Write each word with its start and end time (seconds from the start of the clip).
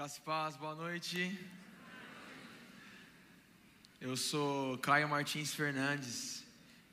Graça 0.00 0.18
e 0.18 0.22
paz, 0.22 0.56
boa 0.56 0.74
noite. 0.74 1.38
Eu 4.00 4.16
sou 4.16 4.78
Caio 4.78 5.06
Martins 5.06 5.52
Fernandes, 5.52 6.42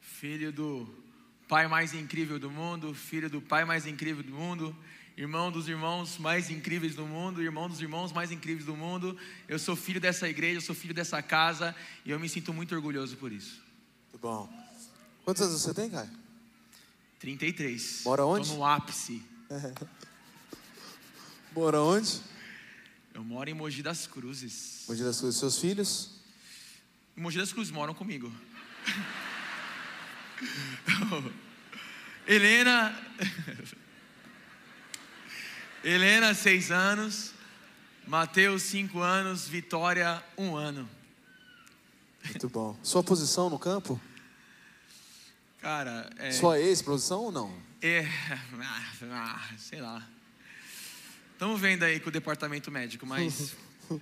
filho 0.02 0.52
do 0.52 0.94
pai 1.48 1.70
mais 1.70 1.94
incrível 1.94 2.38
do 2.38 2.52
mundo, 2.52 2.94
filho 2.94 3.30
do 3.30 3.42
pai 3.42 3.64
mais 3.64 3.86
incrível 3.86 4.22
do 4.22 4.34
mundo, 4.34 4.76
irmão 5.16 5.50
dos 5.50 5.70
irmãos 5.70 6.18
mais 6.18 6.50
incríveis 6.50 6.96
do 6.96 7.06
mundo, 7.06 7.42
irmão 7.42 7.70
dos 7.70 7.80
irmãos 7.80 8.12
mais 8.12 8.30
incríveis 8.30 8.66
do 8.66 8.76
mundo. 8.76 9.18
Eu 9.48 9.58
sou 9.58 9.78
filho 9.78 10.02
dessa 10.02 10.28
igreja, 10.28 10.58
eu 10.58 10.62
sou 10.62 10.76
filho 10.76 10.94
dessa 10.94 11.22
casa 11.22 11.74
e 12.04 12.12
eu 12.12 12.20
me 12.20 12.28
sinto 12.28 12.54
muito 12.54 12.76
orgulhoso 12.76 13.16
por 13.16 13.32
isso. 13.32 13.64
Muito 14.12 14.22
bom. 14.22 14.50
Quantos 15.24 15.44
anos 15.44 15.62
você 15.62 15.74
tem, 15.74 15.90
Caio? 15.90 16.12
33. 17.20 18.02
Mora 18.04 18.26
onde? 18.26 18.50
Tô 18.50 18.56
no 18.56 18.66
ápice. 18.66 19.24
Mora 21.56 21.80
onde? 21.80 22.22
Eu 23.18 23.24
moro 23.24 23.50
em 23.50 23.54
Mogi 23.56 23.82
das 23.82 24.06
Cruzes. 24.06 24.84
Mogi 24.88 25.04
das 25.04 25.20
Cruzes. 25.20 25.40
Seus 25.40 25.58
filhos? 25.58 26.12
Em 27.18 27.22
Mogi 27.22 27.40
das 27.40 27.52
Cruzes 27.52 27.72
moram 27.72 27.92
comigo. 27.92 28.32
Helena. 32.28 32.96
Helena, 35.84 36.36
seis 36.36 36.70
anos. 36.70 37.34
Mateus, 38.06 38.62
cinco 38.62 39.00
anos. 39.00 39.48
Vitória, 39.48 40.24
um 40.38 40.56
ano. 40.56 40.88
Muito 42.24 42.48
bom. 42.48 42.78
Sua 42.84 43.04
posição 43.04 43.50
no 43.50 43.58
campo? 43.58 44.00
Cara, 45.60 46.08
é. 46.20 46.30
Sua 46.30 46.60
ex-posição 46.60 47.22
ou 47.22 47.32
não? 47.32 47.62
É. 47.82 48.06
ah, 49.12 49.50
sei 49.58 49.82
lá. 49.82 50.08
Estamos 51.38 51.62
vendo 51.62 51.84
aí 51.84 52.00
com 52.00 52.10
o 52.10 52.12
departamento 52.12 52.72
médico, 52.72 53.06
mas. 53.06 53.54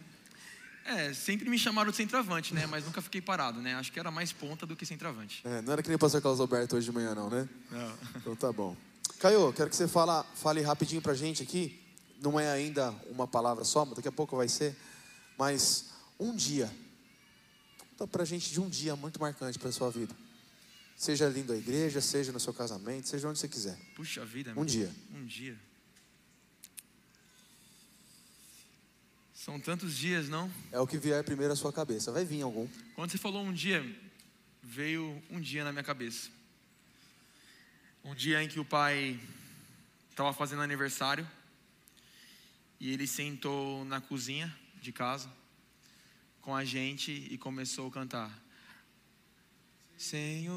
É, 0.88 1.16
sempre 1.16 1.50
me 1.50 1.58
chamaram 1.58 1.90
de 1.90 1.98
centroavante, 1.98 2.54
né? 2.54 2.68
Mas 2.68 2.86
nunca 2.86 3.02
fiquei 3.02 3.20
parado, 3.20 3.60
né? 3.60 3.74
Acho 3.74 3.92
que 3.92 4.00
era 4.00 4.12
mais 4.12 4.32
ponta 4.32 4.68
do 4.68 4.76
que 4.76 4.86
centroavante. 4.86 5.42
É, 5.44 5.60
não 5.64 5.74
era 5.74 5.82
que 5.82 5.90
nem 5.90 5.96
o 5.96 6.00
pastor 6.00 6.22
Carlos 6.22 6.40
Alberto 6.40 6.76
hoje 6.76 6.86
de 6.86 6.92
manhã, 6.92 7.16
não, 7.16 7.28
né? 7.28 7.50
Não. 7.72 7.98
Então 8.18 8.36
tá 8.36 8.54
bom. 8.54 8.78
Caio, 9.18 9.52
quero 9.52 9.68
que 9.68 9.76
você 9.76 9.88
fala, 9.88 10.24
fale 10.36 10.62
rapidinho 10.62 11.02
pra 11.02 11.16
gente 11.16 11.42
aqui. 11.42 11.82
Não 12.22 12.40
é 12.40 12.52
ainda 12.52 12.92
uma 13.10 13.28
palavra 13.28 13.64
só, 13.64 13.84
mas 13.84 13.96
daqui 13.96 14.08
a 14.08 14.12
pouco 14.12 14.38
vai 14.38 14.48
ser. 14.48 14.76
Mas 15.40 15.86
um 16.20 16.36
dia. 16.36 16.72
Conta 17.98 18.06
pra 18.06 18.24
gente 18.24 18.52
de 18.52 18.62
um 18.62 18.70
dia 18.70 18.96
muito 18.96 19.20
marcante 19.20 19.58
pra 19.58 19.72
sua 19.72 19.90
vida. 19.90 20.16
Seja 20.96 21.28
lindo 21.28 21.52
a 21.52 21.58
igreja, 21.58 22.00
seja 22.00 22.32
no 22.32 22.40
seu 22.40 22.54
casamento, 22.54 23.08
seja 23.08 23.28
onde 23.28 23.40
você 23.40 23.48
quiser. 23.48 23.76
Puxa 23.96 24.24
vida, 24.24 24.52
Um 24.52 24.58
meu. 24.58 24.66
dia. 24.66 24.92
Um 25.16 25.26
dia. 25.26 25.58
São 29.46 29.60
tantos 29.60 29.96
dias, 29.96 30.28
não? 30.28 30.52
É 30.72 30.80
o 30.80 30.88
que 30.88 30.98
vier 30.98 31.24
primeiro 31.24 31.54
à 31.54 31.56
sua 31.56 31.72
cabeça. 31.72 32.12
Vai 32.12 32.26
vir 32.26 32.42
algum. 32.42 32.68
Quando 32.96 33.12
você 33.12 33.20
falou 33.20 33.44
um 33.44 33.54
dia, 33.54 33.86
veio 34.64 35.22
um 35.30 35.40
dia 35.40 35.64
na 35.64 35.72
minha 35.72 35.84
cabeça. 35.84 36.32
Um 38.04 38.16
dia 38.16 38.42
em 38.42 38.48
que 38.48 38.60
o 38.60 38.66
pai 38.66 39.20
estava 40.10 40.34
fazendo 40.34 40.64
aniversário 40.64 41.30
e 42.80 42.92
ele 42.92 43.06
sentou 43.06 43.86
na 43.86 44.02
cozinha 44.02 44.52
de 44.82 44.92
casa 44.92 45.30
com 46.42 46.56
a 46.56 46.66
gente 46.66 47.12
e 47.12 47.38
começou 47.38 47.88
a 47.90 47.92
cantar. 47.92 48.36
Senhor, 49.96 50.56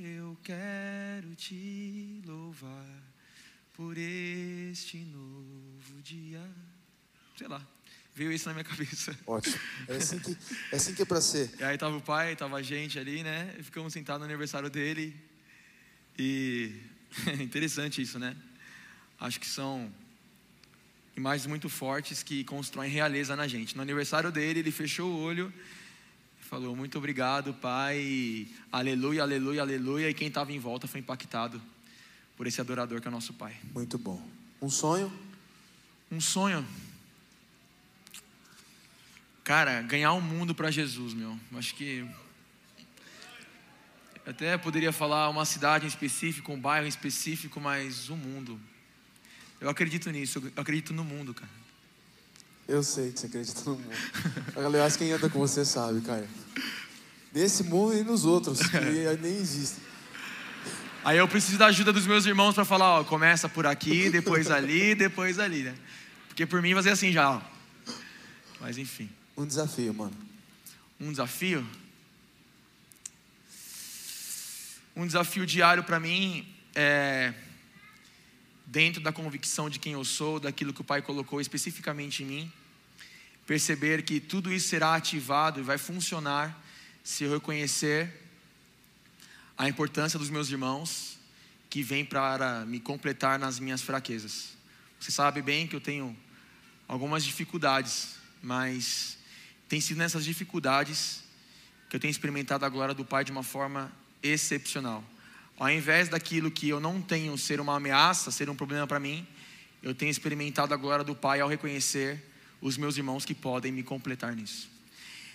eu 0.00 0.34
quero 0.42 1.34
te 1.34 2.22
louvar 2.24 3.02
por 3.74 3.98
este 3.98 4.96
novo 5.00 6.00
dia. 6.00 6.40
Sei 7.36 7.46
lá, 7.46 7.60
veio 8.14 8.32
isso 8.32 8.48
na 8.48 8.54
minha 8.54 8.64
cabeça. 8.64 9.16
Ótimo. 9.26 9.58
É 9.86 9.96
assim 9.96 10.18
que 10.18 10.36
é, 10.72 10.76
assim 10.76 10.94
que 10.94 11.02
é 11.02 11.04
pra 11.04 11.20
ser. 11.20 11.50
E 11.58 11.64
aí 11.64 11.76
tava 11.76 11.96
o 11.96 12.00
pai, 12.00 12.34
tava 12.34 12.56
a 12.56 12.62
gente 12.62 12.98
ali, 12.98 13.22
né? 13.22 13.54
E 13.58 13.62
ficamos 13.62 13.92
sentados 13.92 14.20
no 14.20 14.24
aniversário 14.24 14.70
dele. 14.70 15.14
E 16.18 16.72
é 17.26 17.34
interessante 17.44 18.00
isso, 18.00 18.18
né? 18.18 18.34
Acho 19.20 19.38
que 19.38 19.46
são 19.46 19.92
imagens 21.14 21.46
muito 21.46 21.68
fortes 21.68 22.22
que 22.22 22.42
constroem 22.44 22.90
realeza 22.90 23.36
na 23.36 23.46
gente. 23.46 23.76
No 23.76 23.82
aniversário 23.82 24.32
dele, 24.32 24.60
ele 24.60 24.70
fechou 24.70 25.10
o 25.10 25.18
olho 25.18 25.52
e 26.40 26.44
falou: 26.44 26.74
Muito 26.74 26.96
obrigado, 26.96 27.52
pai. 27.52 28.48
Aleluia, 28.72 29.22
aleluia, 29.22 29.60
aleluia. 29.60 30.08
E 30.08 30.14
quem 30.14 30.28
estava 30.28 30.52
em 30.52 30.58
volta 30.58 30.86
foi 30.86 31.00
impactado 31.00 31.60
por 32.34 32.46
esse 32.46 32.62
adorador 32.62 33.00
que 33.00 33.08
é 33.08 33.10
o 33.10 33.12
nosso 33.12 33.34
pai. 33.34 33.54
Muito 33.74 33.98
bom. 33.98 34.26
Um 34.60 34.70
sonho? 34.70 35.12
Um 36.10 36.20
sonho. 36.20 36.66
Cara, 39.46 39.80
ganhar 39.82 40.10
o 40.10 40.20
mundo 40.20 40.56
para 40.56 40.72
Jesus, 40.72 41.14
meu. 41.14 41.38
Acho 41.56 41.72
que. 41.76 42.04
eu 44.24 44.32
Até 44.32 44.58
poderia 44.58 44.90
falar 44.90 45.28
uma 45.28 45.44
cidade 45.44 45.84
em 45.84 45.88
específico, 45.88 46.52
um 46.52 46.58
bairro 46.58 46.84
em 46.84 46.88
específico, 46.88 47.60
mas 47.60 48.08
o 48.08 48.16
mundo. 48.16 48.58
Eu 49.60 49.70
acredito 49.70 50.10
nisso, 50.10 50.42
eu 50.44 50.60
acredito 50.60 50.92
no 50.92 51.04
mundo, 51.04 51.32
cara. 51.32 51.52
Eu 52.66 52.82
sei 52.82 53.12
que 53.12 53.20
você 53.20 53.26
acredita 53.26 53.62
no 53.70 53.76
mundo. 53.76 53.96
Aliás, 54.66 54.96
quem 54.96 55.12
anda 55.12 55.30
com 55.30 55.38
você 55.38 55.64
sabe, 55.64 56.00
Caio. 56.00 56.26
Nesse 57.32 57.62
mundo 57.62 57.96
e 57.96 58.02
nos 58.02 58.24
outros, 58.24 58.58
que 58.58 58.80
nem 59.22 59.36
existem. 59.36 59.80
Aí 61.04 61.18
eu 61.18 61.28
preciso 61.28 61.56
da 61.56 61.66
ajuda 61.66 61.92
dos 61.92 62.04
meus 62.04 62.26
irmãos 62.26 62.52
para 62.52 62.64
falar, 62.64 62.98
ó, 62.98 63.04
começa 63.04 63.48
por 63.48 63.64
aqui, 63.64 64.10
depois 64.10 64.50
ali, 64.50 64.96
depois 64.96 65.38
ali, 65.38 65.62
né? 65.62 65.74
Porque 66.26 66.44
por 66.44 66.60
mim 66.60 66.74
vai 66.74 66.82
ser 66.82 66.90
assim 66.90 67.12
já, 67.12 67.30
ó. 67.30 67.40
Mas 68.60 68.76
enfim. 68.76 69.08
Um 69.36 69.44
desafio, 69.46 69.92
mano. 69.92 70.16
Um 70.98 71.10
desafio? 71.10 71.66
Um 74.94 75.06
desafio 75.06 75.44
diário 75.44 75.84
para 75.84 76.00
mim 76.00 76.48
é 76.74 77.34
dentro 78.64 79.00
da 79.02 79.12
convicção 79.12 79.68
de 79.68 79.78
quem 79.78 79.92
eu 79.92 80.04
sou, 80.04 80.40
daquilo 80.40 80.72
que 80.72 80.80
o 80.80 80.84
Pai 80.84 81.02
colocou 81.02 81.40
especificamente 81.40 82.22
em 82.22 82.26
mim, 82.26 82.52
perceber 83.46 84.02
que 84.02 84.18
tudo 84.18 84.52
isso 84.52 84.68
será 84.68 84.94
ativado 84.94 85.60
e 85.60 85.62
vai 85.62 85.78
funcionar 85.78 86.64
se 87.04 87.24
eu 87.24 87.32
reconhecer 87.32 88.12
a 89.56 89.68
importância 89.68 90.18
dos 90.18 90.30
meus 90.30 90.50
irmãos 90.50 91.18
que 91.68 91.82
vêm 91.82 92.04
para 92.04 92.64
me 92.64 92.80
completar 92.80 93.38
nas 93.38 93.60
minhas 93.60 93.82
fraquezas. 93.82 94.56
Você 94.98 95.10
sabe 95.10 95.42
bem 95.42 95.66
que 95.66 95.76
eu 95.76 95.80
tenho 95.80 96.16
algumas 96.88 97.22
dificuldades, 97.22 98.16
mas 98.42 99.15
tem 99.68 99.80
sido 99.80 99.98
nessas 99.98 100.24
dificuldades 100.24 101.22
que 101.88 101.96
eu 101.96 102.00
tenho 102.00 102.10
experimentado 102.10 102.64
a 102.64 102.68
glória 102.68 102.94
do 102.94 103.04
Pai 103.04 103.24
de 103.24 103.32
uma 103.32 103.42
forma 103.42 103.92
excepcional. 104.22 105.04
Ao 105.58 105.70
invés 105.70 106.08
daquilo 106.08 106.50
que 106.50 106.68
eu 106.68 106.80
não 106.80 107.00
tenho 107.00 107.36
ser 107.38 107.60
uma 107.60 107.76
ameaça, 107.76 108.30
ser 108.30 108.50
um 108.50 108.54
problema 108.54 108.86
para 108.86 109.00
mim, 109.00 109.26
eu 109.82 109.94
tenho 109.94 110.10
experimentado 110.10 110.74
a 110.74 110.76
glória 110.76 111.04
do 111.04 111.14
Pai 111.14 111.40
ao 111.40 111.48
reconhecer 111.48 112.22
os 112.60 112.76
meus 112.76 112.96
irmãos 112.96 113.24
que 113.24 113.34
podem 113.34 113.72
me 113.72 113.82
completar 113.82 114.34
nisso. 114.34 114.68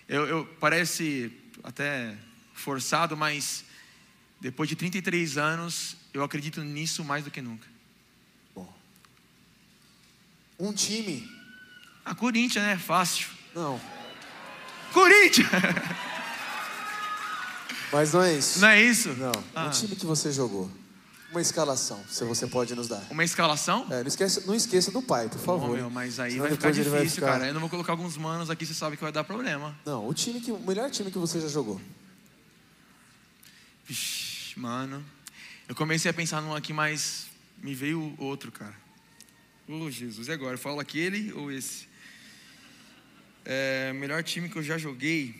Eu, 0.07 0.27
eu 0.27 0.45
parece 0.59 1.31
até 1.63 2.15
forçado, 2.53 3.15
mas 3.15 3.63
depois 4.39 4.67
de 4.67 4.75
33 4.75 5.37
anos, 5.37 5.95
eu 6.13 6.23
acredito 6.23 6.63
nisso 6.63 7.03
mais 7.03 7.23
do 7.23 7.31
que 7.31 7.41
nunca. 7.41 7.67
Bom. 8.53 8.71
Um 10.59 10.73
time. 10.73 11.29
A 12.03 12.13
Corinthians, 12.13 12.65
né? 12.65 12.77
Fácil. 12.77 13.29
Não. 13.55 13.79
Corinthians! 14.93 15.47
Mas 17.91 18.13
não 18.13 18.21
é 18.23 18.33
isso. 18.33 18.59
Não 18.59 18.67
é 18.69 18.81
isso? 18.81 19.09
Não. 19.13 19.31
Ah. 19.53 19.67
Um 19.67 19.69
time 19.69 19.95
que 19.95 20.05
você 20.05 20.31
jogou. 20.31 20.69
Uma 21.31 21.41
escalação, 21.41 22.03
se 22.09 22.25
você 22.25 22.45
pode 22.45 22.75
nos 22.75 22.89
dar. 22.89 23.01
Uma 23.09 23.23
escalação? 23.23 23.87
É, 23.89 24.01
não, 24.01 24.07
esqueça, 24.07 24.43
não 24.45 24.53
esqueça 24.53 24.91
do 24.91 25.01
pai, 25.01 25.29
por 25.29 25.39
favor. 25.39 25.77
Meu, 25.77 25.89
mas 25.89 26.19
aí 26.19 26.31
Senão 26.31 26.43
vai 26.43 26.51
ficar 26.51 26.71
difícil, 26.71 26.91
vai 26.91 27.07
ficar- 27.07 27.27
cara. 27.27 27.47
Eu 27.47 27.53
não 27.53 27.61
vou 27.61 27.69
colocar 27.69 27.93
alguns 27.93 28.17
manos 28.17 28.49
aqui, 28.49 28.65
você 28.65 28.73
sabe 28.73 28.97
que 28.97 29.03
vai 29.03 29.13
dar 29.13 29.23
problema. 29.23 29.73
Não, 29.85 30.05
o 30.07 30.13
time 30.13 30.41
que, 30.41 30.51
o 30.51 30.59
melhor 30.59 30.89
time 30.89 31.09
que 31.09 31.17
você 31.17 31.39
já 31.39 31.47
jogou. 31.47 31.79
Vixe, 33.85 34.59
mano. 34.59 35.03
Eu 35.69 35.75
comecei 35.75 36.11
a 36.11 36.13
pensar 36.13 36.41
num 36.41 36.53
aqui, 36.53 36.73
mas 36.73 37.27
me 37.63 37.73
veio 37.73 38.13
outro, 38.17 38.51
cara. 38.51 38.75
Ô, 39.69 39.89
Jesus, 39.89 40.27
e 40.27 40.31
agora? 40.33 40.55
Eu 40.55 40.59
falo 40.59 40.81
aquele 40.81 41.31
ou 41.31 41.49
esse? 41.49 41.87
É, 43.45 43.91
melhor 43.93 44.23
time 44.23 44.49
que 44.49 44.57
eu 44.57 44.63
já 44.63 44.77
joguei. 44.77 45.35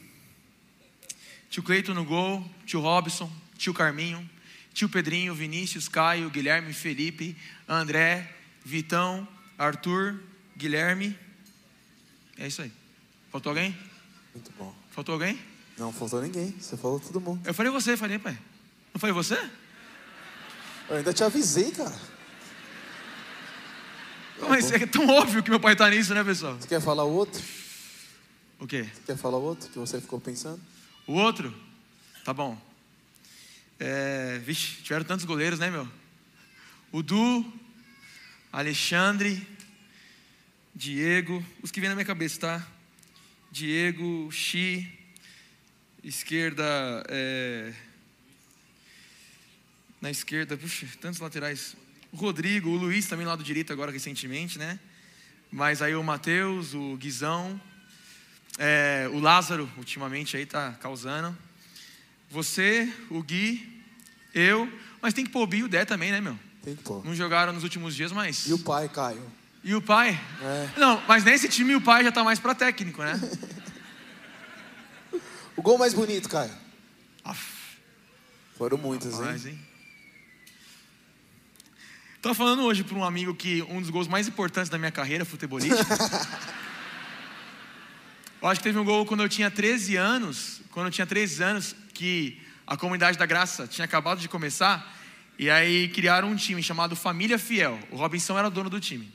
Tio 1.50 1.62
Cleiton 1.64 1.94
no 1.94 2.06
gol, 2.06 2.44
tio 2.66 2.80
Robson, 2.80 3.32
tio 3.58 3.74
Carminho, 3.74 4.28
tio 4.74 4.90
Pedrinho, 4.90 5.36
Vinícius, 5.36 5.88
Caio, 5.88 6.30
Guilherme, 6.30 6.74
Felipe, 6.74 7.36
André, 7.68 8.34
Vitão, 8.64 9.28
Arthur, 9.58 10.20
Guilherme. 10.58 11.18
É 12.38 12.48
isso 12.48 12.62
aí. 12.62 12.72
Faltou 13.32 13.52
alguém? 13.52 13.78
Muito 14.34 14.52
bom. 14.58 14.74
Faltou 14.92 15.14
alguém? 15.14 15.40
Não 15.78 15.92
faltou 15.92 16.22
ninguém. 16.22 16.56
Você 16.60 16.78
falou 16.78 17.00
todo 17.00 17.20
mundo. 17.20 17.42
Eu 17.46 17.54
falei 17.54 17.72
você, 17.72 17.98
falei, 17.98 18.18
pai. 18.18 18.38
Não 18.94 19.00
foi 19.00 19.12
você? 19.12 19.38
Eu 20.90 20.98
ainda 20.98 21.14
te 21.14 21.24
avisei, 21.24 21.72
cara. 21.72 21.96
Mas 24.50 24.72
é 24.72 24.86
tão 24.86 25.08
óbvio 25.08 25.44
que 25.44 25.50
meu 25.50 25.60
pai 25.60 25.74
está 25.74 25.90
nisso, 25.90 26.14
né, 26.14 26.24
pessoal? 26.24 26.58
Você 26.60 26.68
quer 26.68 26.82
falar 26.82 27.04
o 27.04 27.12
outro? 27.12 27.42
O 28.62 28.68
quê? 28.68 28.84
Você 28.84 29.02
quer 29.08 29.18
falar 29.18 29.40
o 29.40 29.42
outro 29.42 29.68
que 29.70 29.80
você 29.80 30.00
ficou 30.00 30.22
pensando? 30.22 30.62
O 31.08 31.14
outro? 31.14 31.52
Tá 32.24 32.32
bom. 32.32 32.56
É, 33.80 34.38
vixe, 34.38 34.84
tiveram 34.84 35.04
tantos 35.04 35.26
goleiros, 35.26 35.58
né, 35.58 35.72
meu? 35.72 35.90
O 36.92 37.02
Du, 37.02 37.44
Alexandre, 38.54 39.48
Diego, 40.76 41.44
os 41.64 41.72
que 41.72 41.82
vêm 41.82 41.90
na 41.90 41.96
minha 41.96 42.06
cabeça, 42.06 42.40
tá? 42.40 42.68
Diego, 43.52 44.32
Xi, 44.32 44.88
esquerda, 46.04 46.64
é, 47.10 47.74
na 50.00 50.12
esquerda, 50.12 50.56
puxa, 50.56 50.88
tantos 51.02 51.20
laterais. 51.20 51.76
O 52.12 52.16
Rodrigo, 52.16 52.70
o 52.70 52.78
Luiz 52.78 53.08
também 53.08 53.26
lado 53.26 53.44
direito 53.44 53.74
agora 53.74 53.92
recentemente, 53.92 54.60
né? 54.60 54.80
Mas 55.52 55.82
aí 55.82 55.96
o 55.96 56.04
Matheus, 56.04 56.76
o 56.76 56.96
Guizão, 56.98 57.60
é, 58.58 59.10
o 59.12 59.20
Lázaro, 59.20 59.70
ultimamente 59.78 60.38
aí 60.38 60.46
tá 60.46 60.74
causando. 60.82 61.36
Você, 62.30 62.92
o 63.10 63.22
Gui, 63.22 63.84
eu, 64.34 64.72
mas 65.02 65.14
tem 65.14 65.26
que 65.26 65.32
pôr 65.32 65.44
o 65.44 65.48
Bi 65.48 65.58
e 65.58 65.64
o 65.64 65.68
Dé 65.68 65.84
também, 65.86 66.12
né, 66.12 66.22
meu? 66.22 66.38
Tem 66.64 66.76
que 66.76 66.84
pôr. 66.84 67.04
Não 67.06 67.14
jogaram 67.16 67.52
nos 67.54 67.64
últimos 67.64 67.96
dias, 67.96 68.12
mas. 68.12 68.48
E 68.48 68.54
o 68.54 68.60
pai, 68.60 68.88
Caio? 68.88 69.22
E 69.64 69.76
o 69.76 69.82
pai? 69.82 70.20
É. 70.42 70.70
Não, 70.80 71.02
mas 71.08 71.24
nesse 71.24 71.48
time 71.50 71.76
o 71.76 71.82
pai 71.82 72.04
já 72.04 72.12
tá 72.12 72.24
mais 72.24 72.40
pra 72.40 72.56
técnico, 72.56 73.02
né? 73.02 73.20
O 75.56 75.62
gol 75.62 75.78
mais 75.78 75.94
bonito, 75.94 76.30
Caio? 76.30 76.50
Aff, 77.24 77.78
Foram 78.58 78.78
muitas, 78.78 79.14
rapaz, 79.14 79.46
hein? 79.46 79.52
hein? 79.52 79.60
Tava 82.22 82.34
falando 82.34 82.64
hoje 82.64 82.84
para 82.84 82.98
um 82.98 83.04
amigo 83.04 83.36
que 83.36 83.62
um 83.64 83.82
dos 83.82 83.90
gols 83.90 84.08
mais 84.08 84.28
importantes 84.28 84.70
da 84.70 84.78
minha 84.78 84.92
carreira 84.92 85.26
futebolística. 85.26 85.86
eu 88.42 88.48
acho 88.48 88.60
que 88.60 88.64
teve 88.64 88.80
um 88.80 88.84
gol 88.84 89.06
quando 89.06 89.22
eu 89.22 89.30
tinha 89.30 89.52
13 89.52 89.96
anos, 89.96 90.62
quando 90.72 90.88
eu 90.88 90.92
tinha 90.92 91.06
13 91.06 91.44
anos, 91.44 91.76
que 91.94 92.42
a 92.66 92.76
comunidade 92.76 93.18
da 93.18 93.26
graça 93.26 93.68
tinha 93.68 93.86
acabado 93.86 94.20
de 94.20 94.28
começar, 94.28 94.98
e 95.38 95.48
aí 95.48 95.88
criaram 95.90 96.30
um 96.30 96.36
time 96.36 96.64
chamado 96.64 96.96
Família 96.96 97.38
Fiel. 97.38 97.80
O 97.92 97.96
Robinson 97.98 98.40
era 98.40 98.48
o 98.48 98.52
dono 98.52 98.70
do 98.70 98.80
time. 98.80 99.14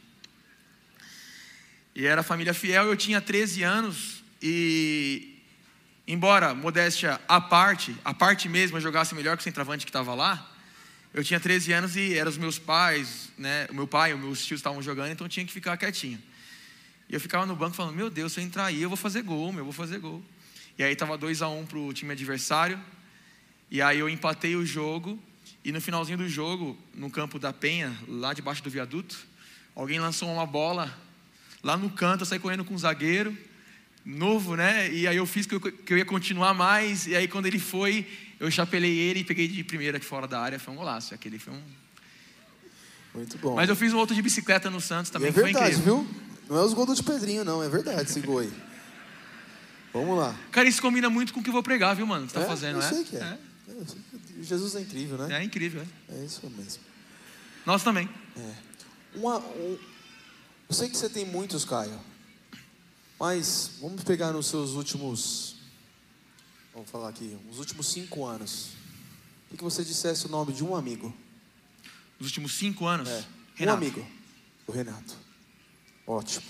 E 1.95 2.07
era 2.07 2.23
Família 2.23 2.55
Fiel, 2.55 2.85
eu 2.85 2.97
tinha 2.97 3.21
13 3.21 3.65
anos 3.65 4.23
e 4.41 5.43
embora 6.07 6.55
modéstia 6.55 7.21
à 7.27 7.41
parte, 7.41 7.97
a 8.05 8.15
parte 8.15 8.49
mesmo 8.49 8.77
eu 8.77 8.81
jogasse 8.81 9.13
melhor 9.13 9.37
que 9.37 9.41
o 9.41 9.45
centroavante 9.45 9.85
que 9.85 9.91
estava 9.91 10.15
lá, 10.15 10.53
eu 11.13 11.25
tinha 11.25 11.41
13 11.41 11.73
anos 11.73 11.97
e 11.97 12.15
eram 12.17 12.31
os 12.31 12.39
meus 12.39 12.61
pais, 12.61 13.33
né? 13.37 13.67
O 13.71 13.75
meu 13.75 13.89
pai, 13.89 14.15
os 14.15 14.21
meus 14.21 14.45
tios 14.45 14.61
estavam 14.61 14.81
jogando, 14.83 15.11
então 15.11 15.25
eu 15.25 15.31
tinha 15.31 15.45
que 15.45 15.53
ficar 15.53 15.77
quietinho. 15.77 16.23
E 17.09 17.15
eu 17.15 17.21
ficava 17.21 17.47
no 17.47 17.55
banco 17.55 17.77
falando: 17.77 17.95
Meu 17.95 18.11
Deus, 18.11 18.33
se 18.33 18.41
eu 18.41 18.45
entrar 18.45 18.67
aí, 18.67 18.83
eu 18.83 18.89
vou 18.89 18.97
fazer 18.97 19.23
gol, 19.23 19.53
meu, 19.53 19.61
eu 19.61 19.65
vou 19.65 19.73
fazer 19.73 19.99
gol. 19.99 20.23
E 20.79 20.83
aí 20.83 20.95
tava 20.95 21.17
2 21.17 21.43
a 21.43 21.49
1 21.49 21.61
um 21.61 21.67
pro 21.67 21.93
time 21.93 22.13
adversário. 22.13 22.79
E 23.71 23.81
aí 23.81 23.99
eu 23.99 24.09
empatei 24.09 24.57
o 24.57 24.65
jogo. 24.65 25.19
E 25.65 25.73
no 25.73 25.81
finalzinho 25.81 26.19
do 26.19 26.29
jogo, 26.29 26.79
no 26.95 27.11
campo 27.11 27.39
da 27.39 27.53
Penha, 27.53 27.97
lá 28.07 28.33
debaixo 28.33 28.63
do 28.63 28.71
viaduto, 28.71 29.17
alguém 29.75 29.99
lançou 29.99 30.33
uma 30.33 30.47
bola 30.47 30.97
lá 31.63 31.77
no 31.77 31.91
canto, 31.91 32.21
eu 32.23 32.27
saí 32.27 32.39
correndo 32.39 32.65
com 32.65 32.75
um 32.75 32.79
zagueiro, 32.79 33.37
novo, 34.05 34.55
né? 34.55 34.89
E 34.93 35.09
aí 35.09 35.17
eu 35.17 35.27
fiz 35.27 35.47
que 35.47 35.57
eu, 35.57 35.61
que 35.61 35.93
eu 35.93 35.99
ia 35.99 36.05
continuar 36.05 36.55
mais. 36.55 37.09
E 37.09 37.17
aí 37.17 37.27
quando 37.27 37.47
ele 37.47 37.59
foi, 37.59 38.07
eu 38.39 38.49
chapelei 38.51 38.97
ele 38.97 39.21
e 39.21 39.25
peguei 39.25 39.49
de 39.49 39.65
primeira 39.65 39.97
aqui 39.97 40.07
fora 40.07 40.29
da 40.29 40.41
área. 40.41 40.61
Foi 40.61 40.73
um 40.73 40.77
golaço. 40.77 41.13
Aquele 41.13 41.39
foi 41.39 41.53
um. 41.53 41.63
Muito 43.15 43.37
bom. 43.39 43.57
Mas 43.57 43.69
eu 43.69 43.75
fiz 43.75 43.93
um 43.93 43.99
outro 43.99 44.15
de 44.15 44.23
bicicleta 44.23 44.71
no 44.71 44.81
Santos 44.81 45.11
E 45.11 45.13
também, 45.13 45.31
é 45.31 45.33
que 45.33 45.41
foi 45.41 45.53
verdade, 45.53 45.75
incrível. 45.75 46.05
viu? 46.05 46.26
Não 46.49 46.57
é 46.59 46.63
os 46.63 46.73
gols 46.73 46.99
do 46.99 47.05
Pedrinho, 47.05 47.45
não. 47.45 47.63
É 47.63 47.69
verdade 47.69 48.03
esse 48.11 48.21
gol 48.21 48.39
aí. 48.41 48.53
Vamos 49.93 50.17
lá. 50.19 50.39
Cara, 50.53 50.69
isso 50.69 50.81
combina 50.83 51.09
muito 51.09 51.33
com 51.33 51.41
o 51.41 51.43
que 51.43 51.49
eu 51.49 51.53
vou 51.55 51.63
pregar, 51.63 51.97
viu, 51.97 52.07
mano? 52.07 52.27
Que 52.27 52.33
você 52.33 52.39
tá 52.39 52.45
É? 52.45 52.49
fazendo, 52.49 52.77
eu 52.77 52.83
né? 52.83 52.89
sei 52.89 53.05
que 53.05 53.17
é. 53.17 53.39
Sei 53.67 54.21
que 54.37 54.43
Jesus 54.45 54.75
é 54.77 54.81
incrível, 54.81 55.19
né? 55.19 55.35
É, 55.37 55.41
é 55.41 55.45
incrível, 55.45 55.83
é. 56.09 56.15
É 56.15 56.25
isso 56.25 56.41
mesmo. 56.51 56.83
Nós 57.65 57.83
também. 57.83 58.09
Uma, 59.15 59.39
um- 59.39 59.79
eu 60.69 60.75
sei 60.75 60.89
que 60.89 60.97
você 60.97 61.09
tem 61.09 61.25
muitos, 61.25 61.65
Caio. 61.65 61.99
Mas 63.19 63.71
vamos 63.81 64.05
pegar 64.05 64.33
nos 64.33 64.47
seus 64.47 64.73
últimos. 64.73 65.57
Vamos 66.75 66.91
falar 66.91 67.09
aqui, 67.09 67.37
os 67.51 67.59
últimos 67.59 67.89
cinco 67.91 68.27
anos. 68.27 68.69
Queria 69.49 69.59
que 69.59 69.65
você 69.65 69.83
dissesse 69.83 70.27
o 70.27 70.29
nome 70.29 70.53
de 70.53 70.63
um 70.63 70.77
amigo. 70.77 71.15
Nos 72.21 72.29
últimos 72.29 72.53
cinco 72.55 72.87
anos. 72.87 73.09
É. 73.09 73.25
Renato. 73.55 73.75
Um 73.75 73.83
amigo. 73.87 74.07
O 74.67 74.73
Renato. 74.73 75.17
Ótimo. 76.07 76.45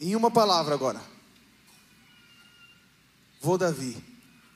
Em 0.00 0.14
uma 0.14 0.30
palavra 0.30 0.74
agora. 0.74 1.00
Vô 3.40 3.56
Davi. 3.56 3.96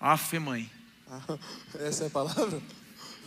Afe, 0.01 0.39
mãe. 0.39 0.71
Essa 1.81 2.05
é 2.05 2.07
a 2.07 2.11
palavra? 2.11 2.61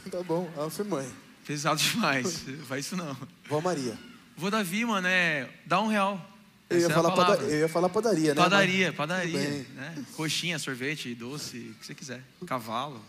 Tá 0.10 0.24
bom, 0.24 0.52
Alfa 0.58 0.84
mãe. 0.84 1.08
Pesado 1.46 1.80
demais. 1.80 2.44
Faz 2.68 2.88
isso 2.88 2.96
não. 2.96 3.16
Vó 3.48 3.62
Maria. 3.62 3.96
Vou 4.36 4.50
Davi, 4.50 4.84
mano, 4.84 5.08
é. 5.08 5.48
Dá 5.64 5.80
um 5.80 5.88
real. 5.88 6.20
Eu 6.68 6.80
ia, 6.80 6.86
é 6.88 6.90
palavra. 6.90 7.46
eu 7.46 7.60
ia 7.60 7.70
falar 7.70 7.88
padaria, 7.90 8.34
né? 8.34 8.42
Padaria, 8.42 8.88
Mas- 8.88 8.96
padaria. 8.98 9.40
Né? 9.76 10.06
Coxinha, 10.16 10.58
sorvete, 10.58 11.14
doce, 11.14 11.58
o 11.58 11.74
que 11.76 11.86
você 11.86 11.94
quiser. 11.94 12.24
Cavalo. 12.48 13.00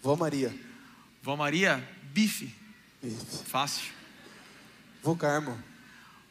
Vó 0.00 0.16
Maria. 0.16 0.54
Vó 1.22 1.36
Maria, 1.36 1.86
bife. 2.04 2.54
Isso. 3.02 3.44
Fácil. 3.44 3.92
Vô 5.02 5.14
Carmo. 5.14 5.62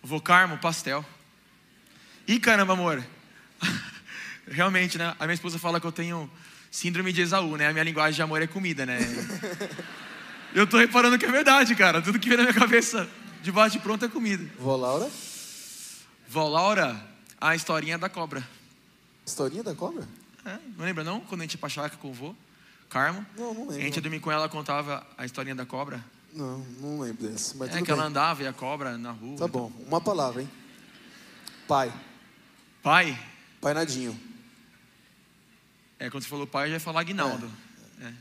Vou 0.01 0.21
Carmo, 0.21 0.57
pastel. 0.57 1.05
Ih, 2.27 2.39
caramba, 2.39 2.73
amor. 2.73 3.03
Realmente, 4.47 4.97
né? 4.97 5.15
A 5.19 5.25
minha 5.25 5.33
esposa 5.33 5.59
fala 5.59 5.79
que 5.79 5.85
eu 5.87 5.91
tenho 5.91 6.29
síndrome 6.71 7.11
de 7.11 7.21
Esaú, 7.21 7.57
né? 7.57 7.67
A 7.67 7.71
minha 7.73 7.83
linguagem 7.83 8.15
de 8.15 8.21
amor 8.21 8.41
é 8.41 8.47
comida, 8.47 8.85
né? 8.85 8.99
Eu 10.53 10.65
tô 10.65 10.79
reparando 10.79 11.15
que 11.19 11.25
é 11.25 11.31
verdade, 11.31 11.75
cara. 11.75 12.01
Tudo 12.01 12.17
que 12.17 12.27
vem 12.27 12.35
na 12.37 12.43
minha 12.43 12.55
cabeça 12.55 13.07
de 13.43 13.51
bate 13.51 13.77
pronto 13.77 14.03
é 14.03 14.07
comida. 14.07 14.43
Vó 14.57 14.75
Laura. 14.75 15.07
Vó 16.27 16.47
Laura, 16.47 16.99
a 17.39 17.55
historinha 17.55 17.99
da 17.99 18.09
cobra. 18.09 18.43
Historinha 19.23 19.61
da 19.61 19.75
cobra? 19.75 20.07
É, 20.43 20.57
não 20.75 20.85
lembra 20.85 21.03
não? 21.03 21.19
Quando 21.19 21.41
a 21.41 21.43
gente 21.43 21.53
ia 21.53 21.59
pra 21.59 21.69
chácara 21.69 21.95
com 22.01 22.09
o 22.09 22.13
vô, 22.13 22.35
Carmo. 22.89 23.23
Não, 23.37 23.53
não 23.53 23.69
A 23.69 23.73
gente 23.73 23.77
ia 23.77 23.83
lembro. 23.85 24.01
dormir 24.01 24.19
com 24.21 24.31
ela, 24.31 24.49
contava 24.49 25.05
a 25.15 25.23
historinha 25.23 25.53
da 25.53 25.67
cobra. 25.67 26.03
Não, 26.33 26.59
não 26.79 26.99
lembro 26.99 27.27
desse. 27.27 27.57
Mas 27.57 27.75
é, 27.75 27.81
que 27.81 27.91
ela 27.91 28.03
bem. 28.03 28.09
andava 28.09 28.43
e 28.43 28.47
a 28.47 28.53
cobra 28.53 28.97
na 28.97 29.11
rua. 29.11 29.37
Tá 29.37 29.47
bom. 29.47 29.71
Uma 29.87 29.99
palavra, 29.99 30.41
hein? 30.41 30.49
Pai. 31.67 31.93
Pai, 32.81 33.17
Pai 33.59 33.73
Nadinho. 33.73 34.17
é, 35.99 36.09
quando 36.09 36.23
você 36.23 36.29
falou 36.29 36.47
pai, 36.47 36.65
eu 36.65 36.69
já 36.69 36.73
ia 36.75 36.79
falar 36.79 37.01
Aguinaldo. 37.01 37.51
É. 38.01 38.13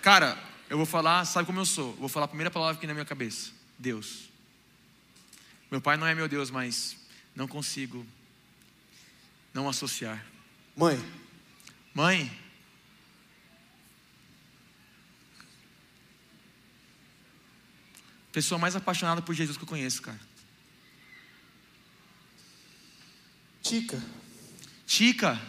Cara, 0.00 0.38
eu 0.68 0.76
vou 0.76 0.86
falar, 0.86 1.24
sabe 1.24 1.46
como 1.46 1.60
eu 1.60 1.66
sou? 1.66 1.90
Eu 1.90 1.96
vou 1.96 2.08
falar 2.08 2.26
a 2.26 2.28
primeira 2.28 2.50
palavra 2.50 2.80
que 2.80 2.86
na 2.86 2.94
minha 2.94 3.04
cabeça: 3.04 3.50
Deus. 3.78 4.30
Meu 5.70 5.80
pai 5.80 5.96
não 5.96 6.06
é 6.06 6.14
meu 6.14 6.28
Deus, 6.28 6.50
mas 6.50 6.96
não 7.34 7.46
consigo 7.46 8.06
não 9.52 9.68
associar. 9.68 10.24
Mãe. 10.76 10.98
Mãe, 11.92 12.30
pessoa 18.32 18.58
mais 18.58 18.76
apaixonada 18.76 19.22
por 19.22 19.34
Jesus 19.34 19.56
que 19.56 19.64
eu 19.64 19.68
conheço, 19.68 20.02
cara. 20.02 20.20
Tica. 23.62 24.02
Tica. 24.86 25.40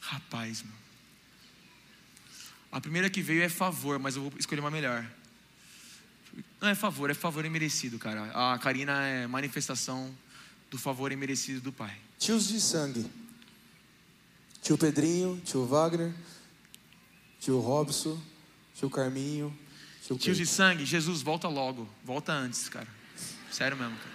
Rapaz, 0.00 0.62
mano. 0.62 0.80
A 2.72 2.80
primeira 2.80 3.10
que 3.10 3.20
veio 3.20 3.42
é 3.42 3.48
favor, 3.48 3.98
mas 3.98 4.16
eu 4.16 4.22
vou 4.22 4.32
escolher 4.38 4.60
uma 4.60 4.70
melhor. 4.70 5.04
Não 6.60 6.68
é 6.68 6.74
favor, 6.74 7.10
é 7.10 7.14
favor 7.14 7.44
imerecido, 7.44 7.98
cara. 7.98 8.30
A 8.32 8.58
Karina 8.58 9.04
é 9.06 9.26
manifestação 9.26 10.14
do 10.70 10.78
favor 10.78 11.10
imerecido 11.10 11.60
do 11.60 11.72
Pai. 11.72 11.96
Tios 12.18 12.48
de 12.48 12.60
sangue. 12.60 13.10
Tio 14.62 14.76
Pedrinho, 14.76 15.40
tio 15.44 15.64
Wagner, 15.66 16.14
tio 17.40 17.58
Robson, 17.60 18.20
tio 18.74 18.90
Carminho, 18.90 19.56
tio 20.16 20.34
Tios 20.34 20.36
de 20.36 20.46
sangue, 20.46 20.84
Jesus, 20.84 21.22
volta 21.22 21.48
logo. 21.48 21.88
Volta 22.04 22.32
antes, 22.32 22.68
cara. 22.68 22.88
Sério 23.50 23.76
mesmo, 23.76 23.96
cara. 23.96 24.10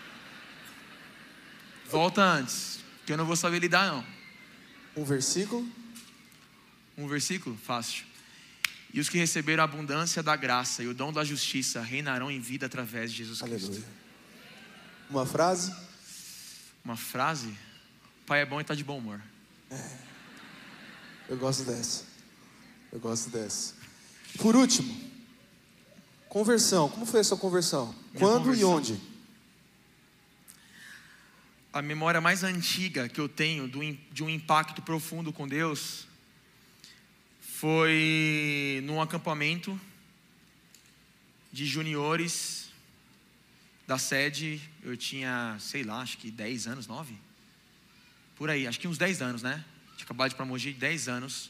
Volta 1.89 2.21
antes. 2.21 2.79
Que 3.05 3.13
eu 3.13 3.17
não 3.17 3.25
vou 3.25 3.35
saber 3.35 3.59
lidar, 3.59 3.87
não. 3.87 4.05
Um 4.95 5.03
versículo. 5.03 5.67
Um 6.97 7.07
versículo? 7.07 7.57
Fácil. 7.57 8.05
E 8.93 8.99
os 8.99 9.09
que 9.09 9.17
receberam 9.17 9.61
a 9.61 9.65
abundância 9.65 10.23
da 10.23 10.35
graça 10.35 10.81
e 10.81 10.87
o 10.87 10.93
dom 10.93 11.11
da 11.11 11.23
justiça 11.23 11.81
reinarão 11.81 12.31
em 12.31 12.39
vida 12.39 12.65
através 12.65 13.11
de 13.11 13.17
Jesus 13.17 13.41
Cristo. 13.41 13.67
Aleluia. 13.67 13.87
Uma 15.09 15.25
frase. 15.25 15.75
Uma 16.83 16.95
frase? 16.95 17.53
Pai 18.25 18.41
é 18.41 18.45
bom 18.45 18.59
e 18.59 18.61
está 18.61 18.73
de 18.73 18.83
bom 18.83 18.97
humor. 18.97 19.21
Eu 21.27 21.37
gosto 21.37 21.63
dessa. 21.63 22.05
Eu 22.91 22.99
gosto 22.99 23.29
dessa. 23.29 23.73
Por 24.37 24.55
último, 24.55 24.95
conversão. 26.35 26.89
Como 26.89 27.05
foi 27.05 27.21
a 27.21 27.23
sua 27.23 27.37
conversão? 27.37 27.95
Minha 28.11 28.19
Quando 28.19 28.53
e 28.53 28.59
conversão. 28.59 28.75
onde? 28.75 29.01
A 31.71 31.81
memória 31.81 32.19
mais 32.19 32.43
antiga 32.43 33.07
que 33.07 33.21
eu 33.21 33.29
tenho 33.29 33.69
de 34.11 34.21
um 34.21 34.29
impacto 34.29 34.81
profundo 34.81 35.31
com 35.31 35.47
Deus 35.47 36.05
foi 37.39 38.81
num 38.83 39.01
acampamento 39.01 39.79
de 41.53 41.65
juniores 41.65 42.69
da 43.87 43.97
sede. 43.97 44.61
Eu 44.83 44.97
tinha, 44.97 45.55
sei 45.61 45.83
lá, 45.83 46.01
acho 46.01 46.17
que 46.17 46.29
10 46.29 46.67
anos, 46.67 46.85
9? 46.85 47.15
Por 48.35 48.49
aí, 48.49 48.67
acho 48.67 48.77
que 48.77 48.89
uns 48.89 48.97
10 48.97 49.21
anos, 49.21 49.41
né? 49.41 49.63
Tinha 49.95 50.03
acabado 50.03 50.27
de 50.27 50.35
ir 50.35 50.37
para 50.37 50.45
Mogi, 50.45 50.73
10 50.73 51.07
anos. 51.07 51.49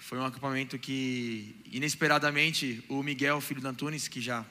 Foi 0.00 0.18
um 0.18 0.24
acampamento 0.24 0.78
que, 0.78 1.54
inesperadamente, 1.66 2.82
o 2.88 3.02
Miguel, 3.02 3.40
filho 3.40 3.60
do 3.60 3.68
Antunes, 3.68 4.08
que 4.08 4.20
já 4.20 4.44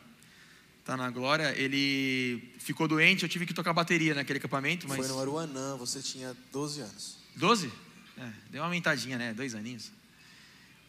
está 0.80 0.96
na 0.96 1.10
glória, 1.10 1.54
ele 1.58 2.54
ficou 2.60 2.88
doente. 2.88 3.24
Eu 3.24 3.30
tive 3.30 3.48
que 3.48 3.54
tocar 3.54 3.74
bateria 3.74 4.14
naquele 4.14 4.38
acampamento, 4.38 4.88
mas. 4.88 4.98
Foi 4.98 5.08
no 5.08 5.20
Aruanã, 5.20 5.76
você 5.76 6.02
tinha 6.02 6.38
12 6.54 6.82
anos. 6.82 7.18
12? 7.36 7.72
É, 8.18 8.30
deu 8.52 8.62
uma 8.62 8.68
aumentadinha, 8.68 9.18
né? 9.18 9.34
Dois 9.34 9.56
aninhos. 9.56 9.92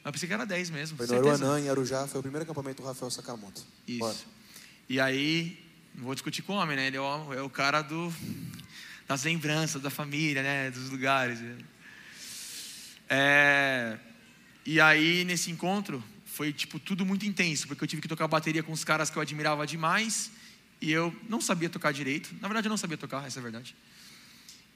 Mas 0.05 0.13
pensei 0.13 0.29
que 0.29 0.35
era 0.35 0.45
10 0.45 0.71
mesmo. 0.71 0.97
Foi 0.99 1.07
no 1.07 1.13
certeza. 1.13 1.45
Aruanã, 1.45 1.61
em 1.61 1.69
Arujá, 1.71 2.07
foi 2.07 2.21
o 2.21 2.23
primeiro 2.23 2.45
acampamento 2.45 2.83
do 2.83 2.87
Rafael 2.87 3.11
Sakamoto. 3.11 3.63
Bora. 3.99 4.13
Isso. 4.13 4.27
E 4.89 5.01
aí, 5.01 5.59
não 5.95 6.05
vou 6.05 6.15
discutir 6.15 6.43
com 6.43 6.53
o 6.53 6.57
homem, 6.57 6.77
né? 6.77 6.87
Ele 6.87 6.99
é 6.99 7.01
o, 7.01 7.35
é 7.35 7.43
o 7.43 7.49
cara 7.49 7.81
do, 7.81 8.13
das 9.09 9.25
lembranças 9.25 9.81
da 9.81 9.89
família, 9.91 10.43
né? 10.43 10.71
Dos 10.71 10.91
lugares. 10.91 11.39
É, 13.09 13.99
e 14.65 14.81
aí, 14.81 15.25
nesse 15.25 15.51
encontro, 15.51 16.03
foi 16.27 16.53
tipo 16.53 16.79
tudo 16.79 17.05
muito 17.05 17.27
intenso, 17.27 17.67
porque 17.67 17.85
eu 17.85 17.89
tive 17.89 18.03
que 18.03 18.09
tocar 18.09 18.29
bateria 18.29 18.63
com 18.63 18.73
os 18.73 18.85
caras 18.85 19.11
que 19.11 19.17
eu 19.17 19.23
admirava 19.23 19.67
demais 19.67 20.31
e 20.81 20.91
eu 20.91 21.15
não 21.29 21.41
sabia 21.41 21.69
tocar 21.69 21.93
direito. 21.93 22.35
Na 22.41 22.49
verdade, 22.49 22.67
eu 22.67 22.71
não 22.71 22.77
sabia 22.77 22.97
tocar, 22.97 23.27
essa 23.27 23.39
é 23.39 23.41
a 23.41 23.43
verdade. 23.43 23.75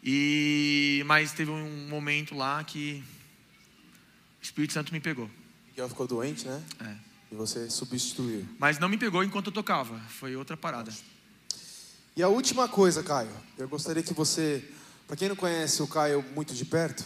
E 0.02 1.02
mas 1.06 1.32
teve 1.32 1.50
um 1.50 1.88
momento 1.88 2.34
lá 2.34 2.62
que 2.62 3.02
o 4.40 4.44
Espírito 4.44 4.74
Santo 4.74 4.92
me 4.92 5.00
pegou. 5.00 5.30
Miguel 5.68 5.88
ficou 5.88 6.06
doente, 6.06 6.46
né? 6.46 6.62
É. 6.80 6.96
E 7.32 7.34
você 7.34 7.70
substituiu. 7.70 8.46
Mas 8.58 8.78
não 8.78 8.88
me 8.88 8.98
pegou 8.98 9.24
enquanto 9.24 9.46
eu 9.46 9.52
tocava. 9.52 9.98
Foi 10.08 10.36
outra 10.36 10.56
parada. 10.56 10.92
E 12.16 12.22
a 12.22 12.28
última 12.28 12.68
coisa, 12.68 13.02
Caio, 13.02 13.30
eu 13.58 13.66
gostaria 13.66 14.02
que 14.02 14.14
você, 14.14 14.62
para 15.06 15.16
quem 15.16 15.28
não 15.28 15.34
conhece 15.34 15.82
o 15.82 15.86
Caio 15.86 16.24
muito 16.34 16.54
de 16.54 16.64
perto, 16.64 17.04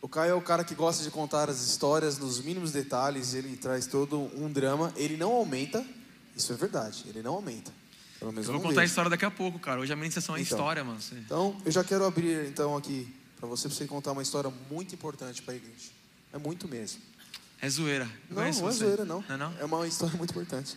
o 0.00 0.08
Caio 0.08 0.32
é 0.32 0.34
o 0.34 0.40
cara 0.42 0.62
que 0.64 0.74
gosta 0.74 1.02
de 1.02 1.10
contar 1.10 1.48
as 1.50 1.60
histórias 1.66 2.18
nos 2.18 2.40
mínimos 2.40 2.70
detalhes, 2.72 3.34
ele 3.34 3.56
traz 3.56 3.86
todo 3.86 4.30
um 4.36 4.50
drama, 4.50 4.92
ele 4.96 5.16
não 5.16 5.32
aumenta, 5.32 5.84
isso 6.36 6.52
é 6.52 6.56
verdade, 6.56 7.04
ele 7.08 7.22
não 7.22 7.34
aumenta. 7.34 7.72
Pelo 8.18 8.32
menos 8.32 8.46
Eu 8.46 8.52
vou 8.54 8.62
contar 8.62 8.80
a 8.80 8.84
história 8.84 9.08
daqui 9.10 9.24
a 9.24 9.30
pouco, 9.30 9.58
cara. 9.60 9.80
Hoje 9.80 9.92
a 9.92 9.96
ministração 9.96 10.36
é 10.36 10.40
Então. 10.40 10.56
história, 10.58 10.82
mano. 10.84 10.98
Então, 11.12 11.56
eu 11.64 11.70
já 11.70 11.84
quero 11.84 12.04
abrir 12.04 12.46
então 12.48 12.76
aqui 12.76 13.12
para 13.38 13.48
você, 13.48 13.68
pra 13.68 13.76
você 13.76 13.86
contar 13.86 14.10
uma 14.12 14.22
história 14.22 14.52
muito 14.70 14.92
importante 14.94 15.40
para 15.42 15.54
a 15.54 15.56
igreja. 15.56 15.90
É 16.32 16.38
muito 16.38 16.66
mesmo. 16.66 17.00
É 17.60 17.68
zoeira. 17.70 18.04
Eu 18.28 18.34
Não, 18.36 18.42
não 18.42 18.48
é 18.48 18.52
você. 18.52 18.78
zoeira, 18.78 19.04
não. 19.04 19.24
Não 19.28 19.34
é 19.34 19.38
não? 19.38 19.54
É 19.60 19.64
uma 19.64 19.86
história 19.86 20.16
muito 20.16 20.30
importante. 20.30 20.76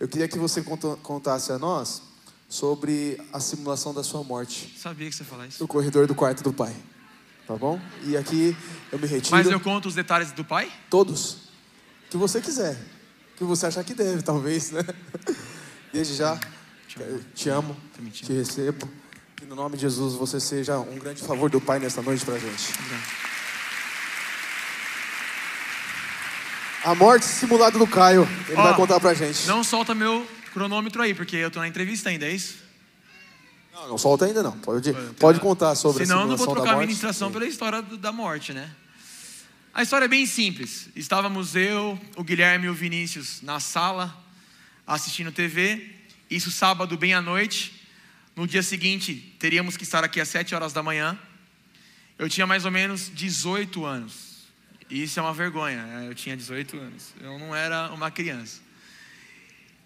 Eu 0.00 0.08
queria 0.08 0.28
que 0.28 0.38
você 0.38 0.62
conta- 0.62 0.96
contasse 1.02 1.52
a 1.52 1.58
nós 1.58 2.00
sobre 2.48 3.20
a 3.32 3.40
simulação 3.40 3.92
da 3.92 4.02
sua 4.02 4.22
morte 4.24 4.74
Sabia 4.78 5.08
que 5.10 5.14
você 5.16 5.22
ia 5.22 5.28
falar 5.28 5.46
isso. 5.46 5.62
no 5.62 5.68
corredor 5.68 6.06
do 6.06 6.14
quarto 6.14 6.42
do 6.42 6.52
pai. 6.52 6.74
Tá 7.48 7.56
bom? 7.56 7.80
E 8.04 8.14
aqui 8.14 8.54
eu 8.92 8.98
me 8.98 9.06
retiro. 9.06 9.34
Mas 9.34 9.46
eu 9.46 9.58
conto 9.58 9.88
os 9.88 9.94
detalhes 9.94 10.32
do 10.32 10.44
pai? 10.44 10.70
Todos. 10.90 11.48
Que 12.10 12.16
você 12.18 12.42
quiser. 12.42 12.76
Que 13.38 13.44
você 13.44 13.64
achar 13.64 13.82
que 13.82 13.94
deve, 13.94 14.20
talvez, 14.20 14.70
né? 14.70 14.82
Desde 15.90 16.14
já, 16.14 16.38
eu 17.00 17.24
te 17.34 17.48
amo, 17.48 17.74
mentindo. 18.00 18.26
te 18.26 18.32
recebo. 18.34 18.86
E 19.42 19.46
no 19.46 19.54
nome 19.54 19.76
de 19.76 19.82
Jesus, 19.82 20.12
você 20.12 20.38
seja 20.38 20.78
um 20.78 20.98
grande 20.98 21.22
favor 21.22 21.48
do 21.48 21.58
Pai 21.58 21.78
nesta 21.78 22.02
noite 22.02 22.22
pra 22.22 22.38
gente. 22.38 22.70
A 26.84 26.94
morte 26.94 27.24
simulada 27.24 27.78
do 27.78 27.86
Caio, 27.86 28.28
ele 28.46 28.58
Ó, 28.58 28.62
vai 28.62 28.74
contar 28.74 29.00
pra 29.00 29.14
gente. 29.14 29.46
Não 29.46 29.64
solta 29.64 29.94
meu 29.94 30.28
cronômetro 30.52 31.00
aí, 31.00 31.14
porque 31.14 31.36
eu 31.36 31.50
tô 31.50 31.60
na 31.60 31.68
entrevista 31.68 32.10
ainda, 32.10 32.26
é 32.26 32.30
isso? 32.32 32.67
Não, 33.80 33.88
não 33.90 33.98
solta 33.98 34.24
ainda 34.24 34.42
não. 34.42 34.58
Pode, 34.58 34.92
pode 35.18 35.40
contar 35.40 35.74
sobre 35.74 36.04
Senão 36.04 36.20
a 36.20 36.22
eu 36.22 36.26
não 36.28 36.36
simulação 36.36 36.46
vou 36.46 36.54
da 36.54 36.60
trocar 36.60 36.70
a 36.72 36.74
morte. 36.76 36.86
ministração 36.88 37.30
pela 37.32 37.46
história 37.46 37.80
do- 37.82 37.96
da 37.96 38.10
morte, 38.12 38.52
né? 38.52 38.70
A 39.72 39.82
história 39.82 40.06
é 40.06 40.08
bem 40.08 40.26
simples. 40.26 40.88
Estávamos 40.96 41.54
eu, 41.54 41.98
o 42.16 42.24
Guilherme 42.24 42.66
e 42.66 42.68
o 42.68 42.74
Vinícius 42.74 43.40
na 43.42 43.60
sala, 43.60 44.14
assistindo 44.86 45.30
TV. 45.30 45.88
Isso 46.30 46.50
sábado, 46.50 46.96
bem 46.96 47.14
à 47.14 47.20
noite. 47.22 47.80
No 48.34 48.46
dia 48.46 48.62
seguinte, 48.62 49.34
teríamos 49.38 49.76
que 49.76 49.84
estar 49.84 50.02
aqui 50.04 50.20
às 50.20 50.28
7 50.28 50.54
horas 50.54 50.72
da 50.72 50.82
manhã. 50.82 51.18
Eu 52.18 52.28
tinha 52.28 52.46
mais 52.46 52.64
ou 52.64 52.70
menos 52.70 53.10
18 53.14 53.84
anos. 53.84 54.28
E 54.90 55.02
Isso 55.04 55.20
é 55.20 55.22
uma 55.22 55.34
vergonha. 55.34 55.82
né? 55.84 56.08
Eu 56.08 56.14
tinha 56.14 56.36
18 56.36 56.76
anos. 56.76 57.12
Eu 57.20 57.38
não 57.38 57.54
era 57.54 57.90
uma 57.92 58.10
criança. 58.10 58.60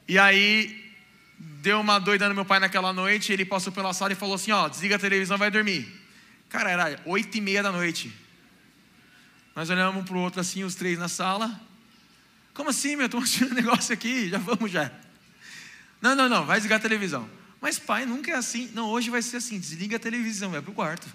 E 0.08 0.18
aí, 0.18 0.81
deu 1.60 1.80
uma 1.80 1.98
doida 1.98 2.28
no 2.28 2.34
meu 2.34 2.44
pai 2.44 2.60
naquela 2.60 2.92
noite. 2.92 3.32
Ele 3.32 3.44
passou 3.44 3.72
pela 3.72 3.92
sala 3.92 4.12
e 4.12 4.16
falou 4.16 4.34
assim: 4.34 4.52
Ó, 4.52 4.68
desliga 4.68 4.96
a 4.96 4.98
televisão, 4.98 5.36
vai 5.36 5.50
dormir. 5.50 5.86
Cara, 6.48 6.70
era 6.70 7.00
oito 7.06 7.36
e 7.36 7.40
meia 7.40 7.62
da 7.62 7.72
noite. 7.72 8.12
Nós 9.54 9.68
olhamos 9.70 10.02
um 10.02 10.04
pro 10.04 10.18
outro 10.18 10.40
assim, 10.40 10.64
os 10.64 10.74
três 10.74 10.98
na 10.98 11.08
sala. 11.08 11.60
Como 12.54 12.70
assim, 12.70 12.96
meu? 12.96 13.06
Estamos 13.06 13.28
assistindo 13.28 13.52
um 13.52 13.54
negócio 13.60 13.92
aqui, 13.92 14.28
já 14.28 14.38
vamos 14.38 14.70
já. 14.70 14.90
Não, 16.00 16.14
não, 16.14 16.28
não, 16.28 16.44
vai 16.44 16.58
desligar 16.58 16.78
a 16.78 16.82
televisão. 16.82 17.28
Mas 17.60 17.78
pai, 17.78 18.04
nunca 18.04 18.32
é 18.32 18.34
assim. 18.34 18.70
Não, 18.74 18.88
hoje 18.88 19.08
vai 19.08 19.22
ser 19.22 19.38
assim, 19.38 19.58
desliga 19.58 19.96
a 19.96 20.00
televisão, 20.00 20.50
vai 20.50 20.60
pro 20.60 20.72
quarto. 20.72 21.06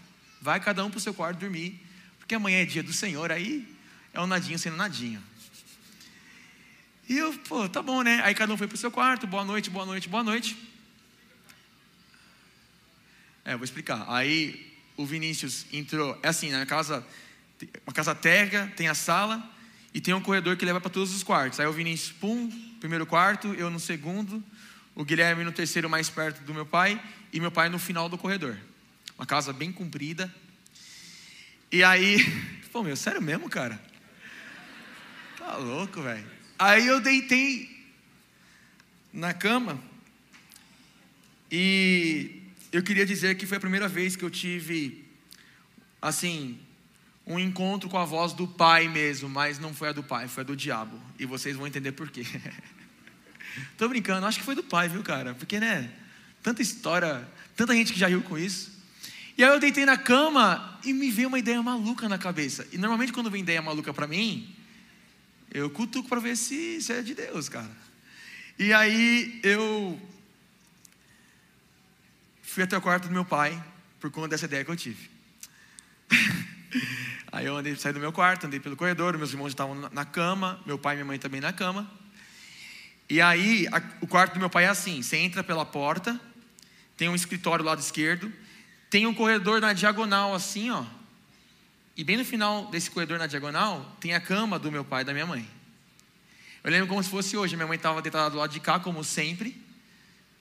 Vai 0.42 0.60
cada 0.60 0.84
um 0.86 0.90
pro 0.90 1.00
seu 1.00 1.14
quarto 1.14 1.40
dormir. 1.40 1.80
Porque 2.20 2.36
amanhã 2.36 2.62
é 2.62 2.66
dia 2.66 2.84
do 2.84 2.94
Senhor, 2.94 3.32
aí 3.32 3.68
é 4.14 4.20
um 4.20 4.28
nadinho 4.28 4.58
sendo 4.58 4.78
nadinho. 4.78 5.22
E 7.10 7.18
eu, 7.18 7.34
pô, 7.40 7.70
tá 7.70 7.82
bom, 7.82 8.02
né? 8.02 8.20
Aí 8.22 8.36
cada 8.36 8.54
um 8.54 8.58
foi 8.58 8.68
pro 8.68 8.76
seu 8.76 8.92
quarto, 8.92 9.26
boa 9.26 9.46
noite, 9.46 9.70
boa 9.70 9.86
noite, 9.86 10.10
boa 10.10 10.24
noite. 10.24 10.58
É, 13.46 13.54
eu 13.54 13.58
vou 13.58 13.64
explicar. 13.64 14.04
Aí 14.10 14.76
o 14.98 15.06
Vinícius 15.06 15.66
entrou, 15.72 16.20
é 16.22 16.28
assim, 16.28 16.52
na 16.52 16.66
casa, 16.66 17.06
uma 17.86 17.94
casa 17.94 18.14
térrea, 18.14 18.68
tem 18.76 18.90
a 18.90 18.94
sala 18.94 19.42
e 19.94 20.02
tem 20.02 20.14
um 20.14 20.20
corredor 20.20 20.58
que 20.58 20.66
leva 20.66 20.82
para 20.82 20.90
todos 20.90 21.16
os 21.16 21.24
quartos. 21.24 21.62
Aí 21.62 21.66
o 21.66 21.72
Vinícius, 21.72 22.12
pum, 22.12 22.50
primeiro 22.82 23.06
quarto, 23.06 23.54
eu 23.54 23.70
no 23.70 23.80
segundo, 23.80 24.44
o 24.94 25.06
Guilherme 25.06 25.46
no 25.46 25.54
terceiro 25.54 25.90
mais 25.90 26.10
perto 26.10 26.44
do 26.44 26.54
meu 26.54 26.66
pai 26.66 27.02
e 27.32 27.40
meu 27.40 27.52
pai 27.52 27.70
no 27.70 27.80
final 27.80 28.10
do 28.10 28.18
corredor. 28.18 28.58
Uma 29.18 29.26
casa 29.26 29.54
bem 29.54 29.72
comprida. 29.72 30.34
E 31.72 31.86
aí, 31.86 32.18
pô, 32.74 32.84
meu, 32.84 32.98
sério 32.98 33.22
mesmo, 33.22 33.50
cara? 33.50 33.82
Tá 35.38 35.56
louco, 35.56 36.02
velho. 36.02 36.37
Aí 36.60 36.88
eu 36.88 37.00
deitei 37.00 37.70
na 39.14 39.32
cama 39.32 39.80
e 41.52 42.42
eu 42.72 42.82
queria 42.82 43.06
dizer 43.06 43.38
que 43.38 43.46
foi 43.46 43.58
a 43.58 43.60
primeira 43.60 43.88
vez 43.88 44.16
que 44.16 44.24
eu 44.24 44.30
tive, 44.30 45.06
assim, 46.02 46.60
um 47.28 47.40
encontro 47.40 47.88
com 47.88 47.98
a 47.98 48.06
voz 48.06 48.34
do 48.34 48.48
pai 48.48 48.88
mesmo, 48.88 49.30
mas 49.30 49.60
não 49.60 49.72
foi 49.72 49.90
a 49.90 49.92
do 49.92 50.02
pai, 50.02 50.28
foi 50.28 50.42
a 50.42 50.46
do 50.46 50.56
diabo. 50.56 51.00
E 51.20 51.28
vocês 51.28 51.56
vão 51.56 51.68
entender 51.68 51.92
por 51.92 52.10
quê. 52.10 52.26
Tô 53.78 53.88
brincando, 53.88 54.26
acho 54.26 54.40
que 54.40 54.46
foi 54.46 54.56
do 54.56 54.64
pai, 54.64 54.90
viu, 54.90 55.04
cara? 55.04 55.36
Porque, 55.36 55.60
né? 55.60 55.92
Tanta 56.42 56.64
história, 56.64 57.28
tanta 57.56 57.74
gente 57.76 57.94
que 57.94 58.00
já 58.00 58.08
riu 58.08 58.24
com 58.24 58.36
isso. 58.36 58.72
E 59.38 59.44
aí 59.44 59.50
eu 59.52 59.60
deitei 59.60 59.86
na 59.86 59.98
cama 59.98 60.80
e 60.84 60.92
me 60.92 61.12
veio 61.12 61.28
uma 61.28 61.38
ideia 61.38 61.62
maluca 61.62 62.10
na 62.10 62.18
cabeça. 62.18 62.68
E 62.72 62.80
normalmente 62.80 63.14
quando 63.14 63.30
vem 63.30 63.42
ideia 63.42 63.62
maluca 63.62 63.94
pra 63.94 64.08
mim, 64.08 64.56
eu 65.52 65.70
cutuco 65.70 66.08
para 66.10 66.20
ver 66.20 66.36
se, 66.36 66.82
se 66.82 66.94
é 66.94 67.02
de 67.02 67.14
Deus, 67.16 67.50
cara. 67.50 67.70
E 68.60 68.74
aí 68.74 69.40
eu 69.44 70.00
fui 72.42 72.64
até 72.64 72.78
o 72.78 72.82
quarto 72.82 73.08
do 73.08 73.14
meu 73.14 73.26
pai 73.26 73.62
por 74.00 74.10
conta 74.12 74.30
dessa 74.30 74.46
ideia 74.46 74.66
que 74.66 74.72
eu 74.72 74.76
tive. 74.76 75.10
aí 77.32 77.46
eu 77.46 77.56
andei, 77.56 77.76
saí 77.76 77.94
do 77.94 78.00
meu 78.00 78.12
quarto, 78.12 78.46
andei 78.48 78.60
pelo 78.60 78.76
corredor, 78.76 79.18
meus 79.18 79.32
irmãos 79.32 79.50
estavam 79.50 79.76
na- 79.76 79.90
na 79.90 80.06
cama, 80.06 80.62
meu 80.66 80.78
pai 80.78 80.96
e 80.96 80.98
minha 80.98 81.06
mãe 81.06 81.20
também 81.20 81.42
na 81.42 81.54
cama. 81.54 81.90
E 83.10 83.22
aí 83.22 83.68
a- 83.72 83.82
o 84.02 84.08
quarto 84.08 84.34
do 84.34 84.40
meu 84.40 84.50
pai 84.50 84.66
é 84.66 84.70
assim: 84.70 85.02
você 85.02 85.18
entra 85.18 85.44
pela 85.44 85.66
porta, 85.66 86.20
tem 86.98 87.08
um 87.10 87.16
escritório 87.16 87.64
do 87.64 87.68
lado 87.68 87.80
esquerdo, 87.80 88.32
tem 88.90 89.06
um 89.06 89.14
corredor 89.14 89.62
na 89.62 89.74
diagonal 89.74 90.34
assim, 90.34 90.70
ó. 90.72 90.84
E 91.98 92.04
bem 92.04 92.16
no 92.16 92.24
final 92.24 92.68
desse 92.68 92.92
corredor 92.92 93.18
na 93.18 93.26
diagonal, 93.26 93.98
tem 94.00 94.14
a 94.14 94.22
cama 94.22 94.60
do 94.60 94.72
meu 94.72 94.86
pai 94.86 95.02
e 95.02 95.06
da 95.06 95.14
minha 95.14 95.26
mãe. 95.26 95.50
Eu 96.64 96.70
lembro 96.70 96.88
como 96.88 97.02
se 97.02 97.10
fosse 97.10 97.36
hoje. 97.36 97.56
Minha 97.56 97.66
mãe 97.66 97.76
estava 97.76 98.04
deitada 98.04 98.30
do 98.30 98.38
lado 98.38 98.52
de 98.52 98.60
cá, 98.60 98.80
como 98.80 99.04
sempre. 99.04 99.60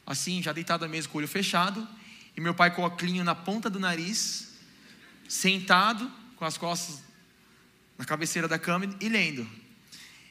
Assim, 0.07 0.43
já 0.43 0.53
deitada 0.53 0.87
mesmo, 0.87 1.11
com 1.11 1.17
o 1.17 1.21
olho 1.21 1.29
fechado. 1.29 1.89
E 2.37 2.41
meu 2.43 2.55
pai 2.55 2.75
com 2.75 2.83
o 2.83 2.85
óculinho 2.85 3.25
na 3.25 3.35
ponta 3.35 3.71
do 3.71 3.81
nariz, 3.81 4.53
sentado, 5.27 6.13
com 6.37 6.45
as 6.45 6.59
costas 6.59 7.03
na 7.97 8.05
cabeceira 8.05 8.47
da 8.47 8.59
cama 8.59 8.95
e 9.01 9.09
lendo. 9.09 9.49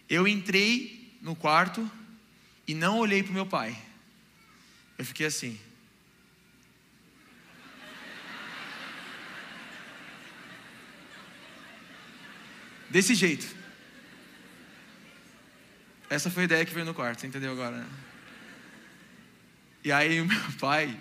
Eu 0.07 0.27
entrei 0.27 1.17
no 1.23 1.35
quarto 1.35 1.89
e 2.67 2.75
não 2.75 2.99
olhei 2.99 3.23
para 3.23 3.31
o 3.31 3.33
meu 3.33 3.47
pai. 3.47 3.75
Eu 4.95 5.03
fiquei 5.03 5.25
assim. 5.25 5.59
Desse 12.89 13.15
jeito. 13.15 13.45
Essa 16.09 16.29
foi 16.29 16.43
a 16.43 16.45
ideia 16.45 16.65
que 16.65 16.73
veio 16.73 16.85
no 16.85 16.93
quarto, 16.93 17.21
você 17.21 17.27
entendeu 17.27 17.51
agora? 17.51 17.77
Né? 17.77 17.85
E 19.83 19.91
aí 19.91 20.21
o 20.21 20.25
meu 20.25 20.39
pai. 20.59 20.97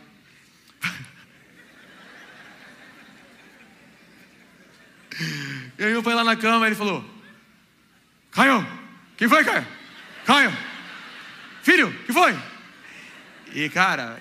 e 5.78 5.84
aí 5.84 5.92
meu 5.92 6.02
pai 6.02 6.14
lá 6.14 6.24
na 6.24 6.36
cama, 6.36 6.66
ele 6.66 6.74
falou: 6.74 7.04
Caio, 8.30 8.66
quem 9.16 9.28
foi, 9.28 9.44
Caio? 9.44 9.66
Caio, 10.24 10.52
filho, 11.62 11.92
que 12.04 12.12
foi? 12.12 12.34
E 13.52 13.68
cara, 13.68 14.18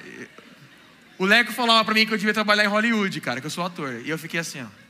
o 1.18 1.26
Leco 1.26 1.52
falava 1.52 1.84
pra 1.84 1.94
mim 1.94 2.06
que 2.06 2.14
eu 2.14 2.18
devia 2.18 2.34
trabalhar 2.34 2.66
em 2.66 2.68
Hollywood, 2.68 3.20
cara, 3.22 3.40
que 3.40 3.48
eu 3.48 3.52
sou 3.52 3.66
ator. 3.66 4.02
E 4.06 4.10
eu 4.10 4.18
fiquei 4.18 4.40
assim, 4.40 4.62
ó. 4.62 4.83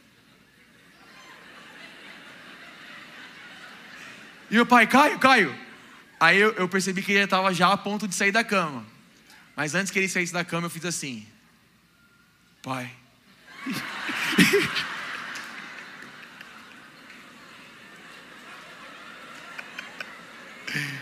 E 4.53 4.55
meu 4.55 4.67
pai, 4.67 4.85
Caio, 4.85 5.17
Caio. 5.17 5.59
Aí 6.19 6.39
eu, 6.39 6.51
eu 6.51 6.69
percebi 6.69 7.01
que 7.01 7.11
ele 7.11 7.23
estava 7.23 7.51
já 7.51 7.71
a 7.71 7.77
ponto 7.77 8.07
de 8.07 8.13
sair 8.13 8.31
da 8.31 8.43
cama. 8.43 8.85
Mas 9.55 9.73
antes 9.73 9.91
que 9.91 9.97
ele 9.97 10.07
saísse 10.07 10.31
da 10.31 10.45
cama, 10.45 10.67
eu 10.67 10.69
fiz 10.69 10.85
assim: 10.85 11.25
Pai. 12.61 12.93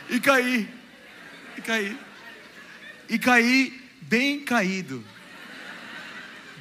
e 0.09 0.19
caí. 0.21 0.73
E 1.57 1.61
caí. 1.61 1.99
E 3.09 3.19
caí 3.19 3.81
bem 4.03 4.45
caído. 4.45 5.03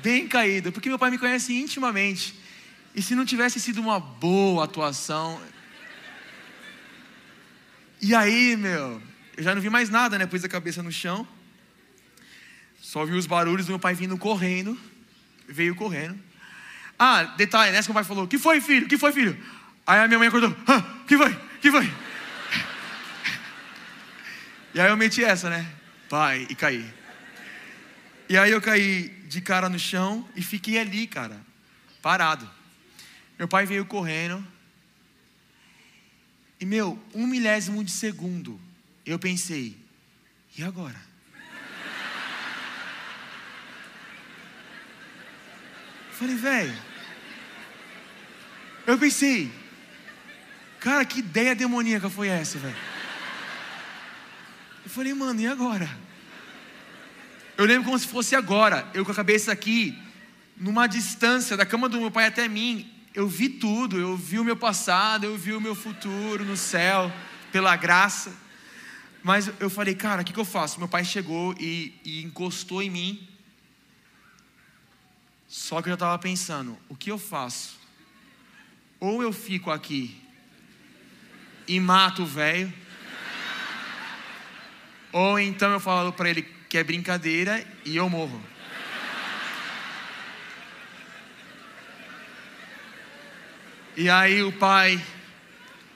Bem 0.03 0.27
caído. 0.27 0.73
Porque 0.73 0.89
meu 0.89 0.99
pai 0.99 1.13
me 1.13 1.19
conhece 1.19 1.55
intimamente. 1.55 2.35
E 2.97 3.01
se 3.01 3.15
não 3.15 3.25
tivesse 3.25 3.61
sido 3.61 3.81
uma 3.81 4.01
boa 4.01 4.65
atuação. 4.65 5.41
E 8.03 8.15
aí, 8.15 8.57
meu, 8.57 9.03
eu 9.37 9.43
já 9.43 9.55
não 9.55 9.61
vi 9.61 9.69
mais 9.69 9.91
nada, 9.91 10.19
né? 10.19 10.27
Pus 10.27 10.43
a 10.43 10.49
cabeça 10.49 10.83
no 10.83 10.91
chão. 10.91 11.27
Só 12.81 13.05
vi 13.05 13.15
os 13.15 13.27
barulhos 13.27 13.67
do 13.67 13.71
meu 13.71 13.79
pai 13.79 13.95
vindo 13.95 14.17
correndo. 14.17 14.79
Veio 15.47 15.75
correndo. 15.75 16.19
Ah, 16.99 17.25
detalhe, 17.25 17.73
nessa 17.73 17.87
que 17.87 17.91
o 17.91 17.95
pai 17.95 18.05
falou: 18.05 18.27
Que 18.27 18.39
foi, 18.39 18.61
filho? 18.61 18.89
Que 18.89 18.97
foi, 18.97 19.13
filho? 19.13 19.37
Aí 19.87 20.01
a 20.01 20.07
minha 20.07 20.19
mãe 20.19 20.29
acordou: 20.29 20.57
ah, 20.67 20.83
Que 21.07 21.17
foi? 21.17 21.35
Que 21.61 21.71
foi? 21.71 21.93
E 24.73 24.81
aí 24.81 24.89
eu 24.89 24.97
meti 24.97 25.25
essa, 25.25 25.51
né? 25.51 25.67
Pai, 26.09 26.47
e 26.49 26.55
caí. 26.55 26.89
E 28.29 28.39
aí 28.39 28.53
eu 28.53 28.61
caí 28.61 29.09
de 29.27 29.41
cara 29.41 29.69
no 29.69 29.79
chão 29.79 30.29
e 30.37 30.43
fiquei 30.43 30.79
ali, 30.79 31.07
cara, 31.09 31.41
parado. 32.01 32.49
Meu 33.37 33.49
pai 33.49 33.67
veio 33.67 33.85
correndo. 33.85 34.47
E 36.61 36.67
meu, 36.67 36.99
um 37.15 37.27
milésimo 37.27 37.83
de 37.83 37.91
segundo, 37.91 38.61
eu 39.07 39.19
pensei: 39.19 39.77
e 40.57 40.63
agora? 40.63 41.01
Falei, 46.13 46.37
velho. 46.37 46.91
Eu 48.87 48.99
pensei, 48.99 49.51
cara, 50.79 51.03
que 51.05 51.21
ideia 51.21 51.55
demoníaca 51.55 52.11
foi 52.11 52.29
essa, 52.29 52.59
velho? 52.59 52.77
Eu 54.85 54.91
falei, 54.91 55.15
mano, 55.15 55.41
e 55.41 55.47
agora? 55.47 55.89
Eu 57.57 57.65
lembro 57.65 57.85
como 57.85 57.99
se 57.99 58.07
fosse 58.07 58.35
agora, 58.37 58.87
eu 58.93 59.05
com 59.05 59.13
a 59.13 59.15
cabeça 59.15 59.51
aqui, 59.51 59.97
numa 60.57 60.87
distância 60.87 61.57
da 61.57 61.65
cama 61.65 61.89
do 61.89 62.01
meu 62.01 62.11
pai 62.11 62.27
até 62.27 62.49
mim, 62.49 62.91
eu 63.15 63.27
vi 63.27 63.49
tudo, 63.49 63.99
eu 63.99 64.17
vi 64.17 64.39
o 64.39 64.45
meu 64.45 64.57
passado, 64.57 65.25
eu 65.25 65.37
vi 65.37 65.53
o 65.53 65.61
meu 65.61 65.75
futuro 65.75 66.45
no 66.45 66.57
céu, 66.57 67.13
pela 67.51 67.77
graça. 67.77 68.35
Mas 69.23 69.51
eu 69.61 69.69
falei, 69.69 69.95
cara, 69.95 70.23
o 70.23 70.25
que, 70.25 70.33
que 70.33 70.41
eu 70.41 70.45
faço? 70.45 70.79
Meu 70.79 70.89
pai 70.89 71.05
chegou 71.05 71.55
e, 71.59 71.95
e 72.05 72.23
encostou 72.23 72.83
em 72.83 72.91
mim 72.91 73.31
só 75.51 75.83
que 75.83 75.89
eu 75.89 75.91
já 75.91 75.95
estava 75.95 76.17
pensando: 76.17 76.79
o 76.89 76.95
que 76.95 77.11
eu 77.11 77.19
faço? 77.19 77.77
Ou 79.01 79.21
eu 79.21 79.33
fico 79.33 79.69
aqui 79.69 80.17
e 81.67 81.81
mato 81.81 82.23
o 82.23 82.27
velho, 82.27 82.73
ou 85.11 85.41
então 85.41 85.73
eu 85.73 85.81
falo 85.81 86.13
para 86.13 86.31
ele 86.31 86.43
que 86.69 86.79
é 86.79 86.85
brincadeira 86.85 87.67
e 87.85 87.97
eu 87.97 88.09
morro. 88.09 88.41
E 93.97 94.09
aí 94.09 94.43
o 94.43 94.53
Pai, 94.53 95.03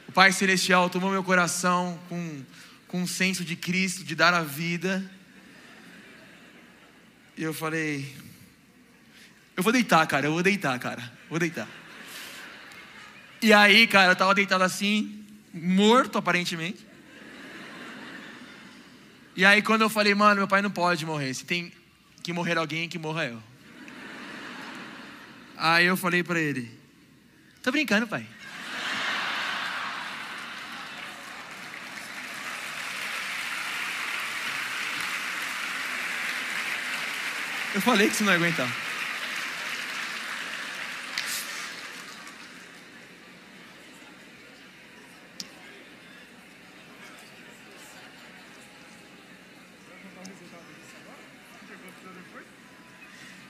o 0.08 0.12
Pai 0.12 0.32
Celestial 0.32 0.90
tomou 0.90 1.10
meu 1.10 1.22
coração 1.22 1.98
com, 2.08 2.42
com 2.88 3.02
um 3.02 3.06
senso 3.06 3.44
de 3.44 3.54
Cristo, 3.56 4.04
de 4.04 4.14
dar 4.14 4.34
a 4.34 4.42
vida. 4.42 5.08
E 7.36 7.42
eu 7.42 7.54
falei, 7.54 8.14
eu 9.56 9.62
vou 9.62 9.72
deitar, 9.72 10.06
cara, 10.06 10.26
eu 10.26 10.32
vou 10.32 10.42
deitar, 10.42 10.78
cara. 10.78 11.12
Vou 11.30 11.38
deitar. 11.38 11.68
E 13.40 13.52
aí, 13.52 13.86
cara, 13.86 14.12
eu 14.12 14.16
tava 14.16 14.34
deitado 14.34 14.64
assim, 14.64 15.24
morto 15.52 16.18
aparentemente. 16.18 16.84
E 19.36 19.44
aí, 19.44 19.62
quando 19.62 19.82
eu 19.82 19.90
falei, 19.90 20.14
mano, 20.14 20.36
meu 20.36 20.48
pai 20.48 20.62
não 20.62 20.70
pode 20.70 21.04
morrer. 21.04 21.34
Se 21.34 21.44
tem 21.44 21.72
que 22.22 22.32
morrer 22.32 22.56
alguém, 22.56 22.88
que 22.88 22.98
morra 22.98 23.26
eu. 23.26 23.42
Aí 25.56 25.86
eu 25.86 25.96
falei 25.96 26.22
para 26.22 26.40
ele: 26.40 26.70
Tô 27.64 27.72
brincando, 27.72 28.06
pai. 28.06 28.26
Eu 37.74 37.80
falei 37.80 38.10
que 38.10 38.16
você 38.16 38.22
não 38.22 38.32
ia 38.32 38.36
aguentar. 38.36 38.68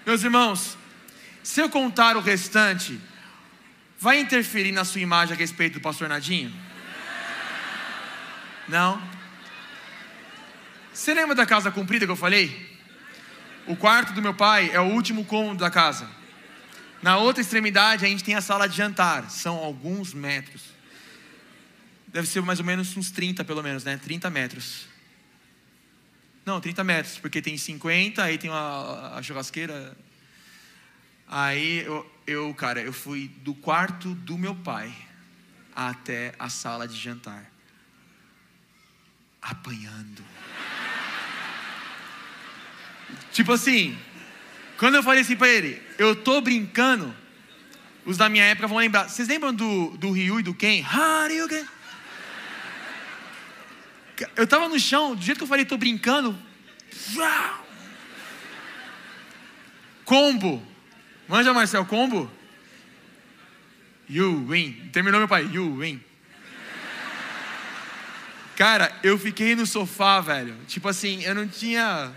Meus 0.07 0.23
irmãos, 0.23 0.79
se 1.43 1.61
eu 1.61 1.69
contar 1.69 2.17
o 2.17 2.21
restante, 2.21 3.01
vai 4.05 4.21
interferir 4.21 4.71
na 4.71 4.85
sua 4.85 5.01
imagem 5.01 5.35
a 5.35 5.39
respeito 5.39 5.75
do 5.75 5.81
pastor 5.81 6.11
Nadinho? 6.11 6.53
Não? 8.69 9.03
Você 10.93 11.15
lembra 11.15 11.35
da 11.35 11.47
casa 11.47 11.71
comprida 11.71 12.05
que 12.05 12.13
eu 12.13 12.17
falei? 12.17 12.71
O 13.67 13.75
quarto 13.75 14.13
do 14.13 14.21
meu 14.21 14.35
pai 14.35 14.71
é 14.75 14.79
o 14.79 14.93
último 14.93 15.25
cômodo 15.25 15.61
da 15.61 15.71
casa. 15.71 16.07
Na 17.01 17.17
outra 17.17 17.41
extremidade 17.41 18.05
a 18.05 18.09
gente 18.09 18.23
tem 18.23 18.35
a 18.35 18.43
sala 18.43 18.69
de 18.69 18.77
jantar, 18.77 19.31
são 19.31 19.57
alguns 19.57 20.13
metros. 20.13 20.61
Deve 22.09 22.29
ser 22.29 22.43
mais 22.43 22.59
ou 22.59 22.65
menos 22.67 22.95
uns 22.99 23.11
30 23.11 23.43
pelo 23.43 23.63
menos, 23.63 23.85
né? 23.85 23.97
30 23.97 24.29
metros. 24.29 24.87
Não, 26.45 26.61
30 26.61 26.85
metros, 26.85 27.19
porque 27.19 27.41
tem 27.41 27.57
50, 27.57 28.23
aí 28.23 28.37
tem 28.37 28.51
a, 28.51 29.19
churrasqueira. 29.23 29.97
Aí 31.27 31.79
eu, 31.87 32.14
eu, 32.27 32.55
cara, 32.55 32.81
eu 32.81 32.93
fui 32.93 33.29
do 33.43 33.55
quarto 33.55 34.15
do 34.15 34.39
meu 34.39 34.55
pai 34.55 34.95
até 35.75 36.35
a 36.39 36.49
sala 36.49 36.87
de 36.89 36.97
jantar. 36.97 37.51
Apanhando. 39.43 40.25
tipo 43.31 43.53
assim, 43.53 43.99
quando 44.79 44.95
eu 44.95 45.03
falei 45.03 45.21
assim 45.21 45.37
para 45.37 45.49
ele, 45.49 45.83
eu 45.99 46.17
tô 46.17 46.41
brincando, 46.41 47.15
os 48.07 48.17
da 48.17 48.29
minha 48.29 48.45
época 48.45 48.67
vão 48.67 48.79
lembrar. 48.79 49.09
Vocês 49.09 49.29
lembram 49.29 49.53
do, 49.53 49.97
do 49.99 50.11
Ryu 50.11 50.41
e 50.41 50.43
do 50.43 50.55
Ken? 50.55 50.83
Haryuken. 50.83 51.67
Eu 54.37 54.47
tava 54.47 54.69
no 54.69 54.79
chão, 54.79 55.15
do 55.15 55.23
jeito 55.23 55.39
que 55.39 55.45
eu 55.45 55.49
falei, 55.49 55.65
tô 55.65 55.77
brincando. 55.77 56.39
Combo. 60.05 60.74
Manja, 61.29 61.53
Marcel, 61.55 61.85
combo? 61.87 62.31
You 64.09 64.47
win. 64.47 64.91
Terminou 64.93 65.21
meu 65.21 65.29
pai. 65.29 65.49
You 65.51 65.77
win. 65.79 66.01
Cara, 68.57 68.97
eu 69.03 69.19
fiquei 69.19 69.57
no 69.57 69.67
sofá, 69.67 70.21
velho. 70.21 70.57
Tipo 70.67 70.89
assim, 70.89 71.23
eu 71.25 71.35
não 71.35 71.49
tinha. 71.49 72.13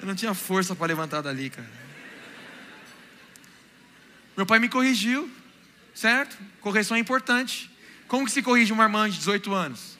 Eu 0.00 0.06
não 0.06 0.14
tinha 0.14 0.34
força 0.34 0.74
para 0.74 0.88
levantar 0.88 1.22
dali, 1.22 1.48
cara. 1.48 1.70
Meu 4.36 4.44
pai 4.44 4.58
me 4.58 4.68
corrigiu. 4.68 5.30
certo? 5.94 6.36
Correção 6.60 6.96
é 6.96 7.00
importante. 7.00 7.70
Como 8.08 8.26
que 8.26 8.32
se 8.32 8.42
corrige 8.42 8.72
uma 8.72 8.84
irmã 8.84 9.08
de 9.08 9.16
18 9.18 9.54
anos? 9.54 9.96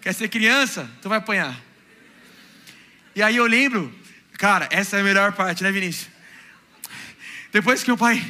Quer 0.00 0.12
ser 0.12 0.28
criança? 0.28 0.88
Tu 1.00 1.08
vai 1.08 1.18
apanhar. 1.18 1.58
E 3.14 3.22
aí 3.22 3.36
eu 3.36 3.46
lembro, 3.46 3.94
cara, 4.38 4.68
essa 4.70 4.96
é 4.96 5.00
a 5.00 5.04
melhor 5.04 5.32
parte, 5.32 5.62
né, 5.62 5.70
Vinícius? 5.70 6.08
Depois 7.52 7.82
que 7.82 7.92
o 7.92 7.96
pai. 7.96 8.20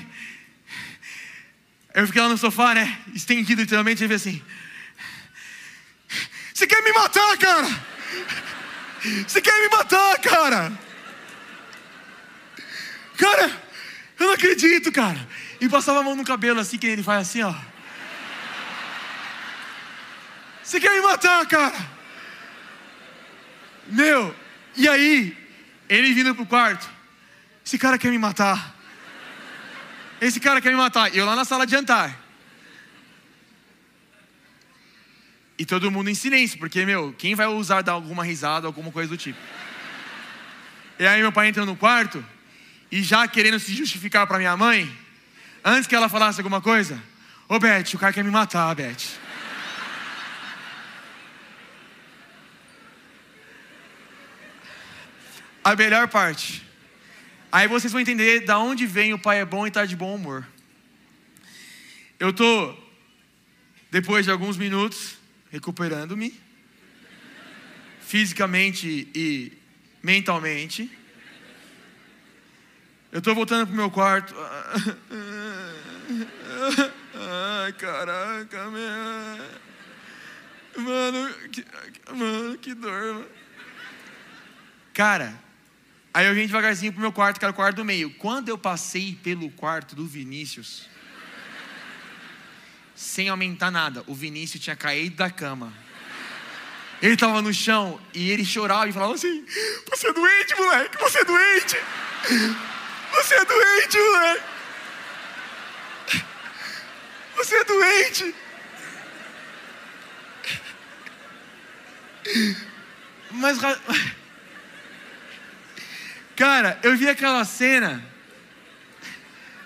Eu 1.95 2.07
fiquei 2.07 2.21
lá 2.21 2.29
no 2.29 2.37
sofá, 2.37 2.75
né? 2.75 2.99
Estendido 3.15 3.63
literalmente, 3.63 4.05
e 4.05 4.07
vi 4.07 4.15
assim. 4.15 4.43
Você 6.53 6.67
quer 6.67 6.83
me 6.83 6.93
matar, 6.93 7.39
cara? 7.39 7.69
Você 9.27 9.41
quer 9.41 9.61
me 9.63 9.69
matar, 9.69 10.19
cara? 10.19 10.73
Cara, 13.17 13.63
eu 14.19 14.27
não 14.27 14.35
acredito, 14.35 14.93
cara. 14.93 15.29
E 15.61 15.69
passava 15.69 16.01
a 16.01 16.03
mão 16.03 16.17
no 16.17 16.25
cabelo 16.25 16.61
assim, 16.61 16.77
que 16.77 16.87
ele 16.87 17.03
faz 17.03 17.29
assim, 17.29 17.43
ó. 17.43 17.55
Você 20.63 20.81
quer 20.81 20.91
me 20.91 21.01
matar, 21.01 21.47
cara? 21.47 21.77
Meu, 23.87 24.35
e 24.77 24.89
aí, 24.89 25.37
ele 25.89 26.13
vindo 26.13 26.35
pro 26.35 26.47
quarto. 26.47 26.89
Esse 27.65 27.79
cara 27.79 27.99
quer 27.99 28.11
me 28.11 28.19
matar. 28.19 28.75
Esse 30.21 30.41
cara 30.41 30.61
quer 30.61 30.71
me 30.71 30.77
matar. 30.77 31.15
Eu 31.15 31.25
lá 31.25 31.37
na 31.37 31.45
sala 31.45 31.65
de 31.65 31.73
jantar. 31.73 32.25
E 35.57 35.65
todo 35.65 35.91
mundo 35.91 36.11
em 36.11 36.15
silêncio, 36.15 36.59
porque, 36.59 36.85
meu, 36.85 37.15
quem 37.17 37.35
vai 37.35 37.47
usar 37.47 37.83
dar 37.83 37.93
alguma 37.93 38.25
risada, 38.25 38.67
alguma 38.67 38.91
coisa 38.91 39.09
do 39.09 39.17
tipo? 39.17 39.39
E 40.99 41.07
aí 41.07 41.21
meu 41.21 41.33
pai 41.33 41.49
entrou 41.49 41.67
no 41.67 41.77
quarto 41.77 42.25
e 42.91 43.03
já 43.03 43.27
querendo 43.27 43.59
se 43.59 43.75
justificar 43.75 44.27
para 44.27 44.39
minha 44.39 44.57
mãe, 44.57 44.91
antes 45.65 45.87
que 45.87 45.95
ela 45.95 46.09
falasse 46.09 46.41
alguma 46.41 46.61
coisa, 46.61 47.01
ô 47.49 47.59
Beth, 47.59 47.95
o 47.95 47.99
cara 47.99 48.13
quer 48.13 48.25
me 48.25 48.31
matar, 48.31 48.75
Beth. 48.75 49.24
A 55.65 55.75
melhor 55.75 56.09
parte. 56.09 56.63
Aí 57.51 57.67
vocês 57.67 57.91
vão 57.91 58.01
entender 58.01 58.41
da 58.41 58.59
onde 58.59 58.87
vem 58.87 59.15
o 59.15 59.19
pai 59.19 59.41
é 59.41 59.45
bom 59.45 59.65
e 59.65 59.69
está 59.69 59.87
de 59.87 59.97
bom 59.97 60.15
humor. 60.15 60.47
Eu 62.21 62.33
tô 62.33 62.77
depois 63.91 64.25
de 64.27 64.31
alguns 64.31 64.57
minutos 64.57 65.17
recuperando-me 65.51 66.39
fisicamente 68.01 69.09
e 69.15 69.53
mentalmente. 70.03 70.91
Eu 73.11 73.21
estou 73.21 73.35
voltando 73.35 73.67
pro 73.67 73.77
meu 73.77 73.91
quarto. 73.91 74.35
Ai, 77.15 77.73
caraca, 77.73 78.71
meu. 78.71 78.85
Mano, 80.85 81.35
que, 81.51 81.65
mano, 82.13 82.59
que 82.59 82.75
dor, 82.75 83.15
mano. 83.15 83.27
Cara, 84.93 85.43
Aí 86.15 86.27
eu 86.27 86.35
vim 86.35 86.47
devagarzinho 86.47 86.93
pro 86.93 87.01
meu 87.01 87.11
quarto, 87.11 87.41
que 87.41 87.45
era 87.45 87.51
o 87.51 87.55
quarto 87.55 87.79
do 87.79 87.85
meio. 87.85 88.09
Quando 88.15 88.49
eu 88.49 88.57
passei 88.57 89.19
pelo 89.21 89.51
quarto 89.51 89.97
do 89.97 90.07
Vinícius, 90.07 90.89
sem 92.95 93.29
aumentar 93.29 93.73
nada, 93.73 94.05
o 94.07 94.15
Vinícius 94.15 94.63
tinha 94.63 94.77
caído 94.77 95.17
da 95.17 95.29
cama. 95.29 95.73
Ele 97.03 97.15
estava 97.15 97.43
no 97.43 97.53
chão 97.53 98.01
e 98.15 98.31
ele 98.31 98.45
chorava 98.45 98.89
e 98.89 98.93
falava 98.93 99.15
assim: 99.15 99.45
Você 99.91 100.07
é 100.07 100.13
doente, 100.13 100.55
moleque, 100.55 100.97
você 100.99 101.19
é 101.19 101.25
doente. 101.25 101.77
Você 103.13 103.35
é 103.35 103.45
doente, 103.45 103.99
moleque. 103.99 104.43
Você 107.37 107.57
é 107.57 107.65
doente. 107.65 108.35
Mas 113.33 113.59
Cara, 116.37 116.79
eu 116.83 116.97
vi 116.97 117.09
aquela 117.09 117.45
cena 117.45 118.03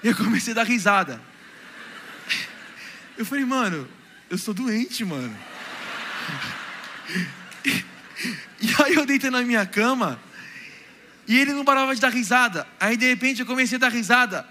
e 0.03 0.09
eu 0.09 0.17
comecei 0.17 0.53
a 0.53 0.57
dar 0.57 0.67
risada. 0.67 1.21
Eu 3.17 3.25
falei, 3.25 3.45
mano, 3.45 3.89
eu 4.29 4.37
sou 4.37 4.53
doente, 4.53 5.05
mano. 5.05 5.37
E 8.61 8.83
aí 8.85 8.95
eu 8.95 9.07
deitei 9.07 9.31
na 9.31 9.43
minha 9.43 9.65
cama 9.65 10.21
e 11.27 11.39
ele 11.39 11.53
não 11.53 11.65
parava 11.65 11.95
de 11.95 12.01
dar 12.01 12.13
risada. 12.13 12.67
Aí 12.79 12.97
de 12.97 13.09
repente 13.09 13.41
eu 13.41 13.47
comecei 13.47 13.77
a 13.77 13.81
dar 13.81 13.93
risada. 13.93 14.47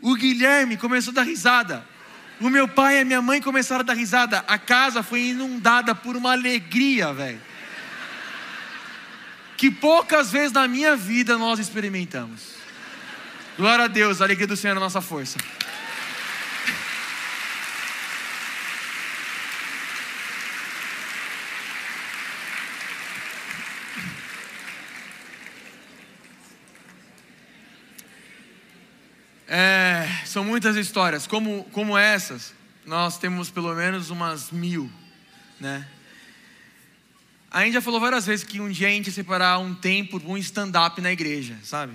O 0.00 0.14
Guilherme 0.14 0.76
começou 0.76 1.10
a 1.10 1.14
dar 1.14 1.22
risada. 1.24 1.84
O 2.40 2.48
meu 2.48 2.66
pai 2.66 2.98
e 2.98 3.00
a 3.00 3.04
minha 3.04 3.20
mãe 3.20 3.40
começaram 3.40 3.80
a 3.80 3.84
dar 3.84 3.94
risada. 3.94 4.44
A 4.46 4.56
casa 4.56 5.02
foi 5.02 5.20
inundada 5.28 5.94
por 5.94 6.16
uma 6.16 6.32
alegria, 6.32 7.12
velho 7.12 7.40
que 9.64 9.70
poucas 9.70 10.30
vezes 10.30 10.52
na 10.52 10.68
minha 10.68 10.94
vida 10.94 11.38
nós 11.38 11.58
experimentamos. 11.58 12.56
Glória 13.56 13.86
a 13.86 13.88
Deus, 13.88 14.20
a 14.20 14.24
alegria 14.26 14.46
do 14.46 14.58
Senhor 14.58 14.74
é 14.74 14.76
a 14.76 14.80
nossa 14.80 15.00
força. 15.00 15.38
É, 29.48 30.06
são 30.26 30.44
muitas 30.44 30.76
histórias, 30.76 31.26
como, 31.26 31.64
como 31.72 31.96
essas, 31.96 32.52
nós 32.84 33.16
temos 33.16 33.48
pelo 33.48 33.74
menos 33.74 34.10
umas 34.10 34.50
mil, 34.50 34.92
né? 35.58 35.88
A 37.54 37.62
gente 37.62 37.74
já 37.74 37.80
falou 37.80 38.00
várias 38.00 38.26
vezes 38.26 38.44
que 38.44 38.60
um 38.60 38.68
dia 38.68 38.88
a 38.88 38.90
gente 38.90 39.06
ia 39.06 39.12
separar 39.12 39.60
um 39.60 39.76
tempo, 39.76 40.20
um 40.26 40.36
stand-up 40.36 41.00
na 41.00 41.12
igreja, 41.12 41.56
sabe? 41.62 41.94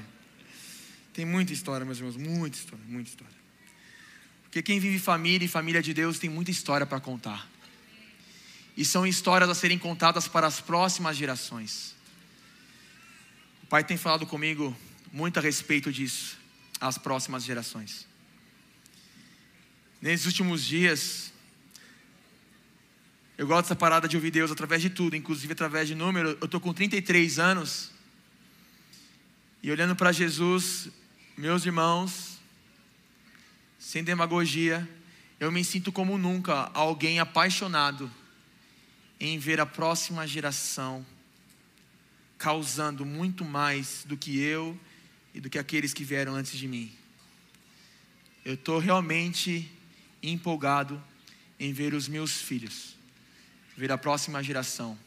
Tem 1.12 1.26
muita 1.26 1.52
história, 1.52 1.86
meus 1.86 1.98
irmãos, 1.98 2.16
muita 2.16 2.58
história, 2.58 2.86
muita 2.88 3.10
história. 3.10 3.36
Porque 4.44 4.62
quem 4.62 4.80
vive 4.80 4.98
família 5.00 5.46
e 5.46 5.50
família 5.50 5.82
de 5.82 5.94
Deus 5.94 6.18
tem 6.18 6.30
muita 6.30 6.50
história 6.50 6.86
para 6.86 7.02
contar. 7.02 7.46
E 8.78 8.86
são 8.86 9.06
histórias 9.06 9.50
a 9.50 9.54
serem 9.54 9.78
contadas 9.78 10.30
para 10.30 10.48
as 10.48 10.62
próximas 10.62 11.18
gerações. 11.18 11.94
O 13.62 13.68
Pai 13.68 13.84
tem 13.84 13.98
falado 13.98 14.26
comigo 14.26 14.74
muito 15.12 15.40
a 15.40 15.42
respeito 15.42 15.92
disso, 15.92 16.38
as 16.80 16.98
próximas 16.98 17.44
gerações. 17.44 18.08
Nesses 20.02 20.26
últimos 20.26 20.64
dias, 20.64 21.34
eu 23.40 23.48
gosto 23.48 23.68
dessa 23.68 23.76
parada 23.76 24.06
de 24.06 24.18
ouvir 24.18 24.32
Deus 24.32 24.52
através 24.52 24.82
de 24.82 24.90
tudo, 24.90 25.16
inclusive 25.16 25.54
através 25.54 25.88
de 25.88 25.96
número. 25.96 26.38
Eu 26.42 26.46
estou 26.46 26.60
com 26.60 26.74
33 26.74 27.40
anos. 27.40 27.90
E 29.64 29.72
olhando 29.72 29.96
para 29.96 30.12
Jesus, 30.12 30.90
meus 31.38 31.66
irmãos, 31.66 32.38
sem 33.80 34.04
demagogia, 34.04 34.86
eu 35.40 35.54
me 35.54 35.64
sinto 35.64 35.90
como 35.90 36.18
nunca 36.18 36.70
alguém 36.74 37.22
apaixonado 37.22 38.12
em 39.22 39.40
ver 39.40 39.62
a 39.62 39.66
próxima 39.66 40.28
geração 40.28 41.06
causando 42.38 43.06
muito 43.06 43.46
mais 43.46 44.04
do 44.06 44.18
que 44.18 44.38
eu 44.38 44.78
e 45.34 45.40
do 45.40 45.50
que 45.50 45.58
aqueles 45.58 45.94
que 45.94 46.04
vieram 46.04 46.36
antes 46.36 46.60
de 46.60 46.68
mim. 46.68 46.92
Eu 48.44 48.56
estou 48.56 48.80
realmente 48.80 49.72
empolgado 50.22 51.02
em 51.58 51.72
ver 51.72 51.94
os 51.94 52.10
meus 52.10 52.42
filhos 52.42 52.99
ver 53.80 53.94
a 53.94 53.98
próxima 53.98 54.44
geração, 54.44 55.00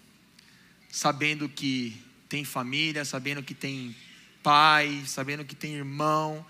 sabendo 0.90 1.46
que 1.46 2.02
tem 2.26 2.42
família, 2.42 3.04
sabendo 3.04 3.42
que 3.42 3.52
tem 3.52 3.94
pai, 4.42 5.02
sabendo 5.06 5.44
que 5.44 5.54
tem 5.54 5.74
irmão, 5.74 6.42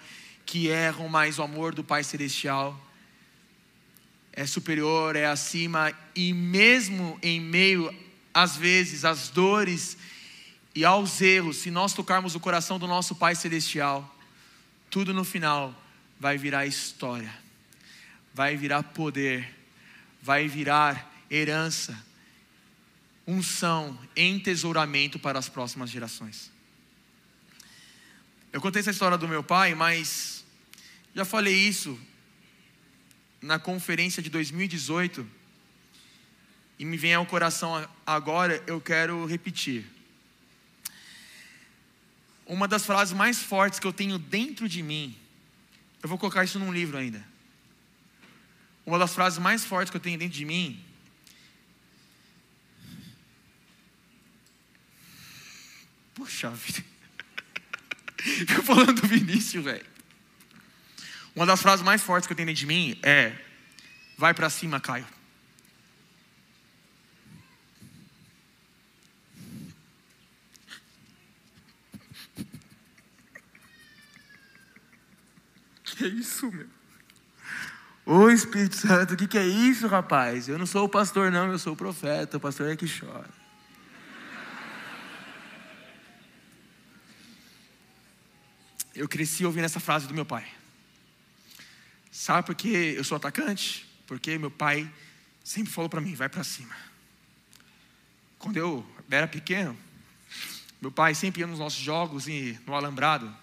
que 0.46 0.68
erram, 0.68 1.08
mas 1.08 1.40
o 1.40 1.42
amor 1.42 1.74
do 1.74 1.82
Pai 1.82 2.04
Celestial 2.04 2.80
é 4.32 4.46
superior, 4.46 5.16
é 5.16 5.26
acima, 5.26 5.92
e 6.14 6.32
mesmo 6.32 7.18
em 7.20 7.40
meio, 7.40 7.92
às 8.32 8.56
vezes, 8.56 9.04
às 9.04 9.28
dores 9.28 9.98
e 10.76 10.85
aos 10.85 11.20
erros, 11.20 11.56
se 11.56 11.72
nós 11.72 11.92
tocarmos 11.92 12.37
o 12.37 12.40
coração 12.40 12.78
do 12.78 12.87
nosso 12.87 13.16
Pai 13.16 13.35
Celestial, 13.35 14.08
tudo 14.88 15.12
no 15.12 15.24
final 15.24 15.74
vai 16.20 16.38
virar 16.38 16.66
história, 16.66 17.35
vai 18.32 18.56
virar 18.56 18.85
poder, 18.85 19.52
vai 20.22 20.46
virar 20.46 21.12
herança 21.28 22.12
unção, 23.26 23.98
entesouramento 24.16 25.18
para 25.18 25.38
as 25.38 25.48
próximas 25.48 25.90
gerações. 25.90 26.50
Eu 28.52 28.61
contei 28.61 28.80
essa 28.80 28.90
história 28.90 29.16
do 29.16 29.28
meu 29.28 29.42
pai, 29.42 29.74
mas 29.74 30.44
já 31.14 31.24
falei 31.24 31.54
isso 31.54 31.98
na 33.40 33.58
conferência 33.58 34.22
de 34.22 34.30
2018 34.30 35.26
e 36.78 36.85
me 36.85 36.96
vem 36.96 37.14
ao 37.14 37.26
coração 37.26 37.88
agora, 38.06 38.62
eu 38.66 38.80
quero 38.80 39.24
repetir. 39.26 39.85
Uma 42.46 42.66
das 42.66 42.85
frases 42.85 43.14
mais 43.14 43.38
fortes 43.38 43.78
que 43.78 43.87
eu 43.87 43.92
tenho 43.92 44.18
dentro 44.18 44.68
de 44.68 44.82
mim 44.82 45.16
Eu 46.02 46.08
vou 46.08 46.18
colocar 46.18 46.42
isso 46.42 46.58
num 46.58 46.72
livro 46.72 46.98
ainda. 46.98 47.24
Uma 48.85 48.98
das 48.98 49.14
frases 49.14 49.38
mais 49.38 49.64
fortes 49.64 49.90
que 49.90 49.96
eu 49.96 50.00
tenho 50.00 50.18
dentro 50.18 50.37
de 50.37 50.44
mim. 50.44 50.85
Puxa 56.14 56.51
vida. 56.51 56.85
Fico 58.22 58.62
falando 58.62 59.01
do 59.01 59.09
Vinícius, 59.09 59.64
velho. 59.64 59.87
Uma 61.35 61.46
das 61.46 61.62
frases 61.62 61.85
mais 61.85 62.03
fortes 62.03 62.27
que 62.27 62.33
eu 62.33 62.37
tenho 62.37 62.46
dentro 62.46 62.61
de 62.61 62.66
mim 62.66 62.98
é: 63.03 63.33
Vai 64.18 64.35
para 64.35 64.51
cima, 64.51 64.81
Caio. 64.81 65.07
Que 75.85 76.07
é 76.07 76.09
isso, 76.09 76.51
meu? 76.51 76.66
Ô 78.05 78.29
Espírito 78.29 78.75
Santo, 78.75 79.14
o 79.14 79.16
que, 79.16 79.29
que 79.29 79.38
é 79.38 79.46
isso, 79.46 79.87
rapaz? 79.87 80.48
Eu 80.48 80.59
não 80.59 80.66
sou 80.66 80.85
o 80.85 80.88
pastor, 80.88 81.31
não, 81.31 81.53
eu 81.53 81.59
sou 81.59 81.75
o 81.75 81.77
profeta. 81.77 82.37
O 82.37 82.40
pastor 82.40 82.70
é 82.70 82.77
que 82.77 82.87
chora. 82.88 83.41
Eu 88.94 89.09
cresci 89.09 89.44
ouvindo 89.44 89.64
essa 89.64 89.81
frase 89.81 90.07
do 90.07 90.14
meu 90.14 90.24
pai. 90.24 90.46
Sabe 92.11 92.46
por 92.46 92.55
que 92.55 92.68
eu 92.68 93.02
sou 93.02 93.16
atacante? 93.16 93.87
Porque 94.07 94.37
meu 94.37 94.50
pai 94.50 94.90
sempre 95.42 95.72
falou 95.72 95.88
para 95.88 96.00
mim: 96.00 96.14
vai 96.14 96.28
para 96.28 96.44
cima. 96.44 96.76
Quando 98.38 98.59
eu 98.59 98.87
era 99.11 99.26
pequeno, 99.26 99.76
meu 100.81 100.90
pai 100.90 101.14
sempre 101.14 101.40
ia 101.40 101.46
nos 101.46 101.59
nossos 101.59 101.81
jogos 101.81 102.28
e 102.28 102.59
no 102.66 102.74
alambrado. 102.74 103.35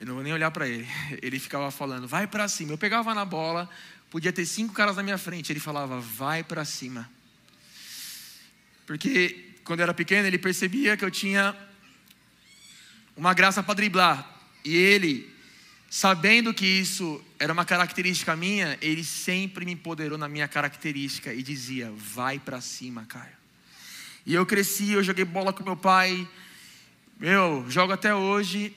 Eu 0.00 0.06
não 0.06 0.14
vou 0.14 0.22
nem 0.22 0.32
olhar 0.32 0.50
para 0.50 0.66
ele. 0.66 0.88
Ele 1.20 1.38
ficava 1.38 1.70
falando: 1.70 2.08
vai 2.08 2.26
para 2.26 2.48
cima. 2.48 2.72
Eu 2.72 2.78
pegava 2.78 3.14
na 3.14 3.24
bola, 3.24 3.68
podia 4.10 4.32
ter 4.32 4.46
cinco 4.46 4.72
caras 4.72 4.96
na 4.96 5.02
minha 5.02 5.18
frente. 5.18 5.52
Ele 5.52 5.60
falava: 5.60 6.00
vai 6.00 6.42
para 6.42 6.64
cima. 6.64 7.10
Porque 8.86 9.54
quando 9.64 9.80
eu 9.80 9.84
era 9.84 9.94
pequeno, 9.94 10.26
ele 10.26 10.38
percebia 10.38 10.96
que 10.96 11.04
eu 11.04 11.10
tinha 11.10 11.54
uma 13.16 13.34
graça 13.34 13.62
para 13.62 13.74
driblar. 13.74 14.28
E 14.64 14.74
ele, 14.74 15.30
sabendo 15.90 16.52
que 16.52 16.66
isso 16.66 17.22
era 17.38 17.52
uma 17.52 17.64
característica 17.64 18.34
minha, 18.34 18.78
ele 18.80 19.04
sempre 19.04 19.64
me 19.64 19.72
empoderou 19.72 20.18
na 20.18 20.28
minha 20.28 20.48
característica 20.48 21.32
e 21.32 21.42
dizia: 21.42 21.92
vai 21.96 22.38
para 22.38 22.60
cima, 22.60 23.04
Caio. 23.06 23.34
E 24.26 24.34
eu 24.34 24.46
cresci, 24.46 24.92
eu 24.92 25.02
joguei 25.02 25.24
bola 25.24 25.52
com 25.52 25.62
meu 25.62 25.76
pai. 25.76 26.26
Meu, 27.18 27.64
jogo 27.68 27.92
até 27.92 28.14
hoje. 28.14 28.74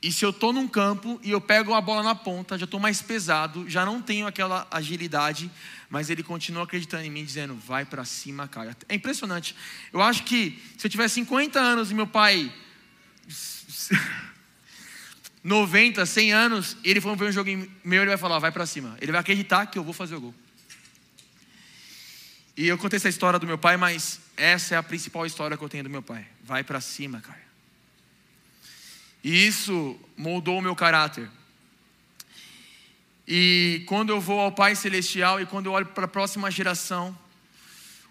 E 0.00 0.10
se 0.10 0.24
eu 0.24 0.30
estou 0.30 0.52
num 0.52 0.66
campo 0.66 1.20
e 1.22 1.30
eu 1.30 1.40
pego 1.40 1.74
a 1.74 1.80
bola 1.80 2.02
na 2.02 2.14
ponta, 2.14 2.58
já 2.58 2.64
estou 2.64 2.80
mais 2.80 3.00
pesado, 3.00 3.68
já 3.68 3.86
não 3.86 4.02
tenho 4.02 4.26
aquela 4.26 4.66
agilidade, 4.68 5.48
mas 5.88 6.10
ele 6.10 6.24
continua 6.24 6.64
acreditando 6.64 7.04
em 7.04 7.10
mim, 7.10 7.24
dizendo: 7.24 7.54
vai 7.54 7.84
para 7.84 8.04
cima, 8.04 8.48
Caio. 8.48 8.74
É 8.88 8.94
impressionante. 8.94 9.54
Eu 9.92 10.00
acho 10.00 10.24
que 10.24 10.60
se 10.76 10.86
eu 10.86 10.90
tivesse 10.90 11.14
50 11.16 11.58
anos 11.58 11.90
e 11.90 11.94
meu 11.94 12.06
pai 12.06 12.52
90, 15.42 16.06
100 16.06 16.32
anos, 16.32 16.76
ele 16.84 17.00
for 17.00 17.16
ver 17.16 17.26
um 17.26 17.32
jogo 17.32 17.50
meu, 17.84 18.02
ele 18.02 18.10
vai 18.10 18.18
falar, 18.18 18.38
vai 18.38 18.52
para 18.52 18.64
cima. 18.64 18.96
Ele 19.00 19.10
vai 19.10 19.20
acreditar 19.20 19.66
que 19.66 19.78
eu 19.78 19.84
vou 19.84 19.92
fazer 19.92 20.14
o 20.14 20.20
gol. 20.20 20.34
E 22.56 22.68
eu 22.68 22.78
contei 22.78 22.96
essa 22.96 23.08
história 23.08 23.38
do 23.38 23.46
meu 23.46 23.58
pai, 23.58 23.76
mas 23.76 24.20
essa 24.36 24.74
é 24.74 24.78
a 24.78 24.82
principal 24.82 25.26
história 25.26 25.56
que 25.56 25.64
eu 25.64 25.68
tenho 25.68 25.84
do 25.84 25.90
meu 25.90 26.02
pai. 26.02 26.26
Vai 26.44 26.62
para 26.62 26.80
cima, 26.80 27.20
cara. 27.20 27.42
E 29.24 29.46
isso 29.46 29.98
moldou 30.16 30.58
o 30.58 30.62
meu 30.62 30.76
caráter. 30.76 31.28
E 33.26 33.82
quando 33.86 34.10
eu 34.10 34.20
vou 34.20 34.40
ao 34.40 34.52
Pai 34.52 34.74
Celestial 34.74 35.40
e 35.40 35.46
quando 35.46 35.66
eu 35.66 35.72
olho 35.72 35.86
para 35.86 36.04
a 36.04 36.08
próxima 36.08 36.50
geração, 36.50 37.16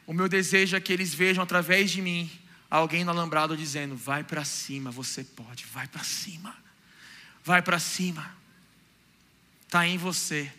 o 0.08 0.14
meu 0.14 0.28
desejo 0.28 0.76
é 0.76 0.80
que 0.80 0.92
eles 0.92 1.14
vejam 1.14 1.44
através 1.44 1.92
de 1.92 2.02
mim 2.02 2.30
alguém 2.72 3.04
no 3.04 3.12
alambrado 3.12 3.58
dizendo: 3.58 3.96
vai 3.96 4.24
para 4.24 4.46
cima, 4.46 4.90
você 4.90 5.24
pode, 5.24 5.66
vai 5.66 5.88
para 5.88 6.04
cima, 6.04 6.56
vai 7.44 7.62
para 7.62 7.78
cima, 7.78 8.34
está 9.66 9.86
em 9.86 9.98
você, 9.98 10.52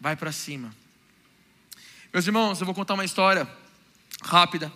vai 0.00 0.16
para 0.16 0.32
cima. 0.32 0.74
Meus 2.12 2.26
irmãos, 2.26 2.58
eu 2.60 2.64
vou 2.64 2.74
contar 2.74 2.94
uma 2.94 3.04
história 3.04 3.46
rápida, 4.22 4.72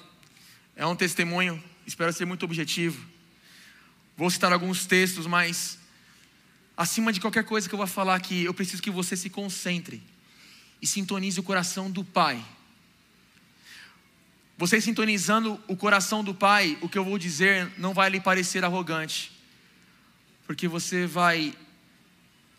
é 0.76 0.84
um 0.84 0.94
testemunho, 0.94 1.62
espero 1.86 2.12
ser 2.12 2.26
muito 2.26 2.44
objetivo. 2.44 3.08
Vou 4.16 4.28
citar 4.30 4.52
alguns 4.52 4.84
textos, 4.84 5.28
mas 5.28 5.78
acima 6.76 7.12
de 7.12 7.20
qualquer 7.20 7.44
coisa 7.44 7.68
que 7.68 7.74
eu 7.74 7.78
vou 7.78 7.86
falar 7.86 8.16
aqui, 8.16 8.44
eu 8.44 8.52
preciso 8.52 8.82
que 8.82 8.90
você 8.90 9.16
se 9.16 9.30
concentre 9.30 10.02
e 10.82 10.86
sintonize 10.86 11.38
o 11.38 11.42
coração 11.42 11.88
do 11.88 12.04
Pai 12.04 12.44
você 14.58 14.80
sintonizando 14.80 15.58
o 15.68 15.76
coração 15.76 16.24
do 16.24 16.34
Pai, 16.34 16.76
o 16.80 16.88
que 16.88 16.98
eu 16.98 17.04
vou 17.04 17.16
dizer 17.16 17.70
não 17.78 17.94
vai 17.94 18.10
lhe 18.10 18.20
parecer 18.20 18.64
arrogante, 18.64 19.30
porque 20.48 20.66
você 20.66 21.06
vai 21.06 21.54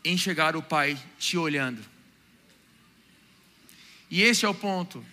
enxergar 0.06 0.56
o 0.56 0.64
Pai 0.64 0.98
te 1.20 1.38
olhando. 1.38 1.82
E 4.10 4.22
esse 4.22 4.46
é 4.46 4.50
o 4.50 4.56
ponto. 4.56 5.06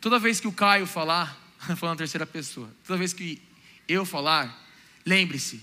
Toda 0.00 0.18
vez 0.18 0.40
que 0.40 0.48
o 0.48 0.52
Caio 0.52 0.84
falar, 0.84 1.40
falando 1.78 1.98
terceira 1.98 2.26
pessoa, 2.26 2.68
toda 2.84 2.98
vez 2.98 3.12
que 3.12 3.40
eu 3.88 4.04
falar, 4.04 4.66
lembre-se, 5.06 5.62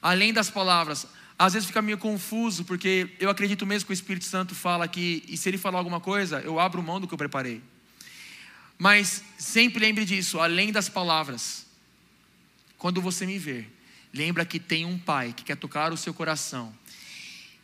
além 0.00 0.32
das 0.32 0.48
palavras, 0.48 1.08
às 1.36 1.54
vezes 1.54 1.66
fica 1.66 1.82
meio 1.82 1.98
confuso, 1.98 2.64
porque 2.64 3.10
eu 3.18 3.28
acredito 3.28 3.66
mesmo 3.66 3.86
que 3.86 3.92
o 3.92 3.94
Espírito 3.94 4.26
Santo 4.26 4.54
fala 4.54 4.84
aqui, 4.84 5.24
e 5.28 5.36
se 5.36 5.48
ele 5.48 5.58
falar 5.58 5.78
alguma 5.78 5.98
coisa, 5.98 6.38
eu 6.38 6.60
abro 6.60 6.80
mão 6.80 7.00
do 7.00 7.08
que 7.08 7.14
eu 7.14 7.18
preparei. 7.18 7.60
Mas 8.78 9.22
sempre 9.38 9.80
lembre 9.80 10.04
disso, 10.04 10.40
além 10.40 10.72
das 10.72 10.88
palavras. 10.88 11.66
Quando 12.76 13.00
você 13.00 13.24
me 13.24 13.38
ver, 13.38 13.70
lembra 14.12 14.44
que 14.44 14.58
tem 14.58 14.84
um 14.84 14.98
pai 14.98 15.32
que 15.32 15.44
quer 15.44 15.56
tocar 15.56 15.92
o 15.92 15.96
seu 15.96 16.12
coração. 16.12 16.76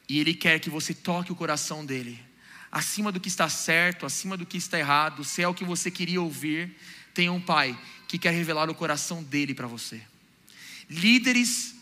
E 0.09 0.19
ele 0.19 0.35
quer 0.35 0.59
que 0.59 0.71
você 0.71 0.95
toque 0.95 1.33
o 1.33 1.37
coração 1.37 1.85
dele. 1.85 2.19
Acima 2.71 3.11
do 3.11 3.21
que 3.21 3.29
está 3.29 3.49
certo, 3.49 4.07
acima 4.07 4.37
do 4.37 4.47
que 4.47 4.57
está 4.57 4.79
errado, 4.79 5.25
se 5.25 5.43
é 5.43 5.49
o 5.49 5.55
que 5.55 5.65
você 5.65 5.91
queria 5.91 6.21
ouvir, 6.23 6.77
tem 7.13 7.29
um 7.29 7.41
pai 7.41 7.79
que 8.07 8.19
quer 8.19 8.33
revelar 8.33 8.71
o 8.71 8.75
coração 8.75 9.23
dele 9.23 9.55
para 9.55 9.67
você. 9.67 10.01
Líderes, 10.89 11.75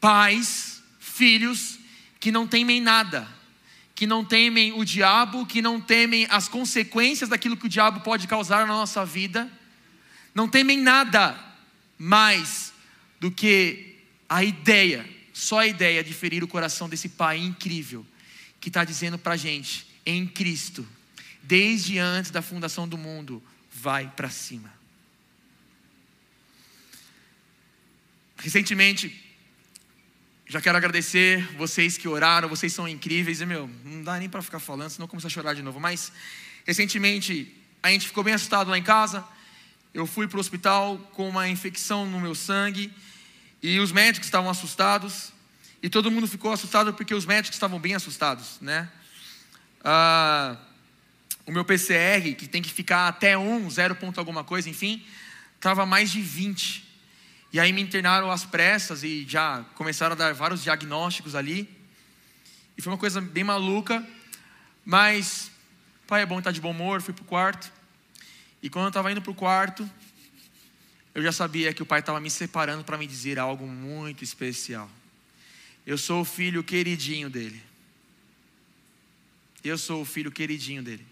pais, 0.00 0.82
filhos 1.00 1.78
que 2.20 2.30
não 2.30 2.46
temem 2.46 2.80
nada 2.80 3.41
que 4.02 4.06
não 4.08 4.24
temem 4.24 4.72
o 4.72 4.84
diabo, 4.84 5.46
que 5.46 5.62
não 5.62 5.80
temem 5.80 6.26
as 6.28 6.48
consequências 6.48 7.30
daquilo 7.30 7.56
que 7.56 7.66
o 7.66 7.68
diabo 7.68 8.00
pode 8.00 8.26
causar 8.26 8.66
na 8.66 8.72
nossa 8.72 9.06
vida, 9.06 9.48
não 10.34 10.48
temem 10.48 10.76
nada 10.76 11.38
mais 11.96 12.72
do 13.20 13.30
que 13.30 14.00
a 14.28 14.42
ideia, 14.42 15.08
só 15.32 15.60
a 15.60 15.68
ideia 15.68 16.02
de 16.02 16.12
ferir 16.12 16.42
o 16.42 16.48
coração 16.48 16.88
desse 16.88 17.10
Pai 17.10 17.38
incrível, 17.38 18.04
que 18.60 18.70
está 18.70 18.84
dizendo 18.84 19.16
para 19.18 19.34
a 19.34 19.36
gente, 19.36 19.86
em 20.04 20.26
Cristo, 20.26 20.84
desde 21.40 21.96
antes 22.00 22.32
da 22.32 22.42
fundação 22.42 22.88
do 22.88 22.98
mundo, 22.98 23.40
vai 23.72 24.08
para 24.08 24.28
cima. 24.28 24.74
Recentemente, 28.36 29.31
já 30.52 30.60
quero 30.60 30.76
agradecer 30.76 31.48
vocês 31.56 31.96
que 31.96 32.06
oraram, 32.06 32.46
vocês 32.46 32.74
são 32.74 32.86
incríveis. 32.86 33.40
E, 33.40 33.46
meu, 33.46 33.70
não 33.86 34.02
dá 34.02 34.18
nem 34.18 34.28
para 34.28 34.42
ficar 34.42 34.60
falando, 34.60 34.90
senão 34.90 35.08
começar 35.08 35.28
a 35.28 35.30
chorar 35.30 35.54
de 35.54 35.62
novo. 35.62 35.80
Mas, 35.80 36.12
recentemente, 36.66 37.56
a 37.82 37.88
gente 37.88 38.06
ficou 38.06 38.22
bem 38.22 38.34
assustado 38.34 38.68
lá 38.68 38.76
em 38.76 38.82
casa. 38.82 39.24
Eu 39.94 40.06
fui 40.06 40.28
para 40.28 40.36
o 40.36 40.40
hospital 40.40 40.98
com 41.14 41.26
uma 41.26 41.48
infecção 41.48 42.04
no 42.04 42.20
meu 42.20 42.34
sangue. 42.34 42.92
E 43.62 43.80
os 43.80 43.92
médicos 43.92 44.26
estavam 44.26 44.50
assustados. 44.50 45.32
E 45.82 45.88
todo 45.88 46.10
mundo 46.10 46.28
ficou 46.28 46.52
assustado 46.52 46.92
porque 46.92 47.14
os 47.14 47.24
médicos 47.24 47.56
estavam 47.56 47.80
bem 47.80 47.94
assustados, 47.94 48.60
né? 48.60 48.90
Ah, 49.82 50.58
o 51.46 51.50
meu 51.50 51.64
PCR, 51.64 52.34
que 52.34 52.46
tem 52.46 52.60
que 52.60 52.70
ficar 52.70 53.08
até 53.08 53.38
1, 53.38 53.70
0 53.70 53.94
ponto 53.94 54.18
alguma 54.18 54.44
coisa, 54.44 54.68
enfim, 54.68 55.02
estava 55.56 55.86
mais 55.86 56.10
de 56.10 56.20
20. 56.20 56.81
E 57.52 57.60
aí 57.60 57.72
me 57.72 57.82
internaram 57.82 58.30
às 58.30 58.44
pressas 58.44 59.04
e 59.04 59.26
já 59.28 59.64
começaram 59.74 60.14
a 60.14 60.16
dar 60.16 60.32
vários 60.32 60.62
diagnósticos 60.62 61.34
ali. 61.34 61.68
E 62.78 62.80
foi 62.80 62.92
uma 62.92 62.98
coisa 62.98 63.20
bem 63.20 63.44
maluca, 63.44 64.06
mas 64.84 65.50
pai 66.06 66.22
é 66.22 66.26
bom 66.26 66.38
estar 66.38 66.50
de 66.50 66.60
bom 66.60 66.70
humor, 66.70 67.02
fui 67.02 67.12
pro 67.12 67.24
quarto. 67.24 67.72
E 68.62 68.70
quando 68.70 68.84
eu 68.84 68.88
estava 68.88 69.10
indo 69.12 69.20
pro 69.20 69.34
quarto, 69.34 69.88
eu 71.14 71.22
já 71.22 71.32
sabia 71.32 71.74
que 71.74 71.82
o 71.82 71.86
pai 71.86 72.00
estava 72.00 72.20
me 72.20 72.30
separando 72.30 72.84
para 72.84 72.96
me 72.96 73.06
dizer 73.06 73.38
algo 73.38 73.66
muito 73.66 74.24
especial. 74.24 74.90
Eu 75.86 75.98
sou 75.98 76.22
o 76.22 76.24
filho 76.24 76.64
queridinho 76.64 77.28
dele. 77.28 77.62
Eu 79.62 79.76
sou 79.76 80.02
o 80.02 80.04
filho 80.04 80.32
queridinho 80.32 80.82
dele. 80.82 81.04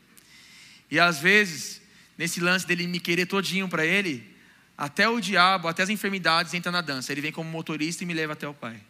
E 0.91 0.99
às 0.99 1.19
vezes, 1.19 1.83
nesse 2.17 2.41
lance 2.41 2.67
dele 2.67 2.87
me 2.87 2.99
querer 2.99 3.27
todinho 3.27 3.69
para 3.69 3.85
ele, 3.85 4.35
até 4.81 5.07
o 5.07 5.21
diabo, 5.21 5.69
até 5.69 5.83
as 5.83 5.91
enfermidades 5.91 6.55
entram 6.55 6.73
na 6.73 6.81
dança. 6.81 7.13
Ele 7.13 7.21
vem 7.21 7.31
como 7.31 7.51
motorista 7.51 8.03
e 8.03 8.07
me 8.07 8.15
leva 8.15 8.33
até 8.33 8.49
o 8.49 8.55
Pai. 8.55 8.81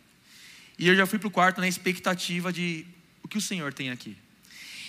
E 0.79 0.87
eu 0.87 0.94
já 0.94 1.05
fui 1.05 1.18
para 1.18 1.26
o 1.26 1.31
quarto 1.33 1.61
na 1.61 1.66
expectativa 1.66 2.53
de 2.53 2.87
o 3.24 3.26
que 3.26 3.37
o 3.37 3.40
Senhor 3.40 3.72
tem 3.74 3.90
aqui. 3.90 4.16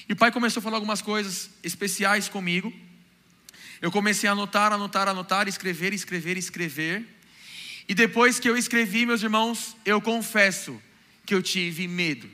E 0.08 0.14
o 0.14 0.16
Pai 0.16 0.32
começou 0.32 0.62
a 0.62 0.64
falar 0.64 0.78
algumas 0.78 1.02
coisas 1.02 1.50
especiais 1.64 2.30
comigo. 2.30 2.72
Eu 3.82 3.92
comecei 3.92 4.30
a 4.30 4.34
anotar, 4.34 4.72
anotar, 4.72 5.08
anotar, 5.08 5.48
escrever, 5.48 5.92
escrever, 5.92 6.38
escrever. 6.38 7.04
E 7.90 7.96
depois 7.96 8.40
que 8.40 8.48
eu 8.48 8.56
escrevi, 8.56 9.04
meus 9.04 9.24
irmãos, 9.24 9.76
eu 9.84 10.00
confesso 10.00 10.80
que 11.26 11.34
eu 11.34 11.42
tive 11.42 11.88
medo. 11.88 12.30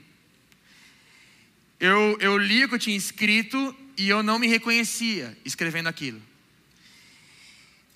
Eu, 1.80 2.18
eu 2.20 2.38
li 2.38 2.66
o 2.66 2.68
que 2.68 2.76
eu 2.76 2.80
tinha 2.80 2.98
escrito 2.98 3.74
e 3.96 4.10
eu 4.10 4.22
não 4.22 4.38
me 4.38 4.48
reconhecia 4.48 5.38
escrevendo 5.46 5.88
aquilo. 5.88 6.22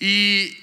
E 0.04 0.56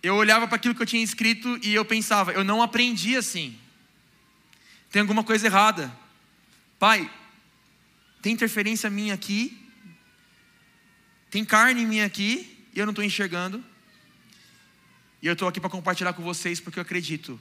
eu 0.00 0.14
olhava 0.14 0.46
para 0.46 0.54
aquilo 0.54 0.76
que 0.76 0.82
eu 0.82 0.86
tinha 0.86 1.02
escrito 1.02 1.58
e 1.60 1.74
eu 1.74 1.84
pensava, 1.84 2.30
eu 2.30 2.44
não 2.44 2.62
aprendi 2.62 3.16
assim. 3.16 3.58
Tem 4.92 5.00
alguma 5.00 5.24
coisa 5.24 5.48
errada. 5.48 5.92
Pai, 6.78 7.10
tem 8.22 8.32
interferência 8.32 8.88
minha 8.88 9.12
aqui? 9.12 9.60
Tem 11.28 11.44
carne 11.44 11.84
minha 11.84 12.06
aqui 12.06 12.64
e 12.72 12.78
eu 12.78 12.86
não 12.86 12.92
estou 12.92 13.04
enxergando? 13.04 13.62
E 15.20 15.26
eu 15.26 15.32
estou 15.32 15.48
aqui 15.48 15.58
para 15.58 15.68
compartilhar 15.68 16.12
com 16.12 16.22
vocês 16.22 16.60
porque 16.60 16.78
eu 16.78 16.82
acredito, 16.82 17.40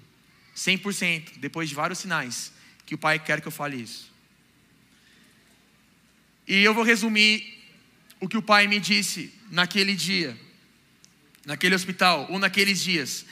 100%, 0.55 1.37
depois 1.37 1.69
de 1.69 1.75
vários 1.75 1.99
sinais, 1.99 2.51
que 2.87 2.95
o 2.95 2.97
Pai 2.97 3.19
quer 3.19 3.39
que 3.39 3.47
eu 3.47 3.51
fale 3.51 3.79
isso. 3.79 4.11
E 6.47 6.63
eu 6.63 6.73
vou 6.73 6.83
resumir 6.83 7.55
o 8.19 8.27
que 8.27 8.37
o 8.37 8.41
Pai 8.41 8.65
me 8.65 8.79
disse 8.79 9.31
naquele 9.49 9.95
dia, 9.95 10.37
naquele 11.45 11.75
hospital, 11.75 12.27
ou 12.29 12.39
naqueles 12.39 12.81
dias. 12.81 13.25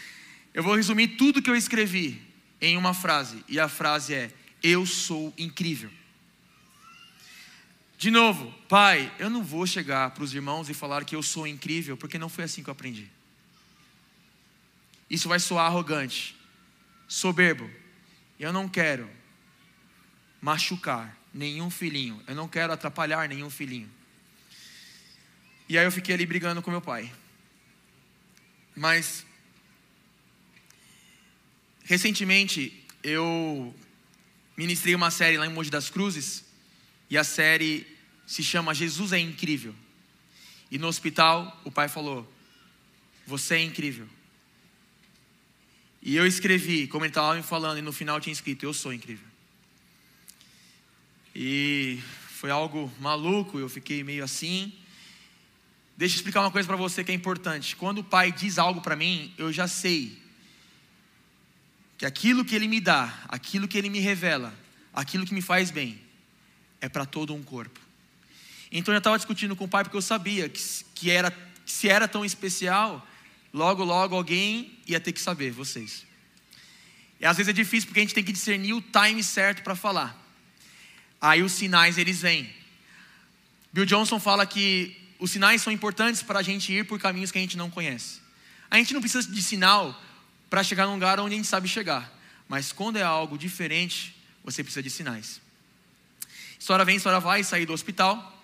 Eu 0.53 0.63
vou 0.63 0.75
resumir 0.75 1.09
tudo 1.09 1.41
que 1.41 1.49
eu 1.49 1.55
escrevi 1.55 2.21
em 2.61 2.77
uma 2.77 2.93
frase, 2.93 3.43
e 3.47 3.59
a 3.59 3.67
frase 3.67 4.13
é: 4.13 4.31
Eu 4.61 4.85
sou 4.85 5.33
incrível. 5.37 5.89
De 7.97 8.11
novo, 8.11 8.53
Pai, 8.67 9.11
eu 9.17 9.29
não 9.29 9.43
vou 9.43 9.65
chegar 9.65 10.11
para 10.11 10.23
os 10.23 10.33
irmãos 10.33 10.69
e 10.69 10.73
falar 10.73 11.05
que 11.05 11.15
eu 11.15 11.23
sou 11.23 11.47
incrível, 11.47 11.95
porque 11.95 12.17
não 12.17 12.27
foi 12.27 12.43
assim 12.43 12.61
que 12.61 12.69
eu 12.69 12.73
aprendi. 12.73 13.09
Isso 15.09 15.29
vai 15.29 15.39
soar 15.39 15.67
arrogante, 15.67 16.35
soberbo. 17.07 17.69
Eu 18.39 18.51
não 18.51 18.67
quero 18.67 19.09
machucar 20.41 21.17
nenhum 21.33 21.69
filhinho. 21.69 22.21
Eu 22.27 22.35
não 22.35 22.47
quero 22.47 22.73
atrapalhar 22.73 23.29
nenhum 23.29 23.49
filhinho. 23.49 23.89
E 25.73 25.77
aí 25.79 25.85
eu 25.85 25.91
fiquei 25.91 26.13
ali 26.13 26.23
brigando 26.23 26.61
com 26.61 26.69
meu 26.69 26.81
pai. 26.81 27.11
Mas 28.75 29.25
recentemente 31.83 32.85
eu 33.01 33.73
ministrei 34.55 34.93
uma 34.93 35.09
série 35.09 35.35
lá 35.35 35.47
em 35.47 35.49
Mogi 35.49 35.71
das 35.71 35.89
Cruzes 35.89 36.45
e 37.09 37.17
a 37.17 37.23
série 37.23 37.87
se 38.27 38.43
chama 38.43 38.75
Jesus 38.75 39.13
é 39.13 39.17
incrível. 39.17 39.73
E 40.69 40.77
no 40.77 40.85
hospital 40.85 41.59
o 41.65 41.71
pai 41.71 41.89
falou: 41.89 42.31
"Você 43.25 43.55
é 43.55 43.63
incrível". 43.63 44.07
E 46.03 46.15
eu 46.15 46.27
escrevi, 46.27 46.85
como 46.85 47.03
ele 47.03 47.09
estava 47.09 47.33
me 47.33 47.41
falando, 47.41 47.79
e 47.79 47.81
no 47.81 47.91
final 47.91 48.21
tinha 48.21 48.31
escrito: 48.31 48.63
Eu 48.63 48.75
sou 48.75 48.93
incrível. 48.93 49.27
E 51.33 51.99
foi 52.29 52.51
algo 52.51 52.93
maluco, 52.99 53.57
eu 53.57 53.67
fiquei 53.67 54.03
meio 54.03 54.23
assim. 54.23 54.71
Deixa 55.95 56.15
eu 56.15 56.17
explicar 56.17 56.41
uma 56.41 56.51
coisa 56.51 56.67
para 56.67 56.75
você 56.75 57.03
que 57.03 57.11
é 57.11 57.15
importante. 57.15 57.75
Quando 57.75 57.99
o 57.99 58.03
pai 58.03 58.31
diz 58.31 58.57
algo 58.57 58.81
para 58.81 58.95
mim, 58.95 59.33
eu 59.37 59.53
já 59.53 59.67
sei 59.67 60.17
que 61.97 62.05
aquilo 62.05 62.43
que 62.43 62.55
ele 62.55 62.67
me 62.67 62.81
dá, 62.81 63.13
aquilo 63.27 63.67
que 63.67 63.77
ele 63.77 63.89
me 63.89 63.99
revela, 63.99 64.53
aquilo 64.93 65.25
que 65.25 65.33
me 65.33 65.41
faz 65.41 65.69
bem, 65.69 66.01
é 66.81 66.89
para 66.89 67.05
todo 67.05 67.33
um 67.33 67.43
corpo. 67.43 67.79
Então 68.71 68.93
eu 68.93 68.97
estava 68.97 69.17
discutindo 69.17 69.55
com 69.55 69.65
o 69.65 69.67
pai 69.67 69.83
porque 69.83 69.95
eu 69.95 70.01
sabia 70.01 70.49
que, 70.49 70.59
que, 70.95 71.11
era, 71.11 71.29
que 71.29 71.71
se 71.71 71.87
era 71.87 72.07
tão 72.07 72.25
especial, 72.25 73.07
logo, 73.53 73.83
logo 73.83 74.15
alguém 74.15 74.79
ia 74.87 74.99
ter 74.99 75.13
que 75.13 75.21
saber, 75.21 75.51
vocês. 75.51 76.05
E 77.19 77.25
às 77.25 77.37
vezes 77.37 77.49
é 77.49 77.53
difícil 77.53 77.87
porque 77.87 77.99
a 77.99 78.03
gente 78.03 78.15
tem 78.15 78.23
que 78.23 78.33
discernir 78.33 78.73
o 78.73 78.81
time 78.81 79.23
certo 79.23 79.61
para 79.61 79.75
falar. 79.75 80.19
Aí 81.21 81.43
os 81.43 81.51
sinais 81.51 81.99
eles 81.99 82.21
vêm. 82.21 82.51
Bill 83.71 83.85
Johnson 83.85 84.19
fala 84.19 84.45
que 84.45 85.02
os 85.23 85.31
sinais 85.31 85.61
são 85.61 85.71
importantes 85.71 86.21
para 86.21 86.39
a 86.39 86.43
gente 86.43 86.73
ir 86.73 86.85
por 86.85 86.99
caminhos 86.99 87.31
que 87.31 87.37
a 87.37 87.41
gente 87.41 87.55
não 87.55 87.69
conhece. 87.69 88.19
A 88.69 88.75
gente 88.75 88.93
não 88.93 88.99
precisa 88.99 89.25
de 89.31 89.41
sinal 89.41 89.97
para 90.49 90.61
chegar 90.61 90.85
num 90.85 90.95
lugar 90.95 91.17
onde 91.17 91.33
a 91.33 91.37
gente 91.37 91.47
sabe 91.47 91.65
chegar. 91.65 92.13
Mas 92.45 92.73
quando 92.73 92.97
é 92.97 93.03
algo 93.03 93.37
diferente, 93.37 94.13
você 94.43 94.61
precisa 94.61 94.83
de 94.83 94.89
sinais. 94.89 95.39
História 96.59 96.83
vem, 96.83 96.97
história 96.97 97.21
vai, 97.21 97.41
saí 97.41 97.65
do 97.65 97.71
hospital. 97.71 98.43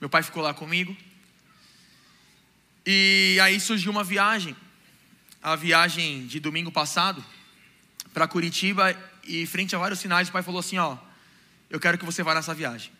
Meu 0.00 0.10
pai 0.10 0.24
ficou 0.24 0.42
lá 0.42 0.52
comigo. 0.52 0.96
E 2.84 3.38
aí 3.40 3.60
surgiu 3.60 3.92
uma 3.92 4.02
viagem. 4.02 4.56
A 5.40 5.54
viagem 5.54 6.26
de 6.26 6.40
domingo 6.40 6.72
passado 6.72 7.24
para 8.12 8.26
Curitiba 8.26 8.92
e 9.22 9.46
frente 9.46 9.76
a 9.76 9.78
vários 9.78 10.00
sinais, 10.00 10.30
o 10.30 10.32
pai 10.32 10.42
falou 10.42 10.58
assim, 10.58 10.78
ó, 10.78 10.98
eu 11.70 11.78
quero 11.78 11.96
que 11.96 12.04
você 12.04 12.24
vá 12.24 12.34
nessa 12.34 12.52
viagem. 12.52 12.90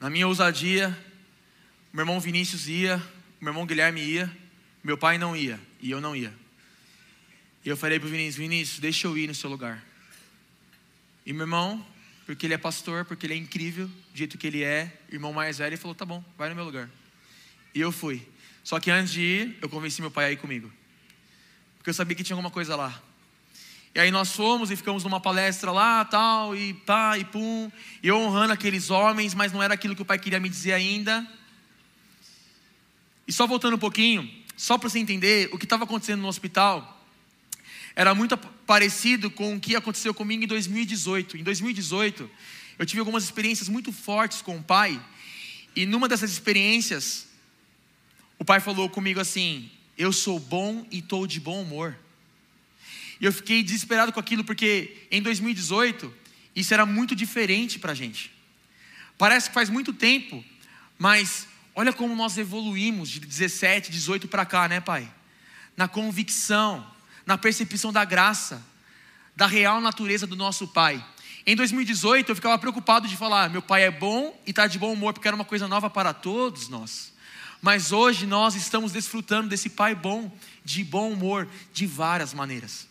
Na 0.00 0.08
minha 0.08 0.28
ousadia, 0.28 0.96
meu 1.92 2.02
irmão 2.02 2.20
Vinícius 2.20 2.68
ia, 2.68 3.02
meu 3.40 3.50
irmão 3.50 3.66
Guilherme 3.66 4.00
ia, 4.00 4.30
meu 4.82 4.96
pai 4.96 5.18
não 5.18 5.36
ia 5.36 5.58
e 5.80 5.90
eu 5.90 6.00
não 6.00 6.14
ia. 6.14 6.32
E 7.64 7.68
eu 7.68 7.76
falei 7.76 7.98
para 7.98 8.06
o 8.06 8.10
Vinícius: 8.10 8.36
Vinícius, 8.36 8.78
deixa 8.78 9.06
eu 9.06 9.18
ir 9.18 9.26
no 9.26 9.34
seu 9.34 9.50
lugar. 9.50 9.84
E 11.26 11.32
meu 11.32 11.42
irmão, 11.42 11.84
porque 12.24 12.46
ele 12.46 12.54
é 12.54 12.58
pastor, 12.58 13.04
porque 13.04 13.26
ele 13.26 13.34
é 13.34 13.36
incrível, 13.36 13.86
do 13.86 14.16
jeito 14.16 14.38
que 14.38 14.46
ele 14.46 14.62
é, 14.62 14.96
irmão 15.10 15.32
mais 15.32 15.58
velho, 15.58 15.70
ele 15.70 15.76
falou: 15.76 15.94
tá 15.94 16.04
bom, 16.04 16.24
vai 16.36 16.48
no 16.48 16.54
meu 16.54 16.64
lugar. 16.64 16.88
E 17.74 17.80
eu 17.80 17.90
fui. 17.90 18.26
Só 18.62 18.78
que 18.78 18.90
antes 18.90 19.12
de 19.12 19.20
ir, 19.20 19.58
eu 19.60 19.68
convenci 19.68 20.00
meu 20.00 20.10
pai 20.10 20.26
a 20.26 20.32
ir 20.32 20.36
comigo. 20.36 20.72
Porque 21.76 21.90
eu 21.90 21.94
sabia 21.94 22.14
que 22.14 22.22
tinha 22.22 22.34
alguma 22.34 22.50
coisa 22.50 22.76
lá. 22.76 23.02
E 23.98 24.00
aí 24.00 24.12
nós 24.12 24.30
fomos 24.30 24.70
e 24.70 24.76
ficamos 24.76 25.02
numa 25.02 25.18
palestra 25.18 25.72
lá, 25.72 26.04
tal, 26.04 26.54
e 26.54 26.72
pá, 26.72 27.18
e 27.18 27.24
pum, 27.24 27.68
e 28.00 28.06
eu 28.06 28.16
honrando 28.16 28.52
aqueles 28.52 28.90
homens, 28.90 29.34
mas 29.34 29.52
não 29.52 29.60
era 29.60 29.74
aquilo 29.74 29.96
que 29.96 30.02
o 30.02 30.04
pai 30.04 30.20
queria 30.20 30.38
me 30.38 30.48
dizer 30.48 30.72
ainda. 30.72 31.26
E 33.26 33.32
só 33.32 33.44
voltando 33.44 33.74
um 33.74 33.78
pouquinho, 33.78 34.30
só 34.56 34.78
para 34.78 34.88
você 34.88 35.00
entender, 35.00 35.48
o 35.52 35.58
que 35.58 35.64
estava 35.64 35.82
acontecendo 35.82 36.20
no 36.20 36.28
hospital 36.28 37.04
era 37.96 38.14
muito 38.14 38.36
parecido 38.36 39.32
com 39.32 39.56
o 39.56 39.60
que 39.60 39.74
aconteceu 39.74 40.14
comigo 40.14 40.44
em 40.44 40.46
2018. 40.46 41.36
Em 41.36 41.42
2018, 41.42 42.30
eu 42.78 42.86
tive 42.86 43.00
algumas 43.00 43.24
experiências 43.24 43.68
muito 43.68 43.90
fortes 43.90 44.40
com 44.40 44.58
o 44.58 44.62
pai, 44.62 45.02
e 45.74 45.84
numa 45.84 46.06
dessas 46.06 46.30
experiências, 46.30 47.26
o 48.38 48.44
pai 48.44 48.60
falou 48.60 48.88
comigo 48.88 49.18
assim: 49.18 49.68
Eu 49.96 50.12
sou 50.12 50.38
bom 50.38 50.86
e 50.88 51.00
estou 51.00 51.26
de 51.26 51.40
bom 51.40 51.62
humor. 51.62 51.98
E 53.20 53.24
eu 53.24 53.32
fiquei 53.32 53.62
desesperado 53.62 54.12
com 54.12 54.20
aquilo, 54.20 54.44
porque 54.44 55.06
em 55.10 55.20
2018, 55.20 56.12
isso 56.54 56.72
era 56.72 56.86
muito 56.86 57.14
diferente 57.16 57.78
para 57.78 57.92
a 57.92 57.94
gente. 57.94 58.32
Parece 59.16 59.48
que 59.48 59.54
faz 59.54 59.68
muito 59.68 59.92
tempo, 59.92 60.44
mas 60.98 61.46
olha 61.74 61.92
como 61.92 62.14
nós 62.14 62.38
evoluímos 62.38 63.08
de 63.08 63.20
17, 63.20 63.90
18 63.90 64.28
para 64.28 64.46
cá, 64.46 64.68
né, 64.68 64.80
Pai? 64.80 65.08
Na 65.76 65.88
convicção, 65.88 66.86
na 67.26 67.36
percepção 67.36 67.92
da 67.92 68.04
graça, 68.04 68.64
da 69.34 69.46
real 69.46 69.80
natureza 69.80 70.26
do 70.26 70.36
nosso 70.36 70.68
Pai. 70.68 71.04
Em 71.46 71.56
2018, 71.56 72.30
eu 72.30 72.36
ficava 72.36 72.58
preocupado 72.58 73.08
de 73.08 73.16
falar: 73.16 73.48
meu 73.48 73.62
pai 73.62 73.84
é 73.84 73.90
bom 73.90 74.38
e 74.46 74.50
está 74.50 74.66
de 74.66 74.78
bom 74.78 74.92
humor, 74.92 75.14
porque 75.14 75.26
era 75.26 75.34
uma 75.34 75.44
coisa 75.44 75.66
nova 75.66 75.88
para 75.88 76.12
todos 76.12 76.68
nós. 76.68 77.12
Mas 77.62 77.90
hoje 77.90 78.26
nós 78.26 78.54
estamos 78.54 78.92
desfrutando 78.92 79.48
desse 79.48 79.70
pai 79.70 79.94
bom, 79.94 80.30
de 80.64 80.84
bom 80.84 81.10
humor, 81.10 81.48
de 81.72 81.86
várias 81.86 82.34
maneiras. 82.34 82.86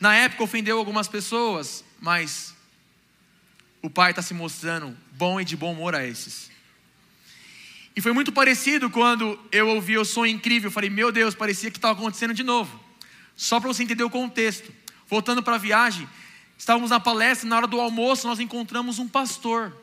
Na 0.00 0.14
época 0.14 0.44
ofendeu 0.44 0.78
algumas 0.78 1.08
pessoas, 1.08 1.84
mas 2.00 2.54
o 3.82 3.90
Pai 3.90 4.10
está 4.10 4.22
se 4.22 4.32
mostrando 4.32 4.96
bom 5.12 5.40
e 5.40 5.44
de 5.44 5.56
bom 5.56 5.72
humor 5.72 5.94
a 5.94 6.06
esses. 6.06 6.50
E 7.96 8.00
foi 8.00 8.12
muito 8.12 8.30
parecido 8.30 8.88
quando 8.88 9.38
eu 9.50 9.68
ouvi 9.68 9.98
o 9.98 10.04
som 10.04 10.24
incrível. 10.24 10.68
Eu 10.68 10.72
falei, 10.72 10.88
meu 10.88 11.10
Deus, 11.10 11.34
parecia 11.34 11.70
que 11.70 11.78
estava 11.78 11.98
acontecendo 11.98 12.32
de 12.32 12.44
novo. 12.44 12.78
Só 13.34 13.58
para 13.58 13.66
você 13.68 13.82
entender 13.82 14.04
o 14.04 14.10
contexto. 14.10 14.72
Voltando 15.08 15.42
para 15.42 15.56
a 15.56 15.58
viagem, 15.58 16.08
estávamos 16.56 16.90
na 16.90 17.00
palestra, 17.00 17.48
na 17.48 17.56
hora 17.56 17.66
do 17.66 17.80
almoço, 17.80 18.28
nós 18.28 18.38
encontramos 18.38 19.00
um 19.00 19.08
pastor. 19.08 19.76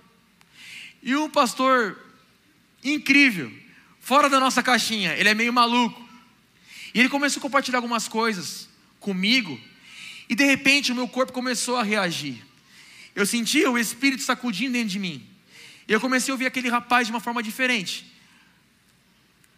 E 1.03 1.13
um 1.16 1.30
pastor 1.30 1.99
incrível, 2.84 3.51
fora 3.99 4.30
da 4.30 4.39
nossa 4.39 4.63
caixinha, 4.63 5.13
ele 5.18 5.28
é 5.28 5.34
meio 5.34 5.51
maluco. 5.51 6.01
E 6.93 6.99
ele 6.99 7.09
começou 7.09 7.39
a 7.39 7.41
compartilhar 7.41 7.80
algumas 7.80 8.07
coisas 8.07 8.70
comigo 8.99 9.59
e 10.30 10.36
de 10.36 10.44
repente 10.44 10.92
o 10.92 10.96
meu 10.96 11.08
corpo 11.08 11.32
começou 11.32 11.78
a 11.78 11.84
reagir. 11.84 12.44
Eu 13.16 13.26
sentia 13.26 13.70
o 13.72 13.78
Espírito 13.78 14.24
sacudindo 14.24 14.74
dentro 14.74 14.90
de 14.90 15.00
mim. 15.00 15.26
E 15.88 15.94
eu 15.94 16.02
comecei 16.02 16.32
a 16.32 16.34
ouvir 16.34 16.46
aquele 16.46 16.68
rapaz 16.68 17.08
de 17.08 17.14
uma 17.14 17.20
forma 17.20 17.42
diferente. 17.42 18.12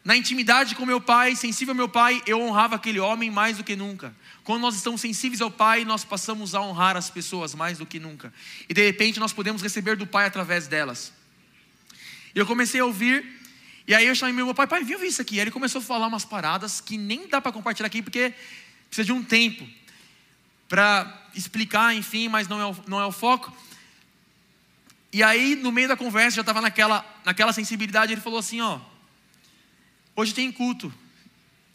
Na 0.03 0.15
intimidade 0.15 0.75
com 0.75 0.85
meu 0.85 1.01
pai, 1.01 1.35
sensível 1.35 1.73
ao 1.73 1.75
meu 1.75 1.89
pai, 1.89 2.21
eu 2.25 2.39
honrava 2.39 2.75
aquele 2.75 2.99
homem 2.99 3.29
mais 3.29 3.57
do 3.57 3.63
que 3.63 3.75
nunca. 3.75 4.15
Quando 4.43 4.61
nós 4.61 4.75
estamos 4.75 5.01
sensíveis 5.01 5.41
ao 5.41 5.51
pai, 5.51 5.83
nós 5.83 6.05
passamos 6.05 6.55
a 6.55 6.61
honrar 6.61 6.95
as 6.95 7.09
pessoas 7.09 7.53
mais 7.53 7.77
do 7.77 7.85
que 7.85 7.99
nunca. 7.99 8.33
E 8.69 8.73
de 8.73 8.85
repente 8.85 9.19
nós 9.19 9.33
podemos 9.33 9.61
receber 9.61 9.97
do 9.97 10.07
pai 10.07 10.25
através 10.25 10.67
delas. 10.67 11.11
E 12.33 12.39
eu 12.39 12.45
comecei 12.45 12.79
a 12.79 12.85
ouvir, 12.85 13.25
e 13.85 13.93
aí 13.93 14.05
eu 14.05 14.15
chamei 14.15 14.33
meu 14.33 14.53
pai, 14.53 14.67
pai, 14.67 14.83
viu 14.83 15.03
isso 15.03 15.21
aqui? 15.21 15.35
E 15.35 15.39
ele 15.39 15.51
começou 15.51 15.79
a 15.79 15.83
falar 15.83 16.07
umas 16.07 16.23
paradas 16.23 16.79
que 16.79 16.97
nem 16.97 17.27
dá 17.27 17.41
para 17.41 17.51
compartilhar 17.51 17.87
aqui, 17.87 18.01
porque 18.01 18.33
precisa 18.89 19.05
de 19.05 19.11
um 19.11 19.23
tempo 19.23 19.67
para 20.67 21.29
explicar, 21.33 21.95
enfim, 21.95 22.27
mas 22.27 22.47
não 22.47 22.59
é, 22.59 22.65
o, 22.65 22.75
não 22.87 22.99
é 22.99 23.05
o 23.05 23.11
foco. 23.11 23.55
E 25.11 25.23
aí, 25.23 25.55
no 25.55 25.71
meio 25.71 25.87
da 25.87 25.97
conversa, 25.97 26.35
já 26.35 26.41
estava 26.41 26.61
naquela, 26.61 27.05
naquela 27.23 27.53
sensibilidade, 27.53 28.11
ele 28.11 28.21
falou 28.21 28.39
assim: 28.39 28.61
ó 28.61 28.79
Hoje 30.15 30.33
tem 30.33 30.51
culto, 30.51 30.91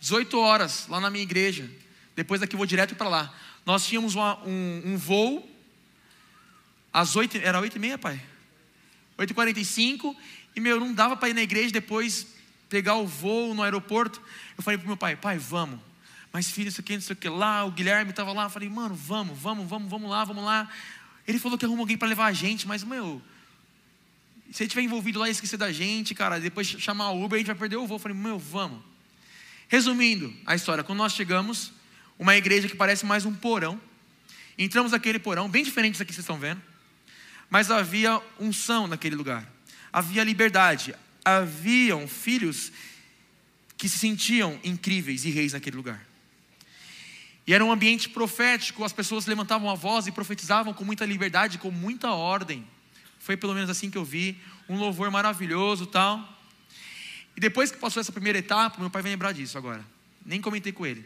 18 0.00 0.36
horas, 0.36 0.88
lá 0.88 1.00
na 1.00 1.08
minha 1.08 1.22
igreja. 1.22 1.70
Depois 2.16 2.40
daqui 2.40 2.56
vou 2.56 2.66
direto 2.66 2.96
para 2.96 3.08
lá. 3.08 3.32
Nós 3.64 3.86
tínhamos 3.86 4.16
uma, 4.16 4.36
um, 4.44 4.82
um, 4.84 4.96
voo 4.96 5.48
às 6.92 7.14
8, 7.14 7.38
era 7.38 7.60
8 7.60 7.76
e 7.76 7.78
meia, 7.78 7.96
pai? 7.96 8.20
8 9.16 9.30
e 9.30 9.34
45 9.34 10.16
e 10.56 10.60
meu, 10.60 10.80
não 10.80 10.92
dava 10.92 11.16
para 11.16 11.28
ir 11.28 11.34
na 11.34 11.42
igreja 11.42 11.70
depois 11.70 12.26
pegar 12.68 12.96
o 12.96 13.06
voo 13.06 13.54
no 13.54 13.62
aeroporto. 13.62 14.20
Eu 14.56 14.62
falei 14.64 14.76
para 14.76 14.88
meu 14.88 14.96
pai, 14.96 15.14
pai, 15.14 15.38
vamos. 15.38 15.78
Mas 16.32 16.50
filho, 16.50 16.68
isso 16.68 16.80
aqui, 16.80 16.94
não 16.94 17.00
sei 17.02 17.12
o 17.12 17.16
que 17.16 17.28
lá, 17.28 17.64
o 17.64 17.70
Guilherme 17.70 18.10
estava 18.10 18.32
lá. 18.32 18.44
Eu 18.44 18.50
falei, 18.50 18.68
mano, 18.68 18.94
vamos, 18.94 19.38
vamos, 19.38 19.68
vamos, 19.68 19.90
vamos 19.90 20.10
lá, 20.10 20.24
vamos 20.24 20.42
lá. 20.42 20.68
Ele 21.28 21.38
falou 21.38 21.58
que 21.58 21.64
arruma 21.64 21.82
alguém 21.82 21.96
para 21.96 22.08
levar 22.08 22.26
a 22.26 22.32
gente, 22.32 22.66
mas, 22.66 22.82
meu, 22.82 23.20
se 24.50 24.62
ele 24.62 24.68
estiver 24.68 24.82
envolvido 24.82 25.18
lá 25.18 25.28
e 25.28 25.30
esquecer 25.30 25.56
da 25.56 25.70
gente, 25.70 26.14
cara, 26.14 26.40
depois 26.40 26.66
chamar 26.66 27.10
o 27.10 27.22
Uber, 27.22 27.36
a 27.36 27.38
gente 27.38 27.46
vai 27.48 27.56
perder 27.56 27.76
o 27.76 27.86
voo. 27.86 27.96
Eu 27.96 28.00
falei, 28.00 28.16
meu, 28.16 28.38
vamos. 28.38 28.82
Resumindo 29.68 30.34
a 30.46 30.54
história, 30.54 30.82
quando 30.82 30.98
nós 30.98 31.12
chegamos, 31.12 31.72
uma 32.18 32.36
igreja 32.36 32.68
que 32.68 32.76
parece 32.76 33.04
mais 33.06 33.24
um 33.24 33.34
porão. 33.34 33.80
Entramos 34.58 34.92
naquele 34.92 35.18
porão, 35.18 35.48
bem 35.48 35.64
diferente 35.64 35.92
disso 35.92 36.02
aqui 36.02 36.10
que 36.10 36.14
vocês 36.14 36.24
estão 36.24 36.38
vendo. 36.38 36.60
Mas 37.48 37.70
havia 37.70 38.20
unção 38.38 38.86
naquele 38.86 39.16
lugar. 39.16 39.50
Havia 39.92 40.24
liberdade. 40.24 40.94
Haviam 41.24 42.08
filhos 42.08 42.72
que 43.76 43.88
se 43.88 43.98
sentiam 43.98 44.58
incríveis 44.64 45.24
e 45.24 45.30
reis 45.30 45.52
naquele 45.52 45.76
lugar. 45.76 46.11
E 47.46 47.52
era 47.52 47.64
um 47.64 47.72
ambiente 47.72 48.08
profético, 48.08 48.84
as 48.84 48.92
pessoas 48.92 49.26
levantavam 49.26 49.68
a 49.68 49.74
voz 49.74 50.06
e 50.06 50.12
profetizavam 50.12 50.72
com 50.72 50.84
muita 50.84 51.04
liberdade, 51.04 51.58
com 51.58 51.70
muita 51.70 52.12
ordem. 52.12 52.66
Foi 53.18 53.36
pelo 53.36 53.54
menos 53.54 53.70
assim 53.70 53.90
que 53.90 53.98
eu 53.98 54.04
vi. 54.04 54.38
Um 54.68 54.76
louvor 54.76 55.10
maravilhoso 55.10 55.86
tal. 55.86 56.28
E 57.36 57.40
depois 57.40 57.70
que 57.70 57.78
passou 57.78 58.00
essa 58.00 58.12
primeira 58.12 58.38
etapa, 58.38 58.78
meu 58.80 58.90
pai 58.90 59.02
vai 59.02 59.10
lembrar 59.10 59.32
disso 59.32 59.58
agora. 59.58 59.84
Nem 60.24 60.40
comentei 60.40 60.72
com 60.72 60.86
ele. 60.86 61.04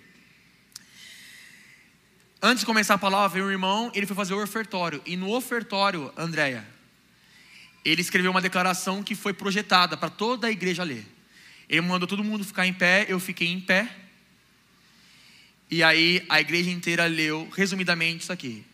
Antes 2.42 2.60
de 2.60 2.66
começar 2.66 2.94
a 2.94 2.98
palavra, 2.98 3.28
veio 3.30 3.46
um 3.46 3.50
irmão, 3.50 3.90
ele 3.94 4.06
foi 4.06 4.14
fazer 4.14 4.34
o 4.34 4.42
ofertório. 4.42 5.02
E 5.06 5.16
no 5.16 5.34
ofertório, 5.34 6.12
Andréia, 6.16 6.66
ele 7.84 8.02
escreveu 8.02 8.30
uma 8.30 8.42
declaração 8.42 9.02
que 9.02 9.14
foi 9.14 9.32
projetada 9.32 9.96
para 9.96 10.10
toda 10.10 10.46
a 10.46 10.50
igreja 10.50 10.82
ler. 10.82 11.06
Ele 11.68 11.80
mandou 11.80 12.06
todo 12.06 12.22
mundo 12.22 12.44
ficar 12.44 12.66
em 12.66 12.72
pé, 12.72 13.06
eu 13.08 13.18
fiquei 13.18 13.48
em 13.48 13.60
pé. 13.60 13.90
E 15.70 15.82
aí 15.82 16.24
a 16.28 16.40
igreja 16.40 16.70
inteira 16.70 17.06
leu, 17.06 17.48
resumidamente, 17.54 18.22
isso 18.22 18.32
aqui. 18.32 18.64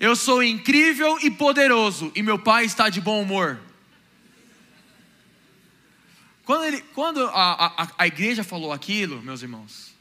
Eu 0.00 0.14
sou 0.14 0.42
incrível 0.42 1.18
e 1.20 1.30
poderoso, 1.30 2.12
e 2.14 2.22
meu 2.22 2.38
pai 2.38 2.64
está 2.64 2.88
de 2.88 3.00
bom 3.00 3.20
humor. 3.20 3.58
Quando, 6.44 6.64
ele, 6.64 6.80
quando 6.94 7.26
a, 7.26 7.82
a, 7.82 7.88
a 7.98 8.06
igreja 8.06 8.42
falou 8.42 8.72
aquilo, 8.72 9.20
meus 9.20 9.42
irmãos, 9.42 9.92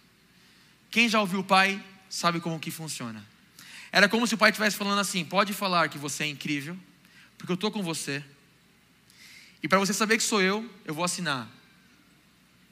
quem 0.89 1.09
já 1.09 1.19
ouviu 1.19 1.39
o 1.39 1.43
pai 1.43 1.83
sabe 2.09 2.39
como 2.39 2.59
que 2.59 2.71
funciona. 2.71 3.25
Era 3.91 4.07
como 4.07 4.25
se 4.25 4.35
o 4.35 4.37
pai 4.37 4.51
estivesse 4.51 4.77
falando 4.77 4.99
assim: 4.99 5.25
pode 5.25 5.53
falar 5.53 5.89
que 5.89 5.97
você 5.97 6.23
é 6.23 6.27
incrível, 6.27 6.77
porque 7.37 7.51
eu 7.51 7.55
estou 7.55 7.71
com 7.71 7.83
você. 7.83 8.23
E 9.61 9.67
para 9.67 9.79
você 9.79 9.93
saber 9.93 10.17
que 10.17 10.23
sou 10.23 10.41
eu, 10.41 10.69
eu 10.85 10.93
vou 10.93 11.03
assinar. 11.03 11.49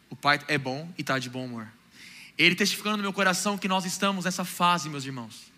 O 0.10 0.16
pai 0.16 0.40
é 0.48 0.58
bom 0.58 0.90
e 0.98 1.02
está 1.02 1.20
de 1.20 1.30
bom 1.30 1.46
humor. 1.46 1.68
Ele 2.38 2.56
testificando 2.56 2.98
no 2.98 3.04
meu 3.04 3.14
coração 3.14 3.58
que 3.58 3.68
nós 3.68 3.86
estamos 3.86 4.26
nessa 4.26 4.44
fase, 4.44 4.90
meus 4.90 5.06
irmãos 5.06 5.56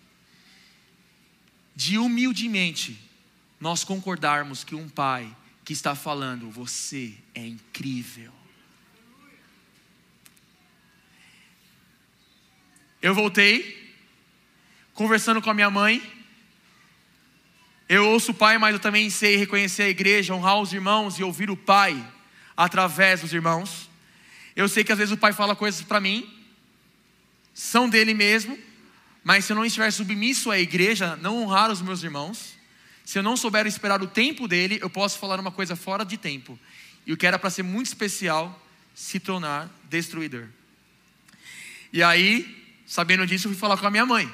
de 1.78 1.96
humildemente 1.96 2.98
nós 3.60 3.84
concordarmos 3.84 4.64
que 4.64 4.74
um 4.74 4.88
pai 4.88 5.32
que 5.64 5.72
está 5.72 5.94
falando, 5.94 6.50
você 6.50 7.14
é 7.32 7.46
incrível. 7.46 8.32
Eu 13.00 13.14
voltei, 13.14 13.94
conversando 14.92 15.40
com 15.40 15.48
a 15.50 15.54
minha 15.54 15.70
mãe. 15.70 16.02
Eu 17.88 18.08
ouço 18.08 18.32
o 18.32 18.34
pai, 18.34 18.58
mas 18.58 18.72
eu 18.72 18.80
também 18.80 19.08
sei 19.08 19.36
reconhecer 19.36 19.84
a 19.84 19.88
igreja, 19.88 20.34
honrar 20.34 20.60
os 20.60 20.72
irmãos 20.72 21.16
e 21.16 21.22
ouvir 21.22 21.48
o 21.48 21.56
pai 21.56 22.04
através 22.56 23.20
dos 23.20 23.32
irmãos. 23.32 23.88
Eu 24.56 24.68
sei 24.68 24.82
que 24.82 24.90
às 24.90 24.98
vezes 24.98 25.14
o 25.14 25.16
pai 25.16 25.32
fala 25.32 25.54
coisas 25.54 25.80
para 25.82 26.00
mim, 26.00 26.28
são 27.58 27.88
dele 27.88 28.14
mesmo, 28.14 28.56
mas 29.24 29.44
se 29.44 29.50
eu 29.50 29.56
não 29.56 29.64
estiver 29.64 29.90
submisso 29.90 30.48
à 30.48 30.60
igreja, 30.60 31.16
não 31.16 31.42
honrar 31.42 31.72
os 31.72 31.82
meus 31.82 32.04
irmãos, 32.04 32.56
se 33.04 33.18
eu 33.18 33.22
não 33.22 33.36
souber 33.36 33.66
esperar 33.66 34.00
o 34.00 34.06
tempo 34.06 34.46
dele, 34.46 34.78
eu 34.80 34.88
posso 34.88 35.18
falar 35.18 35.40
uma 35.40 35.50
coisa 35.50 35.74
fora 35.74 36.04
de 36.04 36.16
tempo. 36.16 36.56
E 37.04 37.12
o 37.12 37.16
que 37.16 37.26
era 37.26 37.36
para 37.36 37.50
ser 37.50 37.64
muito 37.64 37.86
especial 37.86 38.64
se 38.94 39.18
tornar 39.18 39.68
destruidor. 39.90 40.46
E 41.92 42.00
aí, 42.00 42.64
sabendo 42.86 43.26
disso, 43.26 43.48
eu 43.48 43.50
fui 43.50 43.58
falar 43.58 43.76
com 43.76 43.88
a 43.88 43.90
minha 43.90 44.06
mãe. 44.06 44.32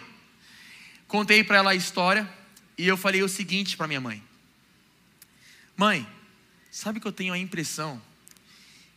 Contei 1.08 1.42
para 1.42 1.56
ela 1.56 1.70
a 1.70 1.74
história 1.74 2.28
e 2.76 2.86
eu 2.86 2.98
falei 2.98 3.22
o 3.22 3.28
seguinte 3.28 3.74
para 3.74 3.88
minha 3.88 4.02
mãe: 4.02 4.22
Mãe, 5.78 6.06
sabe 6.70 7.00
que 7.00 7.06
eu 7.06 7.12
tenho 7.12 7.32
a 7.32 7.38
impressão 7.38 8.02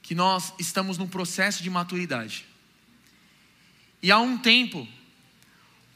que 0.01 0.13
nós 0.13 0.53
estamos 0.59 0.97
num 0.97 1.07
processo 1.07 1.63
de 1.63 1.69
maturidade. 1.69 2.45
E 4.01 4.11
há 4.11 4.19
um 4.19 4.37
tempo 4.37 4.87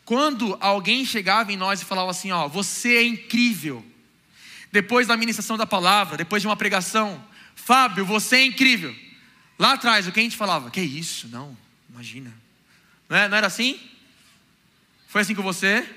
quando 0.06 0.58
alguém 0.60 1.06
chegava 1.06 1.54
em 1.54 1.58
nós 1.58 1.82
e 1.82 1.86
falava 1.86 2.12
assim: 2.12 2.32
Ó, 2.32 2.48
você 2.48 2.98
é 2.98 3.04
incrível. 3.04 3.86
Depois 4.72 5.08
da 5.08 5.18
ministração 5.18 5.58
da 5.58 5.66
palavra, 5.66 6.18
depois 6.18 6.42
de 6.42 6.48
uma 6.48 6.56
pregação, 6.56 7.24
Fábio, 7.56 8.06
você 8.06 8.38
é 8.38 8.46
incrível. 8.46 8.96
Lá 9.60 9.74
atrás, 9.74 10.08
o 10.08 10.12
que 10.12 10.20
a 10.20 10.24
gente 10.24 10.38
falava? 10.38 10.72
Que 10.72 10.82
isso? 10.82 11.28
Não, 11.28 11.58
imagina. 11.90 12.34
Não, 13.08 13.18
é, 13.18 13.28
não 13.28 13.38
era 13.38 13.48
assim? 13.48 13.80
Foi 15.08 15.22
assim 15.22 15.36
com 15.36 15.44
você? 15.44 15.88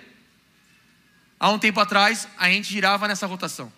Há 1.39 1.51
um 1.51 1.59
tempo 1.59 1.81
atrás, 1.81 2.29
a 2.37 2.49
gente 2.51 2.69
girava 2.69 3.09
nessa 3.09 3.27
rotação. 3.27 3.73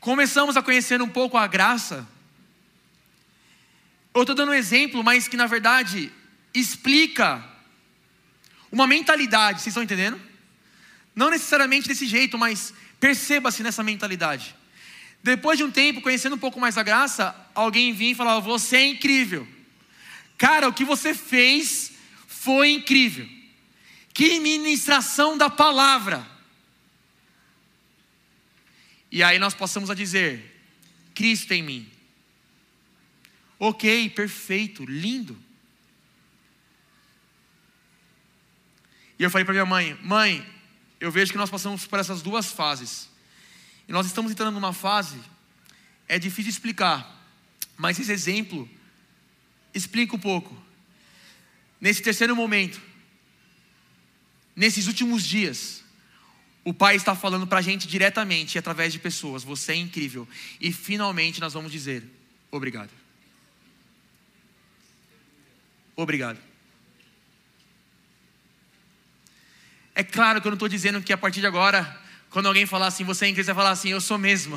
Começamos 0.00 0.56
a 0.56 0.62
conhecer 0.62 1.02
um 1.02 1.08
pouco 1.08 1.36
a 1.36 1.46
graça. 1.46 2.06
Eu 4.14 4.22
estou 4.22 4.34
dando 4.34 4.50
um 4.50 4.54
exemplo, 4.54 5.02
mas 5.02 5.28
que 5.28 5.36
na 5.36 5.46
verdade 5.46 6.12
explica 6.54 7.44
uma 8.70 8.86
mentalidade, 8.86 9.60
vocês 9.60 9.68
estão 9.68 9.82
entendendo? 9.82 10.20
Não 11.14 11.30
necessariamente 11.30 11.88
desse 11.88 12.06
jeito, 12.06 12.38
mas 12.38 12.72
perceba-se 13.00 13.62
nessa 13.62 13.82
mentalidade. 13.82 14.54
Depois 15.22 15.58
de 15.58 15.64
um 15.64 15.70
tempo, 15.70 16.00
conhecendo 16.00 16.36
um 16.36 16.38
pouco 16.38 16.60
mais 16.60 16.78
a 16.78 16.82
graça, 16.82 17.34
alguém 17.54 17.92
vinha 17.92 18.12
e 18.12 18.14
falava: 18.14 18.40
Você 18.40 18.76
é 18.76 18.86
incrível. 18.86 19.46
Cara, 20.36 20.68
o 20.68 20.72
que 20.72 20.84
você 20.84 21.12
fez 21.14 21.92
foi 22.26 22.70
incrível. 22.70 23.28
Que 24.14 24.38
ministração 24.38 25.36
da 25.36 25.50
palavra. 25.50 26.24
E 29.10 29.22
aí 29.22 29.38
nós 29.38 29.54
passamos 29.54 29.90
a 29.90 29.94
dizer: 29.94 30.62
Cristo 31.14 31.52
em 31.52 31.62
mim. 31.62 31.90
Ok, 33.58 34.10
perfeito, 34.10 34.84
lindo. 34.84 35.36
E 39.18 39.22
eu 39.22 39.30
falei 39.30 39.44
para 39.44 39.52
minha 39.52 39.66
mãe: 39.66 39.98
Mãe, 40.02 40.46
eu 41.00 41.10
vejo 41.10 41.32
que 41.32 41.38
nós 41.38 41.50
passamos 41.50 41.86
por 41.86 41.98
essas 41.98 42.22
duas 42.22 42.46
fases. 42.46 43.08
E 43.88 43.92
nós 43.92 44.06
estamos 44.06 44.30
entrando 44.30 44.54
numa 44.54 44.72
fase, 44.72 45.18
é 46.06 46.18
difícil 46.18 46.50
explicar, 46.50 47.26
mas 47.76 47.98
esse 47.98 48.12
exemplo 48.12 48.68
explica 49.74 50.14
um 50.14 50.18
pouco. 50.18 50.56
Nesse 51.80 52.02
terceiro 52.02 52.36
momento, 52.36 52.80
nesses 54.54 54.86
últimos 54.86 55.24
dias, 55.24 55.82
o 56.64 56.74
Pai 56.74 56.96
está 56.96 57.14
falando 57.14 57.46
para 57.46 57.60
a 57.60 57.62
gente 57.62 57.88
diretamente, 57.88 58.58
através 58.58 58.92
de 58.92 58.98
pessoas: 58.98 59.42
Você 59.42 59.72
é 59.72 59.76
incrível. 59.76 60.28
E 60.60 60.72
finalmente 60.72 61.40
nós 61.40 61.54
vamos 61.54 61.72
dizer: 61.72 62.04
Obrigado. 62.50 62.90
Obrigado. 65.96 66.47
É 69.98 70.04
claro 70.04 70.40
que 70.40 70.46
eu 70.46 70.52
não 70.52 70.54
estou 70.54 70.68
dizendo 70.68 71.02
que 71.02 71.12
a 71.12 71.18
partir 71.18 71.40
de 71.40 71.48
agora, 71.48 72.00
quando 72.30 72.46
alguém 72.46 72.64
falar 72.64 72.86
assim, 72.86 73.02
você 73.02 73.26
é 73.26 73.32
você 73.32 73.42
vai 73.42 73.54
falar 73.56 73.70
assim, 73.70 73.88
eu 73.88 74.00
sou 74.00 74.16
mesmo. 74.16 74.56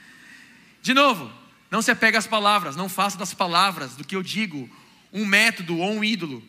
de 0.80 0.94
novo, 0.94 1.30
Não 1.70 1.82
se 1.82 1.90
apegue 1.90 2.16
às 2.16 2.26
palavras, 2.26 2.74
não 2.74 2.88
faça 2.88 3.18
das 3.18 3.34
palavras, 3.34 3.94
do 3.94 4.04
que 4.04 4.16
eu 4.16 4.22
digo, 4.22 4.70
um 5.12 5.26
método 5.26 5.76
ou 5.76 5.92
um 5.92 6.02
ídolo. 6.02 6.42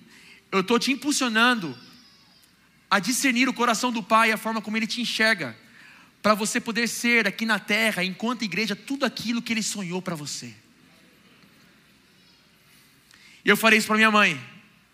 Eu 0.50 0.62
estou 0.62 0.80
te 0.80 0.94
impulsionando 0.94 1.78
a 2.90 3.00
discernir 3.00 3.50
o 3.50 3.54
coração 3.54 3.92
do 3.92 4.02
Pai 4.02 4.30
e 4.30 4.32
a 4.32 4.38
forma 4.38 4.62
como 4.62 4.78
Ele 4.78 4.88
te 4.88 5.02
enxerga, 5.02 5.54
para 6.22 6.34
você 6.34 6.62
poder 6.62 6.88
ser 6.88 7.28
aqui 7.28 7.46
na 7.46 7.60
terra, 7.60 8.02
enquanto 8.02 8.46
igreja, 8.46 8.78
tudo 8.78 9.04
aquilo 9.04 9.42
que 9.42 9.52
Ele 9.52 9.64
sonhou 9.64 10.02
para 10.02 10.16
você. 10.16 10.54
E 13.44 13.50
eu 13.50 13.58
falei 13.58 13.78
isso 13.78 13.88
para 13.88 13.98
minha 13.98 14.12
mãe, 14.12 14.40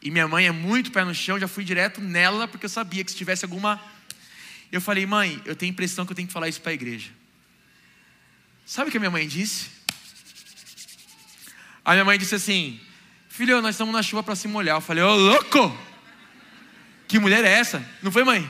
e 0.02 0.10
minha 0.10 0.28
mãe 0.28 0.48
é 0.48 0.52
muito 0.52 0.92
pé 0.92 1.04
no 1.04 1.14
chão, 1.14 1.40
já 1.40 1.48
fui 1.48 1.64
direto 1.64 2.02
nela, 2.02 2.48
porque 2.48 2.66
eu 2.66 2.70
sabia 2.70 3.04
que 3.04 3.12
se 3.12 3.18
tivesse 3.18 3.46
alguma. 3.46 3.80
Eu 4.72 4.82
falei, 4.82 5.06
mãe, 5.06 5.42
eu 5.46 5.56
tenho 5.56 5.72
a 5.72 5.74
impressão 5.74 6.06
que 6.06 6.12
eu 6.12 6.16
tenho 6.16 6.28
que 6.28 6.34
falar 6.34 6.50
isso 6.50 6.62
para 6.62 6.72
a 6.72 6.74
igreja. 6.74 7.12
Sabe 8.66 8.88
o 8.88 8.92
que 8.92 8.98
a 8.98 9.00
minha 9.00 9.12
mãe 9.12 9.28
disse? 9.28 9.70
A 11.84 11.92
minha 11.92 12.06
mãe 12.06 12.18
disse 12.18 12.36
assim: 12.36 12.80
Filho, 13.30 13.62
nós 13.62 13.76
estamos 13.76 13.94
na 13.94 14.04
chuva 14.04 14.22
para 14.24 14.36
se 14.36 14.48
molhar. 14.48 14.78
Eu 14.78 14.82
falei, 14.82 15.04
ô 15.04 15.10
oh, 15.10 15.16
louco! 15.16 15.78
Que 17.08 17.18
mulher 17.18 17.44
é 17.44 17.50
essa? 17.50 17.84
Não 18.02 18.12
foi, 18.12 18.24
mãe? 18.24 18.50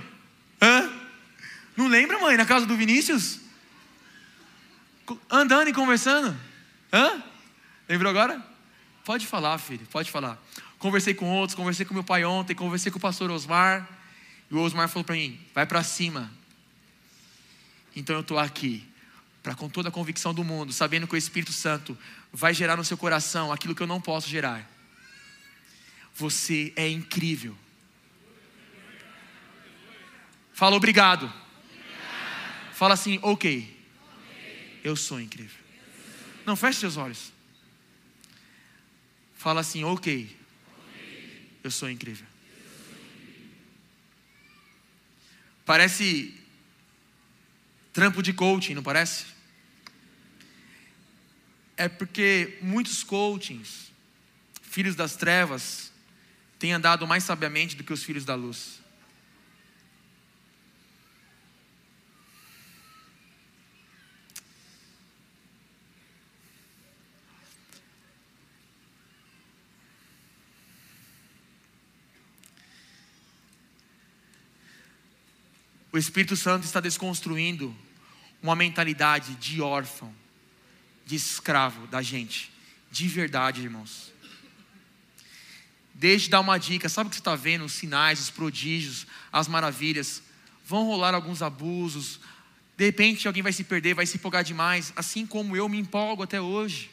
Hã? 0.61 0.91
Não 1.77 1.87
lembra, 1.87 2.19
mãe, 2.19 2.35
na 2.35 2.45
casa 2.45 2.65
do 2.65 2.75
Vinícius? 2.75 3.39
Andando 5.29 5.69
e 5.69 5.73
conversando? 5.73 6.37
Hã? 6.91 7.23
Lembrou 7.87 8.09
agora? 8.09 8.43
Pode 9.05 9.25
falar, 9.25 9.57
filho, 9.57 9.87
pode 9.91 10.11
falar. 10.11 10.37
Conversei 10.81 11.13
com 11.13 11.29
outros, 11.29 11.53
conversei 11.55 11.85
com 11.85 11.93
meu 11.93 12.03
pai 12.03 12.25
ontem, 12.25 12.55
conversei 12.55 12.91
com 12.91 12.97
o 12.97 13.01
pastor 13.01 13.29
Osmar. 13.29 13.87
E 14.49 14.55
o 14.55 14.59
Osmar 14.59 14.89
falou 14.89 15.03
para 15.03 15.13
mim: 15.13 15.39
vai 15.53 15.63
para 15.63 15.83
cima. 15.83 16.31
Então 17.95 18.15
eu 18.15 18.21
estou 18.21 18.39
aqui, 18.39 18.83
para 19.43 19.53
com 19.53 19.69
toda 19.69 19.89
a 19.89 19.91
convicção 19.91 20.33
do 20.33 20.43
mundo, 20.43 20.73
sabendo 20.73 21.07
que 21.07 21.13
o 21.13 21.17
Espírito 21.17 21.53
Santo 21.53 21.95
vai 22.33 22.51
gerar 22.51 22.77
no 22.77 22.83
seu 22.83 22.97
coração 22.97 23.51
aquilo 23.51 23.75
que 23.75 23.83
eu 23.83 23.85
não 23.85 24.01
posso 24.01 24.27
gerar. 24.27 24.67
Você 26.15 26.73
é 26.75 26.89
incrível. 26.89 27.55
Fala 30.51 30.75
obrigado. 30.75 31.25
obrigado. 31.25 32.73
Fala 32.73 32.95
assim, 32.95 33.19
ok. 33.21 33.31
okay. 33.59 33.85
Eu 34.83 34.95
sou 34.95 35.21
incrível. 35.21 35.59
Não, 36.43 36.55
feche 36.55 36.79
seus 36.79 36.97
olhos. 36.97 37.31
Fala 39.35 39.61
assim, 39.61 39.83
ok. 39.83 40.40
Eu 41.63 41.71
sou 41.71 41.89
incrível. 41.89 42.25
Parece 45.65 46.33
trampo 47.93 48.21
de 48.21 48.33
coaching, 48.33 48.73
não 48.73 48.83
parece? 48.83 49.25
É 51.77 51.87
porque 51.87 52.57
muitos 52.61 53.03
coachings, 53.03 53.91
filhos 54.61 54.95
das 54.95 55.15
trevas, 55.15 55.91
têm 56.59 56.73
andado 56.73 57.07
mais 57.07 57.23
sabiamente 57.23 57.75
do 57.75 57.83
que 57.83 57.93
os 57.93 58.03
filhos 58.03 58.25
da 58.25 58.35
luz. 58.35 58.80
O 75.91 75.97
Espírito 75.97 76.37
Santo 76.37 76.63
está 76.63 76.79
desconstruindo 76.79 77.75
uma 78.41 78.55
mentalidade 78.55 79.35
de 79.35 79.61
órfão, 79.61 80.13
de 81.05 81.15
escravo 81.15 81.85
da 81.87 82.01
gente, 82.01 82.51
de 82.89 83.07
verdade, 83.07 83.61
irmãos. 83.61 84.13
Deixe 85.93 86.29
dar 86.29 86.39
uma 86.39 86.57
dica, 86.57 86.87
sabe 86.87 87.07
o 87.07 87.09
que 87.09 87.17
você 87.17 87.21
está 87.21 87.35
vendo? 87.35 87.65
Os 87.65 87.73
sinais, 87.73 88.19
os 88.19 88.29
prodígios, 88.29 89.05
as 89.31 89.47
maravilhas. 89.47 90.23
Vão 90.65 90.85
rolar 90.85 91.13
alguns 91.13 91.41
abusos. 91.41 92.19
De 92.77 92.85
repente 92.85 93.27
alguém 93.27 93.43
vai 93.43 93.51
se 93.51 93.63
perder, 93.63 93.93
vai 93.93 94.05
se 94.05 94.15
empolgar 94.15 94.43
demais, 94.43 94.93
assim 94.95 95.27
como 95.27 95.55
eu 95.55 95.67
me 95.67 95.77
empolgo 95.77 96.23
até 96.23 96.39
hoje. 96.39 96.89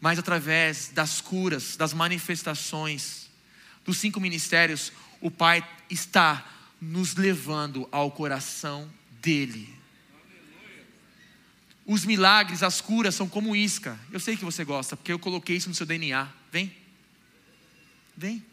Mas 0.00 0.18
através 0.18 0.88
das 0.88 1.20
curas, 1.20 1.76
das 1.76 1.92
manifestações, 1.92 3.30
dos 3.84 3.98
cinco 3.98 4.20
ministérios, 4.20 4.92
o 5.20 5.30
Pai 5.30 5.66
está 5.90 6.46
nos 6.80 7.14
levando 7.14 7.88
ao 7.90 8.10
coração 8.10 8.90
dele. 9.20 9.74
Os 11.84 12.04
milagres, 12.04 12.62
as 12.62 12.80
curas 12.80 13.14
são 13.14 13.28
como 13.28 13.56
isca. 13.56 13.98
Eu 14.12 14.20
sei 14.20 14.36
que 14.36 14.44
você 14.44 14.64
gosta, 14.64 14.96
porque 14.96 15.12
eu 15.12 15.18
coloquei 15.18 15.56
isso 15.56 15.68
no 15.68 15.74
seu 15.74 15.86
DNA. 15.86 16.28
Vem. 16.52 16.76
Vem. 18.16 18.44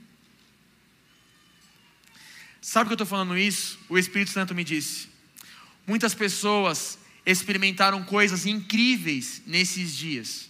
Sabe 2.61 2.87
que 2.87 2.93
eu 2.93 2.95
estou 2.95 3.07
falando 3.07 3.37
isso? 3.37 3.77
O 3.89 3.97
Espírito 3.97 4.31
Santo 4.31 4.55
me 4.55 4.63
disse. 4.63 5.09
Muitas 5.85 6.15
pessoas 6.15 6.97
experimentaram 7.25 8.03
coisas 8.03 8.45
incríveis 8.45 9.41
nesses 9.45 9.95
dias. 9.95 10.49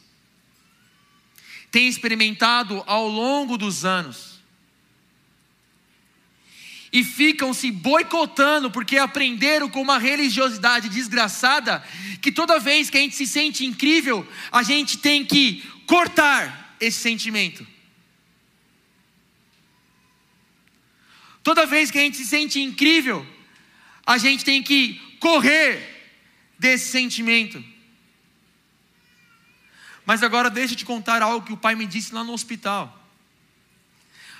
Têm 1.71 1.87
experimentado 1.87 2.83
ao 2.85 3.07
longo 3.07 3.57
dos 3.57 3.83
anos 3.83 4.34
e 6.95 7.03
ficam 7.03 7.53
se 7.53 7.71
boicotando 7.71 8.71
porque 8.71 8.97
aprenderam 8.97 9.69
com 9.69 9.81
uma 9.81 9.99
religiosidade 9.99 10.87
desgraçada 10.87 11.83
que 12.21 12.31
toda 12.31 12.57
vez 12.57 12.89
que 12.89 12.97
a 12.97 13.01
gente 13.01 13.17
se 13.17 13.27
sente 13.27 13.65
incrível, 13.65 14.25
a 14.49 14.63
gente 14.63 14.99
tem 14.99 15.25
que 15.25 15.61
cortar 15.85 16.77
esse 16.79 16.97
sentimento. 16.97 17.67
Toda 21.43 21.65
vez 21.65 21.91
que 21.91 21.97
a 21.97 22.01
gente 22.01 22.15
se 22.15 22.25
sente 22.25 22.61
incrível, 22.61 23.27
a 24.05 24.17
gente 24.17 24.45
tem 24.45 24.63
que 24.63 24.93
correr 25.19 26.15
desse 26.57 26.91
sentimento. 26.91 27.61
Mas 30.05 30.23
agora 30.23 30.49
deixa 30.49 30.75
eu 30.75 30.77
te 30.77 30.85
contar 30.85 31.21
algo 31.21 31.45
que 31.45 31.51
o 31.51 31.57
pai 31.57 31.75
me 31.75 31.85
disse 31.85 32.13
lá 32.13 32.23
no 32.23 32.31
hospital. 32.31 33.04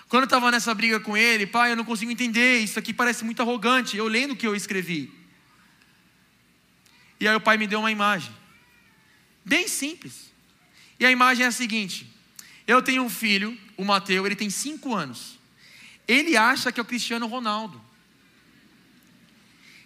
Quando 0.08 0.24
eu 0.24 0.26
estava 0.26 0.52
nessa 0.52 0.74
briga 0.74 1.00
com 1.00 1.18
ele, 1.18 1.48
pai, 1.48 1.72
eu 1.72 1.76
não 1.76 1.84
consigo 1.84 2.12
entender, 2.12 2.60
isso 2.60 2.78
aqui 2.78 2.94
parece 2.94 3.24
muito 3.24 3.42
arrogante. 3.42 3.98
Eu 3.98 4.08
lendo 4.08 4.32
o 4.32 4.36
que 4.36 4.46
eu 4.46 4.56
escrevi. 4.56 5.12
E 7.20 7.28
aí 7.28 7.36
o 7.36 7.42
pai 7.42 7.58
me 7.58 7.66
deu 7.66 7.80
uma 7.80 7.92
imagem, 7.92 8.32
bem 9.44 9.68
simples. 9.68 10.32
E 11.00 11.06
a 11.06 11.12
imagem 11.12 11.46
é 11.46 11.48
a 11.48 11.52
seguinte: 11.52 12.08
eu 12.68 12.82
tenho 12.82 13.04
um 13.04 13.10
filho, 13.10 13.58
o 13.78 13.84
Mateus, 13.84 14.26
ele 14.26 14.36
tem 14.36 14.50
cinco 14.50 14.94
anos. 14.94 15.40
Ele 16.08 16.38
acha 16.38 16.72
que 16.72 16.80
é 16.80 16.84
o 16.84 16.86
Cristiano 16.86 17.26
Ronaldo. 17.26 17.82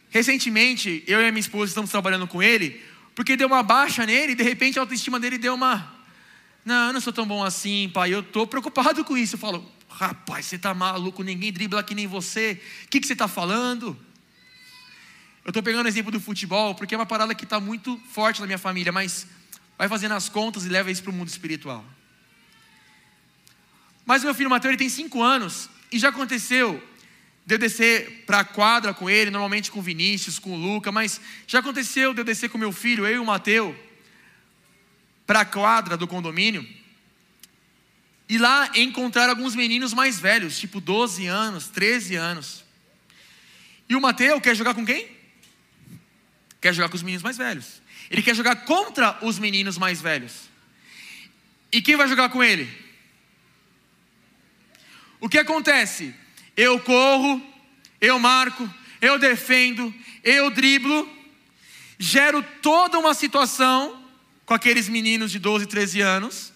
Recentemente, 0.10 1.04
eu 1.08 1.22
e 1.22 1.28
a 1.28 1.32
minha 1.32 1.40
esposa 1.40 1.70
estamos 1.70 1.92
trabalhando 1.92 2.28
com 2.28 2.42
ele, 2.42 2.84
porque 3.16 3.38
deu 3.38 3.48
uma 3.48 3.62
baixa 3.62 4.06
nele, 4.06 4.34
e 4.34 4.36
de 4.36 4.44
repente 4.44 4.80
a 4.80 4.82
autoestima 4.82 5.20
dele 5.20 5.38
deu 5.38 5.54
uma. 5.54 5.98
Não, 6.66 6.88
eu 6.88 6.94
não 6.94 7.00
sou 7.00 7.14
tão 7.14 7.26
bom 7.26 7.44
assim, 7.44 7.90
pai. 7.94 8.14
Eu 8.14 8.22
estou 8.22 8.48
preocupado 8.48 9.06
com 9.06 9.18
isso. 9.18 9.36
Eu 9.36 9.40
falo, 9.40 9.72
Rapaz, 10.00 10.46
você 10.46 10.56
está 10.56 10.74
maluco, 10.74 11.24
ninguém 11.24 11.52
dribla 11.52 11.84
que 11.84 11.94
nem 11.94 12.08
você. 12.08 12.58
O 12.86 12.88
que, 12.88 13.02
que 13.02 13.06
você 13.06 13.12
está 13.12 13.28
falando? 13.28 14.00
Eu 15.44 15.50
estou 15.50 15.62
pegando 15.62 15.88
o 15.88 15.90
exemplo 15.90 16.10
do 16.10 16.22
futebol, 16.22 16.74
porque 16.74 16.96
é 16.96 16.98
uma 16.98 17.06
parada 17.06 17.36
que 17.36 17.44
está 17.44 17.60
muito 17.60 18.02
forte 18.14 18.40
na 18.40 18.48
minha 18.48 18.58
família, 18.58 18.94
mas 18.94 19.28
vai 19.78 19.90
fazendo 19.90 20.14
as 20.14 20.30
contas 20.30 20.64
e 20.64 20.70
leva 20.70 20.90
isso 20.90 21.04
para 21.04 21.12
o 21.12 21.14
mundo 21.14 21.28
espiritual. 21.28 21.84
Mas 24.06 24.24
meu 24.24 24.34
filho 24.34 24.50
Mateus 24.50 24.70
ele 24.70 24.78
tem 24.78 24.88
cinco 24.88 25.22
anos 25.22 25.70
e 25.92 26.00
já 26.00 26.08
aconteceu 26.08 26.82
de 27.46 27.56
eu 27.56 27.60
descer 27.60 28.24
para 28.26 28.40
a 28.40 28.46
quadra 28.46 28.94
com 28.94 29.10
ele, 29.10 29.30
normalmente 29.30 29.70
com 29.70 29.80
o 29.80 29.84
Vinícius, 29.84 30.40
com 30.40 30.54
o 30.54 30.56
Luca, 30.56 30.94
mas 30.94 31.20
já 31.46 31.60
aconteceu 31.60 32.14
de 32.14 32.22
eu 32.22 32.26
descer 32.26 32.50
com 32.50 32.58
meu 32.58 32.72
filho, 32.72 33.06
eu 33.06 33.16
e 33.18 33.20
o 33.20 33.26
Mateus, 33.26 33.76
para 35.28 35.42
a 35.42 35.46
quadra 35.46 35.98
do 35.98 36.08
condomínio 36.08 36.79
e 38.30 38.38
lá 38.38 38.70
encontrar 38.76 39.28
alguns 39.28 39.56
meninos 39.56 39.92
mais 39.92 40.20
velhos, 40.20 40.60
tipo 40.60 40.80
12 40.80 41.26
anos, 41.26 41.68
13 41.70 42.16
anos. 42.16 42.64
E 43.90 43.96
o 43.96 44.02
Mateus 44.02 44.40
quer 44.40 44.56
jogar 44.56 44.76
com 44.76 44.86
quem? 44.86 45.10
Quer 46.62 46.72
jogar 46.76 46.90
com 46.90 46.96
os 46.96 47.02
meninos 47.02 47.24
mais 47.24 47.38
velhos. 47.38 47.82
Ele 48.12 48.22
quer 48.22 48.36
jogar 48.36 48.56
contra 48.58 49.18
os 49.24 49.40
meninos 49.40 49.80
mais 49.80 50.00
velhos. 50.00 50.48
E 51.72 51.82
quem 51.82 51.96
vai 51.96 52.08
jogar 52.08 52.30
com 52.30 52.44
ele? 52.44 52.70
O 55.20 55.28
que 55.28 55.40
acontece? 55.40 56.14
Eu 56.56 56.80
corro, 56.80 57.42
eu 58.00 58.20
marco, 58.20 58.72
eu 59.02 59.18
defendo, 59.18 59.94
eu 60.24 60.52
driblo, 60.52 61.10
gero 61.98 62.44
toda 62.62 63.00
uma 63.00 63.16
situação 63.16 64.06
com 64.46 64.54
aqueles 64.54 64.88
meninos 64.88 65.32
de 65.32 65.40
12, 65.40 65.66
13 65.66 66.02
anos 66.02 66.49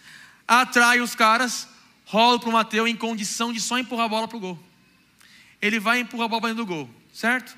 atrai 0.48 1.00
os 1.00 1.16
caras, 1.16 1.68
rola 2.06 2.40
para 2.40 2.50
o 2.50 2.54
Mateus 2.54 2.90
em 2.90 2.96
condição 2.96 3.52
de 3.54 3.60
só 3.60 3.78
empurrar 3.78 4.06
a 4.06 4.10
bola 4.10 4.28
para 4.28 4.38
o 4.38 4.40
gol. 4.40 4.60
Ele 5.62 5.80
vai 5.80 6.00
empurrar 6.00 6.26
a 6.26 6.28
bola 6.30 6.42
para 6.42 6.50
dentro 6.50 6.66
do 6.66 6.68
gol, 6.68 6.90
certo? 7.14 7.58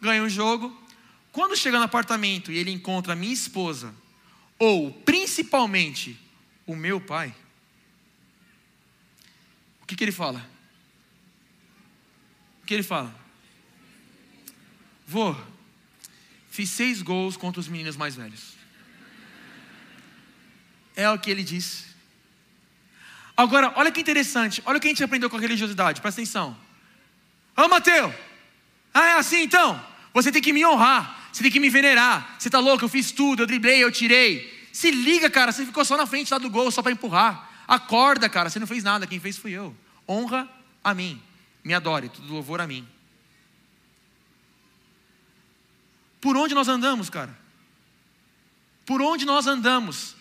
Ganha 0.00 0.22
o 0.22 0.28
jogo, 0.28 0.76
Quando 1.34 1.56
chega 1.56 1.78
no 1.78 1.84
apartamento 1.84 2.52
e 2.52 2.58
ele 2.58 2.70
encontra 2.70 3.12
a 3.12 3.16
minha 3.16 3.34
esposa, 3.34 3.92
ou 4.56 4.92
principalmente 4.92 6.16
o 6.64 6.76
meu 6.76 7.00
pai, 7.00 7.34
o 9.82 9.86
que, 9.86 9.96
que 9.96 10.04
ele 10.04 10.12
fala? 10.12 10.48
O 12.62 12.66
que 12.66 12.72
ele 12.72 12.84
fala? 12.84 13.12
Vô, 15.04 15.34
fiz 16.50 16.70
seis 16.70 17.02
gols 17.02 17.36
contra 17.36 17.60
os 17.60 17.66
meninos 17.66 17.96
mais 17.96 18.14
velhos. 18.14 18.53
É 20.96 21.10
o 21.10 21.18
que 21.18 21.30
ele 21.30 21.42
disse. 21.42 21.84
Agora, 23.36 23.72
olha 23.76 23.90
que 23.90 24.00
interessante, 24.00 24.62
olha 24.64 24.78
o 24.78 24.80
que 24.80 24.86
a 24.86 24.90
gente 24.90 25.02
aprendeu 25.02 25.28
com 25.28 25.36
a 25.36 25.40
religiosidade, 25.40 26.00
presta 26.00 26.20
atenção. 26.20 26.56
Ô 27.56 27.68
Mateus, 27.68 28.14
ah, 28.92 29.06
é 29.08 29.12
assim 29.14 29.42
então? 29.42 29.84
Você 30.12 30.30
tem 30.30 30.40
que 30.40 30.52
me 30.52 30.64
honrar, 30.64 31.28
você 31.32 31.42
tem 31.42 31.50
que 31.50 31.58
me 31.58 31.68
venerar. 31.68 32.36
Você 32.38 32.48
tá 32.48 32.60
louco? 32.60 32.84
Eu 32.84 32.88
fiz 32.88 33.10
tudo, 33.10 33.42
eu 33.42 33.46
driblei, 33.46 33.82
eu 33.82 33.90
tirei. 33.90 34.68
Se 34.72 34.90
liga, 34.90 35.28
cara, 35.28 35.50
você 35.50 35.66
ficou 35.66 35.84
só 35.84 35.96
na 35.96 36.06
frente 36.06 36.32
lá 36.32 36.38
do 36.38 36.48
gol, 36.48 36.70
só 36.70 36.80
para 36.80 36.92
empurrar. 36.92 37.50
Acorda, 37.66 38.28
cara, 38.28 38.48
você 38.48 38.60
não 38.60 38.66
fez 38.66 38.84
nada, 38.84 39.06
quem 39.06 39.18
fez 39.18 39.36
fui 39.36 39.50
eu. 39.50 39.74
Honra 40.08 40.48
a 40.82 40.94
mim, 40.94 41.20
me 41.64 41.74
adore, 41.74 42.08
tudo 42.08 42.32
louvor 42.32 42.60
a 42.60 42.66
mim. 42.66 42.86
Por 46.20 46.36
onde 46.36 46.54
nós 46.54 46.68
andamos, 46.68 47.10
cara? 47.10 47.36
Por 48.86 49.02
onde 49.02 49.24
nós 49.24 49.46
andamos? 49.46 50.14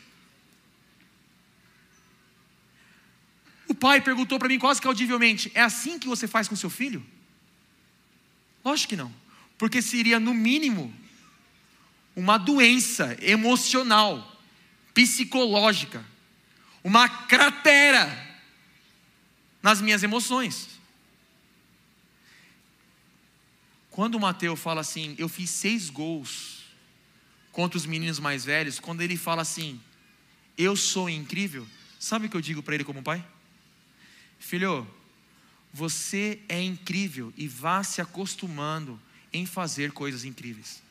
O 3.73 3.75
pai 3.75 3.99
perguntou 3.99 4.37
para 4.37 4.47
mim 4.47 4.59
quase 4.59 4.79
que 4.79 4.85
audivelmente: 4.85 5.51
é 5.55 5.61
assim 5.61 5.97
que 5.97 6.07
você 6.07 6.27
faz 6.27 6.47
com 6.47 6.55
seu 6.55 6.69
filho? 6.69 7.03
Lógico 8.63 8.89
que 8.89 8.95
não, 8.95 9.11
porque 9.57 9.81
seria 9.81 10.19
no 10.19 10.31
mínimo 10.31 10.93
uma 12.15 12.37
doença 12.37 13.17
emocional, 13.19 14.39
psicológica, 14.93 16.05
uma 16.83 17.09
cratera 17.09 18.05
nas 19.63 19.81
minhas 19.81 20.03
emoções. 20.03 20.69
Quando 23.89 24.15
o 24.15 24.19
Mateus 24.19 24.59
fala 24.59 24.81
assim, 24.81 25.15
eu 25.17 25.27
fiz 25.27 25.49
seis 25.49 25.89
gols 25.89 26.63
contra 27.51 27.75
os 27.75 27.87
meninos 27.87 28.19
mais 28.19 28.45
velhos, 28.45 28.79
quando 28.79 29.01
ele 29.01 29.17
fala 29.17 29.41
assim, 29.41 29.81
eu 30.55 30.75
sou 30.75 31.09
incrível, 31.09 31.67
sabe 31.99 32.27
o 32.27 32.29
que 32.29 32.37
eu 32.37 32.41
digo 32.41 32.61
para 32.61 32.75
ele 32.75 32.83
como 32.83 33.01
pai? 33.01 33.32
Filho, 34.43 34.85
você 35.71 36.37
é 36.49 36.61
incrível 36.61 37.33
e 37.37 37.47
vá 37.47 37.81
se 37.81 38.01
acostumando 38.01 38.99
em 39.31 39.45
fazer 39.45 39.93
coisas 39.93 40.25
incríveis. 40.25 40.83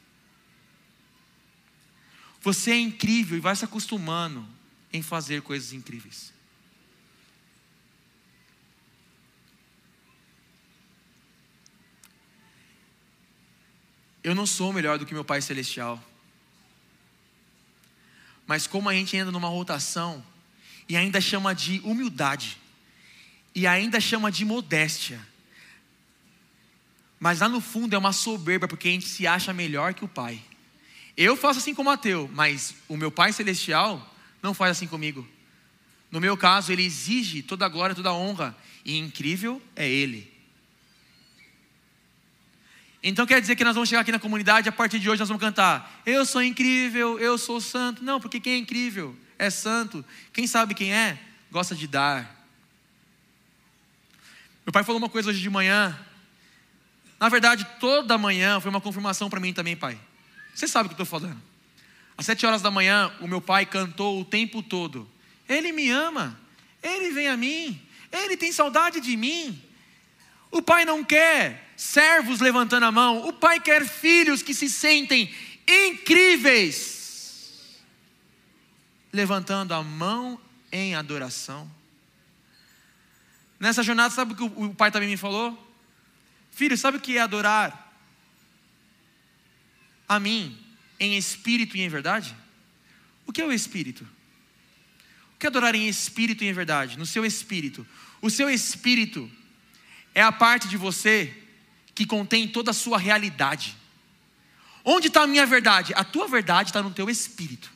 Você 2.41 2.71
é 2.71 2.79
incrível 2.79 3.37
e 3.37 3.41
vai 3.41 3.55
se 3.55 3.63
acostumando 3.63 4.49
em 4.91 5.03
fazer 5.03 5.43
coisas 5.43 5.75
incríveis. 5.75 6.33
Eu 14.25 14.35
não 14.35 14.47
sou 14.47 14.73
melhor 14.73 14.99
do 14.99 15.05
que 15.05 15.13
meu 15.13 15.27
Pai 15.27 15.43
Celestial. 15.43 16.03
Mas 18.47 18.67
como 18.67 18.89
a 18.89 18.95
gente 18.95 19.15
anda 19.19 19.31
numa 19.31 19.49
rotação 19.49 20.25
e 20.89 20.97
ainda 20.97 21.21
chama 21.21 21.55
de 21.55 21.81
humildade, 21.81 22.62
e 23.55 23.67
ainda 23.67 24.01
chama 24.01 24.31
de 24.31 24.45
modéstia. 24.45 25.21
Mas 27.21 27.41
lá 27.41 27.49
no 27.49 27.61
fundo 27.61 27.95
é 27.95 27.99
uma 27.99 28.13
soberba, 28.13 28.67
porque 28.67 28.89
a 28.89 28.91
gente 28.91 29.09
se 29.09 29.27
acha 29.27 29.53
melhor 29.53 29.95
que 29.95 30.05
o 30.05 30.09
Pai. 30.09 30.43
Eu 31.17 31.37
faço 31.37 31.61
assim 31.61 31.75
com 31.75 31.85
Mateus, 31.85 32.29
mas 32.33 32.75
o 32.89 32.97
meu 32.97 33.11
Pai 33.11 33.33
Celestial 33.33 34.13
não 34.43 34.53
faz 34.53 34.73
assim 34.73 34.87
comigo. 34.87 35.27
No 36.11 36.21
meu 36.21 36.37
caso, 36.37 36.73
ele 36.73 36.85
exige 36.85 37.43
toda 37.43 37.65
a 37.65 37.69
glória, 37.69 37.95
toda 37.95 38.09
a 38.09 38.15
honra, 38.15 38.57
e 38.85 38.99
incrível 38.99 39.63
é 39.77 39.89
Ele. 39.89 40.31
Então 43.03 43.27
quer 43.27 43.41
dizer 43.41 43.57
que 43.57 43.65
nós 43.65 43.75
vamos 43.75 43.89
chegar 43.89 44.03
aqui 44.03 44.13
na 44.13 44.19
comunidade, 44.19 44.69
a 44.69 44.73
partir 44.73 44.99
de 44.99 45.11
hoje 45.11 45.19
nós 45.19 45.29
vamos 45.29 45.41
cantar: 45.41 46.03
Eu 46.07 46.25
sou 46.25 46.43
incrível, 46.43 47.19
eu 47.19 47.37
sou 47.37 47.61
santo. 47.61 48.05
Não, 48.05 48.21
porque 48.21 48.39
quem 48.39 48.55
é 48.55 48.59
incrível 48.59 49.17
é 49.39 49.51
santo. 49.51 50.05
Quem 50.33 50.47
sabe 50.47 50.75
quem 50.75 50.93
é, 50.93 51.19
gosta 51.51 51.75
de 51.75 51.89
dar, 51.89 52.41
meu 54.65 54.73
pai 54.73 54.85
falou 54.85 54.99
uma 54.99 55.09
coisa 55.09 55.31
hoje 55.31 55.41
de 55.41 55.51
manhã. 55.51 55.99
Na 57.19 57.29
verdade, 57.29 57.67
toda 57.79 58.19
manhã 58.19 58.61
foi 58.61 58.71
uma 58.71 58.81
confirmação 58.81 59.29
para 59.29 59.41
mim 59.41 59.53
também, 59.53 59.77
pai. 59.77 59.99
Você 60.55 60.69
sabe 60.69 60.87
o 60.87 60.89
que 60.89 61.01
eu 61.01 61.05
estou 61.05 61.21
falando. 61.21 61.41
Às 62.17 62.27
sete 62.27 62.47
horas 62.47 62.63
da 62.63 62.71
manhã, 62.71 63.13
o 63.21 63.27
meu 63.27 63.41
pai 63.41 63.67
cantou 63.67 64.21
o 64.21 64.25
tempo 64.25 64.63
todo. 64.63 65.09
Ele 65.49 65.73
me 65.73 65.91
ama, 65.91 66.39
ele 66.83 67.11
vem 67.11 67.29
a 67.29 67.37
mim, 67.37 67.81
ele 68.11 68.37
tem 68.37 68.53
saudade 68.53 69.01
de 69.01 69.17
mim. 69.17 69.61
O 70.51 70.61
pai 70.63 70.85
não 70.85 71.03
quer 71.03 71.73
servos 71.77 72.41
levantando 72.41 72.85
a 72.85 72.93
mão, 72.93 73.27
o 73.27 73.33
pai 73.33 73.59
quer 73.59 73.87
filhos 73.87 74.43
que 74.43 74.53
se 74.55 74.69
sentem 74.69 75.35
incríveis, 75.67 76.81
levantando 79.13 79.73
a 79.73 79.83
mão 79.83 80.39
em 80.71 80.95
adoração. 80.95 81.71
Nessa 83.63 83.81
jornada, 83.81 84.13
sabe 84.13 84.33
o 84.33 84.37
que 84.37 84.43
o 84.43 84.75
pai 84.75 84.91
também 84.91 85.09
me 85.09 85.17
falou? 85.17 85.57
Filho, 86.51 86.77
sabe 86.77 86.97
o 86.97 87.01
que 87.01 87.17
é 87.17 87.21
adorar 87.21 87.95
a 90.09 90.19
mim 90.19 90.59
em 90.99 91.17
espírito 91.17 91.77
e 91.77 91.81
em 91.81 91.89
verdade? 91.89 92.35
O 93.25 93.33
que 93.33 93.41
é 93.41 93.47
o 93.47 93.53
espírito? 93.53 94.03
O 95.37 95.39
que 95.39 95.47
é 95.47 95.49
adorar 95.49 95.77
em 95.77 95.87
espírito 95.87 96.43
e 96.43 96.49
em 96.49 96.53
verdade? 96.53 96.99
No 96.99 97.07
seu 97.07 97.25
espírito. 97.25 97.87
O 98.21 98.29
seu 98.29 98.51
espírito 98.51 99.31
é 100.13 100.21
a 100.21 100.33
parte 100.33 100.67
de 100.67 100.77
você 100.77 101.33
que 101.95 102.05
contém 102.05 102.49
toda 102.49 102.73
a 102.73 102.75
sua 102.75 102.99
realidade. 102.99 103.77
Onde 104.85 105.07
está 105.07 105.23
a 105.23 105.27
minha 105.29 105.47
verdade? 105.47 105.95
A 105.95 106.03
tua 106.03 106.27
verdade 106.27 106.71
está 106.71 106.83
no 106.83 106.91
teu 106.91 107.09
espírito. 107.09 107.71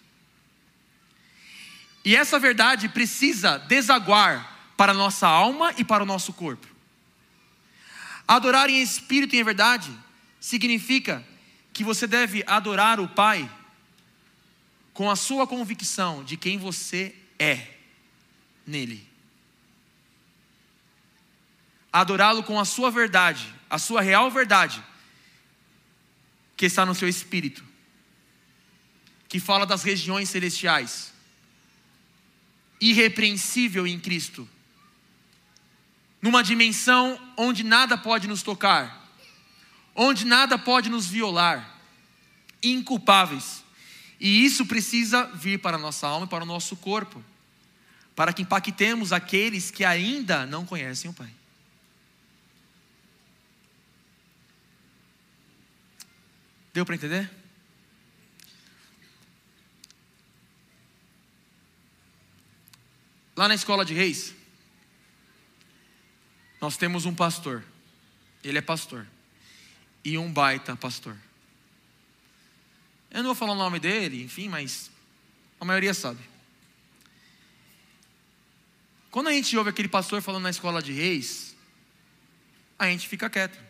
E 2.05 2.17
essa 2.17 2.41
verdade 2.41 2.89
precisa 2.89 3.57
desaguar 3.57 4.56
para 4.77 4.93
a 4.93 4.95
nossa 4.95 5.27
alma 5.27 5.73
e 5.79 5.85
para 5.85 6.03
o 6.03 6.07
nosso 6.07 6.33
corpo. 6.33 6.67
Adorar 8.29 8.69
em 8.69 8.83
espírito 8.83 9.35
e 9.35 9.39
em 9.39 9.45
verdade 9.45 9.91
significa 10.41 11.25
que 11.73 11.85
você 11.85 12.07
deve 12.07 12.45
adorar 12.47 13.01
o 13.01 13.09
Pai 13.09 13.51
com 14.93 15.11
a 15.11 15.17
sua 15.17 15.47
convicção 15.47 16.25
de 16.25 16.37
quem 16.37 16.59
você 16.59 17.15
é 17.39 17.75
nele. 18.67 19.07
Adorá-lo 21.93 22.43
com 22.43 22.59
a 22.59 22.65
sua 22.65 22.91
verdade, 22.91 23.55
a 23.71 23.79
sua 23.79 24.03
real 24.03 24.31
verdade, 24.31 24.83
que 26.57 26.67
está 26.67 26.85
no 26.85 26.95
seu 26.95 27.09
espírito, 27.09 27.65
que 29.29 29.39
fala 29.41 29.65
das 29.65 29.83
regiões 29.83 30.29
celestiais, 30.29 31.13
irrepreensível 32.81 33.87
em 33.87 33.99
Cristo 33.99 34.49
numa 36.27 36.43
dimensão 36.43 37.21
onde 37.37 37.63
nada 37.63 37.97
pode 37.97 38.27
nos 38.27 38.43
tocar, 38.43 39.09
onde 39.95 40.25
nada 40.25 40.59
pode 40.59 40.91
nos 40.91 41.07
violar, 41.07 41.79
inculpáveis. 42.61 43.63
E 44.19 44.45
isso 44.45 44.67
precisa 44.67 45.23
vir 45.27 45.61
para 45.61 45.77
a 45.77 45.79
nossa 45.79 46.05
alma 46.09 46.27
e 46.27 46.29
para 46.29 46.43
o 46.43 46.47
nosso 46.47 46.75
corpo, 46.79 47.25
para 48.17 48.33
que 48.33 48.43
impactemos 48.43 49.13
aqueles 49.13 49.71
que 49.71 49.85
ainda 49.85 50.45
não 50.45 50.67
conhecem 50.67 51.09
o 51.09 51.15
Pai. 51.15 51.33
Deu 56.75 56.85
para 56.85 56.97
entender? 56.97 57.31
Lá 63.37 63.47
na 63.47 63.55
escola 63.55 63.85
de 63.85 63.95
reis, 63.95 64.36
nós 66.67 66.77
temos 66.77 67.07
um 67.07 67.15
pastor, 67.15 67.63
ele 68.43 68.59
é 68.59 68.61
pastor, 68.61 69.07
e 70.05 70.19
um 70.19 70.33
baita 70.33 70.75
pastor. 70.75 71.17
Eu 73.09 73.19
não 73.19 73.27
vou 73.27 73.37
falar 73.37 73.53
o 73.53 73.57
nome 73.57 73.79
dele, 73.79 74.25
enfim, 74.25 74.49
mas 74.49 74.91
a 75.61 75.65
maioria 75.65 75.95
sabe. 75.95 76.19
Quando 79.13 79.29
a 79.29 79.33
gente 79.33 79.57
ouve 79.57 79.71
aquele 79.71 79.87
pastor 79.87 80.21
falando 80.21 80.43
na 80.43 80.51
escola 80.51 80.83
de 80.83 80.91
reis, 80.91 81.55
a 82.77 82.89
gente 82.89 83.07
fica 83.07 83.31
quieto. 83.31 83.61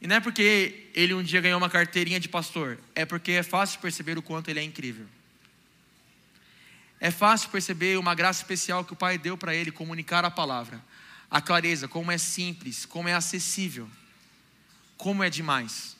E 0.00 0.06
não 0.06 0.14
é 0.14 0.20
porque 0.20 0.92
ele 0.94 1.12
um 1.12 1.24
dia 1.24 1.40
ganhou 1.40 1.58
uma 1.58 1.68
carteirinha 1.68 2.20
de 2.20 2.28
pastor, 2.28 2.78
é 2.94 3.04
porque 3.04 3.32
é 3.32 3.42
fácil 3.42 3.80
perceber 3.80 4.16
o 4.16 4.22
quanto 4.22 4.48
ele 4.48 4.60
é 4.60 4.62
incrível. 4.62 5.08
É 7.00 7.10
fácil 7.10 7.50
perceber 7.50 7.98
uma 7.98 8.14
graça 8.14 8.42
especial 8.42 8.84
que 8.84 8.92
o 8.92 8.96
Pai 8.96 9.18
deu 9.18 9.36
para 9.36 9.56
ele 9.56 9.72
comunicar 9.72 10.24
a 10.24 10.30
palavra 10.30 10.80
a 11.34 11.40
clareza, 11.40 11.88
como 11.88 12.12
é 12.12 12.16
simples, 12.16 12.86
como 12.86 13.08
é 13.08 13.12
acessível, 13.12 13.90
como 14.96 15.20
é 15.20 15.28
demais. 15.28 15.96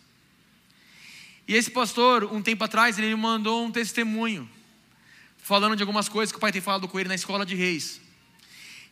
E 1.48 1.56
esse 1.56 1.72
pastor, 1.72 2.22
um 2.32 2.40
tempo 2.40 2.62
atrás, 2.62 2.96
ele 3.00 3.12
mandou 3.16 3.66
um 3.66 3.72
testemunho, 3.72 4.48
falando 5.38 5.74
de 5.74 5.82
algumas 5.82 6.08
coisas 6.08 6.30
que 6.30 6.38
o 6.38 6.40
pai 6.40 6.52
tem 6.52 6.60
falado 6.60 6.86
com 6.86 7.00
ele 7.00 7.08
na 7.08 7.16
escola 7.16 7.44
de 7.44 7.56
reis. 7.56 8.00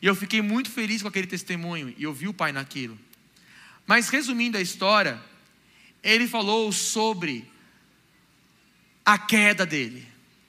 E 0.03 0.07
eu 0.07 0.17
fiquei 0.17 0.43
muito 0.43 0.69
feliz 0.69 1.01
com 1.01 1.07
aquele 1.07 1.29
testemunho, 1.29 1.95
e 1.97 2.03
eu 2.03 2.13
vi 2.13 2.27
o 2.27 2.35
pai 2.35 2.51
naquilo. 2.51 2.99
Mas 3.87 4.09
resumindo 4.09 4.59
a 4.59 4.61
história, 4.61 5.23
ele 6.03 6.27
falou 6.27 6.73
sobre 6.73 7.49
a 9.05 9.17
queda 9.17 9.65
dele. 9.65 10.05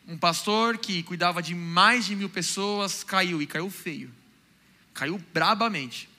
Um 0.07 0.17
pastor 0.17 0.79
que 0.79 1.03
cuidava 1.03 1.39
de 1.39 1.53
mais 1.53 2.07
de 2.07 2.15
mil 2.15 2.29
pessoas 2.29 3.03
caiu, 3.03 3.43
e 3.43 3.45
caiu 3.45 3.69
feio. 3.69 4.11
Caiu 4.93 5.17
brabamente. 5.33 6.09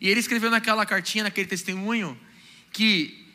E 0.00 0.08
ele 0.08 0.20
escreveu 0.20 0.50
naquela 0.50 0.84
cartinha, 0.84 1.24
naquele 1.24 1.48
testemunho, 1.48 2.18
que 2.72 3.26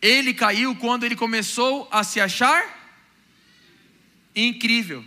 ele 0.00 0.34
caiu 0.34 0.74
quando 0.76 1.04
ele 1.04 1.16
começou 1.16 1.88
a 1.90 2.04
se 2.04 2.20
achar 2.20 2.82
incrível. 4.34 5.04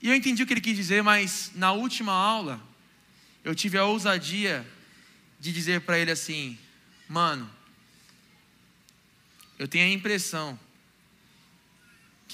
E 0.00 0.08
eu 0.08 0.14
entendi 0.14 0.42
o 0.42 0.46
que 0.46 0.52
ele 0.52 0.60
quis 0.60 0.76
dizer, 0.76 1.02
mas 1.02 1.50
na 1.54 1.72
última 1.72 2.12
aula, 2.12 2.62
eu 3.42 3.54
tive 3.54 3.78
a 3.78 3.86
ousadia 3.86 4.66
de 5.40 5.50
dizer 5.50 5.80
para 5.80 5.98
ele 5.98 6.10
assim: 6.10 6.58
mano, 7.08 7.50
eu 9.58 9.66
tenho 9.66 9.86
a 9.86 9.88
impressão 9.88 10.60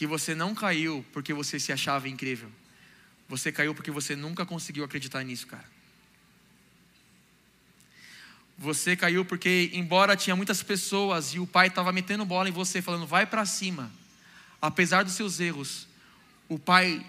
que 0.01 0.07
você 0.07 0.35
não 0.35 0.55
caiu 0.55 1.05
porque 1.13 1.35
você 1.35 1.61
se 1.61 1.71
achava 1.71 2.09
incrível. 2.09 2.51
Você 3.29 3.53
caiu 3.53 3.75
porque 3.75 3.91
você 3.91 4.17
nunca 4.17 4.47
conseguiu 4.47 4.83
acreditar 4.83 5.23
nisso, 5.23 5.47
cara. 5.47 5.67
Você 8.57 8.97
caiu 8.97 9.27
porque, 9.27 9.71
embora 9.75 10.17
tinha 10.17 10.35
muitas 10.35 10.63
pessoas 10.63 11.35
e 11.35 11.39
o 11.39 11.47
pai 11.47 11.67
estava 11.67 11.93
metendo 11.93 12.25
bola 12.25 12.49
em 12.49 12.53
você, 12.53 12.81
falando, 12.81 13.07
vai 13.07 13.27
para 13.27 13.45
cima, 13.45 13.93
apesar 14.59 15.03
dos 15.03 15.13
seus 15.13 15.39
erros, 15.39 15.87
o 16.49 16.59
pai 16.59 17.07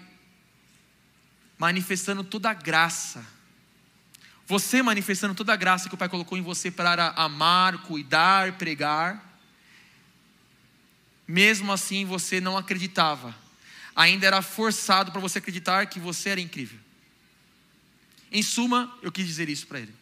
manifestando 1.56 2.22
toda 2.22 2.50
a 2.50 2.54
graça, 2.54 3.24
você 4.46 4.82
manifestando 4.82 5.34
toda 5.34 5.54
a 5.54 5.56
graça 5.56 5.88
que 5.88 5.94
o 5.94 5.98
pai 5.98 6.10
colocou 6.10 6.36
em 6.36 6.42
você 6.42 6.70
para 6.70 7.08
amar, 7.16 7.78
cuidar, 7.84 8.52
pregar, 8.58 9.31
mesmo 11.26 11.72
assim 11.72 12.04
você 12.04 12.40
não 12.40 12.56
acreditava, 12.56 13.34
ainda 13.94 14.26
era 14.26 14.42
forçado 14.42 15.12
para 15.12 15.20
você 15.20 15.38
acreditar 15.38 15.86
que 15.86 16.00
você 16.00 16.30
era 16.30 16.40
incrível. 16.40 16.78
Em 18.30 18.42
suma, 18.42 18.96
eu 19.02 19.12
quis 19.12 19.26
dizer 19.26 19.48
isso 19.48 19.66
para 19.66 19.80
ele. 19.80 19.94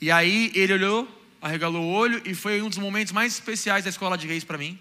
E 0.00 0.10
aí 0.10 0.52
ele 0.54 0.72
olhou, 0.72 1.26
arregalou 1.40 1.82
o 1.82 1.92
olho 1.92 2.22
e 2.24 2.34
foi 2.34 2.62
um 2.62 2.68
dos 2.68 2.78
momentos 2.78 3.12
mais 3.12 3.34
especiais 3.34 3.84
da 3.84 3.90
escola 3.90 4.16
de 4.16 4.26
reis 4.26 4.44
para 4.44 4.58
mim. 4.58 4.78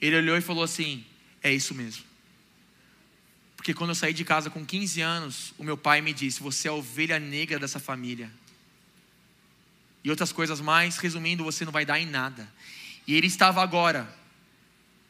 Ele 0.00 0.16
olhou 0.16 0.36
e 0.36 0.40
falou 0.40 0.62
assim: 0.62 1.04
É 1.42 1.52
isso 1.52 1.74
mesmo. 1.74 2.04
Porque 3.56 3.74
quando 3.74 3.90
eu 3.90 3.94
saí 3.94 4.14
de 4.14 4.24
casa 4.24 4.48
com 4.48 4.64
15 4.64 5.00
anos, 5.00 5.54
o 5.58 5.64
meu 5.64 5.76
pai 5.76 6.00
me 6.00 6.12
disse: 6.12 6.40
Você 6.40 6.68
é 6.68 6.70
a 6.70 6.74
ovelha 6.74 7.18
negra 7.18 7.58
dessa 7.58 7.78
família. 7.78 8.30
E 10.02 10.10
outras 10.10 10.32
coisas 10.32 10.60
mais, 10.60 10.96
resumindo, 10.96 11.44
você 11.44 11.64
não 11.64 11.72
vai 11.72 11.84
dar 11.84 11.98
em 11.98 12.06
nada. 12.06 12.50
E 13.10 13.14
ele 13.16 13.26
estava 13.26 13.60
agora 13.60 14.08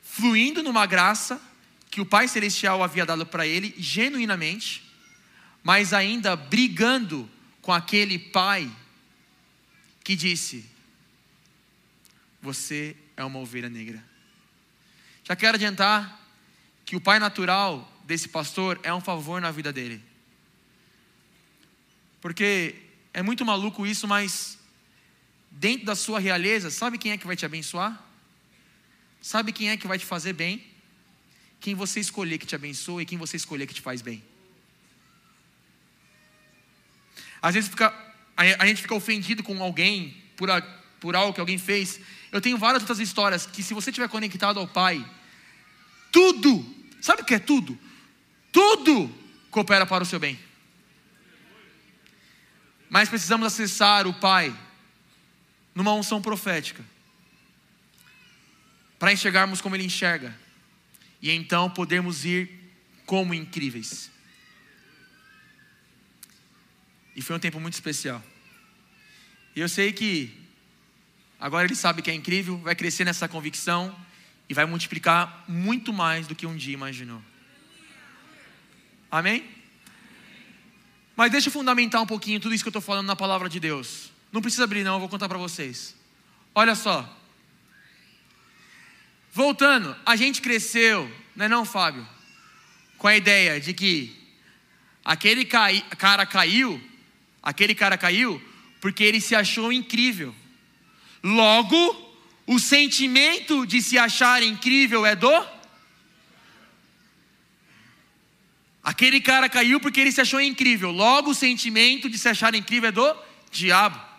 fluindo 0.00 0.62
numa 0.62 0.86
graça 0.86 1.38
que 1.90 2.00
o 2.00 2.06
Pai 2.06 2.26
Celestial 2.28 2.82
havia 2.82 3.04
dado 3.04 3.26
para 3.26 3.46
ele, 3.46 3.74
genuinamente, 3.76 4.90
mas 5.62 5.92
ainda 5.92 6.34
brigando 6.34 7.28
com 7.60 7.70
aquele 7.70 8.18
pai 8.18 8.74
que 10.02 10.16
disse: 10.16 10.64
Você 12.40 12.96
é 13.18 13.22
uma 13.22 13.38
ovelha 13.38 13.68
negra. 13.68 14.02
Já 15.22 15.36
quero 15.36 15.56
adiantar 15.56 16.26
que 16.86 16.96
o 16.96 17.02
pai 17.02 17.18
natural 17.18 17.86
desse 18.04 18.30
pastor 18.30 18.80
é 18.82 18.94
um 18.94 19.00
favor 19.02 19.42
na 19.42 19.50
vida 19.50 19.70
dele. 19.70 20.02
Porque 22.18 22.76
é 23.12 23.22
muito 23.22 23.44
maluco 23.44 23.86
isso, 23.86 24.08
mas 24.08 24.58
dentro 25.50 25.86
da 25.86 25.96
sua 25.96 26.20
realeza, 26.20 26.70
sabe 26.70 26.96
quem 26.96 27.12
é 27.12 27.18
que 27.18 27.26
vai 27.26 27.36
te 27.36 27.44
abençoar? 27.44 28.02
Sabe 29.20 29.52
quem 29.52 29.70
é 29.70 29.76
que 29.76 29.86
vai 29.86 29.98
te 29.98 30.06
fazer 30.06 30.32
bem? 30.32 30.64
Quem 31.60 31.74
você 31.74 32.00
escolher 32.00 32.38
que 32.38 32.46
te 32.46 32.54
abençoe 32.54 33.02
e 33.02 33.06
quem 33.06 33.18
você 33.18 33.36
escolher 33.36 33.66
que 33.66 33.74
te 33.74 33.82
faz 33.82 34.00
bem. 34.00 34.22
Às 37.42 37.54
vezes 37.54 37.68
fica, 37.68 37.92
a 38.36 38.66
gente 38.66 38.82
fica 38.82 38.94
ofendido 38.94 39.42
com 39.42 39.62
alguém 39.62 40.16
por, 40.36 40.50
a, 40.50 40.62
por 41.00 41.16
algo 41.16 41.34
que 41.34 41.40
alguém 41.40 41.58
fez. 41.58 42.00
Eu 42.32 42.40
tenho 42.40 42.56
várias 42.56 42.82
outras 42.82 42.98
histórias 42.98 43.44
que, 43.44 43.62
se 43.62 43.74
você 43.74 43.90
estiver 43.90 44.08
conectado 44.08 44.58
ao 44.58 44.68
Pai, 44.68 45.04
tudo, 46.12 46.64
sabe 47.00 47.22
o 47.22 47.24
que 47.24 47.34
é 47.34 47.38
tudo? 47.38 47.78
Tudo 48.52 49.12
coopera 49.50 49.84
para 49.84 50.02
o 50.02 50.06
seu 50.06 50.18
bem. 50.18 50.38
Mas 52.88 53.08
precisamos 53.08 53.46
acessar 53.46 54.06
o 54.06 54.14
Pai 54.14 54.54
numa 55.80 55.94
unção 55.94 56.20
profética 56.20 56.84
para 58.98 59.14
enxergarmos 59.14 59.62
como 59.62 59.74
Ele 59.74 59.84
enxerga 59.84 60.38
e 61.22 61.30
então 61.30 61.70
podermos 61.70 62.26
ir 62.26 62.50
como 63.06 63.32
incríveis. 63.32 64.10
E 67.16 67.22
foi 67.22 67.34
um 67.34 67.38
tempo 67.38 67.58
muito 67.58 67.72
especial. 67.72 68.22
E 69.56 69.60
eu 69.60 69.70
sei 69.70 69.90
que 69.90 70.38
agora 71.38 71.66
ele 71.66 71.74
sabe 71.74 72.02
que 72.02 72.10
é 72.10 72.14
incrível, 72.14 72.58
vai 72.58 72.74
crescer 72.74 73.06
nessa 73.06 73.26
convicção 73.26 73.98
e 74.50 74.52
vai 74.52 74.66
multiplicar 74.66 75.44
muito 75.48 75.94
mais 75.94 76.26
do 76.26 76.34
que 76.34 76.46
um 76.46 76.56
dia 76.56 76.74
imaginou. 76.74 77.22
Amém? 79.10 79.48
Mas 81.16 81.32
deixa 81.32 81.48
eu 81.48 81.52
fundamentar 81.52 82.02
um 82.02 82.06
pouquinho 82.06 82.38
tudo 82.38 82.54
isso 82.54 82.62
que 82.62 82.68
eu 82.68 82.70
estou 82.70 82.82
falando 82.82 83.06
na 83.06 83.16
palavra 83.16 83.48
de 83.48 83.58
Deus. 83.58 84.10
Não 84.32 84.40
precisa 84.40 84.64
abrir, 84.64 84.84
não, 84.84 84.94
eu 84.94 85.00
vou 85.00 85.08
contar 85.08 85.28
para 85.28 85.38
vocês. 85.38 85.94
Olha 86.54 86.74
só. 86.74 87.18
Voltando, 89.32 89.96
a 90.04 90.16
gente 90.16 90.40
cresceu, 90.42 91.10
não 91.36 91.46
é 91.46 91.48
não, 91.48 91.64
Fábio? 91.64 92.06
Com 92.98 93.06
a 93.06 93.16
ideia 93.16 93.60
de 93.60 93.72
que 93.72 94.16
aquele 95.04 95.44
cai, 95.44 95.84
cara 95.96 96.26
caiu, 96.26 96.80
aquele 97.42 97.74
cara 97.74 97.96
caiu 97.96 98.42
porque 98.80 99.04
ele 99.04 99.20
se 99.20 99.34
achou 99.34 99.72
incrível. 99.72 100.34
Logo, 101.22 102.14
o 102.46 102.58
sentimento 102.58 103.66
de 103.66 103.80
se 103.80 103.98
achar 103.98 104.42
incrível 104.42 105.04
é 105.06 105.14
do 105.14 105.60
Aquele 108.82 109.20
cara 109.20 109.48
caiu 109.48 109.78
porque 109.78 110.00
ele 110.00 110.10
se 110.10 110.20
achou 110.20 110.40
incrível. 110.40 110.90
Logo, 110.90 111.30
o 111.30 111.34
sentimento 111.34 112.08
de 112.08 112.18
se 112.18 112.28
achar 112.28 112.54
incrível 112.54 112.88
é 112.88 112.92
do 112.92 113.16
diabo. 113.50 114.09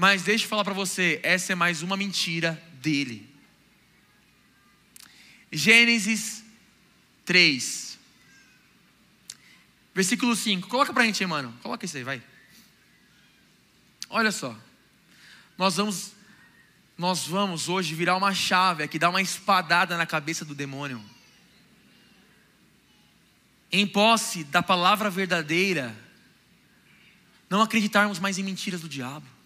Mas 0.00 0.22
deixa 0.22 0.44
eu 0.44 0.48
falar 0.48 0.62
para 0.62 0.72
você, 0.72 1.18
essa 1.24 1.50
é 1.50 1.56
mais 1.56 1.82
uma 1.82 1.96
mentira 1.96 2.52
dele. 2.74 3.28
Gênesis 5.50 6.44
3, 7.24 7.98
versículo 9.92 10.36
5. 10.36 10.68
Coloca 10.68 10.92
para 10.92 11.02
a 11.02 11.06
gente 11.06 11.20
aí, 11.20 11.28
mano. 11.28 11.52
Coloca 11.64 11.84
isso 11.84 11.96
aí, 11.96 12.04
vai. 12.04 12.22
Olha 14.08 14.30
só. 14.30 14.56
Nós 15.58 15.74
vamos, 15.74 16.12
nós 16.96 17.26
vamos 17.26 17.68
hoje 17.68 17.92
virar 17.92 18.16
uma 18.16 18.32
chave 18.32 18.84
aqui, 18.84 19.00
dar 19.00 19.10
uma 19.10 19.20
espadada 19.20 19.96
na 19.96 20.06
cabeça 20.06 20.44
do 20.44 20.54
demônio 20.54 21.04
em 23.72 23.84
posse 23.84 24.44
da 24.44 24.62
palavra 24.62 25.10
verdadeira, 25.10 25.92
não 27.50 27.60
acreditarmos 27.62 28.20
mais 28.20 28.38
em 28.38 28.44
mentiras 28.44 28.80
do 28.80 28.88
diabo. 28.88 29.37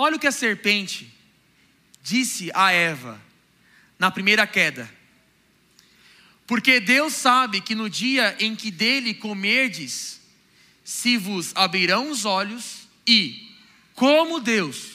Olha 0.00 0.14
o 0.14 0.18
que 0.20 0.28
a 0.28 0.32
serpente 0.32 1.12
disse 2.00 2.52
a 2.54 2.70
Eva 2.70 3.20
na 3.98 4.12
primeira 4.12 4.46
queda. 4.46 4.88
Porque 6.46 6.78
Deus 6.78 7.14
sabe 7.14 7.60
que 7.60 7.74
no 7.74 7.90
dia 7.90 8.36
em 8.38 8.54
que 8.54 8.70
dele 8.70 9.12
comerdes, 9.12 10.20
se 10.84 11.16
vos 11.16 11.50
abrirão 11.52 12.12
os 12.12 12.24
olhos 12.24 12.86
e, 13.04 13.52
como 13.92 14.38
Deus, 14.38 14.90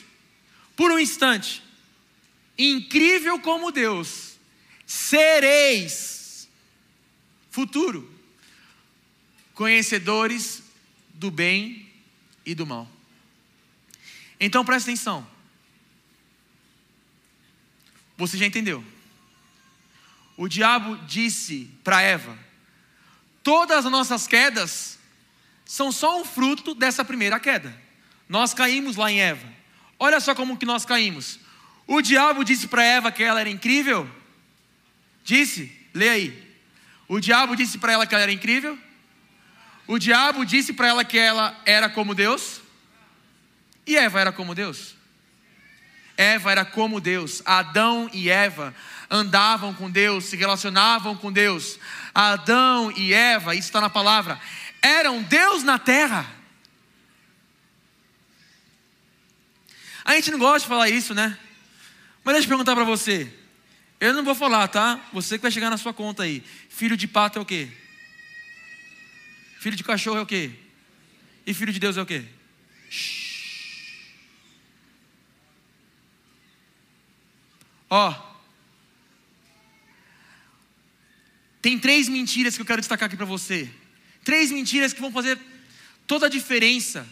por 0.73 0.89
um 0.89 0.97
instante, 0.97 1.61
incrível 2.57 3.37
como 3.41 3.73
Deus, 3.73 4.37
sereis, 4.87 6.47
futuro, 7.51 8.09
conhecedores 9.53 10.63
do 11.13 11.29
bem 11.29 11.91
e 12.45 12.55
do 12.55 12.65
mal. 12.65 12.92
Então 14.45 14.65
presta 14.65 14.91
atenção. 14.91 15.25
Você 18.17 18.37
já 18.37 18.45
entendeu? 18.45 18.83
O 20.35 20.49
diabo 20.49 20.97
disse 21.07 21.71
para 21.81 22.01
Eva: 22.01 22.37
todas 23.41 23.85
as 23.85 23.91
nossas 23.91 24.27
quedas 24.27 24.99
são 25.63 25.93
só 25.93 26.19
um 26.19 26.25
fruto 26.25 26.75
dessa 26.75 27.05
primeira 27.05 27.39
queda. 27.39 27.73
Nós 28.27 28.53
caímos 28.53 28.97
lá 28.97 29.09
em 29.09 29.21
Eva. 29.21 29.47
Olha 29.97 30.19
só 30.19 30.35
como 30.35 30.57
que 30.57 30.65
nós 30.65 30.83
caímos. 30.83 31.39
O 31.87 32.01
diabo 32.01 32.43
disse 32.43 32.67
para 32.67 32.83
Eva 32.83 33.13
que 33.13 33.23
ela 33.23 33.39
era 33.39 33.49
incrível? 33.49 34.09
Disse? 35.23 35.71
Lê 35.93 36.09
aí. 36.09 36.55
O 37.07 37.21
diabo 37.21 37.55
disse 37.55 37.77
para 37.77 37.93
ela 37.93 38.05
que 38.05 38.13
ela 38.13 38.23
era 38.23 38.33
incrível? 38.33 38.77
O 39.87 39.97
diabo 39.97 40.45
disse 40.45 40.73
para 40.73 40.89
ela 40.89 41.05
que 41.05 41.17
ela 41.17 41.57
era 41.65 41.89
como 41.89 42.13
Deus? 42.13 42.62
E 43.85 43.95
Eva 43.95 44.19
era 44.19 44.31
como 44.31 44.55
Deus? 44.55 44.95
Eva 46.15 46.51
era 46.51 46.65
como 46.65 47.01
Deus. 47.01 47.41
Adão 47.45 48.09
e 48.13 48.29
Eva 48.29 48.73
andavam 49.09 49.73
com 49.73 49.89
Deus, 49.89 50.25
se 50.25 50.35
relacionavam 50.35 51.15
com 51.15 51.31
Deus. 51.31 51.79
Adão 52.13 52.91
e 52.95 53.13
Eva, 53.13 53.55
isso 53.55 53.67
está 53.67 53.81
na 53.81 53.89
palavra, 53.89 54.39
eram 54.81 55.21
Deus 55.21 55.63
na 55.63 55.77
terra. 55.77 56.29
A 60.05 60.15
gente 60.15 60.31
não 60.31 60.39
gosta 60.39 60.59
de 60.59 60.67
falar 60.67 60.89
isso, 60.89 61.13
né? 61.13 61.37
Mas 62.23 62.33
deixa 62.33 62.45
eu 62.45 62.49
perguntar 62.49 62.75
para 62.75 62.83
você. 62.83 63.31
Eu 63.99 64.13
não 64.13 64.23
vou 64.23 64.35
falar, 64.35 64.67
tá? 64.67 64.99
Você 65.13 65.37
que 65.37 65.41
vai 65.41 65.51
chegar 65.51 65.69
na 65.69 65.77
sua 65.77 65.93
conta 65.93 66.23
aí. 66.23 66.43
Filho 66.69 66.97
de 66.97 67.07
pato 67.07 67.39
é 67.39 67.41
o 67.41 67.45
quê? 67.45 67.69
Filho 69.59 69.77
de 69.77 69.83
cachorro 69.83 70.17
é 70.17 70.21
o 70.21 70.25
quê? 70.25 70.51
E 71.45 71.53
filho 71.53 71.71
de 71.71 71.79
Deus 71.79 71.95
é 71.95 72.01
o 72.01 72.05
quê? 72.05 72.25
Ó. 77.95 78.11
Tem 81.61 81.77
três 81.77 82.09
mentiras 82.09 82.55
que 82.55 82.61
eu 82.63 82.65
quero 82.65 82.81
destacar 82.81 83.05
aqui 83.05 83.15
para 83.15 83.27
você. 83.27 83.69
Três 84.23 84.51
mentiras 84.51 84.93
que 84.93 84.99
vão 84.99 85.11
fazer 85.11 85.37
toda 86.07 86.25
a 86.25 86.29
diferença. 86.29 87.07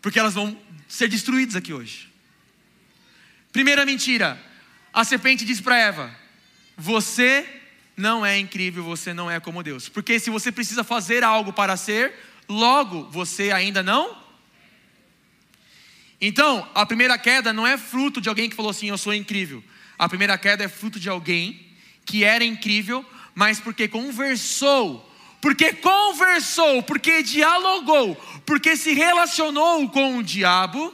Porque 0.00 0.18
elas 0.18 0.32
vão 0.32 0.58
ser 0.88 1.08
destruídas 1.08 1.56
aqui 1.56 1.74
hoje. 1.74 2.10
Primeira 3.52 3.84
mentira: 3.84 4.42
a 4.94 5.04
serpente 5.04 5.44
disse 5.44 5.62
para 5.62 5.76
Eva: 5.76 6.10
Você 6.74 7.46
não 7.94 8.24
é 8.24 8.38
incrível, 8.38 8.82
você 8.82 9.12
não 9.12 9.30
é 9.30 9.40
como 9.40 9.62
Deus. 9.62 9.90
Porque 9.90 10.18
se 10.18 10.30
você 10.30 10.50
precisa 10.50 10.82
fazer 10.82 11.22
algo 11.22 11.52
para 11.52 11.76
ser, 11.76 12.14
logo 12.48 13.10
você 13.10 13.50
ainda 13.50 13.82
não. 13.82 14.16
Então, 16.18 16.66
a 16.74 16.86
primeira 16.86 17.18
queda 17.18 17.52
não 17.52 17.66
é 17.66 17.76
fruto 17.76 18.22
de 18.22 18.30
alguém 18.30 18.48
que 18.48 18.56
falou 18.56 18.70
assim: 18.70 18.88
Eu 18.88 18.96
sou 18.96 19.12
incrível. 19.12 19.62
A 20.02 20.08
primeira 20.08 20.36
queda 20.36 20.64
é 20.64 20.68
fruto 20.68 20.98
de 20.98 21.08
alguém 21.08 21.64
que 22.04 22.24
era 22.24 22.44
incrível, 22.44 23.06
mas 23.36 23.60
porque 23.60 23.86
conversou, 23.86 25.08
porque 25.40 25.74
conversou, 25.74 26.82
porque 26.82 27.22
dialogou, 27.22 28.16
porque 28.44 28.76
se 28.76 28.94
relacionou 28.94 29.88
com 29.90 30.18
o 30.18 30.22
diabo, 30.24 30.92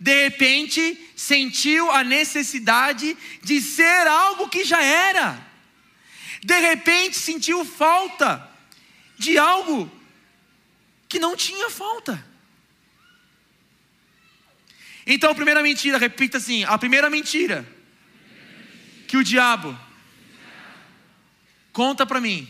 de 0.00 0.24
repente 0.24 0.98
sentiu 1.14 1.90
a 1.90 2.02
necessidade 2.02 3.14
de 3.42 3.60
ser 3.60 4.06
algo 4.06 4.48
que 4.48 4.64
já 4.64 4.82
era. 4.82 5.38
De 6.42 6.58
repente 6.58 7.18
sentiu 7.18 7.66
falta 7.66 8.50
de 9.18 9.36
algo 9.36 9.92
que 11.06 11.18
não 11.18 11.36
tinha 11.36 11.68
falta. 11.68 12.26
Então, 15.06 15.30
a 15.30 15.34
primeira 15.34 15.62
mentira, 15.62 15.98
repita 15.98 16.38
assim: 16.38 16.64
a 16.64 16.78
primeira 16.78 17.10
mentira 17.10 17.75
que 19.06 19.16
o 19.16 19.24
diabo 19.24 19.78
conta 21.72 22.06
para 22.06 22.20
mim, 22.20 22.48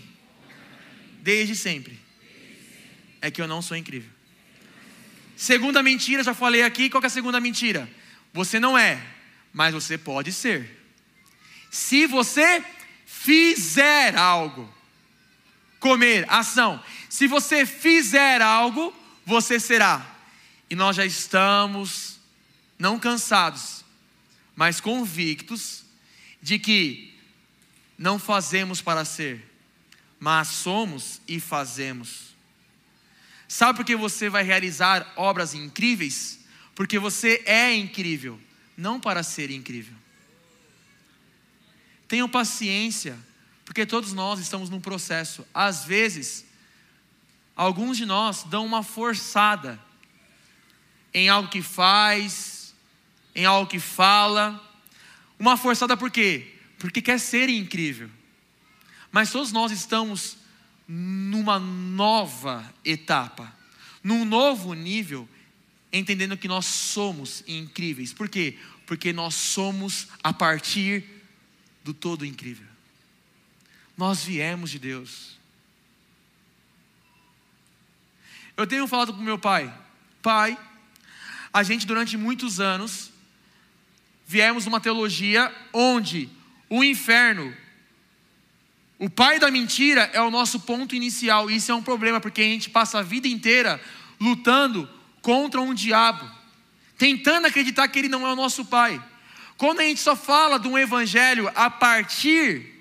desde 1.20 1.54
sempre, 1.54 1.98
é 3.20 3.30
que 3.30 3.42
eu 3.42 3.48
não 3.48 3.60
sou 3.60 3.76
incrível. 3.76 4.10
Segunda 5.36 5.82
mentira, 5.82 6.22
já 6.22 6.32
falei 6.32 6.62
aqui, 6.62 6.88
qual 6.88 7.02
é 7.02 7.06
a 7.06 7.10
segunda 7.10 7.40
mentira? 7.40 7.88
Você 8.32 8.58
não 8.58 8.76
é, 8.76 9.04
mas 9.52 9.74
você 9.74 9.98
pode 9.98 10.32
ser. 10.32 10.82
Se 11.70 12.06
você 12.06 12.64
fizer 13.04 14.16
algo, 14.16 14.72
comer, 15.80 16.24
ação, 16.28 16.82
se 17.08 17.26
você 17.26 17.66
fizer 17.66 18.40
algo, 18.40 18.94
você 19.24 19.60
será. 19.60 20.14
E 20.70 20.74
nós 20.74 20.96
já 20.96 21.04
estamos, 21.04 22.18
não 22.78 22.98
cansados, 22.98 23.84
mas 24.54 24.80
convictos 24.80 25.85
de 26.46 26.60
que 26.60 27.12
não 27.98 28.20
fazemos 28.20 28.80
para 28.80 29.04
ser, 29.04 29.52
mas 30.16 30.46
somos 30.46 31.20
e 31.26 31.40
fazemos. 31.40 32.36
Sabe 33.48 33.78
por 33.78 33.84
que 33.84 33.96
você 33.96 34.28
vai 34.28 34.44
realizar 34.44 35.12
obras 35.16 35.54
incríveis? 35.54 36.38
Porque 36.72 37.00
você 37.00 37.42
é 37.46 37.74
incrível, 37.74 38.40
não 38.76 39.00
para 39.00 39.24
ser 39.24 39.50
incrível. 39.50 39.96
Tenham 42.06 42.28
paciência, 42.28 43.18
porque 43.64 43.84
todos 43.84 44.12
nós 44.12 44.38
estamos 44.38 44.70
num 44.70 44.80
processo. 44.80 45.44
Às 45.52 45.84
vezes, 45.84 46.46
alguns 47.56 47.96
de 47.96 48.06
nós 48.06 48.44
dão 48.44 48.64
uma 48.64 48.84
forçada 48.84 49.80
em 51.12 51.28
algo 51.28 51.48
que 51.48 51.60
faz, 51.60 52.72
em 53.34 53.44
algo 53.44 53.68
que 53.68 53.80
fala. 53.80 54.62
Uma 55.38 55.56
forçada 55.56 55.96
por 55.96 56.10
quê? 56.10 56.54
Porque 56.78 57.02
quer 57.02 57.18
ser 57.18 57.48
incrível. 57.48 58.10
Mas 59.10 59.30
todos 59.30 59.52
nós 59.52 59.72
estamos 59.72 60.38
numa 60.88 61.58
nova 61.58 62.72
etapa, 62.84 63.54
num 64.02 64.24
novo 64.24 64.72
nível, 64.74 65.28
entendendo 65.92 66.36
que 66.36 66.48
nós 66.48 66.66
somos 66.66 67.42
incríveis. 67.46 68.12
Por 68.12 68.28
quê? 68.28 68.58
Porque 68.86 69.12
nós 69.12 69.34
somos 69.34 70.08
a 70.22 70.32
partir 70.32 71.04
do 71.82 71.92
todo 71.92 72.24
incrível. 72.24 72.66
Nós 73.96 74.22
viemos 74.22 74.70
de 74.70 74.78
Deus. 74.78 75.36
Eu 78.56 78.66
tenho 78.66 78.86
falado 78.86 79.12
com 79.12 79.20
meu 79.20 79.38
pai, 79.38 79.72
pai, 80.22 80.58
a 81.52 81.62
gente 81.62 81.86
durante 81.86 82.16
muitos 82.16 82.60
anos 82.60 83.10
viemos 84.26 84.64
numa 84.64 84.80
teologia 84.80 85.54
onde 85.72 86.28
o 86.68 86.82
inferno 86.82 87.54
o 88.98 89.10
pai 89.10 89.38
da 89.38 89.50
mentira 89.50 90.10
é 90.14 90.20
o 90.22 90.30
nosso 90.30 90.60
ponto 90.60 90.94
inicial. 90.94 91.50
Isso 91.50 91.70
é 91.70 91.74
um 91.74 91.82
problema, 91.82 92.18
porque 92.18 92.40
a 92.40 92.44
gente 92.44 92.70
passa 92.70 92.98
a 92.98 93.02
vida 93.02 93.28
inteira 93.28 93.80
lutando 94.18 94.88
contra 95.20 95.60
um 95.60 95.74
diabo, 95.74 96.30
tentando 96.96 97.46
acreditar 97.46 97.86
que 97.88 97.98
ele 97.98 98.08
não 98.08 98.26
é 98.26 98.32
o 98.32 98.36
nosso 98.36 98.64
pai. 98.64 99.02
Quando 99.58 99.80
a 99.80 99.82
gente 99.82 100.00
só 100.00 100.16
fala 100.16 100.58
de 100.58 100.66
um 100.66 100.78
evangelho 100.78 101.50
a 101.54 101.68
partir 101.68 102.74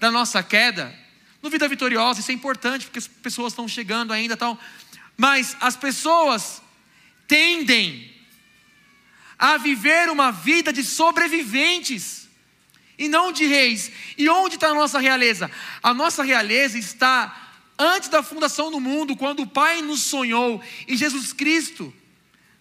da 0.00 0.10
nossa 0.10 0.42
queda, 0.42 0.92
no 1.40 1.48
Vida 1.48 1.68
Vitoriosa, 1.68 2.18
isso 2.18 2.30
é 2.32 2.34
importante, 2.34 2.86
porque 2.86 2.98
as 2.98 3.06
pessoas 3.06 3.52
estão 3.52 3.68
chegando 3.68 4.12
ainda 4.12 4.36
tal. 4.36 4.58
Mas 5.16 5.56
as 5.60 5.76
pessoas 5.76 6.60
tendem 7.28 8.15
a 9.38 9.56
viver 9.58 10.08
uma 10.08 10.30
vida 10.30 10.72
de 10.72 10.82
sobreviventes 10.82 12.28
e 12.98 13.08
não 13.08 13.32
de 13.32 13.46
reis. 13.46 13.90
E 14.16 14.28
onde 14.28 14.54
está 14.54 14.68
a 14.68 14.74
nossa 14.74 14.98
realeza? 14.98 15.50
A 15.82 15.92
nossa 15.92 16.22
realeza 16.22 16.78
está 16.78 17.46
antes 17.78 18.08
da 18.08 18.22
fundação 18.22 18.70
do 18.70 18.80
mundo, 18.80 19.16
quando 19.16 19.42
o 19.42 19.46
Pai 19.46 19.82
nos 19.82 20.00
sonhou, 20.02 20.62
e 20.88 20.96
Jesus 20.96 21.32
Cristo 21.32 21.92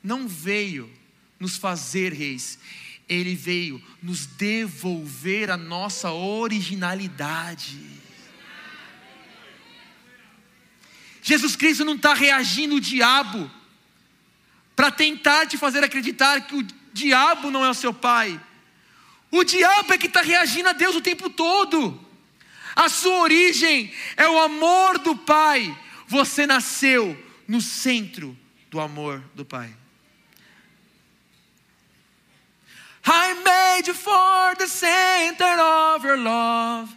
não 0.03 0.27
veio 0.27 0.91
nos 1.39 1.57
fazer 1.57 2.13
reis, 2.13 2.59
ele 3.07 3.35
veio 3.35 3.81
nos 4.01 4.25
devolver 4.25 5.49
a 5.49 5.57
nossa 5.57 6.11
originalidade. 6.11 7.79
Jesus 11.21 11.55
Cristo 11.55 11.83
não 11.83 11.95
está 11.95 12.13
reagindo 12.13 12.75
o 12.75 12.81
diabo 12.81 13.49
para 14.75 14.91
tentar 14.91 15.47
te 15.47 15.57
fazer 15.57 15.83
acreditar 15.83 16.41
que 16.41 16.55
o 16.55 16.67
diabo 16.91 17.49
não 17.49 17.63
é 17.63 17.69
o 17.69 17.73
seu 17.73 17.93
pai. 17.93 18.39
O 19.31 19.43
diabo 19.43 19.93
é 19.93 19.97
que 19.97 20.07
está 20.07 20.21
reagindo 20.21 20.69
a 20.69 20.73
Deus 20.73 20.95
o 20.95 21.01
tempo 21.01 21.29
todo. 21.29 21.99
A 22.75 22.89
sua 22.89 23.19
origem 23.19 23.93
é 24.17 24.27
o 24.27 24.39
amor 24.39 24.97
do 24.99 25.15
Pai. 25.15 25.77
Você 26.07 26.45
nasceu 26.45 27.17
no 27.47 27.61
centro 27.61 28.37
do 28.69 28.79
amor 28.79 29.23
do 29.33 29.45
Pai. 29.45 29.73
I 33.07 33.33
made 33.35 33.87
you 33.87 33.93
for 33.93 34.55
the 34.57 34.67
center 34.67 35.59
of 35.59 36.05
your 36.05 36.17
love. 36.17 36.93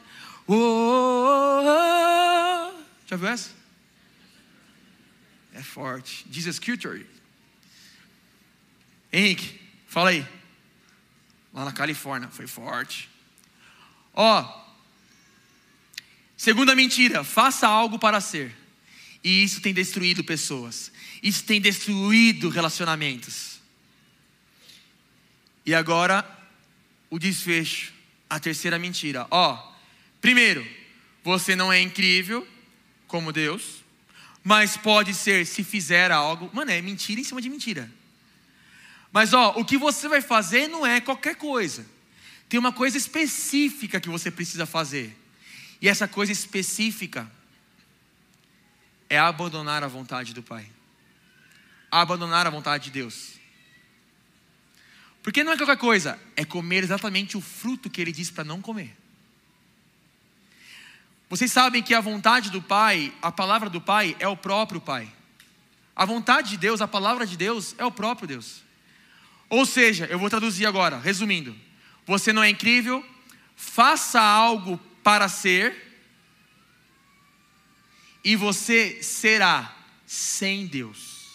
Oh, 0.48 1.62
Já 3.06 3.16
viu 3.16 3.28
essa? 3.28 3.50
É 5.52 5.62
forte. 5.62 6.26
Jesus 6.30 6.58
Culture. 6.58 7.06
Henrique, 9.18 9.60
fala 9.86 10.10
aí 10.10 10.26
lá 11.52 11.64
na 11.64 11.72
Califórnia, 11.72 12.28
foi 12.28 12.46
forte. 12.46 13.08
Ó, 14.14 14.66
Segunda 16.38 16.72
mentira, 16.76 17.24
faça 17.24 17.66
algo 17.66 17.98
para 17.98 18.20
ser. 18.20 18.54
E 19.24 19.42
isso 19.42 19.60
tem 19.60 19.74
destruído 19.74 20.22
pessoas. 20.22 20.92
Isso 21.20 21.42
tem 21.42 21.60
destruído 21.60 22.48
relacionamentos. 22.48 23.58
E 25.66 25.74
agora, 25.74 26.24
o 27.10 27.18
desfecho, 27.18 27.92
a 28.30 28.38
terceira 28.38 28.78
mentira. 28.78 29.26
Ó, 29.32 29.72
primeiro, 30.20 30.64
você 31.24 31.56
não 31.56 31.72
é 31.72 31.80
incrível 31.80 32.46
como 33.08 33.32
Deus, 33.32 33.82
mas 34.44 34.76
pode 34.76 35.14
ser 35.14 35.44
se 35.44 35.64
fizer 35.64 36.12
algo. 36.12 36.48
Mano, 36.54 36.70
é 36.70 36.80
mentira 36.80 37.20
em 37.20 37.24
cima 37.24 37.42
de 37.42 37.50
mentira. 37.50 37.90
Mas 39.12 39.32
ó, 39.32 39.54
o 39.56 39.64
que 39.64 39.76
você 39.76 40.08
vai 40.08 40.20
fazer 40.20 40.68
não 40.68 40.86
é 40.86 41.00
qualquer 41.00 41.36
coisa. 41.36 41.86
Tem 42.48 42.58
uma 42.58 42.72
coisa 42.72 42.96
específica 42.96 44.00
que 44.00 44.08
você 44.08 44.30
precisa 44.30 44.66
fazer. 44.66 45.16
E 45.80 45.88
essa 45.88 46.08
coisa 46.08 46.32
específica 46.32 47.30
é 49.08 49.18
abandonar 49.18 49.82
a 49.82 49.88
vontade 49.88 50.34
do 50.34 50.42
Pai. 50.42 50.68
Abandonar 51.90 52.46
a 52.46 52.50
vontade 52.50 52.84
de 52.84 52.90
Deus. 52.90 53.38
Porque 55.22 55.44
não 55.44 55.52
é 55.52 55.56
qualquer 55.56 55.76
coisa, 55.76 56.18
é 56.36 56.44
comer 56.44 56.82
exatamente 56.84 57.36
o 57.36 57.40
fruto 57.40 57.90
que 57.90 58.00
ele 58.00 58.12
disse 58.12 58.32
para 58.32 58.44
não 58.44 58.60
comer. 58.60 58.96
Vocês 61.28 61.52
sabem 61.52 61.82
que 61.82 61.94
a 61.94 62.00
vontade 62.00 62.50
do 62.50 62.62
Pai, 62.62 63.12
a 63.20 63.30
palavra 63.30 63.68
do 63.68 63.80
Pai 63.80 64.16
é 64.18 64.26
o 64.26 64.36
próprio 64.36 64.80
Pai. 64.80 65.10
A 65.94 66.04
vontade 66.04 66.50
de 66.50 66.56
Deus, 66.56 66.80
a 66.80 66.88
palavra 66.88 67.26
de 67.26 67.36
Deus 67.36 67.74
é 67.76 67.84
o 67.84 67.90
próprio 67.90 68.26
Deus. 68.26 68.62
Ou 69.48 69.64
seja, 69.64 70.06
eu 70.06 70.18
vou 70.18 70.28
traduzir 70.28 70.66
agora, 70.66 70.98
resumindo: 70.98 71.56
você 72.06 72.32
não 72.32 72.42
é 72.42 72.50
incrível, 72.50 73.04
faça 73.56 74.20
algo 74.20 74.78
para 75.02 75.28
ser, 75.28 75.74
e 78.22 78.36
você 78.36 79.02
será 79.02 79.74
sem 80.06 80.66
Deus, 80.66 81.26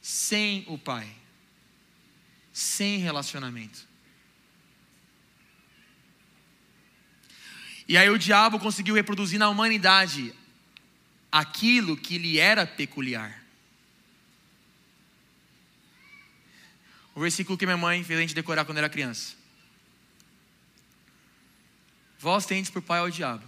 sem 0.00 0.64
o 0.68 0.78
Pai, 0.78 1.08
sem 2.52 2.98
relacionamento. 2.98 3.86
E 7.88 7.96
aí 7.96 8.10
o 8.10 8.18
diabo 8.18 8.58
conseguiu 8.58 8.94
reproduzir 8.94 9.38
na 9.38 9.48
humanidade 9.48 10.34
aquilo 11.30 11.96
que 11.96 12.18
lhe 12.18 12.38
era 12.38 12.66
peculiar. 12.66 13.45
O 17.16 17.20
versículo 17.20 17.56
que 17.56 17.64
minha 17.64 17.78
mãe 17.78 18.04
fez 18.04 18.18
a 18.18 18.20
gente 18.20 18.34
decorar 18.34 18.66
quando 18.66 18.76
era 18.76 18.90
criança. 18.90 19.34
Vós 22.18 22.44
tendes 22.44 22.70
por 22.70 22.82
pai 22.82 22.98
ao 22.98 23.08
diabo, 23.08 23.42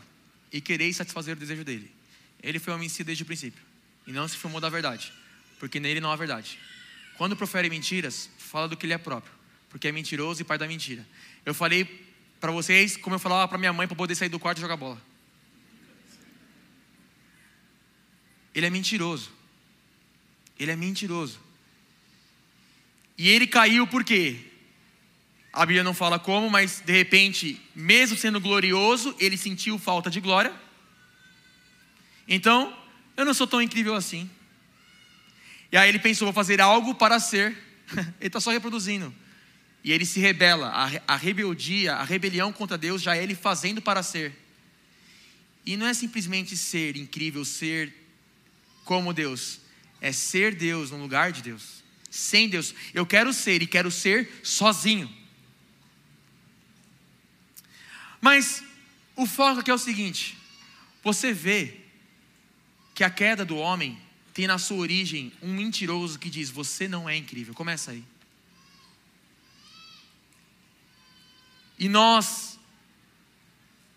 e 0.51 0.59
quereis 0.59 0.97
satisfazer 0.97 1.37
o 1.37 1.39
desejo 1.39 1.65
dele. 1.65 1.93
Ele 2.43 2.59
foi 2.59 2.73
homicida 2.73 3.09
desde 3.09 3.25
o 3.25 3.27
princípio, 3.27 3.63
e 4.07 4.13
não 4.13 4.27
se 4.27 4.39
formou 4.39 4.59
da 4.59 4.71
verdade, 4.71 5.13
porque 5.59 5.79
nele 5.79 6.01
não 6.01 6.11
há 6.11 6.17
verdade. 6.17 6.59
Quando 7.19 7.37
profere 7.37 7.69
mentiras, 7.69 8.31
fala 8.39 8.69
do 8.69 8.77
que 8.77 8.87
ele 8.87 8.95
é 8.95 8.99
próprio, 8.99 9.35
porque 9.69 9.87
é 9.87 9.93
mentiroso 9.93 10.41
e 10.41 10.45
pai 10.45 10.57
da 10.57 10.67
mentira. 10.67 11.07
Eu 11.45 11.53
falei 11.53 11.85
para 12.41 12.51
vocês 12.51 12.97
como 12.97 13.17
eu 13.17 13.21
falava 13.21 13.47
para 13.49 13.59
minha 13.59 13.73
mãe 13.73 13.87
para 13.87 13.97
poder 13.97 14.15
sair 14.15 14.31
do 14.31 14.39
quarto 14.39 14.59
e 14.59 14.61
jogar 14.63 14.79
bola. 14.79 15.01
Ele 18.55 18.65
é 18.65 18.71
mentiroso. 18.71 19.31
Ele 20.59 20.71
é 20.71 20.77
mentiroso. 20.77 21.48
E 23.19 23.29
ele 23.29 23.49
caiu 23.49 23.85
por 23.85 24.05
quê? 24.05 24.39
A 25.53 25.67
Bíblia 25.67 25.83
não 25.83 25.93
fala 25.93 26.21
como, 26.21 26.49
mas 26.49 26.81
de 26.81 26.93
repente, 26.93 27.61
mesmo 27.75 28.17
sendo 28.17 28.41
glorioso, 28.41 29.13
ele 29.19 29.37
sentiu 29.37 29.77
falta 29.77 30.09
de 30.09 30.21
glória. 30.21 30.55
Então, 32.29 32.73
eu 33.17 33.25
não 33.25 33.35
sou 33.35 33.47
tão 33.47 33.61
incrível 33.61 33.97
assim. 33.97 34.31
E 35.73 35.77
aí 35.77 35.89
ele 35.89 35.99
pensou, 35.99 36.27
vou 36.27 36.33
fazer 36.33 36.61
algo 36.61 36.95
para 36.95 37.19
ser. 37.19 37.59
ele 38.21 38.29
está 38.29 38.39
só 38.39 38.53
reproduzindo. 38.53 39.13
E 39.83 39.91
ele 39.91 40.07
se 40.07 40.21
rebela. 40.21 40.69
A, 40.69 41.15
a 41.15 41.17
rebeldia, 41.17 41.95
a 41.95 42.05
rebelião 42.05 42.53
contra 42.53 42.79
Deus 42.79 43.03
já 43.03 43.17
é 43.17 43.23
ele 43.23 43.35
fazendo 43.35 43.83
para 43.83 44.03
ser. 44.03 44.33
E 45.67 45.77
não 45.77 45.87
é 45.87 45.93
simplesmente 45.93 46.57
ser 46.57 46.97
incrível, 46.97 47.45
ser 47.45 47.93
como 48.85 49.13
Deus. 49.13 49.61
É 50.01 50.13
ser 50.13 50.55
Deus 50.55 50.93
no 50.93 50.99
lugar 50.99 51.33
de 51.33 51.43
Deus. 51.43 51.83
Sem 52.11 52.49
Deus. 52.49 52.75
Eu 52.95 53.07
quero 53.07 53.33
ser 53.33 53.63
e 53.63 53.67
quero 53.67 53.91
ser 53.91 54.41
sozinho. 54.43 55.13
Mas 58.21 58.63
o 59.15 59.27
foco 59.27 59.61
aqui 59.61 59.71
é 59.71 59.75
o 59.75 59.79
seguinte: 59.79 60.37
você 61.03 61.33
vê 61.33 61.81
que 62.95 63.05
a 63.05 63.11
queda 63.11 63.45
do 63.45 63.57
homem 63.57 63.99
tem 64.35 64.47
na 64.47 64.59
sua 64.59 64.79
origem 64.79 65.33
um 65.43 65.53
mentiroso 65.53 66.19
que 66.19 66.31
diz: 66.31 66.51
Você 66.51 66.89
não 66.89 67.09
é 67.09 67.17
incrível. 67.17 67.55
Começa 67.55 67.91
aí. 67.91 68.05
E 71.79 71.89
nós, 71.89 72.59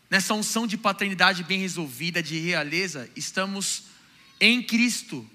nessa 0.09 0.33
unção 0.33 0.67
de 0.67 0.77
paternidade 0.77 1.43
bem 1.43 1.59
resolvida, 1.59 2.21
de 2.21 2.37
realeza, 2.37 3.09
estamos 3.15 3.83
em 4.39 4.61
Cristo, 4.61 5.27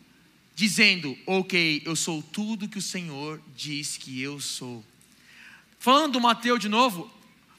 dizendo: 0.57 1.17
Ok, 1.25 1.83
eu 1.85 1.95
sou 1.95 2.21
tudo 2.21 2.69
que 2.69 2.79
o 2.79 2.83
Senhor 2.83 3.41
diz 3.55 3.97
que 3.97 4.21
eu 4.21 4.41
sou. 4.41 4.85
Falando 5.79 6.15
do 6.15 6.21
Mateus 6.21 6.59
de 6.59 6.69
novo, 6.69 7.15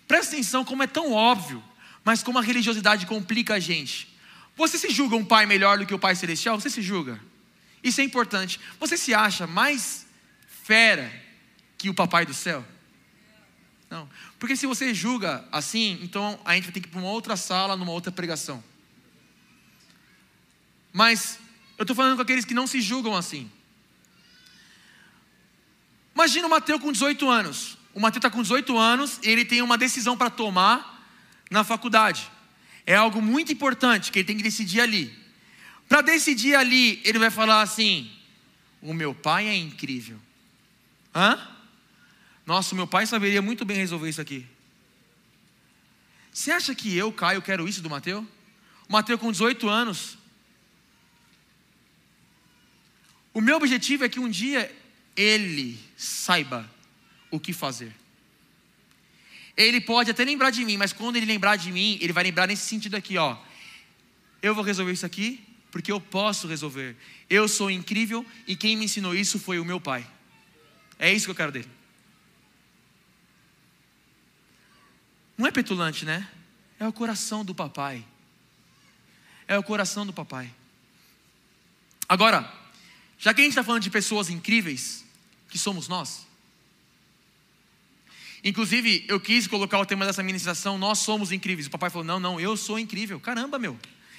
Presta 0.07 0.35
atenção 0.35 0.63
como 0.63 0.83
é 0.83 0.87
tão 0.87 1.11
óbvio, 1.11 1.61
mas 2.03 2.23
como 2.23 2.39
a 2.39 2.41
religiosidade 2.41 3.05
complica 3.05 3.55
a 3.55 3.59
gente. 3.59 4.07
Você 4.55 4.77
se 4.77 4.89
julga 4.89 5.15
um 5.15 5.25
pai 5.25 5.45
melhor 5.45 5.77
do 5.77 5.85
que 5.85 5.93
o 5.93 5.99
Pai 5.99 6.15
Celestial? 6.15 6.59
Você 6.59 6.69
se 6.69 6.81
julga? 6.81 7.19
Isso 7.83 7.99
é 7.99 8.03
importante. 8.03 8.59
Você 8.79 8.97
se 8.97 9.13
acha 9.13 9.45
mais 9.45 10.07
fera 10.63 11.11
que 11.77 11.89
o 11.89 11.93
Papai 11.93 12.25
do 12.25 12.33
céu? 12.33 12.65
Não. 13.89 14.09
Porque 14.39 14.55
se 14.55 14.65
você 14.65 14.93
julga 14.93 15.45
assim, 15.51 15.99
então 16.01 16.39
a 16.43 16.55
gente 16.55 16.63
vai 16.63 16.73
ter 16.73 16.79
que 16.79 16.87
ir 16.87 16.91
para 16.91 16.99
uma 16.99 17.09
outra 17.09 17.35
sala, 17.35 17.75
numa 17.75 17.91
outra 17.91 18.11
pregação. 18.11 18.63
Mas 20.91 21.37
eu 21.77 21.83
estou 21.83 21.95
falando 21.95 22.15
com 22.15 22.21
aqueles 22.21 22.45
que 22.45 22.53
não 22.53 22.65
se 22.67 22.81
julgam 22.81 23.15
assim. 23.15 23.49
Imagina 26.13 26.47
o 26.47 26.49
Mateus 26.49 26.81
com 26.81 26.91
18 26.91 27.29
anos. 27.29 27.77
O 27.93 27.99
Mateus 27.99 28.17
está 28.17 28.29
com 28.29 28.41
18 28.41 28.77
anos 28.77 29.19
e 29.21 29.29
ele 29.29 29.45
tem 29.45 29.61
uma 29.61 29.77
decisão 29.77 30.17
para 30.17 30.29
tomar 30.29 31.07
na 31.49 31.63
faculdade. 31.63 32.29
É 32.85 32.95
algo 32.95 33.21
muito 33.21 33.51
importante 33.51 34.11
que 34.11 34.19
ele 34.19 34.25
tem 34.25 34.37
que 34.37 34.43
decidir 34.43 34.81
ali. 34.81 35.13
Para 35.87 36.01
decidir 36.01 36.55
ali, 36.55 36.99
ele 37.03 37.19
vai 37.19 37.29
falar 37.29 37.61
assim: 37.61 38.11
O 38.81 38.93
meu 38.93 39.13
pai 39.13 39.47
é 39.47 39.55
incrível. 39.55 40.19
Hã? 41.13 41.39
Nossa, 42.45 42.73
meu 42.73 42.87
pai 42.87 43.05
saberia 43.05 43.41
muito 43.41 43.65
bem 43.65 43.77
resolver 43.77 44.09
isso 44.09 44.21
aqui. 44.21 44.45
Você 46.31 46.51
acha 46.51 46.73
que 46.73 46.95
eu, 46.95 47.11
Caio, 47.11 47.41
quero 47.41 47.67
isso 47.67 47.81
do 47.81 47.89
Mateus? 47.89 48.23
O 48.87 48.93
Mateus 48.93 49.19
com 49.19 49.31
18 49.31 49.67
anos. 49.69 50.16
O 53.37 53.41
meu 53.47 53.57
objetivo 53.57 54.03
é 54.03 54.09
que 54.09 54.19
um 54.19 54.27
dia 54.27 54.75
ele 55.15 55.79
saiba 55.95 56.67
o 57.29 57.39
que 57.39 57.53
fazer. 57.53 57.95
Ele 59.55 59.79
pode 59.79 60.09
até 60.09 60.25
lembrar 60.25 60.49
de 60.49 60.65
mim, 60.65 60.75
mas 60.75 60.91
quando 60.91 61.17
ele 61.17 61.27
lembrar 61.27 61.55
de 61.55 61.71
mim, 61.71 61.99
ele 62.01 62.11
vai 62.11 62.23
lembrar 62.23 62.47
nesse 62.47 62.63
sentido 62.63 62.95
aqui, 62.95 63.15
ó. 63.15 63.37
Eu 64.41 64.55
vou 64.55 64.63
resolver 64.63 64.91
isso 64.91 65.05
aqui 65.05 65.39
porque 65.69 65.91
eu 65.91 66.01
posso 66.01 66.47
resolver. 66.47 66.95
Eu 67.29 67.47
sou 67.47 67.69
incrível 67.69 68.25
e 68.47 68.55
quem 68.55 68.75
me 68.75 68.85
ensinou 68.85 69.13
isso 69.13 69.37
foi 69.37 69.59
o 69.59 69.65
meu 69.65 69.79
pai. 69.79 70.03
É 70.97 71.13
isso 71.13 71.25
que 71.25 71.31
eu 71.31 71.35
quero 71.35 71.51
dele. 71.51 71.69
Não 75.37 75.45
é 75.45 75.51
petulante, 75.51 76.05
né? 76.05 76.27
É 76.79 76.87
o 76.87 76.91
coração 76.91 77.45
do 77.45 77.53
papai. 77.53 78.03
É 79.47 79.55
o 79.59 79.61
coração 79.61 80.07
do 80.07 80.11
papai. 80.11 80.51
Agora, 82.09 82.51
já 83.17 83.33
que 83.33 83.41
a 83.41 83.43
gente 83.43 83.53
está 83.53 83.63
falando 83.63 83.81
de 83.81 83.89
pessoas 83.89 84.29
incríveis, 84.29 85.05
que 85.49 85.57
somos 85.57 85.87
nós, 85.87 86.27
Inclusive, 88.43 89.03
eu 89.07 89.19
quis 89.19 89.47
colocar 89.47 89.79
o 89.79 89.85
tema 89.85 90.05
dessa 90.05 90.21
ministração, 90.23 90.77
nós 90.77 90.99
somos 90.99 91.31
incríveis. 91.31 91.67
O 91.67 91.69
papai 91.69 91.89
falou: 91.89 92.05
não, 92.05 92.19
não, 92.19 92.39
eu 92.39 92.55
sou 92.55 92.77
incrível. 92.77 93.19
Caramba, 93.19 93.57
meu. 93.57 93.77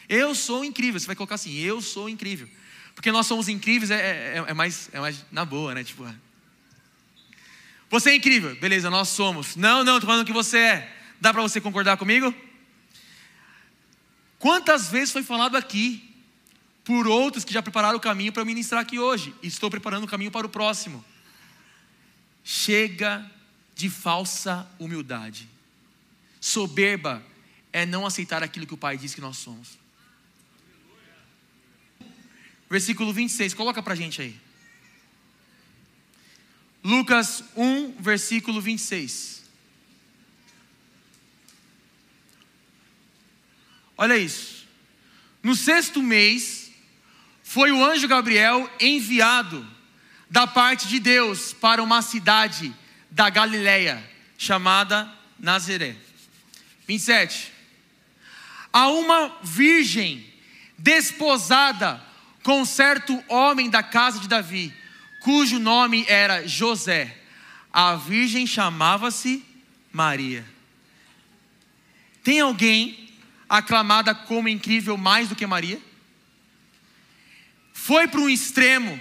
Eu 0.08 0.34
sou 0.34 0.64
incrível. 0.64 0.98
Você 0.98 1.06
vai 1.06 1.16
colocar 1.16 1.36
assim, 1.36 1.54
eu 1.58 1.80
sou 1.80 2.08
incrível. 2.08 2.48
Porque 2.94 3.12
nós 3.12 3.26
somos 3.26 3.48
incríveis 3.48 3.90
é, 3.90 4.36
é, 4.36 4.44
é 4.48 4.54
mais, 4.54 4.90
é 4.92 5.00
mais 5.00 5.24
na 5.30 5.44
boa, 5.44 5.74
né? 5.74 5.84
Tipo, 5.84 6.06
você 7.88 8.10
é 8.10 8.16
incrível. 8.16 8.54
Beleza, 8.56 8.90
nós 8.90 9.08
somos. 9.08 9.54
Não, 9.54 9.84
não, 9.84 9.96
estou 9.96 10.10
falando 10.10 10.26
que 10.26 10.32
você 10.32 10.58
é. 10.58 10.96
Dá 11.20 11.32
para 11.32 11.42
você 11.42 11.60
concordar 11.60 11.96
comigo? 11.96 12.34
Quantas 14.38 14.90
vezes 14.90 15.12
foi 15.12 15.22
falado 15.22 15.56
aqui 15.56 16.07
por 16.88 17.06
outros 17.06 17.44
que 17.44 17.52
já 17.52 17.60
prepararam 17.60 17.98
o 17.98 18.00
caminho 18.00 18.32
para 18.32 18.46
ministrar 18.46 18.80
aqui 18.80 18.98
hoje? 18.98 19.34
E 19.42 19.46
estou 19.46 19.68
preparando 19.68 20.04
o 20.04 20.06
caminho 20.06 20.30
para 20.30 20.46
o 20.46 20.48
próximo. 20.48 21.04
Chega 22.42 23.30
de 23.74 23.90
falsa 23.90 24.66
humildade. 24.78 25.46
Soberba 26.40 27.22
é 27.74 27.84
não 27.84 28.06
aceitar 28.06 28.42
aquilo 28.42 28.66
que 28.66 28.72
o 28.72 28.78
Pai 28.78 28.96
diz 28.96 29.14
que 29.14 29.20
nós 29.20 29.36
somos. 29.36 29.76
Versículo 32.70 33.12
26, 33.12 33.52
coloca 33.52 33.82
pra 33.82 33.94
gente 33.94 34.22
aí. 34.22 34.40
Lucas 36.82 37.44
1, 37.54 38.00
versículo 38.00 38.62
26. 38.62 39.42
Olha 43.94 44.16
isso. 44.16 44.66
No 45.42 45.54
sexto 45.54 46.02
mês, 46.02 46.67
foi 47.48 47.72
o 47.72 47.82
anjo 47.82 48.06
Gabriel 48.06 48.70
enviado 48.78 49.66
da 50.28 50.46
parte 50.46 50.86
de 50.86 51.00
Deus 51.00 51.54
para 51.54 51.82
uma 51.82 52.02
cidade 52.02 52.74
da 53.10 53.30
Galileia, 53.30 54.04
chamada 54.36 55.10
Nazaré. 55.38 55.96
27. 56.86 57.50
A 58.70 58.88
uma 58.88 59.34
virgem 59.42 60.30
desposada 60.76 62.04
com 62.42 62.66
certo 62.66 63.18
homem 63.28 63.70
da 63.70 63.82
casa 63.82 64.20
de 64.20 64.28
Davi, 64.28 64.70
cujo 65.22 65.58
nome 65.58 66.04
era 66.06 66.46
José. 66.46 67.16
A 67.72 67.94
virgem 67.94 68.46
chamava-se 68.46 69.42
Maria. 69.90 70.44
Tem 72.22 72.40
alguém 72.40 73.08
aclamada 73.48 74.14
como 74.14 74.50
incrível 74.50 74.98
mais 74.98 75.30
do 75.30 75.34
que 75.34 75.46
Maria? 75.46 75.87
Foi 77.88 78.06
para 78.06 78.20
um 78.20 78.28
extremo, 78.28 79.00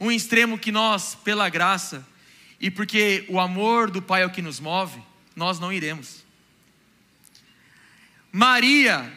um 0.00 0.10
extremo 0.10 0.58
que 0.58 0.72
nós, 0.72 1.14
pela 1.16 1.50
graça 1.50 2.02
e 2.58 2.70
porque 2.70 3.26
o 3.28 3.38
amor 3.38 3.90
do 3.90 4.00
Pai 4.00 4.22
é 4.22 4.26
o 4.26 4.30
que 4.30 4.40
nos 4.40 4.58
move, 4.58 4.98
nós 5.36 5.60
não 5.60 5.70
iremos. 5.70 6.24
Maria 8.32 9.12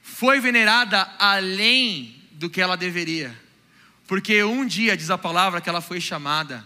foi 0.00 0.38
venerada 0.38 1.12
além 1.18 2.22
do 2.30 2.48
que 2.48 2.60
ela 2.60 2.76
deveria, 2.76 3.36
porque 4.06 4.44
um 4.44 4.64
dia 4.64 4.96
diz 4.96 5.10
a 5.10 5.18
palavra 5.18 5.60
que 5.60 5.68
ela 5.68 5.80
foi 5.80 6.00
chamada 6.00 6.64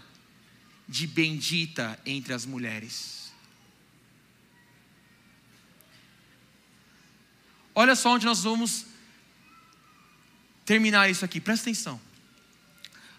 de 0.87 1.07
bendita 1.07 1.99
entre 2.05 2.35
as 2.35 2.45
mulheres. 2.45 3.33
Olha 7.75 7.97
só 7.97 8.13
onde 8.13 8.27
nós 8.27 8.43
vamos 8.43 8.96
terminar 10.67 11.09
isso 11.09 11.25
aqui, 11.25 11.41
presta 11.41 11.71
atenção. 11.71 11.99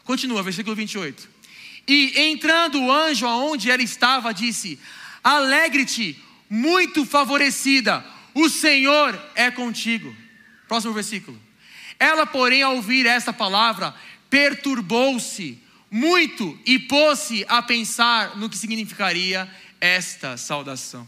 Continua, 0.04 0.44
versículo 0.44 0.76
28. 0.76 1.28
E 1.88 2.20
entrando 2.30 2.80
o 2.82 2.92
anjo 2.92 3.26
aonde 3.26 3.72
ela 3.72 3.82
estava, 3.82 4.34
disse: 4.34 4.78
Alegre-te, 5.24 6.22
muito 6.50 7.06
favorecida, 7.06 8.06
o 8.34 8.50
Senhor 8.50 9.20
é 9.34 9.50
contigo. 9.50 10.16
Próximo 10.68 10.94
versículo. 10.94 11.42
Ela, 11.98 12.26
porém, 12.26 12.62
ao 12.62 12.76
ouvir 12.76 13.06
esta 13.06 13.34
palavra, 13.34 13.96
perturbou-se 14.30 15.58
muito 15.90 16.60
e 16.66 16.78
pôs-se 16.78 17.46
a 17.48 17.62
pensar 17.62 18.38
no 18.38 18.50
que 18.50 18.58
significaria 18.58 19.50
esta 19.80 20.38
saudação. 20.38 21.08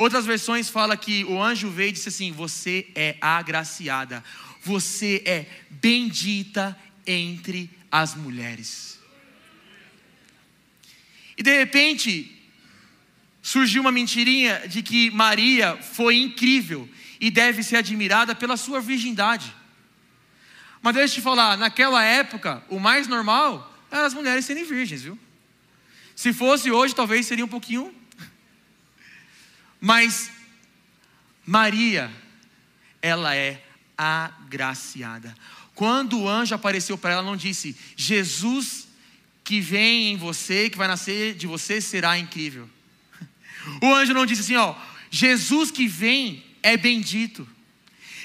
Outras 0.00 0.24
versões 0.24 0.70
falam 0.70 0.96
que 0.96 1.26
o 1.26 1.42
anjo 1.42 1.68
veio 1.68 1.90
e 1.90 1.92
disse 1.92 2.08
assim: 2.08 2.32
Você 2.32 2.86
é 2.94 3.18
agraciada, 3.20 4.24
você 4.62 5.22
é 5.26 5.44
bendita 5.68 6.74
entre 7.06 7.68
as 7.92 8.14
mulheres. 8.14 8.98
E 11.36 11.42
de 11.42 11.54
repente, 11.54 12.34
surgiu 13.42 13.82
uma 13.82 13.92
mentirinha 13.92 14.66
de 14.66 14.82
que 14.82 15.10
Maria 15.10 15.76
foi 15.76 16.16
incrível 16.16 16.88
e 17.20 17.30
deve 17.30 17.62
ser 17.62 17.76
admirada 17.76 18.34
pela 18.34 18.56
sua 18.56 18.80
virgindade. 18.80 19.54
Mas 20.80 20.94
deixa 20.94 21.12
eu 21.12 21.16
te 21.16 21.22
falar, 21.22 21.58
naquela 21.58 22.02
época, 22.02 22.64
o 22.70 22.80
mais 22.80 23.06
normal 23.06 23.70
era 23.90 24.06
as 24.06 24.14
mulheres 24.14 24.46
serem 24.46 24.64
virgens, 24.64 25.02
viu? 25.02 25.18
Se 26.16 26.32
fosse 26.32 26.70
hoje, 26.70 26.94
talvez 26.94 27.26
seria 27.26 27.44
um 27.44 27.48
pouquinho. 27.48 27.99
Mas 29.80 30.30
Maria, 31.46 32.10
ela 33.00 33.34
é 33.34 33.64
agraciada. 33.96 35.34
Quando 35.74 36.20
o 36.20 36.28
anjo 36.28 36.54
apareceu 36.54 36.98
para 36.98 37.12
ela, 37.12 37.22
não 37.22 37.36
disse: 37.36 37.76
Jesus 37.96 38.88
que 39.42 39.60
vem 39.60 40.12
em 40.12 40.16
você, 40.16 40.70
que 40.70 40.78
vai 40.78 40.86
nascer 40.86 41.34
de 41.34 41.46
você, 41.46 41.80
será 41.80 42.18
incrível. 42.18 42.68
O 43.82 43.94
anjo 43.94 44.14
não 44.14 44.24
disse 44.24 44.42
assim, 44.42 44.56
ó, 44.56 44.74
Jesus 45.10 45.70
que 45.70 45.86
vem 45.88 46.44
é 46.62 46.76
bendito. 46.76 47.46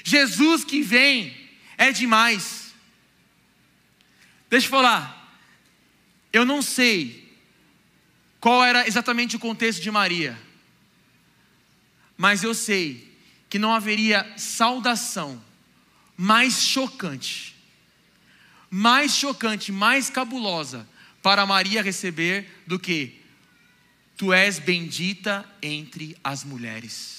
Jesus 0.04 0.64
que 0.64 0.82
vem 0.82 1.36
é 1.76 1.90
demais. 1.90 2.72
Deixa 4.48 4.66
eu 4.66 4.70
falar. 4.70 5.36
Eu 6.32 6.44
não 6.44 6.62
sei 6.62 7.36
qual 8.40 8.64
era 8.64 8.86
exatamente 8.86 9.34
o 9.34 9.40
contexto 9.40 9.82
de 9.82 9.90
Maria. 9.90 10.38
Mas 12.16 12.42
eu 12.42 12.54
sei 12.54 13.16
que 13.48 13.58
não 13.58 13.74
haveria 13.74 14.30
saudação 14.36 15.42
mais 16.16 16.62
chocante, 16.62 17.54
mais 18.70 19.14
chocante, 19.14 19.70
mais 19.70 20.08
cabulosa 20.08 20.88
para 21.22 21.44
Maria 21.44 21.82
receber 21.82 22.62
do 22.66 22.78
que 22.78 23.20
tu 24.16 24.32
és 24.32 24.58
bendita 24.58 25.44
entre 25.62 26.16
as 26.24 26.42
mulheres. 26.42 27.16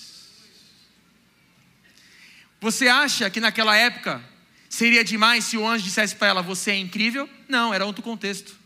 Você 2.60 2.88
acha 2.88 3.30
que 3.30 3.40
naquela 3.40 3.76
época 3.76 4.24
seria 4.68 5.04
demais 5.04 5.44
se 5.44 5.58
o 5.58 5.68
anjo 5.68 5.84
dissesse 5.84 6.16
para 6.16 6.30
ela: 6.30 6.42
Você 6.42 6.72
é 6.72 6.78
incrível? 6.78 7.30
Não, 7.48 7.74
era 7.74 7.86
outro 7.86 8.02
contexto. 8.02 8.58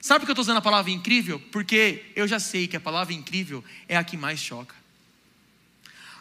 Sabe 0.00 0.20
por 0.20 0.26
que 0.26 0.30
eu 0.32 0.34
estou 0.34 0.42
usando 0.42 0.56
a 0.56 0.62
palavra 0.62 0.90
incrível? 0.90 1.38
Porque 1.52 2.04
eu 2.16 2.26
já 2.26 2.40
sei 2.40 2.66
que 2.66 2.76
a 2.76 2.80
palavra 2.80 3.14
incrível 3.14 3.64
é 3.88 3.96
a 3.96 4.02
que 4.02 4.16
mais 4.16 4.40
choca. 4.40 4.81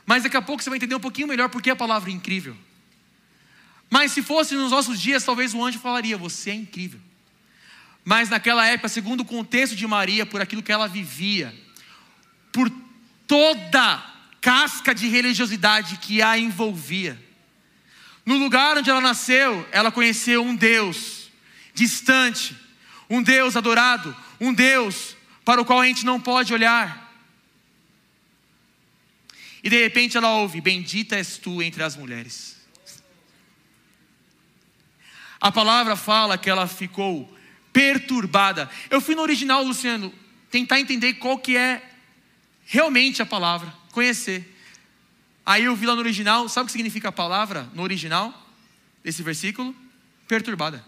Mas 0.05 0.23
daqui 0.23 0.37
a 0.37 0.41
pouco 0.41 0.61
você 0.61 0.69
vai 0.69 0.77
entender 0.77 0.95
um 0.95 0.99
pouquinho 0.99 1.27
melhor 1.27 1.49
por 1.49 1.61
que 1.61 1.69
a 1.69 1.75
palavra 1.75 2.11
incrível. 2.11 2.55
Mas 3.89 4.13
se 4.13 4.21
fosse 4.21 4.55
nos 4.55 4.71
nossos 4.71 4.99
dias, 4.99 5.23
talvez 5.23 5.53
o 5.53 5.63
anjo 5.63 5.79
falaria: 5.79 6.17
Você 6.17 6.51
é 6.51 6.55
incrível. 6.55 6.99
Mas 8.03 8.29
naquela 8.29 8.65
época, 8.65 8.89
segundo 8.89 9.21
o 9.21 9.25
contexto 9.25 9.75
de 9.75 9.85
Maria, 9.85 10.25
por 10.25 10.41
aquilo 10.41 10.63
que 10.63 10.71
ela 10.71 10.87
vivia, 10.87 11.53
por 12.51 12.71
toda 13.27 14.03
casca 14.39 14.95
de 14.95 15.07
religiosidade 15.07 15.97
que 15.97 16.21
a 16.21 16.37
envolvia, 16.37 17.19
no 18.25 18.37
lugar 18.37 18.77
onde 18.77 18.89
ela 18.89 19.01
nasceu, 19.01 19.67
ela 19.71 19.91
conheceu 19.91 20.43
um 20.43 20.55
Deus 20.55 21.29
distante, 21.73 22.55
um 23.09 23.21
Deus 23.21 23.55
adorado, 23.55 24.15
um 24.39 24.53
Deus 24.53 25.15
para 25.43 25.61
o 25.61 25.65
qual 25.65 25.81
a 25.81 25.85
gente 25.85 26.05
não 26.05 26.19
pode 26.19 26.53
olhar. 26.53 27.10
E 29.63 29.69
de 29.69 29.81
repente 29.81 30.17
ela 30.17 30.35
ouve: 30.35 30.61
Bendita 30.61 31.15
és 31.15 31.37
tu 31.37 31.61
entre 31.61 31.83
as 31.83 31.95
mulheres. 31.95 32.57
A 35.39 35.51
palavra 35.51 35.95
fala 35.95 36.37
que 36.37 36.49
ela 36.49 36.67
ficou 36.67 37.35
perturbada. 37.73 38.69
Eu 38.89 39.01
fui 39.01 39.15
no 39.15 39.21
original, 39.21 39.63
Luciano, 39.63 40.13
tentar 40.51 40.79
entender 40.79 41.15
qual 41.15 41.37
que 41.39 41.57
é 41.57 41.81
realmente 42.65 43.21
a 43.21 43.25
palavra, 43.25 43.73
conhecer. 43.91 44.47
Aí 45.45 45.63
eu 45.63 45.75
vi 45.75 45.85
lá 45.85 45.95
no 45.95 46.01
original, 46.01 46.47
sabe 46.47 46.63
o 46.63 46.65
que 46.67 46.71
significa 46.71 47.09
a 47.09 47.11
palavra 47.11 47.67
no 47.73 47.81
original 47.81 48.33
desse 49.03 49.23
versículo? 49.23 49.75
Perturbada. 50.27 50.85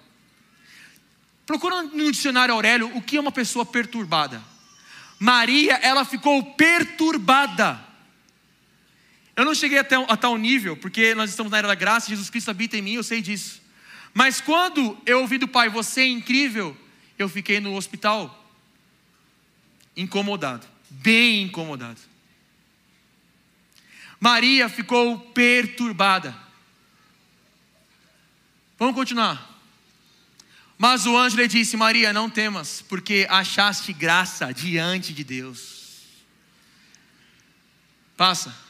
Procura 1.45 1.83
no 1.83 2.11
dicionário 2.11 2.53
Aurélio 2.53 2.95
o 2.95 3.01
que 3.01 3.17
é 3.17 3.19
uma 3.19 3.31
pessoa 3.31 3.65
perturbada. 3.65 4.41
Maria, 5.19 5.73
ela 5.75 6.05
ficou 6.05 6.43
perturbada. 6.53 7.92
Eu 9.35 9.45
não 9.45 9.55
cheguei 9.55 9.79
até 9.79 9.95
a 9.95 10.15
tal 10.15 10.37
nível, 10.37 10.77
porque 10.77 11.15
nós 11.15 11.29
estamos 11.29 11.51
na 11.51 11.57
era 11.57 11.67
da 11.67 11.75
graça, 11.75 12.09
Jesus 12.09 12.29
Cristo 12.29 12.51
habita 12.51 12.77
em 12.77 12.81
mim, 12.81 12.93
eu 12.93 13.03
sei 13.03 13.21
disso. 13.21 13.61
Mas 14.13 14.39
quando 14.39 14.97
eu 15.05 15.21
ouvi 15.21 15.37
do 15.39 15.47
pai, 15.47 15.69
você 15.69 16.01
é 16.01 16.07
incrível, 16.07 16.77
eu 17.17 17.27
fiquei 17.27 17.59
no 17.59 17.75
hospital 17.75 18.39
incomodado, 19.97 20.67
bem 20.89 21.43
incomodado. 21.43 21.99
Maria 24.19 24.69
ficou 24.69 25.19
perturbada. 25.19 26.35
Vamos 28.77 28.95
continuar. 28.95 29.51
Mas 30.77 31.05
o 31.05 31.17
anjo 31.17 31.37
lhe 31.37 31.47
disse: 31.47 31.75
Maria, 31.75 32.13
não 32.13 32.29
temas, 32.29 32.81
porque 32.87 33.27
achaste 33.29 33.91
graça 33.91 34.53
diante 34.53 35.13
de 35.13 35.23
Deus. 35.23 36.03
Passa. 38.15 38.62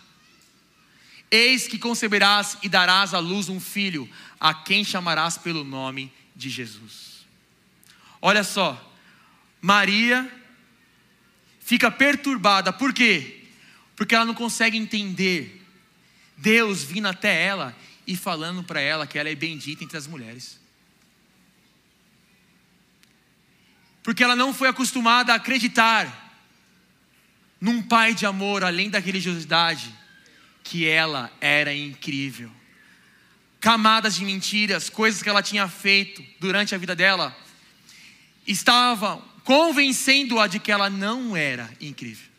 Eis 1.34 1.68
que 1.68 1.80
conceberás 1.80 2.60
e 2.62 2.70
darás 2.70 3.12
à 3.12 3.18
luz 3.18 3.50
um 3.50 3.60
filho, 3.60 4.08
a 4.40 4.54
quem 4.54 4.84
chamarás 4.84 5.36
pelo 5.36 5.64
nome 5.64 6.14
de 6.36 6.48
Jesus. 6.48 7.26
Olha 8.22 8.44
só, 8.44 8.94
Maria 9.60 10.32
fica 11.60 11.90
perturbada. 11.90 12.72
Por 12.72 12.94
quê? 12.94 13.48
Porque 13.96 14.14
ela 14.14 14.26
não 14.26 14.36
consegue 14.36 14.78
entender 14.78 15.66
Deus 16.38 16.84
vindo 16.84 17.08
até 17.08 17.44
ela 17.44 17.76
e 18.06 18.16
falando 18.16 18.64
para 18.64 18.80
ela 18.80 19.08
que 19.08 19.18
ela 19.18 19.28
é 19.28 19.34
bendita 19.34 19.84
entre 19.84 19.98
as 19.98 20.06
mulheres. 20.06 20.60
Porque 24.04 24.24
ela 24.24 24.36
não 24.36 24.54
foi 24.54 24.68
acostumada 24.68 25.34
a 25.34 25.38
acreditar 25.38 26.46
num 27.60 27.82
pai 27.82 28.14
de 28.14 28.28
amor 28.28 28.64
além 28.64 28.88
da 28.88 29.00
religiosidade, 29.00 30.03
que 30.64 30.88
ela 30.88 31.32
era 31.42 31.74
incrível. 31.74 32.52
Camadas 33.60 34.16
de 34.16 34.26
mentiras, 34.26 34.90
coisas 34.90 35.22
que 35.22 35.30
ela 35.30 35.44
tinha 35.44 35.68
feito 35.68 36.24
durante 36.40 36.74
a 36.74 36.78
vida 36.78 36.96
dela, 36.96 37.36
estavam 38.46 39.22
convencendo-a 39.44 40.48
de 40.48 40.60
que 40.60 40.72
ela 40.72 40.90
não 40.90 41.36
era 41.36 41.70
incrível. 41.80 42.32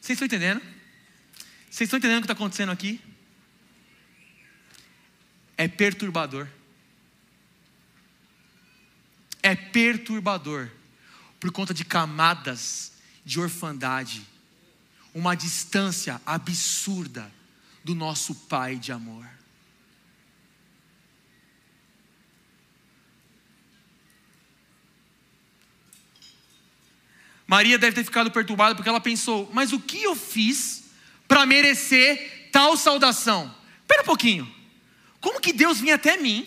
Vocês 0.00 0.16
estão 0.16 0.26
entendendo? 0.26 0.60
Vocês 1.70 1.86
estão 1.86 1.98
entendendo 1.98 2.18
o 2.18 2.20
que 2.20 2.26
está 2.26 2.34
acontecendo 2.34 2.70
aqui? 2.70 3.00
É 5.56 5.66
perturbador. 5.66 6.48
É 9.42 9.54
perturbador 9.54 10.70
por 11.40 11.50
conta 11.52 11.74
de 11.74 11.84
camadas 11.84 12.92
de 13.24 13.40
orfandade, 13.40 14.26
uma 15.14 15.36
distância 15.36 16.20
absurda 16.26 17.32
do 17.84 17.94
nosso 17.94 18.34
Pai 18.34 18.76
de 18.76 18.90
amor. 18.90 19.24
Maria 27.46 27.78
deve 27.78 27.94
ter 27.94 28.04
ficado 28.04 28.30
perturbada 28.30 28.74
porque 28.74 28.88
ela 28.88 29.00
pensou: 29.00 29.48
mas 29.52 29.72
o 29.72 29.78
que 29.78 30.02
eu 30.02 30.16
fiz 30.16 30.84
para 31.28 31.46
merecer 31.46 32.48
tal 32.50 32.76
saudação? 32.76 33.54
Espera 33.82 34.02
um 34.02 34.06
pouquinho, 34.06 34.52
como 35.20 35.40
que 35.40 35.52
Deus 35.52 35.78
vinha 35.78 35.94
até 35.94 36.16
mim? 36.16 36.46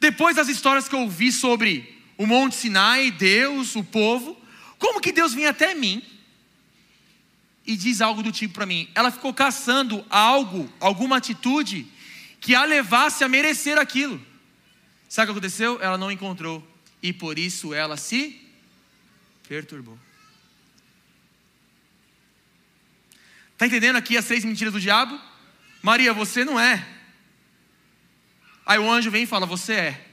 Depois 0.00 0.36
das 0.36 0.48
histórias 0.48 0.86
que 0.86 0.94
eu 0.94 1.00
ouvi 1.00 1.32
sobre 1.32 1.98
o 2.18 2.26
Monte 2.26 2.56
Sinai, 2.56 3.10
Deus, 3.10 3.74
o 3.74 3.82
povo, 3.82 4.36
como 4.84 5.00
que 5.00 5.12
Deus 5.12 5.32
vinha 5.32 5.48
até 5.48 5.74
mim 5.74 6.02
e 7.64 7.74
diz 7.74 8.02
algo 8.02 8.22
do 8.22 8.30
tipo 8.30 8.52
para 8.52 8.66
mim? 8.66 8.86
Ela 8.94 9.10
ficou 9.10 9.32
caçando 9.32 10.04
algo, 10.10 10.70
alguma 10.78 11.16
atitude 11.16 11.90
que 12.38 12.54
a 12.54 12.64
levasse 12.64 13.24
a 13.24 13.28
merecer 13.28 13.78
aquilo. 13.78 14.20
Sabe 15.08 15.24
o 15.24 15.32
que 15.32 15.38
aconteceu? 15.38 15.80
Ela 15.80 15.96
não 15.96 16.12
encontrou 16.12 16.62
e 17.02 17.14
por 17.14 17.38
isso 17.38 17.72
ela 17.72 17.96
se 17.96 18.38
perturbou. 19.48 19.98
Está 23.54 23.66
entendendo 23.66 23.96
aqui 23.96 24.18
as 24.18 24.26
seis 24.26 24.44
mentiras 24.44 24.74
do 24.74 24.80
diabo? 24.80 25.18
Maria, 25.80 26.12
você 26.12 26.44
não 26.44 26.60
é. 26.60 26.86
Aí 28.66 28.78
o 28.78 28.90
anjo 28.90 29.10
vem 29.10 29.22
e 29.22 29.26
fala: 29.26 29.46
Você 29.46 29.72
é. 29.72 30.06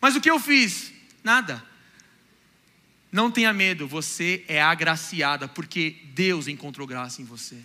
Mas 0.00 0.16
o 0.16 0.20
que 0.20 0.28
eu 0.28 0.40
fiz? 0.40 0.92
Nada. 1.22 1.64
Não 3.10 3.30
tenha 3.30 3.52
medo, 3.52 3.88
você 3.88 4.44
é 4.48 4.60
agraciada, 4.60 5.48
porque 5.48 6.02
Deus 6.14 6.46
encontrou 6.46 6.86
graça 6.86 7.22
em 7.22 7.24
você. 7.24 7.62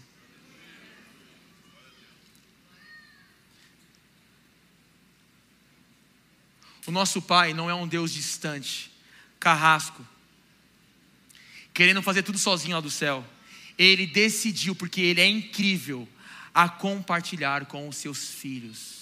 O 6.85 6.91
nosso 6.91 7.21
Pai 7.21 7.53
não 7.53 7.69
é 7.69 7.73
um 7.73 7.87
Deus 7.87 8.11
distante, 8.11 8.91
carrasco, 9.39 10.05
querendo 11.73 12.01
fazer 12.01 12.23
tudo 12.23 12.37
sozinho 12.37 12.75
lá 12.75 12.81
do 12.81 12.91
céu. 12.91 13.25
Ele 13.77 14.05
decidiu, 14.05 14.75
porque 14.75 15.01
Ele 15.01 15.21
é 15.21 15.27
incrível, 15.27 16.07
a 16.53 16.69
compartilhar 16.69 17.65
com 17.65 17.87
os 17.87 17.97
seus 17.97 18.29
filhos. 18.29 19.01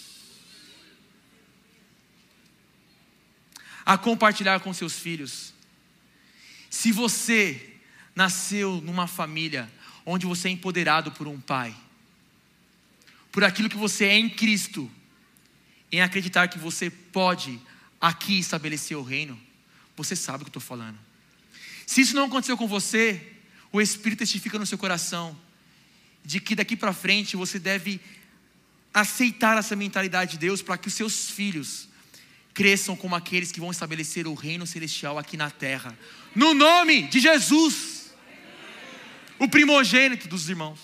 A 3.86 3.98
compartilhar 3.98 4.60
com 4.60 4.74
seus 4.74 4.98
filhos. 5.00 5.54
Se 6.72 6.89
você 6.93 7.69
nasceu 8.15 8.80
numa 8.81 9.06
família 9.06 9.69
onde 10.06 10.26
você 10.26 10.48
é 10.48 10.52
empoderado 10.52 11.11
por 11.11 11.27
um 11.27 11.39
pai, 11.39 11.76
por 13.30 13.43
aquilo 13.43 13.69
que 13.69 13.76
você 13.76 14.06
é 14.06 14.18
em 14.18 14.30
Cristo, 14.30 14.89
em 15.91 16.02
acreditar 16.02 16.48
que 16.48 16.57
você 16.57 16.89
pode 16.89 17.60
aqui 17.99 18.39
estabelecer 18.39 18.98
o 18.98 19.03
reino, 19.03 19.39
você 19.98 20.15
sabe 20.15 20.43
o 20.43 20.45
que 20.45 20.49
estou 20.49 20.61
falando. 20.61 20.98
Se 21.85 21.99
isso 21.99 22.15
não 22.15 22.26
aconteceu 22.26 22.56
com 22.56 22.68
você, 22.68 23.34
o 23.69 23.81
Espírito 23.81 24.19
testifica 24.19 24.57
no 24.57 24.65
seu 24.65 24.77
coração 24.77 25.38
de 26.23 26.39
que 26.39 26.56
daqui 26.56 26.77
para 26.77 26.93
frente 26.93 27.35
você 27.35 27.60
deve 27.60 27.99
aceitar 28.93 29.57
essa 29.57 29.76
mentalidade 29.76 30.31
de 30.31 30.38
Deus 30.38 30.61
para 30.61 30.77
que 30.77 30.88
os 30.88 30.93
seus 30.93 31.30
filhos 31.30 31.89
cresçam 32.53 32.95
como 32.95 33.15
aqueles 33.15 33.52
que 33.52 33.60
vão 33.60 33.72
estabelecer 33.72 34.28
o 34.28 34.34
reino 34.34 34.68
celestial 34.68 35.18
aqui 35.18 35.38
na 35.38 35.49
terra. 35.49 35.98
No 36.36 36.53
nome 36.53 37.03
de 37.03 37.19
Jesus, 37.19 38.14
o 39.40 39.48
primogênito 39.48 40.28
dos 40.28 40.49
irmãos. 40.49 40.80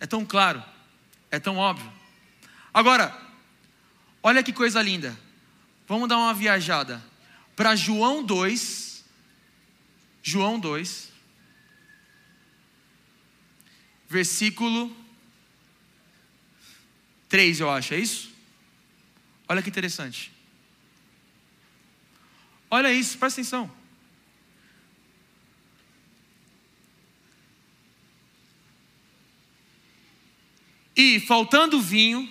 É 0.00 0.06
tão 0.06 0.24
claro, 0.24 0.62
é 1.30 1.38
tão 1.38 1.56
óbvio. 1.56 1.90
Agora, 2.72 3.16
olha 4.22 4.42
que 4.42 4.52
coisa 4.52 4.82
linda. 4.82 5.18
Vamos 5.86 6.08
dar 6.08 6.18
uma 6.18 6.34
viajada 6.34 7.02
para 7.54 7.76
João 7.76 8.22
2. 8.22 9.04
João 10.22 10.58
2. 10.58 11.12
Versículo 14.08 15.03
3, 17.28 17.60
eu 17.60 17.70
acho, 17.70 17.94
é 17.94 17.98
isso? 17.98 18.32
Olha 19.48 19.62
que 19.62 19.68
interessante. 19.68 20.32
Olha 22.70 22.92
isso, 22.92 23.18
presta 23.18 23.40
atenção. 23.40 23.70
E 30.96 31.20
faltando 31.20 31.80
vinho, 31.80 32.28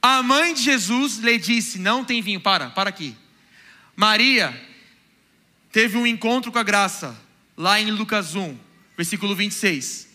a 0.00 0.22
mãe 0.22 0.54
de 0.54 0.62
Jesus 0.62 1.18
lhe 1.18 1.38
disse: 1.38 1.78
Não 1.78 2.04
tem 2.04 2.22
vinho. 2.22 2.40
Para, 2.40 2.70
para 2.70 2.90
aqui. 2.90 3.16
Maria 3.96 4.58
teve 5.70 5.96
um 5.96 6.06
encontro 6.06 6.52
com 6.52 6.58
a 6.58 6.62
graça, 6.62 7.16
lá 7.56 7.80
em 7.80 7.90
Lucas 7.90 8.34
1, 8.34 8.58
versículo 8.96 9.34
26. 9.34 10.08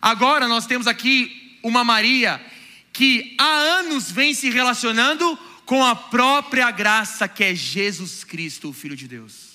Agora 0.00 0.46
nós 0.46 0.66
temos 0.66 0.86
aqui 0.86 1.58
uma 1.62 1.82
Maria 1.84 2.40
que 2.98 3.36
há 3.38 3.44
anos 3.44 4.10
vem 4.10 4.34
se 4.34 4.50
relacionando 4.50 5.38
com 5.64 5.84
a 5.84 5.94
própria 5.94 6.68
graça 6.72 7.28
que 7.28 7.44
é 7.44 7.54
Jesus 7.54 8.24
Cristo, 8.24 8.70
o 8.70 8.72
Filho 8.72 8.96
de 8.96 9.06
Deus. 9.06 9.50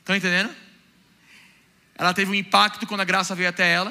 Estão 0.00 0.14
entendendo? 0.14 0.54
Ela 1.94 2.12
teve 2.12 2.30
um 2.30 2.34
impacto 2.34 2.86
quando 2.86 3.00
a 3.00 3.04
graça 3.06 3.34
veio 3.34 3.48
até 3.48 3.72
ela. 3.72 3.90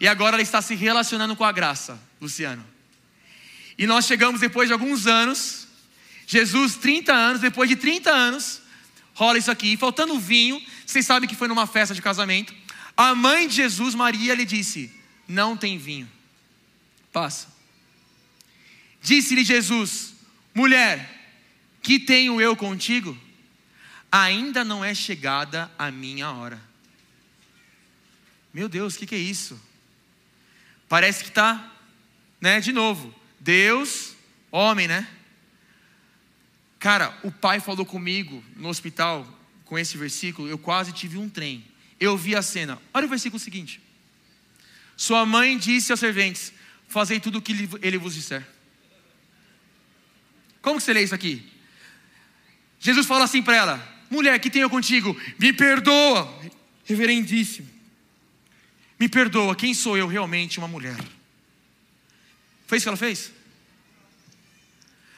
E 0.00 0.08
agora 0.08 0.36
ela 0.36 0.42
está 0.42 0.62
se 0.62 0.74
relacionando 0.74 1.36
com 1.36 1.44
a 1.44 1.52
graça, 1.52 2.00
Luciano. 2.18 2.66
E 3.76 3.86
nós 3.86 4.06
chegamos 4.06 4.40
depois 4.40 4.68
de 4.68 4.72
alguns 4.72 5.06
anos, 5.06 5.68
Jesus, 6.26 6.76
30 6.76 7.12
anos, 7.12 7.40
depois 7.42 7.68
de 7.68 7.76
30 7.76 8.10
anos, 8.10 8.62
rola 9.12 9.36
isso 9.36 9.50
aqui, 9.50 9.76
faltando 9.76 10.18
vinho, 10.18 10.58
vocês 10.86 11.04
sabem 11.04 11.28
que 11.28 11.36
foi 11.36 11.46
numa 11.46 11.66
festa 11.66 11.94
de 11.94 12.00
casamento. 12.00 12.54
A 12.96 13.14
mãe 13.14 13.48
de 13.48 13.54
Jesus, 13.54 13.94
Maria, 13.94 14.34
lhe 14.34 14.44
disse: 14.44 14.92
Não 15.26 15.56
tem 15.56 15.78
vinho. 15.78 16.10
Passa. 17.12 17.48
Disse-lhe 19.02 19.44
Jesus: 19.44 20.14
Mulher, 20.54 21.10
que 21.82 21.98
tenho 21.98 22.40
eu 22.40 22.56
contigo? 22.56 23.18
Ainda 24.10 24.64
não 24.64 24.84
é 24.84 24.94
chegada 24.94 25.70
a 25.78 25.90
minha 25.90 26.30
hora. 26.30 26.60
Meu 28.52 28.68
Deus, 28.68 28.94
o 28.94 28.98
que, 28.98 29.06
que 29.06 29.14
é 29.16 29.18
isso? 29.18 29.60
Parece 30.88 31.24
que 31.24 31.30
está, 31.30 31.72
né, 32.40 32.60
de 32.60 32.72
novo, 32.72 33.12
Deus, 33.40 34.14
homem, 34.52 34.86
né? 34.86 35.08
Cara, 36.78 37.18
o 37.24 37.32
pai 37.32 37.58
falou 37.58 37.84
comigo 37.84 38.44
no 38.54 38.68
hospital 38.68 39.26
com 39.64 39.76
esse 39.76 39.96
versículo, 39.96 40.46
eu 40.48 40.58
quase 40.58 40.92
tive 40.92 41.18
um 41.18 41.28
trem. 41.28 41.64
Eu 42.04 42.18
vi 42.18 42.36
a 42.36 42.42
cena. 42.42 42.78
Olha 42.92 43.06
o 43.06 43.08
versículo 43.08 43.40
seguinte. 43.40 43.80
Sua 44.94 45.24
mãe 45.24 45.56
disse 45.56 45.90
aos 45.90 46.00
serventes: 46.00 46.52
Fazei 46.86 47.18
tudo 47.18 47.38
o 47.38 47.42
que 47.42 47.52
ele 47.80 47.96
vos 47.96 48.14
disser. 48.14 48.46
Como 50.60 50.76
que 50.76 50.82
você 50.82 50.92
lê 50.92 51.02
isso 51.02 51.14
aqui? 51.14 51.50
Jesus 52.78 53.06
fala 53.06 53.24
assim 53.24 53.42
para 53.42 53.56
ela: 53.56 54.04
Mulher, 54.10 54.38
que 54.38 54.50
tenho 54.50 54.68
contigo? 54.68 55.18
Me 55.38 55.50
perdoa, 55.50 56.42
reverendíssimo. 56.84 57.68
Me 59.00 59.08
perdoa, 59.08 59.56
quem 59.56 59.72
sou 59.72 59.96
eu 59.96 60.06
realmente, 60.06 60.58
uma 60.58 60.68
mulher? 60.68 60.96
Foi 62.66 62.76
isso 62.76 62.84
que 62.84 62.88
ela 62.88 62.98
fez? 62.98 63.32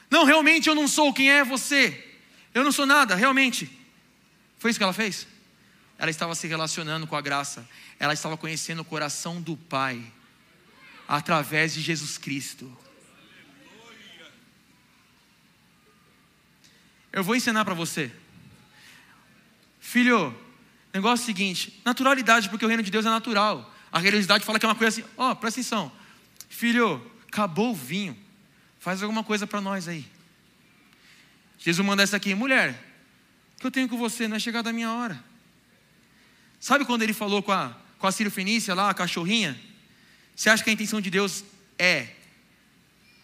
Não, 0.09 0.23
realmente 0.23 0.69
eu 0.69 0.75
não 0.75 0.87
sou, 0.87 1.13
quem 1.13 1.29
é 1.29 1.43
você? 1.43 2.15
Eu 2.53 2.63
não 2.63 2.71
sou 2.71 2.85
nada, 2.85 3.13
realmente. 3.13 3.69
Foi 4.57 4.71
isso 4.71 4.79
que 4.79 4.83
ela 4.83 4.93
fez? 4.93 5.27
Ela 5.97 6.11
estava 6.11 6.35
se 6.35 6.47
relacionando 6.47 7.07
com 7.07 7.15
a 7.15 7.21
graça, 7.21 7.67
ela 7.99 8.13
estava 8.13 8.37
conhecendo 8.37 8.81
o 8.81 8.85
coração 8.85 9.41
do 9.41 9.57
Pai, 9.57 10.03
através 11.07 11.73
de 11.73 11.81
Jesus 11.81 12.17
Cristo. 12.17 12.75
Eu 17.11 17.23
vou 17.23 17.35
ensinar 17.35 17.65
para 17.65 17.73
você. 17.73 18.11
Filho, 19.79 20.37
negócio 20.93 21.23
é 21.23 21.25
o 21.25 21.25
seguinte: 21.25 21.81
naturalidade, 21.83 22.49
porque 22.49 22.65
o 22.65 22.67
reino 22.67 22.83
de 22.83 22.91
Deus 22.91 23.05
é 23.05 23.09
natural. 23.09 23.73
A 23.91 23.99
religiosidade 23.99 24.45
fala 24.45 24.59
que 24.59 24.65
é 24.65 24.69
uma 24.69 24.75
coisa 24.75 25.01
assim, 25.01 25.09
ó, 25.17 25.31
oh, 25.31 25.35
presta 25.35 25.59
atenção. 25.59 25.91
Filho, 26.49 27.09
acabou 27.27 27.71
o 27.71 27.75
vinho. 27.75 28.17
Faz 28.79 29.01
alguma 29.01 29.23
coisa 29.23 29.47
para 29.47 29.59
nós 29.61 29.87
aí. 29.87 30.05
Jesus 31.57 31.85
manda 31.85 32.03
essa 32.03 32.17
aqui, 32.17 32.35
mulher, 32.35 32.71
o 33.55 33.61
que 33.61 33.67
eu 33.67 33.71
tenho 33.71 33.89
com 33.89 33.97
você? 33.97 34.27
Não 34.27 34.37
é 34.37 34.39
chegada 34.39 34.69
a 34.69 34.73
minha 34.73 34.91
hora. 34.91 35.23
Sabe 36.59 36.85
quando 36.85 37.03
ele 37.03 37.13
falou 37.13 37.43
com 37.43 37.51
a, 37.51 37.75
com 37.97 38.07
a 38.07 38.11
Fenícia 38.11 38.73
lá, 38.73 38.89
a 38.89 38.93
cachorrinha? 38.93 39.59
Você 40.35 40.49
acha 40.49 40.63
que 40.63 40.69
a 40.69 40.73
intenção 40.73 41.01
de 41.01 41.09
Deus 41.09 41.43
é 41.77 42.09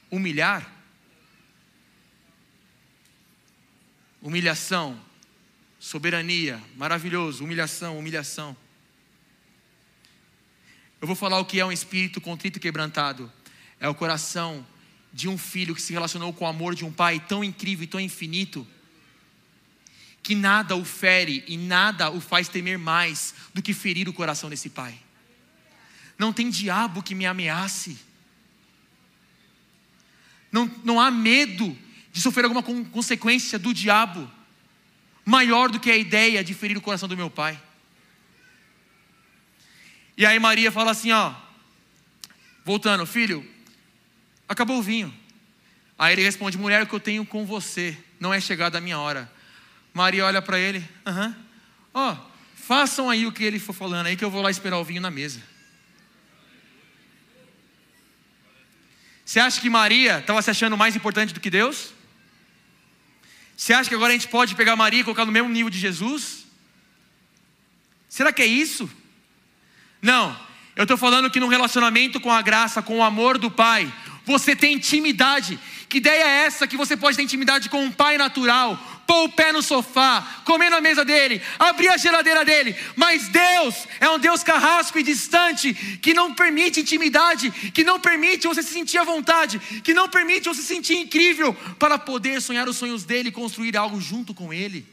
humilhar? 0.10 0.70
Humilhação, 4.22 5.00
soberania, 5.80 6.62
maravilhoso, 6.76 7.44
humilhação, 7.44 8.00
humilhação. 8.00 8.56
Eu 11.02 11.08
vou 11.08 11.16
falar 11.16 11.40
o 11.40 11.46
que 11.46 11.60
é 11.60 11.66
um 11.66 11.72
espírito 11.72 12.22
contrito 12.22 12.58
e 12.58 12.62
quebrantado. 12.62 13.30
É 13.78 13.90
o 13.90 13.94
coração 13.94 14.66
de 15.12 15.28
um 15.28 15.38
filho 15.38 15.76
que 15.76 15.82
se 15.82 15.92
relacionou 15.92 16.32
com 16.32 16.46
o 16.46 16.48
amor 16.48 16.74
de 16.74 16.86
um 16.86 16.92
pai 16.92 17.20
tão 17.20 17.44
incrível 17.44 17.84
e 17.84 17.88
tão 17.88 18.00
infinito, 18.00 18.66
que 20.24 20.34
nada 20.34 20.76
o 20.78 20.86
fere 20.86 21.44
e 21.48 21.58
nada 21.58 22.10
o 22.10 22.22
faz 22.22 22.48
temer 22.48 22.80
mais 22.80 23.36
do 23.54 23.62
que 23.62 23.74
ferir 23.74 24.08
o 24.08 24.14
coração 24.14 24.50
desse 24.50 24.70
pai. 24.70 24.98
Não 26.18 26.32
tem 26.32 26.50
diabo 26.50 27.04
que 27.04 27.14
me 27.14 27.26
ameace. 27.26 28.00
Não, 30.50 30.72
não 30.84 31.00
há 31.00 31.12
medo 31.12 31.78
de 32.14 32.22
sofrer 32.22 32.46
alguma 32.46 32.64
consequência 32.64 33.60
do 33.60 33.74
diabo 33.74 34.32
maior 35.26 35.70
do 35.70 35.80
que 35.80 35.92
a 35.92 35.98
ideia 35.98 36.44
de 36.44 36.54
ferir 36.54 36.78
o 36.78 36.82
coração 36.82 37.10
do 37.10 37.18
meu 37.18 37.30
pai. 37.30 37.62
E 40.16 40.26
aí 40.26 40.40
Maria 40.40 40.72
fala 40.72 40.92
assim, 40.92 41.12
ó, 41.12 41.34
voltando, 42.64 43.06
filho, 43.06 43.46
acabou 44.48 44.78
o 44.78 44.84
vinho. 44.84 45.14
Aí 45.98 46.14
ele 46.14 46.24
responde, 46.24 46.58
mulher, 46.58 46.84
o 46.84 46.88
que 46.88 46.94
eu 46.94 47.00
tenho 47.00 47.26
com 47.26 47.46
você 47.46 47.98
não 48.20 48.34
é 48.34 48.40
chegada 48.40 48.78
a 48.78 48.82
minha 48.82 49.00
hora. 49.00 49.32
Maria 49.94 50.26
olha 50.26 50.42
para 50.42 50.60
ele, 50.60 50.84
aham, 51.06 51.36
ó, 51.94 52.18
façam 52.56 53.10
aí 53.10 53.28
o 53.28 53.32
que 53.32 53.44
ele 53.44 53.60
for 53.60 53.74
falando 53.74 54.08
aí 54.08 54.16
que 54.16 54.26
eu 54.26 54.32
vou 54.32 54.42
lá 54.42 54.50
esperar 54.50 54.80
o 54.80 54.84
vinho 54.84 55.02
na 55.02 55.12
mesa. 55.12 55.42
Você 59.24 59.40
acha 59.40 59.62
que 59.62 59.70
Maria 59.70 60.20
estava 60.20 60.42
se 60.42 60.50
achando 60.50 60.78
mais 60.78 60.96
importante 60.96 61.34
do 61.34 61.40
que 61.40 61.50
Deus? 61.50 61.94
Você 63.56 63.74
acha 63.74 63.88
que 63.88 63.96
agora 63.96 64.12
a 64.12 64.18
gente 64.18 64.28
pode 64.28 64.56
pegar 64.56 64.76
Maria 64.76 65.02
e 65.02 65.04
colocar 65.04 65.26
no 65.26 65.32
mesmo 65.32 65.50
nível 65.50 65.70
de 65.70 65.78
Jesus? 65.78 66.46
Será 68.10 68.34
que 68.34 68.42
é 68.42 68.46
isso? 68.46 68.90
Não, 70.02 70.38
eu 70.76 70.84
estou 70.84 70.98
falando 70.98 71.30
que 71.30 71.40
no 71.40 71.48
relacionamento 71.48 72.20
com 72.20 72.32
a 72.32 72.42
graça, 72.42 72.82
com 72.82 72.98
o 72.98 73.04
amor 73.04 73.38
do 73.38 73.50
Pai, 73.50 73.92
você 74.26 74.56
tem 74.56 74.74
intimidade. 74.74 75.60
Que 75.90 75.98
ideia 75.98 76.24
é 76.24 76.46
essa 76.46 76.68
que 76.68 76.78
você 76.78 76.98
pode 76.98 77.18
ter 77.18 77.24
intimidade 77.24 77.70
com 77.70 77.84
um 77.84 77.92
pai 77.92 78.18
natural, 78.18 78.78
pôr 79.06 79.26
o 79.26 79.30
pé 79.30 79.52
no 79.52 79.62
sofá, 79.62 80.42
comer 80.44 80.70
na 80.70 80.82
mesa 80.82 81.06
dele, 81.06 81.42
abrir 81.60 81.90
a 81.90 81.98
geladeira 81.98 82.44
dele. 82.44 82.76
Mas 82.96 83.28
Deus 83.28 83.88
é 84.00 84.10
um 84.10 84.18
Deus 84.18 84.44
carrasco 84.44 84.98
e 84.98 85.04
distante, 85.04 85.74
que 86.02 86.14
não 86.14 86.34
permite 86.34 86.80
intimidade, 86.80 87.52
que 87.52 87.84
não 87.84 88.00
permite 88.00 88.48
você 88.48 88.64
se 88.64 88.74
sentir 88.74 88.98
à 88.98 89.04
vontade, 89.04 89.60
que 89.84 89.94
não 89.94 90.10
permite 90.10 90.50
você 90.50 90.62
se 90.62 90.68
sentir 90.68 90.96
incrível 90.96 91.54
para 91.78 92.00
poder 92.00 92.42
sonhar 92.42 92.68
os 92.68 92.78
sonhos 92.78 93.04
dele 93.04 93.30
e 93.30 93.32
construir 93.32 93.78
algo 93.78 94.02
junto 94.02 94.34
com 94.34 94.54
ele. 94.54 94.93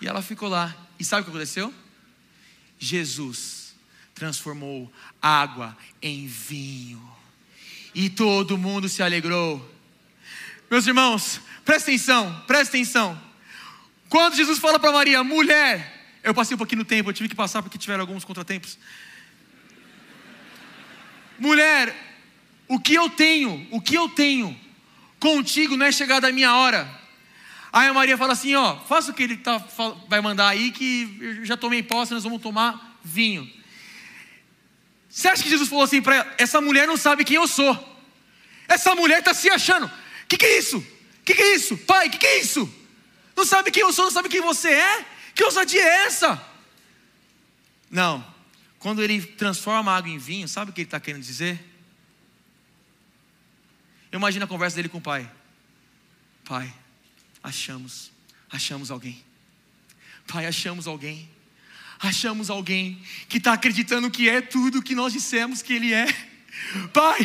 E 0.00 0.08
ela 0.08 0.22
ficou 0.22 0.48
lá. 0.48 0.74
E 0.98 1.04
sabe 1.04 1.22
o 1.22 1.24
que 1.24 1.30
aconteceu? 1.30 1.72
Jesus 2.78 3.74
transformou 4.14 4.90
água 5.20 5.76
em 6.00 6.26
vinho. 6.26 7.02
E 7.94 8.08
todo 8.08 8.58
mundo 8.58 8.88
se 8.88 9.02
alegrou. 9.02 9.68
Meus 10.70 10.86
irmãos, 10.86 11.40
presta 11.64 11.90
atenção, 11.90 12.44
presta 12.46 12.76
atenção. 12.76 13.20
Quando 14.08 14.36
Jesus 14.36 14.58
fala 14.58 14.78
para 14.78 14.92
Maria, 14.92 15.22
mulher, 15.24 16.18
eu 16.22 16.34
passei 16.34 16.54
um 16.54 16.58
pouquinho 16.58 16.80
no 16.80 16.84
tempo, 16.84 17.08
eu 17.08 17.14
tive 17.14 17.28
que 17.28 17.34
passar 17.34 17.62
porque 17.62 17.78
tiveram 17.78 18.02
alguns 18.02 18.24
contratempos. 18.24 18.78
Mulher, 21.38 21.94
o 22.68 22.78
que 22.78 22.94
eu 22.94 23.08
tenho, 23.08 23.66
o 23.70 23.80
que 23.80 23.94
eu 23.94 24.08
tenho 24.08 24.58
contigo 25.18 25.76
não 25.76 25.86
é 25.86 25.92
chegada 25.92 26.28
a 26.28 26.32
minha 26.32 26.54
hora. 26.54 26.99
Aí 27.72 27.88
a 27.88 27.94
Maria 27.94 28.18
fala 28.18 28.32
assim: 28.32 28.54
ó, 28.54 28.76
faça 28.80 29.10
o 29.10 29.14
que 29.14 29.22
ele 29.22 29.36
tá, 29.36 29.58
vai 30.08 30.20
mandar 30.20 30.48
aí, 30.48 30.72
que 30.72 31.16
eu 31.20 31.44
já 31.44 31.56
tomei 31.56 31.82
posse, 31.82 32.12
nós 32.12 32.24
vamos 32.24 32.42
tomar 32.42 32.98
vinho. 33.02 33.50
Você 35.08 35.28
acha 35.28 35.42
que 35.42 35.48
Jesus 35.48 35.68
falou 35.68 35.84
assim 35.84 36.00
para 36.00 36.16
ela? 36.16 36.34
Essa 36.38 36.60
mulher 36.60 36.86
não 36.86 36.96
sabe 36.96 37.24
quem 37.24 37.36
eu 37.36 37.48
sou. 37.48 37.88
Essa 38.68 38.94
mulher 38.94 39.18
está 39.18 39.34
se 39.34 39.50
achando. 39.50 39.86
O 39.86 40.26
que, 40.28 40.36
que 40.36 40.46
é 40.46 40.58
isso? 40.58 40.78
O 40.78 41.24
que, 41.24 41.34
que 41.34 41.42
é 41.42 41.54
isso? 41.56 41.76
Pai, 41.78 42.06
o 42.06 42.10
que, 42.10 42.18
que 42.18 42.26
é 42.26 42.40
isso? 42.40 42.72
Não 43.36 43.44
sabe 43.44 43.70
quem 43.70 43.82
eu 43.82 43.92
sou, 43.92 44.04
não 44.04 44.12
sabe 44.12 44.28
quem 44.28 44.40
você 44.40 44.68
é? 44.68 45.04
Que 45.34 45.42
ousadia 45.42 45.82
é 45.82 46.06
essa? 46.06 46.40
Não. 47.90 48.24
Quando 48.78 49.02
ele 49.02 49.20
transforma 49.20 49.92
a 49.92 49.96
água 49.96 50.10
em 50.10 50.18
vinho, 50.18 50.46
sabe 50.46 50.70
o 50.70 50.74
que 50.74 50.82
ele 50.82 50.86
está 50.86 51.00
querendo 51.00 51.22
dizer? 51.22 51.58
Eu 54.12 54.18
imagino 54.18 54.44
a 54.44 54.48
conversa 54.48 54.76
dele 54.76 54.88
com 54.88 54.98
o 54.98 55.02
pai. 55.02 55.30
Pai, 56.44 56.72
achamos, 57.42 58.10
achamos 58.50 58.90
alguém. 58.90 59.22
Pai, 60.26 60.46
achamos 60.46 60.86
alguém. 60.86 61.28
Achamos 61.98 62.48
alguém 62.48 63.00
que 63.28 63.36
está 63.36 63.52
acreditando 63.52 64.10
que 64.10 64.28
é 64.28 64.40
tudo 64.40 64.82
que 64.82 64.94
nós 64.94 65.12
dissemos 65.12 65.60
que 65.60 65.74
Ele 65.74 65.92
é. 65.92 66.06
Pai, 66.92 67.18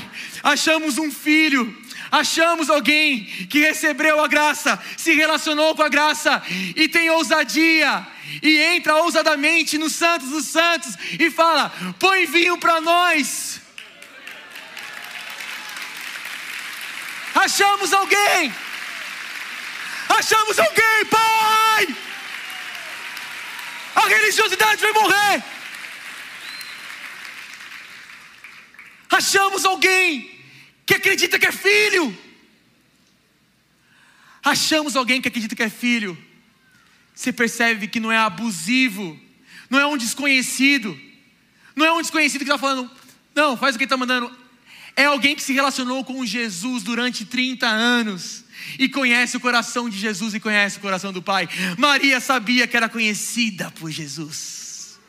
achamos 0.44 0.98
um 0.98 1.12
filho, 1.12 1.76
achamos 2.12 2.70
alguém 2.70 3.26
que 3.48 3.60
recebeu 3.60 4.24
a 4.24 4.28
graça, 4.28 4.82
se 4.98 5.14
relacionou 5.14 5.76
com 5.76 5.82
a 5.82 5.90
graça 5.90 6.44
e 6.76 6.88
tem 6.88 7.10
ousadia 7.10 8.06
e 8.42 8.58
entra 8.58 8.96
ousadamente 8.98 9.78
no 9.78 9.90
Santos 9.90 10.30
dos 10.30 10.46
Santos 10.46 10.96
e 11.20 11.30
fala: 11.32 11.70
põe 12.00 12.26
vinho 12.26 12.58
para 12.58 12.82
nós. 12.82 13.62
Achamos 17.34 17.94
alguém 17.94 18.54
Achamos 20.18 20.58
alguém, 20.58 21.06
Pai! 21.10 21.96
A 23.96 24.08
religiosidade 24.08 24.82
vai 24.82 24.94
morrer. 24.94 25.44
Achamos 29.10 29.66
alguém 29.66 30.40
que 30.86 30.96
acredita 30.96 31.38
que 31.38 31.46
é 31.46 31.52
filho. 31.52 32.18
Achamos 34.44 34.96
alguém 34.96 35.22
que 35.22 35.28
acredita 35.28 35.56
que 35.56 35.64
é 35.64 35.70
filho. 35.70 36.18
Você 37.14 37.34
percebe 37.34 37.88
que 37.88 38.00
não 38.00 38.12
é 38.12 38.18
abusivo, 38.18 39.20
não 39.70 39.80
é 39.80 39.86
um 39.86 39.98
desconhecido, 39.98 40.98
não 41.76 41.86
é 41.86 41.92
um 41.92 42.02
desconhecido 42.02 42.40
que 42.40 42.52
está 42.52 42.58
falando, 42.58 42.90
não, 43.34 43.58
faz 43.58 43.76
o 43.76 43.78
que 43.78 43.86
está 43.86 43.98
mandando. 43.98 44.32
É 44.96 45.06
alguém 45.06 45.36
que 45.36 45.44
se 45.44 45.52
relacionou 45.52 46.06
com 46.06 46.26
Jesus 46.26 46.84
durante 46.84 47.26
30 47.26 47.68
anos 47.68 48.45
e 48.80 48.90
conhece 48.90 49.38
o 49.38 49.40
coração 49.40 49.90
de 49.90 49.98
Jesus 49.98 50.34
e 50.34 50.40
conhece 50.40 50.78
o 50.78 50.82
coração 50.82 51.12
do 51.14 51.22
Pai. 51.22 51.48
Maria 51.78 52.20
sabia 52.20 52.68
que 52.68 52.76
era 52.76 52.90
conhecida 52.90 53.72
por 53.72 53.90
Jesus. 53.92 55.00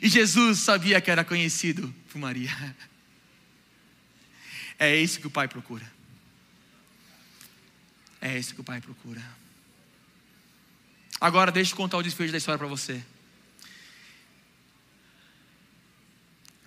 E 0.00 0.08
Jesus 0.08 0.60
sabia 0.60 1.00
que 1.00 1.10
era 1.10 1.24
conhecido 1.24 1.92
por 2.10 2.18
Maria. 2.18 2.76
É 4.78 4.96
isso 4.96 5.20
que 5.20 5.26
o 5.26 5.30
Pai 5.30 5.48
procura. 5.48 5.90
É 8.20 8.38
isso 8.38 8.54
que 8.54 8.60
o 8.60 8.64
Pai 8.64 8.80
procura. 8.80 9.22
Agora 11.20 11.52
deixa 11.52 11.72
eu 11.72 11.76
contar 11.76 11.98
o 11.98 12.02
desfecho 12.02 12.32
da 12.32 12.38
história 12.38 12.58
para 12.58 12.66
você. 12.66 13.00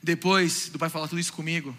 Depois 0.02 0.70
do 0.70 0.80
pai 0.80 0.88
falar 0.88 1.08
tudo 1.08 1.20
isso 1.20 1.34
comigo, 1.34 1.76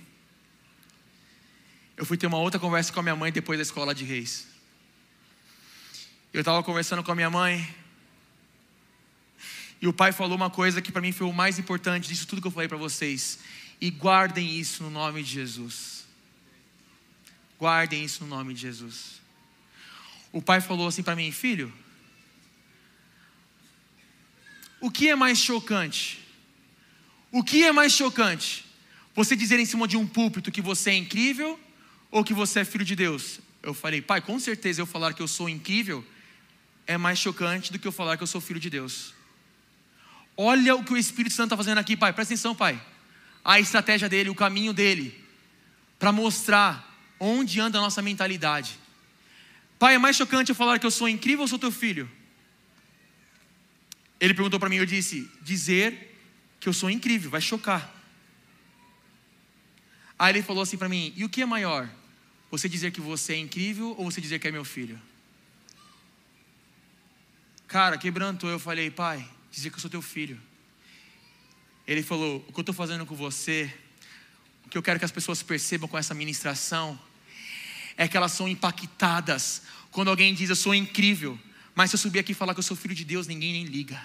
eu 1.96 2.04
fui 2.04 2.16
ter 2.16 2.26
uma 2.26 2.38
outra 2.38 2.60
conversa 2.60 2.92
com 2.92 3.00
a 3.00 3.02
minha 3.02 3.16
mãe 3.16 3.32
depois 3.32 3.58
da 3.58 3.62
escola 3.62 3.94
de 3.94 4.04
reis. 4.04 4.46
Eu 6.32 6.40
estava 6.40 6.62
conversando 6.62 7.02
com 7.02 7.10
a 7.10 7.14
minha 7.14 7.30
mãe, 7.30 7.66
e 9.80 9.86
o 9.86 9.92
pai 9.92 10.12
falou 10.12 10.36
uma 10.36 10.50
coisa 10.50 10.80
que 10.80 10.90
para 10.90 11.02
mim 11.02 11.12
foi 11.12 11.26
o 11.26 11.32
mais 11.32 11.58
importante 11.58 12.08
disso 12.08 12.26
tudo 12.26 12.40
que 12.40 12.48
eu 12.48 12.52
falei 12.52 12.68
para 12.68 12.78
vocês. 12.78 13.38
E 13.80 13.90
guardem 13.90 14.58
isso 14.58 14.82
no 14.82 14.90
nome 14.90 15.22
de 15.22 15.30
Jesus. 15.30 16.06
Guardem 17.58 18.04
isso 18.04 18.24
no 18.24 18.30
nome 18.30 18.54
de 18.54 18.60
Jesus. 18.60 19.20
O 20.32 20.40
pai 20.40 20.60
falou 20.60 20.88
assim 20.88 21.02
para 21.02 21.16
mim, 21.16 21.30
filho, 21.30 21.72
o 24.80 24.90
que 24.90 25.08
é 25.08 25.16
mais 25.16 25.38
chocante? 25.38 26.26
O 27.30 27.42
que 27.42 27.64
é 27.64 27.72
mais 27.72 27.92
chocante? 27.92 28.64
Você 29.14 29.36
dizer 29.36 29.58
em 29.58 29.66
cima 29.66 29.86
de 29.86 29.96
um 29.96 30.06
púlpito 30.06 30.50
que 30.50 30.60
você 30.60 30.90
é 30.90 30.94
incrível 30.94 31.58
ou 32.10 32.24
que 32.24 32.34
você 32.34 32.60
é 32.60 32.64
filho 32.64 32.84
de 32.84 32.96
Deus? 32.96 33.40
Eu 33.62 33.74
falei, 33.74 34.00
pai, 34.00 34.20
com 34.20 34.38
certeza 34.38 34.80
eu 34.80 34.86
falar 34.86 35.12
que 35.12 35.22
eu 35.22 35.28
sou 35.28 35.48
incrível 35.48 36.04
é 36.86 36.96
mais 36.96 37.18
chocante 37.18 37.72
do 37.72 37.78
que 37.78 37.86
eu 37.86 37.92
falar 37.92 38.16
que 38.16 38.22
eu 38.22 38.26
sou 38.26 38.40
filho 38.40 38.60
de 38.60 38.70
Deus. 38.70 39.12
Olha 40.36 40.76
o 40.76 40.84
que 40.84 40.92
o 40.92 40.96
Espírito 40.96 41.34
Santo 41.34 41.46
está 41.46 41.56
fazendo 41.56 41.78
aqui, 41.78 41.96
pai. 41.96 42.12
Presta 42.12 42.34
atenção, 42.34 42.54
pai. 42.54 42.80
A 43.44 43.58
estratégia 43.58 44.08
dele, 44.08 44.30
o 44.30 44.34
caminho 44.34 44.72
dele, 44.72 45.18
para 45.98 46.12
mostrar 46.12 46.94
onde 47.18 47.58
anda 47.58 47.78
a 47.78 47.80
nossa 47.80 48.02
mentalidade. 48.02 48.78
Pai, 49.78 49.94
é 49.94 49.98
mais 49.98 50.16
chocante 50.16 50.50
eu 50.50 50.54
falar 50.54 50.78
que 50.78 50.86
eu 50.86 50.90
sou 50.90 51.08
incrível 51.08 51.42
ou 51.42 51.48
sou 51.48 51.58
teu 51.58 51.72
filho? 51.72 52.10
Ele 54.20 54.34
perguntou 54.34 54.60
para 54.60 54.68
mim, 54.68 54.76
eu 54.76 54.86
disse: 54.86 55.30
dizer 55.42 56.18
que 56.60 56.68
eu 56.68 56.72
sou 56.72 56.90
incrível, 56.90 57.30
vai 57.30 57.40
chocar. 57.40 57.95
Aí 60.18 60.32
ele 60.32 60.42
falou 60.42 60.62
assim 60.62 60.76
para 60.76 60.88
mim: 60.88 61.12
e 61.16 61.24
o 61.24 61.28
que 61.28 61.42
é 61.42 61.46
maior? 61.46 61.88
Você 62.50 62.68
dizer 62.68 62.90
que 62.90 63.00
você 63.00 63.34
é 63.34 63.38
incrível 63.38 63.94
ou 63.98 64.10
você 64.10 64.20
dizer 64.20 64.38
que 64.38 64.48
é 64.48 64.52
meu 64.52 64.64
filho? 64.64 65.00
Cara, 67.66 67.98
quebrantou, 67.98 68.48
eu 68.48 68.58
falei, 68.58 68.90
pai, 68.90 69.28
dizer 69.50 69.70
que 69.70 69.76
eu 69.76 69.80
sou 69.80 69.90
teu 69.90 70.02
filho. 70.02 70.40
Ele 71.86 72.02
falou: 72.02 72.44
O 72.48 72.52
que 72.52 72.58
eu 72.58 72.62
estou 72.62 72.74
fazendo 72.74 73.04
com 73.04 73.14
você, 73.14 73.72
o 74.64 74.68
que 74.68 74.78
eu 74.78 74.82
quero 74.82 74.98
que 74.98 75.04
as 75.04 75.12
pessoas 75.12 75.42
percebam 75.42 75.88
com 75.88 75.98
essa 75.98 76.14
ministração, 76.14 76.98
é 77.96 78.06
que 78.06 78.16
elas 78.16 78.32
são 78.32 78.48
impactadas 78.48 79.62
quando 79.90 80.08
alguém 80.08 80.34
diz 80.34 80.50
eu 80.50 80.56
sou 80.56 80.74
incrível, 80.74 81.38
mas 81.74 81.90
se 81.90 81.96
eu 81.96 81.98
subir 81.98 82.18
aqui 82.18 82.32
e 82.32 82.34
falar 82.34 82.52
que 82.52 82.58
eu 82.58 82.62
sou 82.62 82.76
filho 82.76 82.94
de 82.94 83.04
Deus, 83.04 83.26
ninguém 83.26 83.52
nem 83.54 83.64
liga. 83.64 83.98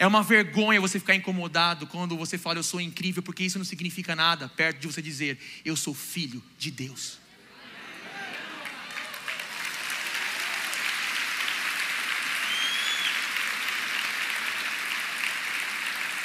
É 0.00 0.06
uma 0.06 0.22
vergonha 0.22 0.80
você 0.80 0.98
ficar 0.98 1.14
incomodado 1.14 1.86
quando 1.86 2.16
você 2.16 2.38
fala 2.38 2.58
eu 2.58 2.62
sou 2.62 2.80
incrível, 2.80 3.22
porque 3.22 3.44
isso 3.44 3.58
não 3.58 3.66
significa 3.66 4.16
nada 4.16 4.48
perto 4.48 4.78
de 4.78 4.86
você 4.86 5.02
dizer 5.02 5.38
eu 5.62 5.76
sou 5.76 5.92
filho 5.92 6.42
de 6.56 6.70
Deus. 6.70 7.18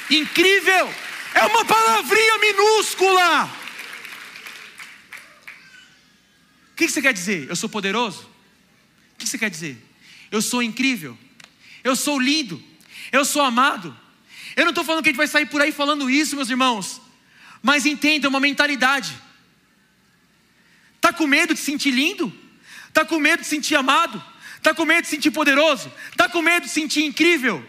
Incrível 0.08 0.90
é 1.34 1.44
uma 1.44 1.62
palavrinha 1.66 2.38
minúscula. 2.38 3.44
O 6.72 6.76
que 6.76 6.88
você 6.88 7.02
quer 7.02 7.12
dizer? 7.12 7.46
Eu 7.46 7.56
sou 7.56 7.68
poderoso? 7.68 8.22
O 8.22 9.18
que 9.18 9.28
você 9.28 9.36
quer 9.36 9.50
dizer? 9.50 9.76
Eu 10.30 10.40
sou 10.40 10.62
incrível? 10.62 11.18
Eu 11.84 11.94
sou 11.94 12.18
lindo? 12.18 12.74
Eu 13.12 13.24
sou 13.24 13.42
amado? 13.42 13.96
Eu 14.54 14.64
não 14.64 14.70
estou 14.70 14.84
falando 14.84 15.02
que 15.02 15.08
a 15.08 15.12
gente 15.12 15.18
vai 15.18 15.26
sair 15.26 15.46
por 15.46 15.60
aí 15.60 15.72
falando 15.72 16.08
isso, 16.10 16.36
meus 16.36 16.50
irmãos. 16.50 17.00
Mas 17.62 17.86
entenda 17.86 18.28
uma 18.28 18.40
mentalidade. 18.40 19.16
Está 20.96 21.12
com 21.12 21.26
medo 21.26 21.54
de 21.54 21.60
se 21.60 21.66
sentir 21.66 21.90
lindo? 21.90 22.32
Está 22.88 23.04
com 23.04 23.18
medo 23.18 23.40
de 23.40 23.44
se 23.44 23.50
sentir 23.50 23.76
amado? 23.76 24.22
Está 24.56 24.74
com 24.74 24.84
medo 24.84 25.02
de 25.02 25.08
se 25.08 25.16
sentir 25.16 25.30
poderoso? 25.30 25.92
Está 26.10 26.28
com 26.28 26.42
medo 26.42 26.62
de 26.64 26.68
se 26.68 26.74
sentir 26.74 27.04
incrível? 27.04 27.64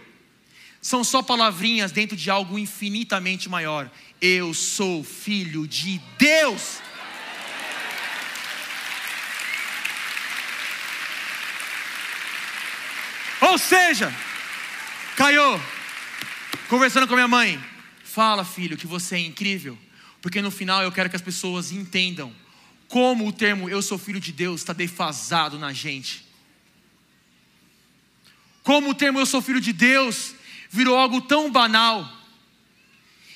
são 0.87 1.03
só 1.03 1.21
palavrinhas 1.21 1.91
dentro 1.91 2.15
de 2.15 2.29
algo 2.29 2.57
infinitamente 2.57 3.49
maior. 3.49 3.91
Eu 4.21 4.53
sou 4.53 5.03
filho 5.03 5.67
de 5.67 5.99
Deus. 6.17 6.79
Ou 13.41 13.57
seja, 13.57 14.15
Caio, 15.17 15.59
conversando 16.69 17.07
com 17.07 17.15
a 17.15 17.17
minha 17.17 17.27
mãe, 17.27 17.59
fala 18.03 18.45
filho 18.45 18.77
que 18.77 18.85
você 18.85 19.15
é 19.15 19.19
incrível, 19.19 19.75
porque 20.21 20.43
no 20.43 20.51
final 20.51 20.83
eu 20.83 20.91
quero 20.91 21.09
que 21.09 21.15
as 21.15 21.23
pessoas 21.23 21.71
entendam 21.71 22.31
como 22.87 23.27
o 23.27 23.33
termo 23.33 23.67
eu 23.67 23.81
sou 23.81 23.97
filho 23.97 24.19
de 24.19 24.31
Deus 24.31 24.61
está 24.61 24.73
defasado 24.73 25.57
na 25.57 25.73
gente. 25.73 26.23
Como 28.61 28.91
o 28.91 28.93
termo 28.93 29.17
eu 29.17 29.25
sou 29.25 29.41
filho 29.41 29.59
de 29.59 29.73
Deus 29.73 30.35
virou 30.69 30.95
algo 30.95 31.19
tão 31.19 31.51
banal 31.51 32.07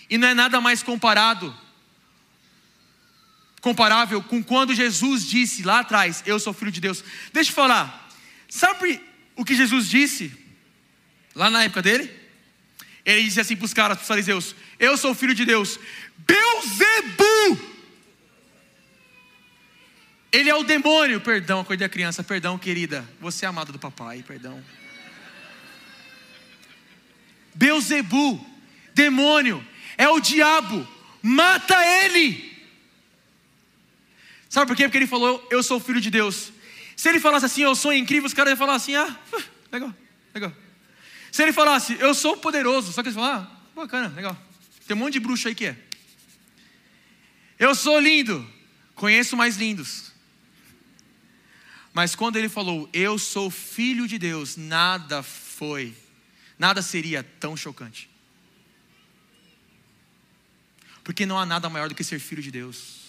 e 0.08 0.20
não 0.20 0.28
é 0.28 0.36
nada 0.36 0.62
mais 0.62 0.84
comparado 0.84 1.52
comparável 3.60 4.22
com 4.22 4.44
quando 4.44 4.76
Jesus 4.76 5.26
disse 5.26 5.64
lá 5.64 5.80
atrás, 5.80 6.22
eu 6.28 6.40
sou 6.40 6.54
filho 6.54 6.72
de 6.72 6.80
Deus. 6.80 7.04
Deixa 7.34 7.50
eu 7.50 7.56
falar. 7.56 8.08
Sabe 8.48 9.02
o 9.36 9.44
que 9.44 9.56
Jesus 9.56 9.90
disse 9.90 10.41
lá 11.36 11.50
na 11.50 11.64
época 11.64 11.82
dele? 11.82 12.12
Ele 13.06 13.24
disse 13.24 13.40
assim 13.40 13.56
para 13.56 13.66
os 13.66 13.74
caras, 13.74 13.98
para 13.98 14.04
os 14.04 14.08
fariseus: 14.08 14.56
Eu 14.80 14.96
sou 14.98 15.14
filho 15.16 15.34
de 15.34 15.46
Deus. 15.46 15.80
Beuzebu! 16.18 17.72
Ele 20.32 20.50
é 20.50 20.56
o 20.56 20.64
demônio. 20.64 21.20
Perdão, 21.20 21.62
acordei 21.62 21.86
a 21.86 21.90
criança. 21.90 22.24
Perdão, 22.24 22.58
querida. 22.58 23.08
Você 23.20 23.46
é 23.46 23.50
amada 23.50 23.72
do 23.72 23.80
papai. 23.80 24.24
Perdão. 24.26 24.64
Beuzebu, 27.54 28.46
demônio, 28.94 29.66
é 29.98 30.08
o 30.08 30.20
diabo, 30.20 30.88
mata 31.22 31.76
ele. 32.04 32.50
Sabe 34.50 34.68
por 34.68 34.76
quê? 34.76 34.84
Porque 34.84 34.98
ele 34.98 35.08
falou, 35.08 35.46
eu 35.50 35.62
sou 35.64 35.80
filho 35.80 36.02
de 36.02 36.10
Deus. 36.10 36.52
Se 36.96 37.10
ele 37.10 37.20
falasse 37.20 37.46
assim, 37.46 37.64
eu 37.64 37.76
sou 37.76 37.94
incrível, 37.94 38.28
os 38.28 38.34
caras 38.34 38.52
iam 38.52 38.58
falar 38.58 38.76
assim, 38.76 38.96
ah, 38.96 39.16
legal, 39.72 39.94
legal. 40.34 40.54
Se 41.32 41.42
ele 41.42 41.54
falasse, 41.54 41.98
eu 42.00 42.14
sou 42.14 42.38
poderoso, 42.38 42.92
só 42.92 43.02
que 43.02 43.10
eles 43.10 43.16
falam, 43.16 43.42
ah, 43.42 43.58
bacana, 43.76 44.10
legal. 44.10 44.38
Tem 44.86 44.96
um 44.96 45.00
monte 45.00 45.14
de 45.14 45.20
bruxo 45.20 45.48
aí 45.48 45.56
que 45.56 45.66
é. 45.66 45.78
Eu 47.58 47.74
sou 47.74 48.00
lindo, 48.00 48.48
conheço 48.96 49.38
mais 49.38 49.56
lindos. 49.56 50.12
Mas 51.94 52.16
quando 52.16 52.36
ele 52.36 52.50
falou, 52.50 52.90
eu 52.92 53.18
sou 53.18 53.50
filho 53.50 54.08
de 54.08 54.18
Deus, 54.18 54.58
nada 54.58 55.24
foi 55.24 55.96
nada 56.62 56.84
seria 56.84 57.24
tão 57.24 57.58
chocante. 57.58 58.08
Porque 61.04 61.26
não 61.26 61.40
há 61.40 61.46
nada 61.46 61.68
maior 61.72 61.90
do 61.90 61.96
que 61.96 62.04
ser 62.04 62.20
filho 62.20 62.44
de 62.44 62.52
Deus. 62.52 63.00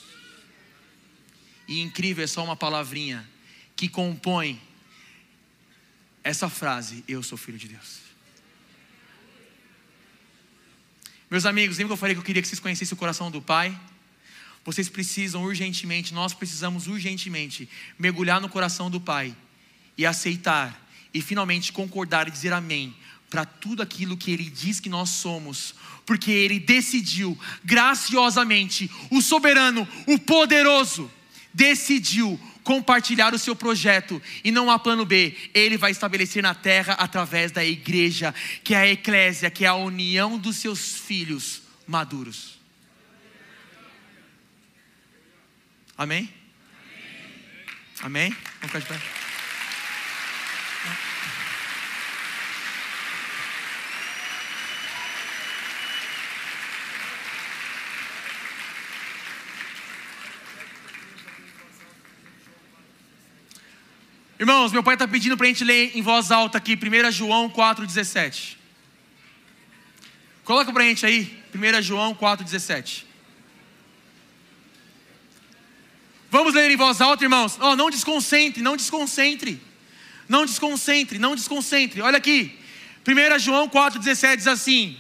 E 1.69 1.81
incrível 1.83 2.25
é 2.25 2.27
só 2.27 2.43
uma 2.43 2.57
palavrinha 2.57 3.29
que 3.77 3.91
compõe 3.91 4.59
essa 6.25 6.49
frase: 6.49 7.05
Eu 7.07 7.23
sou 7.23 7.37
filho 7.37 7.59
de 7.59 7.69
Deus. 7.69 8.01
Meus 11.33 11.47
amigos, 11.47 11.79
lembra 11.79 11.89
que 11.89 11.93
eu 11.95 11.97
falei 11.97 12.15
que 12.15 12.21
eu 12.21 12.25
queria 12.25 12.43
que 12.43 12.49
vocês 12.49 12.61
conhecessem 12.61 12.95
o 12.95 12.99
coração 12.99 13.31
do 13.31 13.41
Pai? 13.41 13.75
Vocês 14.67 14.91
precisam 14.91 15.43
urgentemente, 15.43 16.13
nós 16.13 16.35
precisamos 16.35 16.89
urgentemente 16.89 17.67
mergulhar 17.99 18.39
no 18.39 18.51
coração 18.51 18.91
do 18.91 19.01
Pai 19.01 19.35
e 19.97 20.05
aceitar 20.05 20.79
e 21.15 21.23
finalmente 21.23 21.73
concordar 21.73 22.29
e 22.29 22.31
dizer 22.31 22.53
amém 22.53 22.95
para 23.31 23.47
tudo 23.47 23.81
aquilo 23.81 24.15
que 24.15 24.31
Ele 24.31 24.45
diz 24.45 24.79
que 24.79 24.91
nós 24.91 25.09
somos, 25.09 25.75
porque 26.05 26.31
Ele 26.31 26.61
decidiu 26.61 27.39
graciosamente, 27.65 28.91
o 29.11 29.23
soberano, 29.23 29.89
o 30.07 30.19
poderoso, 30.19 31.11
decidiu 31.55 32.39
compartilhar 32.63 33.35
o 33.35 33.39
seu 33.39 33.55
projeto 33.55 34.21
e 34.45 34.51
não 34.51 34.71
há 34.71 34.79
plano 34.79 35.05
B. 35.05 35.37
Ele 35.55 35.77
vai 35.77 35.91
estabelecer 35.91 36.43
na 36.43 36.55
terra 36.55 36.95
através 36.95 37.53
da 37.53 37.65
igreja, 37.65 38.35
que 38.63 38.75
é 38.75 38.79
a 38.79 38.89
eclésia, 38.89 39.51
que 39.51 39.65
é 39.65 39.69
a 39.69 39.75
união 39.75 40.39
dos 40.39 40.57
seus 40.57 40.97
filhos 40.97 41.63
maduros. 41.87 42.59
Amém? 45.97 46.29
Amém? 48.01 48.31
Vamos 48.61 48.73
ficar 48.73 48.79
de 48.81 48.87
pé. 48.87 49.23
Irmãos, 64.43 64.73
meu 64.73 64.83
pai 64.83 64.97
está 64.97 65.07
pedindo 65.07 65.37
para 65.37 65.47
a 65.47 65.49
gente 65.49 65.63
ler 65.63 65.97
em 65.97 66.03
voz 66.03 66.33
alta 66.33 66.59
aqui, 66.59 66.75
1 66.77 67.13
João 67.13 67.49
4,17. 67.49 68.57
Coloca 70.43 70.73
pra 70.73 70.83
gente 70.83 71.07
aí, 71.07 71.41
1 71.55 71.81
João 71.81 72.13
4,17. 72.13 73.05
Vamos 76.29 76.55
ler 76.55 76.73
em 76.73 76.77
voz 76.77 77.01
alta, 77.01 77.23
irmãos. 77.23 77.57
Oh, 77.61 77.77
não 77.77 77.89
desconcentre, 77.89 78.61
não 78.61 78.77
desconcentre. 78.77 79.63
Não 80.29 80.45
desconcentre, 80.45 81.21
não 81.21 81.37
desconcentre. 81.37 82.03
Olha 82.03 82.19
aqui. 82.19 82.59
1 83.07 83.39
João 83.39 83.69
4,17 83.69 84.39
diz 84.39 84.49
assim: 84.49 84.97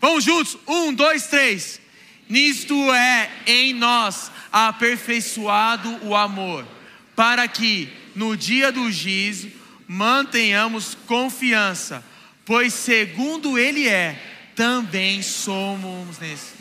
Vamos 0.00 0.24
juntos? 0.24 0.58
Um, 0.66 0.92
dois, 0.92 1.28
três. 1.28 1.80
Nisto 2.28 2.74
é 2.92 3.30
em 3.46 3.72
nós 3.72 4.32
aperfeiçoado 4.50 6.04
o 6.04 6.16
amor, 6.16 6.66
para 7.14 7.46
que 7.46 8.04
no 8.16 8.36
dia 8.36 8.72
do 8.72 8.90
juízo 8.90 9.52
mantenhamos 9.86 10.96
confiança, 11.06 12.02
pois 12.44 12.72
segundo 12.72 13.58
Ele 13.58 13.86
é, 13.86 14.20
também 14.56 15.22
somos 15.22 16.18
nesse. 16.18 16.56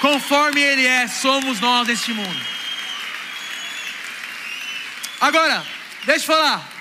Conforme 0.00 0.60
Ele 0.60 0.86
é, 0.86 1.06
somos 1.06 1.60
nós 1.60 1.86
neste 1.86 2.12
mundo. 2.12 2.40
Agora, 5.20 5.64
deixa 6.06 6.24
eu 6.24 6.26
falar. 6.26 6.79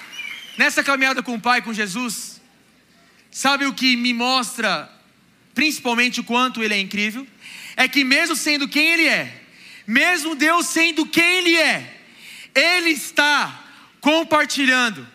Nessa 0.60 0.84
caminhada 0.84 1.23
com 1.23 1.36
o 1.36 1.40
Pai, 1.40 1.61
com 1.61 1.73
Jesus, 1.73 2.41
sabe 3.31 3.65
o 3.65 3.73
que 3.73 3.95
me 3.95 4.14
mostra, 4.14 4.91
principalmente 5.56 6.19
o 6.19 6.23
quanto 6.26 6.61
Ele 6.61 6.73
é 6.73 6.80
incrível? 6.81 7.26
É 7.77 7.88
que, 7.88 8.03
mesmo 8.03 8.36
sendo 8.36 8.68
quem 8.68 8.86
Ele 8.91 9.07
é, 9.07 9.41
mesmo 9.88 10.36
Deus 10.36 10.65
sendo 10.65 11.06
quem 11.06 11.38
Ele 11.38 11.56
é, 11.56 12.02
Ele 12.53 12.90
está 12.90 13.68
compartilhando. 14.02 15.07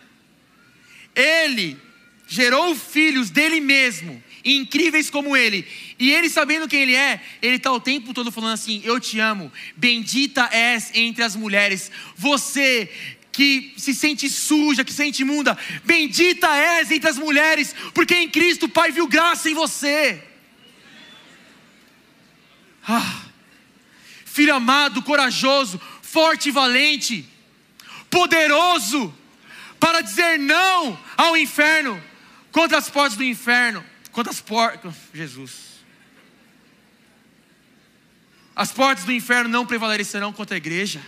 Ele 1.15 1.79
gerou 2.27 2.75
filhos 2.75 3.29
dele 3.29 3.59
mesmo 3.61 4.23
incríveis 4.45 5.09
como 5.09 5.35
Ele. 5.35 5.67
E 5.97 6.11
Ele, 6.11 6.29
sabendo 6.29 6.67
quem 6.67 6.81
Ele 6.81 6.95
é, 6.95 7.21
Ele 7.41 7.55
está 7.55 7.71
o 7.71 7.79
tempo 7.79 8.13
todo 8.13 8.31
falando 8.31 8.53
assim: 8.53 8.81
Eu 8.83 8.99
te 8.99 9.19
amo, 9.19 9.51
bendita 9.75 10.47
és 10.51 10.91
entre 10.93 11.23
as 11.23 11.35
mulheres. 11.35 11.91
Você 12.15 12.89
que 13.35 13.73
se 13.75 13.93
sente 13.93 14.29
suja, 14.29 14.85
que 14.85 14.91
se 14.91 14.97
sente 14.97 15.23
imunda, 15.23 15.57
bendita 15.83 16.47
és 16.55 16.89
entre 16.89 17.09
as 17.09 17.17
mulheres, 17.17 17.75
porque 17.93 18.15
em 18.15 18.29
Cristo 18.29 18.65
o 18.65 18.69
Pai 18.69 18.93
viu 18.93 19.07
graça 19.07 19.49
em 19.49 19.53
você. 19.53 20.23
Ah, 22.87 23.23
filho 24.23 24.55
amado, 24.55 25.01
corajoso, 25.01 25.81
forte 26.01 26.47
e 26.47 26.51
valente, 26.51 27.27
poderoso, 28.09 29.13
para 29.81 29.99
dizer 29.99 30.39
não 30.39 30.97
ao 31.17 31.35
inferno, 31.35 32.01
contra 32.53 32.77
as 32.77 32.89
portas 32.89 33.17
do 33.17 33.23
inferno. 33.23 33.83
Quantas 34.13 34.39
portas. 34.39 34.95
Jesus. 35.13 35.51
As 38.55 38.71
portas 38.71 39.03
do 39.03 39.11
inferno 39.11 39.49
não 39.49 39.65
prevalecerão 39.65 40.31
contra 40.31 40.55
a 40.55 40.57
igreja. 40.57 41.01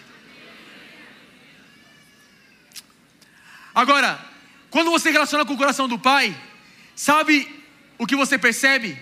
Agora, 3.77 4.19
quando 4.71 4.89
você 4.89 5.11
relaciona 5.11 5.45
com 5.45 5.53
o 5.53 5.57
coração 5.57 5.87
do 5.87 5.99
Pai, 5.99 6.35
sabe 6.95 7.47
o 7.95 8.07
que 8.07 8.15
você 8.15 8.35
percebe? 8.35 8.97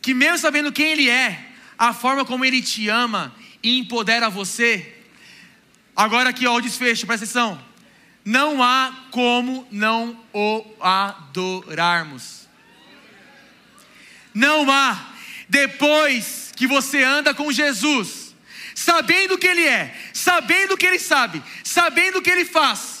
Que 0.00 0.14
mesmo 0.14 0.38
sabendo 0.38 0.72
quem 0.72 0.92
Ele 0.92 1.10
é, 1.10 1.50
a 1.76 1.92
forma 1.92 2.24
como 2.24 2.42
Ele 2.42 2.62
te 2.62 2.88
ama 2.88 3.34
e 3.62 3.78
empodera 3.78 4.30
você. 4.30 4.96
Agora 5.94 6.30
aqui 6.30 6.46
ó, 6.46 6.54
o 6.54 6.60
desfecho, 6.62 7.06
presta 7.06 7.26
atenção. 7.26 7.62
Não 8.24 8.62
há 8.62 8.96
como 9.10 9.68
não 9.70 10.18
o 10.32 10.64
adorarmos. 10.80 12.48
Não 14.32 14.70
há. 14.72 15.12
Depois 15.50 16.50
que 16.56 16.66
você 16.66 17.04
anda 17.04 17.34
com 17.34 17.52
Jesus, 17.52 18.34
sabendo 18.74 19.36
que 19.36 19.46
Ele 19.46 19.66
é, 19.66 19.94
sabendo 20.14 20.72
o 20.72 20.78
que 20.78 20.86
Ele 20.86 20.98
sabe, 20.98 21.42
sabendo 21.62 22.20
o 22.20 22.22
que 22.22 22.30
Ele 22.30 22.46
faz, 22.46 22.91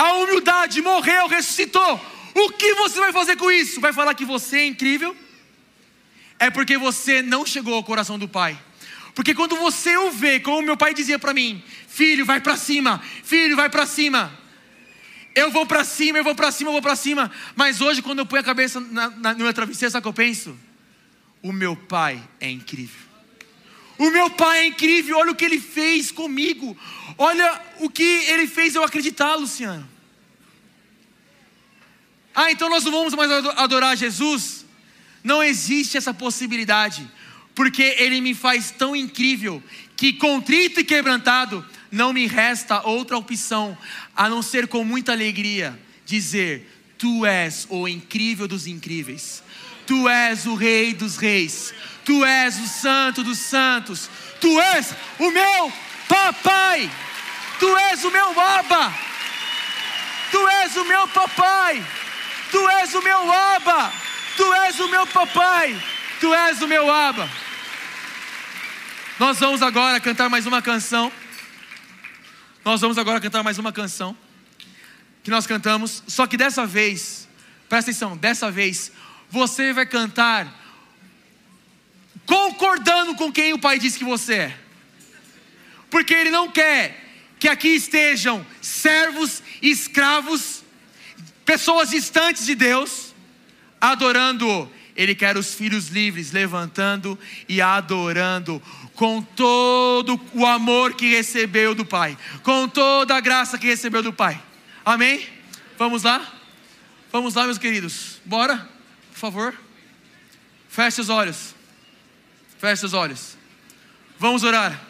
a 0.00 0.14
humildade 0.14 0.80
morreu, 0.80 1.28
ressuscitou. 1.28 2.00
O 2.34 2.50
que 2.52 2.72
você 2.74 2.98
vai 2.98 3.12
fazer 3.12 3.36
com 3.36 3.50
isso? 3.50 3.82
Vai 3.82 3.92
falar 3.92 4.14
que 4.14 4.24
você 4.24 4.60
é 4.60 4.66
incrível? 4.66 5.14
É 6.38 6.48
porque 6.48 6.78
você 6.78 7.20
não 7.20 7.44
chegou 7.44 7.74
ao 7.74 7.84
coração 7.84 8.18
do 8.18 8.26
Pai. 8.26 8.58
Porque 9.14 9.34
quando 9.34 9.56
você 9.56 9.98
o 9.98 10.10
vê, 10.10 10.40
como 10.40 10.62
meu 10.62 10.76
pai 10.76 10.94
dizia 10.94 11.18
para 11.18 11.34
mim, 11.34 11.62
filho, 11.86 12.24
vai 12.24 12.40
para 12.40 12.56
cima, 12.56 13.02
filho, 13.22 13.54
vai 13.56 13.68
para 13.68 13.84
cima. 13.84 14.32
Eu 15.34 15.50
vou 15.50 15.66
para 15.66 15.84
cima, 15.84 16.16
eu 16.16 16.24
vou 16.24 16.34
para 16.34 16.50
cima, 16.50 16.70
eu 16.70 16.72
vou 16.72 16.82
para 16.82 16.96
cima. 16.96 17.30
Mas 17.54 17.82
hoje, 17.82 18.00
quando 18.00 18.20
eu 18.20 18.26
ponho 18.26 18.40
a 18.40 18.44
cabeça 18.44 18.80
na, 18.80 19.10
na, 19.10 19.34
no 19.34 19.44
meu 19.44 19.52
travesseiro, 19.52 19.92
sabe 19.92 20.00
o 20.00 20.02
que 20.04 20.08
eu 20.08 20.26
penso? 20.26 20.58
O 21.42 21.52
meu 21.52 21.76
pai 21.76 22.22
é 22.40 22.48
incrível. 22.48 23.09
O 24.00 24.08
meu 24.08 24.30
pai 24.30 24.60
é 24.60 24.66
incrível, 24.68 25.18
olha 25.18 25.32
o 25.32 25.34
que 25.34 25.44
ele 25.44 25.60
fez 25.60 26.10
comigo. 26.10 26.74
Olha 27.18 27.60
o 27.80 27.90
que 27.90 28.02
ele 28.02 28.46
fez 28.46 28.74
eu 28.74 28.82
acreditar, 28.82 29.34
Luciano. 29.34 29.86
Ah, 32.34 32.50
então 32.50 32.70
nós 32.70 32.82
não 32.82 32.92
vamos 32.92 33.12
mais 33.12 33.30
adorar 33.30 33.94
Jesus? 33.98 34.64
Não 35.22 35.42
existe 35.42 35.98
essa 35.98 36.14
possibilidade, 36.14 37.06
porque 37.54 37.94
ele 37.98 38.22
me 38.22 38.34
faz 38.34 38.70
tão 38.70 38.96
incrível 38.96 39.62
que 39.98 40.14
contrito 40.14 40.80
e 40.80 40.84
quebrantado 40.84 41.62
não 41.92 42.14
me 42.14 42.26
resta 42.26 42.80
outra 42.88 43.18
opção 43.18 43.76
a 44.16 44.30
não 44.30 44.40
ser 44.40 44.66
com 44.66 44.82
muita 44.82 45.12
alegria 45.12 45.78
dizer: 46.06 46.66
Tu 46.96 47.26
és 47.26 47.66
o 47.68 47.86
incrível 47.86 48.48
dos 48.48 48.66
incríveis, 48.66 49.42
Tu 49.90 50.08
és 50.08 50.46
o 50.46 50.54
Rei 50.54 50.94
dos 50.94 51.16
Reis, 51.16 51.74
Tu 52.04 52.24
és 52.24 52.56
o 52.60 52.68
Santo 52.68 53.24
dos 53.24 53.38
Santos, 53.38 54.08
Tu 54.40 54.60
és 54.60 54.94
o 55.18 55.32
meu 55.32 55.72
Papai, 56.06 56.88
Tu 57.58 57.76
és 57.76 58.04
o 58.04 58.10
meu 58.12 58.40
Abba, 58.40 58.94
Tu 60.30 60.48
és 60.48 60.76
o 60.76 60.84
meu 60.84 61.08
Papai, 61.08 61.84
Tu 62.52 62.68
és 62.68 62.94
o 62.94 63.02
meu 63.02 63.32
Abba, 63.32 63.92
Tu 64.36 64.54
és 64.54 64.78
o 64.78 64.88
meu 64.88 65.04
Papai, 65.08 65.76
Tu 66.20 66.32
és 66.32 66.62
o 66.62 66.68
meu 66.68 66.88
Abba. 66.88 67.28
Nós 69.18 69.40
vamos 69.40 69.60
agora 69.60 69.98
cantar 69.98 70.30
mais 70.30 70.46
uma 70.46 70.62
canção. 70.62 71.10
Nós 72.64 72.80
vamos 72.80 72.96
agora 72.96 73.20
cantar 73.20 73.42
mais 73.42 73.58
uma 73.58 73.72
canção 73.72 74.16
que 75.24 75.32
nós 75.32 75.48
cantamos, 75.48 76.04
só 76.06 76.28
que 76.28 76.36
dessa 76.36 76.64
vez, 76.64 77.28
presta 77.68 77.90
atenção, 77.90 78.16
dessa 78.16 78.52
vez 78.52 78.92
você 79.30 79.72
vai 79.72 79.86
cantar 79.86 80.58
concordando 82.26 83.14
com 83.14 83.32
quem 83.32 83.52
o 83.52 83.58
Pai 83.58 83.78
diz 83.78 83.96
que 83.96 84.04
você 84.04 84.34
é. 84.34 84.58
Porque 85.90 86.14
ele 86.14 86.30
não 86.30 86.48
quer 86.48 87.04
que 87.38 87.48
aqui 87.48 87.68
estejam 87.68 88.46
servos, 88.60 89.42
escravos, 89.60 90.62
pessoas 91.44 91.90
distantes 91.90 92.46
de 92.46 92.54
Deus, 92.54 93.14
adorando 93.80 94.70
ele 94.94 95.14
quer 95.14 95.36
os 95.36 95.54
filhos 95.54 95.88
livres, 95.88 96.30
levantando 96.30 97.18
e 97.48 97.60
adorando 97.60 98.62
com 98.94 99.22
todo 99.22 100.20
o 100.34 100.44
amor 100.44 100.94
que 100.94 101.08
recebeu 101.08 101.74
do 101.74 101.86
Pai, 101.86 102.18
com 102.42 102.68
toda 102.68 103.16
a 103.16 103.20
graça 103.20 103.58
que 103.58 103.66
recebeu 103.66 104.02
do 104.02 104.12
Pai. 104.12 104.40
Amém? 104.84 105.26
Vamos 105.78 106.02
lá? 106.02 106.30
Vamos 107.10 107.34
lá, 107.34 107.44
meus 107.44 107.58
queridos. 107.58 108.20
Bora? 108.24 108.68
Por 109.20 109.30
favor. 109.30 109.54
Feche 110.70 110.98
os 110.98 111.10
olhos. 111.10 111.54
Feche 112.58 112.86
os 112.86 112.94
olhos. 112.94 113.36
Vamos 114.18 114.42
orar. 114.42 114.80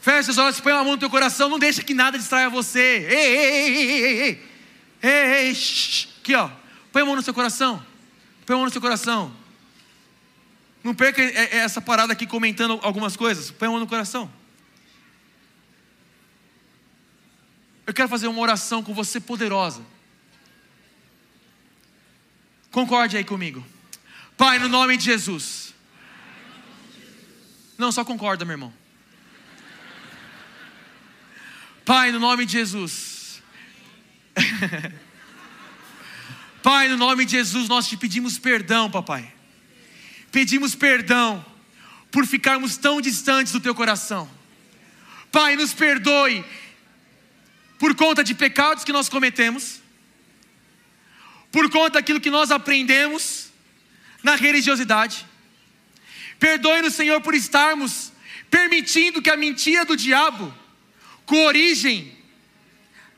Feche 0.00 0.30
os 0.30 0.38
olhos, 0.38 0.60
põe 0.60 0.72
a 0.72 0.84
mão 0.84 0.92
no 0.92 0.98
teu 0.98 1.10
coração, 1.10 1.48
não 1.48 1.58
deixa 1.58 1.82
que 1.82 1.94
nada 1.94 2.16
distraia 2.16 2.48
você. 2.48 3.04
Ei, 3.10 3.16
ei, 3.16 3.36
ei, 3.36 3.76
ei, 3.76 4.04
ei, 4.04 4.20
ei. 4.22 5.48
Ei, 5.48 5.50
Aqui, 6.20 6.32
ó. 6.36 6.48
Põe 6.92 7.02
a 7.02 7.04
mão 7.04 7.16
no 7.16 7.22
seu 7.22 7.34
coração. 7.34 7.84
Põe 8.46 8.54
a 8.54 8.56
mão 8.58 8.66
no 8.66 8.72
seu 8.72 8.80
coração. 8.80 9.34
Não 10.84 10.94
perca 10.94 11.20
essa 11.22 11.80
parada 11.80 12.12
aqui 12.12 12.24
comentando 12.24 12.78
algumas 12.84 13.16
coisas. 13.16 13.50
Põe 13.50 13.66
a 13.66 13.70
mão 13.72 13.80
no 13.80 13.88
coração. 13.88 14.30
Eu 17.84 17.92
quero 17.92 18.08
fazer 18.08 18.28
uma 18.28 18.40
oração 18.40 18.80
com 18.80 18.94
você 18.94 19.18
poderosa. 19.18 19.82
Concorde 22.72 23.16
aí 23.18 23.22
comigo. 23.22 23.64
Pai, 24.36 24.58
no 24.58 24.68
nome 24.68 24.96
de 24.96 25.04
Jesus. 25.04 25.74
Não, 27.76 27.92
só 27.92 28.04
concorda, 28.04 28.44
meu 28.44 28.54
irmão. 28.54 28.72
Pai, 31.84 32.10
no 32.10 32.18
nome 32.18 32.46
de 32.46 32.52
Jesus. 32.52 33.42
Pai, 36.62 36.88
no 36.88 36.96
nome 36.96 37.26
de 37.26 37.32
Jesus, 37.32 37.68
nós 37.68 37.86
te 37.86 37.96
pedimos 37.96 38.38
perdão, 38.38 38.90
papai. 38.90 39.30
Pedimos 40.30 40.74
perdão 40.74 41.44
por 42.10 42.26
ficarmos 42.26 42.78
tão 42.78 43.02
distantes 43.02 43.52
do 43.52 43.60
teu 43.60 43.74
coração. 43.74 44.30
Pai, 45.30 45.56
nos 45.56 45.74
perdoe 45.74 46.42
por 47.78 47.94
conta 47.94 48.24
de 48.24 48.34
pecados 48.34 48.82
que 48.82 48.92
nós 48.92 49.10
cometemos, 49.10 49.81
por 51.52 51.70
conta 51.70 52.00
daquilo 52.00 52.20
que 52.20 52.30
nós 52.30 52.50
aprendemos 52.50 53.52
na 54.22 54.34
religiosidade. 54.34 55.26
Perdoe-nos, 56.40 56.94
Senhor, 56.94 57.20
por 57.20 57.34
estarmos 57.34 58.10
permitindo 58.50 59.22
que 59.22 59.30
a 59.30 59.36
mentira 59.36 59.84
do 59.84 59.96
diabo, 59.96 60.52
com 61.24 61.44
origem 61.44 62.12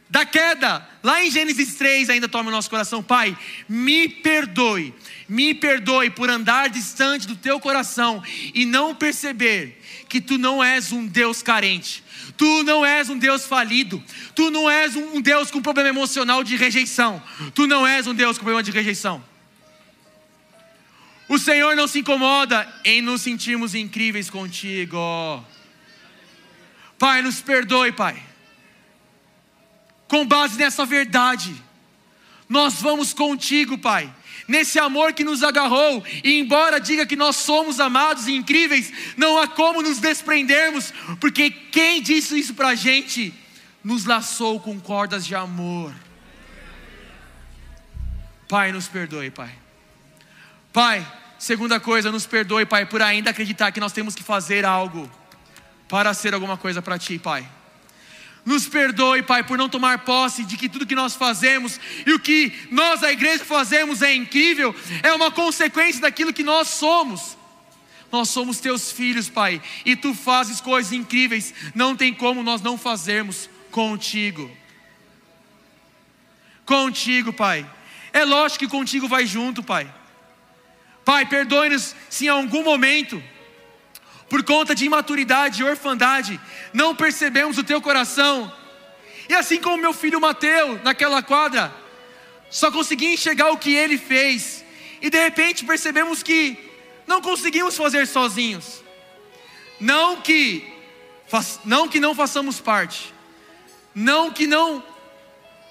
da 0.08 0.24
queda, 0.24 0.88
lá 1.02 1.24
em 1.24 1.30
Gênesis 1.30 1.74
3, 1.74 2.08
ainda 2.10 2.28
tome 2.28 2.48
o 2.48 2.52
nosso 2.52 2.70
coração. 2.70 3.02
Pai, 3.02 3.36
me 3.68 4.08
perdoe, 4.08 4.94
me 5.28 5.54
perdoe 5.54 6.10
por 6.10 6.30
andar 6.30 6.68
distante 6.68 7.26
do 7.26 7.34
teu 7.34 7.58
coração 7.58 8.22
e 8.54 8.64
não 8.64 8.94
perceber 8.94 9.80
que 10.08 10.20
tu 10.20 10.38
não 10.38 10.62
és 10.62 10.92
um 10.92 11.04
Deus 11.04 11.42
carente, 11.42 12.03
tu 12.36 12.62
não 12.62 12.84
és 12.84 13.08
um 13.08 13.18
Deus 13.18 13.44
falido, 13.46 14.02
tu 14.34 14.50
não 14.50 14.70
és 14.70 14.96
um 14.96 15.20
Deus 15.20 15.50
com 15.50 15.62
problema 15.62 15.88
emocional 15.88 16.42
de 16.42 16.56
rejeição, 16.56 17.22
tu 17.54 17.66
não 17.66 17.86
és 17.86 18.06
um 18.06 18.14
Deus 18.14 18.38
com 18.38 18.44
problema 18.44 18.62
de 18.62 18.70
rejeição. 18.70 19.24
O 21.28 21.38
Senhor 21.38 21.74
não 21.74 21.88
se 21.88 22.00
incomoda 22.00 22.68
em 22.84 23.00
nos 23.00 23.22
sentirmos 23.22 23.74
incríveis 23.74 24.28
contigo. 24.28 24.98
Pai, 26.98 27.22
nos 27.22 27.40
perdoe, 27.40 27.92
Pai 27.92 28.34
com 30.14 30.24
base 30.24 30.56
nessa 30.56 30.86
verdade, 30.86 31.52
nós 32.48 32.80
vamos 32.80 33.12
contigo, 33.12 33.76
Pai. 33.76 34.08
Nesse 34.46 34.78
amor 34.78 35.12
que 35.12 35.24
nos 35.24 35.42
agarrou, 35.42 36.04
e 36.22 36.38
embora 36.38 36.78
diga 36.78 37.06
que 37.06 37.16
nós 37.16 37.36
somos 37.36 37.80
amados 37.80 38.26
e 38.26 38.32
incríveis, 38.32 38.92
não 39.16 39.38
há 39.38 39.48
como 39.48 39.82
nos 39.82 39.98
desprendermos, 39.98 40.92
porque 41.20 41.50
quem 41.50 42.02
disse 42.02 42.38
isso 42.38 42.54
para 42.54 42.68
a 42.68 42.74
gente, 42.74 43.32
nos 43.82 44.04
laçou 44.04 44.58
com 44.60 44.80
cordas 44.80 45.26
de 45.26 45.34
amor. 45.34 45.94
Pai, 48.48 48.72
nos 48.72 48.88
perdoe, 48.88 49.30
Pai. 49.30 49.50
Pai, 50.72 51.06
segunda 51.38 51.78
coisa, 51.78 52.10
nos 52.10 52.26
perdoe, 52.26 52.66
Pai, 52.66 52.86
por 52.86 53.00
ainda 53.02 53.30
acreditar 53.30 53.72
que 53.72 53.80
nós 53.80 53.92
temos 53.92 54.14
que 54.14 54.22
fazer 54.22 54.64
algo 54.64 55.10
para 55.88 56.12
ser 56.14 56.34
alguma 56.34 56.56
coisa 56.56 56.82
para 56.82 56.98
Ti, 56.98 57.18
Pai. 57.18 57.46
Nos 58.44 58.68
perdoe, 58.68 59.22
Pai, 59.22 59.42
por 59.42 59.56
não 59.56 59.68
tomar 59.70 60.00
posse 60.00 60.44
de 60.44 60.56
que 60.56 60.68
tudo 60.68 60.86
que 60.86 60.94
nós 60.94 61.14
fazemos 61.14 61.80
e 62.06 62.12
o 62.12 62.20
que 62.20 62.52
nós, 62.70 63.02
a 63.02 63.10
igreja, 63.10 63.44
fazemos 63.44 64.02
é 64.02 64.14
incrível, 64.14 64.74
é 65.02 65.12
uma 65.14 65.30
consequência 65.30 66.02
daquilo 66.02 66.32
que 66.32 66.42
nós 66.42 66.68
somos. 66.68 67.38
Nós 68.12 68.28
somos 68.28 68.60
teus 68.60 68.92
filhos, 68.92 69.28
Pai, 69.30 69.62
e 69.84 69.96
tu 69.96 70.14
fazes 70.14 70.60
coisas 70.60 70.92
incríveis, 70.92 71.54
não 71.74 71.96
tem 71.96 72.12
como 72.12 72.42
nós 72.42 72.60
não 72.60 72.76
fazermos 72.76 73.48
contigo. 73.70 74.50
Contigo, 76.66 77.32
Pai. 77.32 77.68
É 78.12 78.24
lógico 78.24 78.60
que 78.60 78.70
contigo 78.70 79.08
vai 79.08 79.26
junto, 79.26 79.62
Pai. 79.62 79.92
Pai, 81.04 81.26
perdoe-nos 81.26 81.94
se 82.08 82.26
em 82.26 82.28
algum 82.28 82.62
momento 82.62 83.22
por 84.34 84.42
conta 84.42 84.74
de 84.74 84.84
imaturidade 84.84 85.62
e 85.62 85.64
orfandade, 85.64 86.40
não 86.72 86.92
percebemos 86.92 87.56
o 87.56 87.62
teu 87.62 87.80
coração. 87.80 88.52
E 89.28 89.32
assim 89.32 89.60
como 89.60 89.76
meu 89.76 89.92
filho 89.92 90.20
Mateus, 90.20 90.82
naquela 90.82 91.22
quadra, 91.22 91.72
só 92.50 92.68
consegui 92.68 93.14
enxergar 93.14 93.52
o 93.52 93.56
que 93.56 93.72
ele 93.72 93.96
fez, 93.96 94.64
e 95.00 95.08
de 95.08 95.16
repente 95.22 95.64
percebemos 95.64 96.20
que 96.20 96.58
não 97.06 97.22
conseguimos 97.22 97.76
fazer 97.76 98.08
sozinhos. 98.08 98.82
Não 99.78 100.20
que 100.20 100.68
não 101.64 101.88
que 101.88 102.00
não 102.00 102.12
façamos 102.12 102.58
parte, 102.58 103.14
não 103.94 104.32
que 104.32 104.48
não 104.48 104.82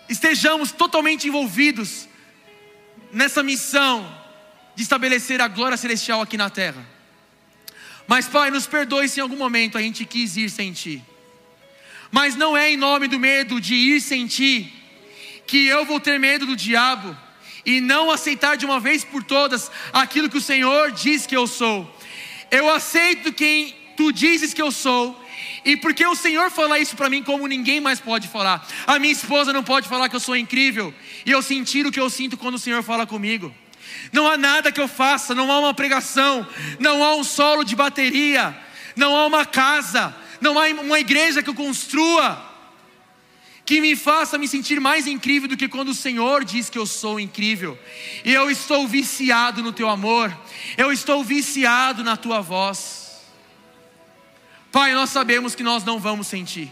estejamos 0.08 0.72
totalmente 0.72 1.28
envolvidos 1.28 2.08
nessa 3.12 3.44
missão 3.44 4.10
de 4.74 4.84
estabelecer 4.84 5.42
a 5.42 5.50
glória 5.50 5.76
celestial 5.76 6.22
aqui 6.22 6.38
na 6.38 6.50
terra. 6.50 6.93
Mas, 8.08 8.28
Pai, 8.28 8.52
nos 8.52 8.68
perdoe 8.68 9.08
se 9.08 9.20
em 9.20 9.24
algum 9.24 9.38
momento 9.38 9.78
a 9.78 9.82
gente 9.82 10.06
quis 10.06 10.38
ir 10.38 10.50
sem 10.50 10.72
Ti. 10.74 11.02
Mas 12.12 12.36
não 12.36 12.56
é 12.56 12.72
em 12.72 12.78
nome 12.78 13.08
do 13.08 13.20
medo 13.20 13.60
de 13.60 13.74
ir 13.74 14.02
sem 14.02 14.28
Ti 14.28 14.72
que 15.46 15.68
eu 15.68 15.86
vou 15.86 16.00
ter 16.00 16.20
medo 16.20 16.46
do 16.46 16.56
diabo 16.56 17.18
e 17.66 17.82
não 17.82 18.12
aceitar 18.12 18.56
de 18.56 18.66
uma 18.66 18.80
vez 18.80 19.04
por 19.04 19.24
todas 19.24 19.70
aquilo 19.92 20.30
que 20.30 20.38
o 20.38 20.42
Senhor 20.42 20.92
diz 20.92 21.26
que 21.26 21.36
eu 21.36 21.48
sou. 21.48 21.90
Eu 22.52 22.70
aceito 22.70 23.34
quem 23.34 23.76
Tu 23.96 24.12
dizes 24.12 24.54
que 24.54 24.62
eu 24.62 24.72
sou. 24.72 25.20
E 25.66 25.78
porque 25.78 26.06
o 26.06 26.16
Senhor 26.16 26.52
fala 26.52 26.80
isso 26.80 26.96
para 26.96 27.10
mim 27.10 27.24
como 27.24 27.48
ninguém 27.48 27.80
mais 27.80 28.00
pode 28.00 28.28
falar. 28.28 28.68
A 28.86 29.00
minha 29.00 29.14
esposa 29.14 29.54
não 29.54 29.64
pode 29.64 29.88
falar 29.88 30.10
que 30.10 30.16
eu 30.16 30.20
sou 30.20 30.36
incrível 30.36 30.94
e 31.26 31.32
eu 31.32 31.42
sentir 31.42 31.86
o 31.86 31.92
que 31.92 32.00
eu 32.00 32.10
sinto 32.10 32.38
quando 32.38 32.56
o 32.56 32.60
Senhor 32.60 32.84
fala 32.84 33.06
comigo. 33.06 33.54
Não 34.12 34.28
há 34.28 34.38
nada 34.38 34.72
que 34.72 34.82
eu 34.82 34.88
faça, 34.88 35.34
não 35.34 35.52
há 35.52 35.60
uma 35.60 35.74
pregação, 35.74 36.48
não 36.80 37.04
há 37.04 37.16
um 37.16 37.24
solo 37.24 37.64
de 37.64 37.76
bateria, 37.76 38.58
não 38.96 39.16
há 39.16 39.26
uma 39.26 39.46
casa, 39.46 40.16
não 40.40 40.60
há 40.60 40.68
uma 40.68 41.00
igreja 41.00 41.42
que 41.42 41.50
eu 41.50 41.56
construa 41.56 42.54
que 43.66 43.80
me 43.80 43.96
faça 43.96 44.38
me 44.38 44.48
sentir 44.48 44.80
mais 44.80 45.08
incrível 45.08 45.48
do 45.48 45.56
que 45.56 45.70
quando 45.70 45.90
o 45.90 45.94
Senhor 45.94 46.44
diz 46.44 46.70
que 46.70 46.78
eu 46.78 46.86
sou 46.86 47.20
incrível. 47.20 47.80
E 48.26 48.34
eu 48.34 48.52
estou 48.52 48.88
viciado 48.88 49.64
no 49.64 49.72
teu 49.72 49.90
amor, 49.90 50.38
eu 50.78 50.92
estou 50.92 51.24
viciado 51.24 52.04
na 52.04 52.18
tua 52.18 52.42
voz. 52.42 53.22
Pai, 54.72 54.94
nós 54.94 55.12
sabemos 55.12 55.56
que 55.56 55.64
nós 55.64 55.84
não 55.84 56.00
vamos 56.00 56.28
sentir. 56.28 56.70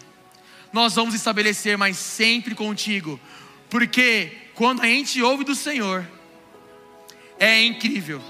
Nós 0.73 0.95
vamos 0.95 1.13
estabelecer, 1.13 1.77
mas 1.77 1.97
sempre 1.97 2.55
contigo, 2.55 3.19
porque 3.69 4.31
quando 4.55 4.81
a 4.81 4.85
gente 4.85 5.21
ouve 5.21 5.43
do 5.43 5.53
Senhor, 5.53 6.07
é 7.41 7.63
incrível. 7.63 8.21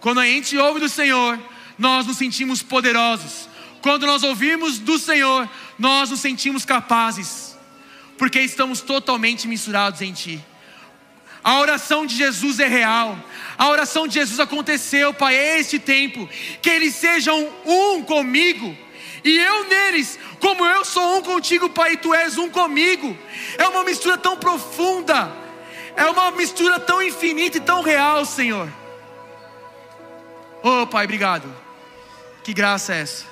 Quando 0.00 0.20
a 0.20 0.26
gente 0.26 0.54
ouve 0.58 0.78
do 0.78 0.88
Senhor, 0.88 1.40
nós 1.78 2.06
nos 2.06 2.18
sentimos 2.18 2.62
poderosos. 2.62 3.48
Quando 3.80 4.06
nós 4.06 4.22
ouvimos 4.22 4.78
do 4.78 4.98
Senhor, 4.98 5.48
nós 5.78 6.10
nos 6.10 6.20
sentimos 6.20 6.62
capazes, 6.66 7.56
porque 8.18 8.38
estamos 8.40 8.82
totalmente 8.82 9.48
misturados 9.48 10.02
em 10.02 10.12
Ti. 10.12 10.44
A 11.42 11.58
oração 11.58 12.04
de 12.04 12.14
Jesus 12.16 12.60
é 12.60 12.68
real. 12.68 13.18
A 13.56 13.68
oração 13.68 14.06
de 14.06 14.14
Jesus 14.14 14.38
aconteceu, 14.38 15.14
Pai, 15.14 15.34
é 15.34 15.60
este 15.60 15.78
tempo. 15.78 16.28
Que 16.60 16.68
eles 16.68 16.94
sejam 16.94 17.50
um 17.64 18.02
comigo 18.02 18.76
e 19.24 19.38
eu 19.38 19.68
neles, 19.70 20.18
como 20.38 20.66
eu 20.66 20.84
sou 20.84 21.16
um 21.16 21.22
contigo, 21.22 21.70
Pai, 21.70 21.94
e 21.94 21.96
Tu 21.96 22.12
és 22.12 22.36
um 22.36 22.50
comigo. 22.50 23.16
É 23.56 23.66
uma 23.66 23.82
mistura 23.82 24.18
tão 24.18 24.36
profunda 24.36 25.43
é 25.96 26.04
uma 26.06 26.30
mistura 26.32 26.78
tão 26.80 27.02
infinita 27.02 27.58
e 27.58 27.60
tão 27.60 27.82
real, 27.82 28.24
Senhor. 28.24 28.68
Oh, 30.62 30.86
Pai, 30.86 31.04
obrigado. 31.04 31.54
Que 32.42 32.52
graça 32.52 32.94
é 32.94 33.00
essa? 33.00 33.24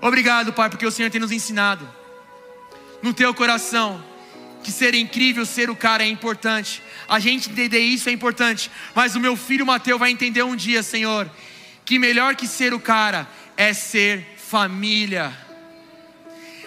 Obrigado, 0.00 0.52
Pai, 0.52 0.70
porque 0.70 0.86
o 0.86 0.90
Senhor 0.90 1.10
tem 1.10 1.20
nos 1.20 1.32
ensinado 1.32 1.88
no 3.02 3.12
teu 3.12 3.32
coração 3.34 4.02
que 4.62 4.72
ser 4.72 4.94
incrível, 4.94 5.46
ser 5.46 5.70
o 5.70 5.76
cara 5.76 6.04
é 6.04 6.08
importante. 6.08 6.82
A 7.08 7.18
gente 7.18 7.50
entender 7.50 7.80
isso 7.80 8.08
é 8.08 8.12
importante, 8.12 8.70
mas 8.94 9.14
o 9.14 9.20
meu 9.20 9.36
filho 9.36 9.66
Mateus 9.66 9.98
vai 9.98 10.10
entender 10.10 10.42
um 10.42 10.56
dia, 10.56 10.82
Senhor, 10.82 11.30
que 11.84 11.98
melhor 11.98 12.34
que 12.34 12.46
ser 12.46 12.74
o 12.74 12.80
cara 12.80 13.28
é 13.56 13.72
ser 13.72 14.34
família. 14.36 15.32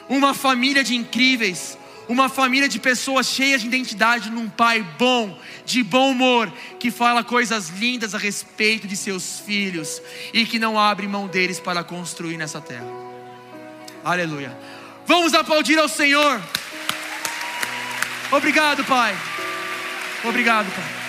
Uma 0.09 0.33
família 0.33 0.83
de 0.83 0.95
incríveis, 0.95 1.77
uma 2.07 2.29
família 2.29 2.67
de 2.67 2.79
pessoas 2.79 3.27
cheias 3.27 3.61
de 3.61 3.67
identidade 3.67 4.29
num 4.29 4.49
pai 4.49 4.85
bom, 4.97 5.39
de 5.65 5.83
bom 5.83 6.11
humor, 6.11 6.51
que 6.79 6.91
fala 6.91 7.23
coisas 7.23 7.69
lindas 7.69 8.13
a 8.13 8.17
respeito 8.17 8.87
de 8.87 8.97
seus 8.97 9.39
filhos 9.39 10.01
e 10.33 10.45
que 10.45 10.59
não 10.59 10.79
abre 10.79 11.07
mão 11.07 11.27
deles 11.27 11.59
para 11.59 11.83
construir 11.83 12.37
nessa 12.37 12.59
terra. 12.59 12.87
Aleluia. 14.03 14.57
Vamos 15.05 15.33
aplaudir 15.33 15.77
ao 15.77 15.87
Senhor. 15.87 16.41
Obrigado, 18.31 18.83
Pai. 18.85 19.15
Obrigado, 20.23 20.71
Pai. 20.73 21.00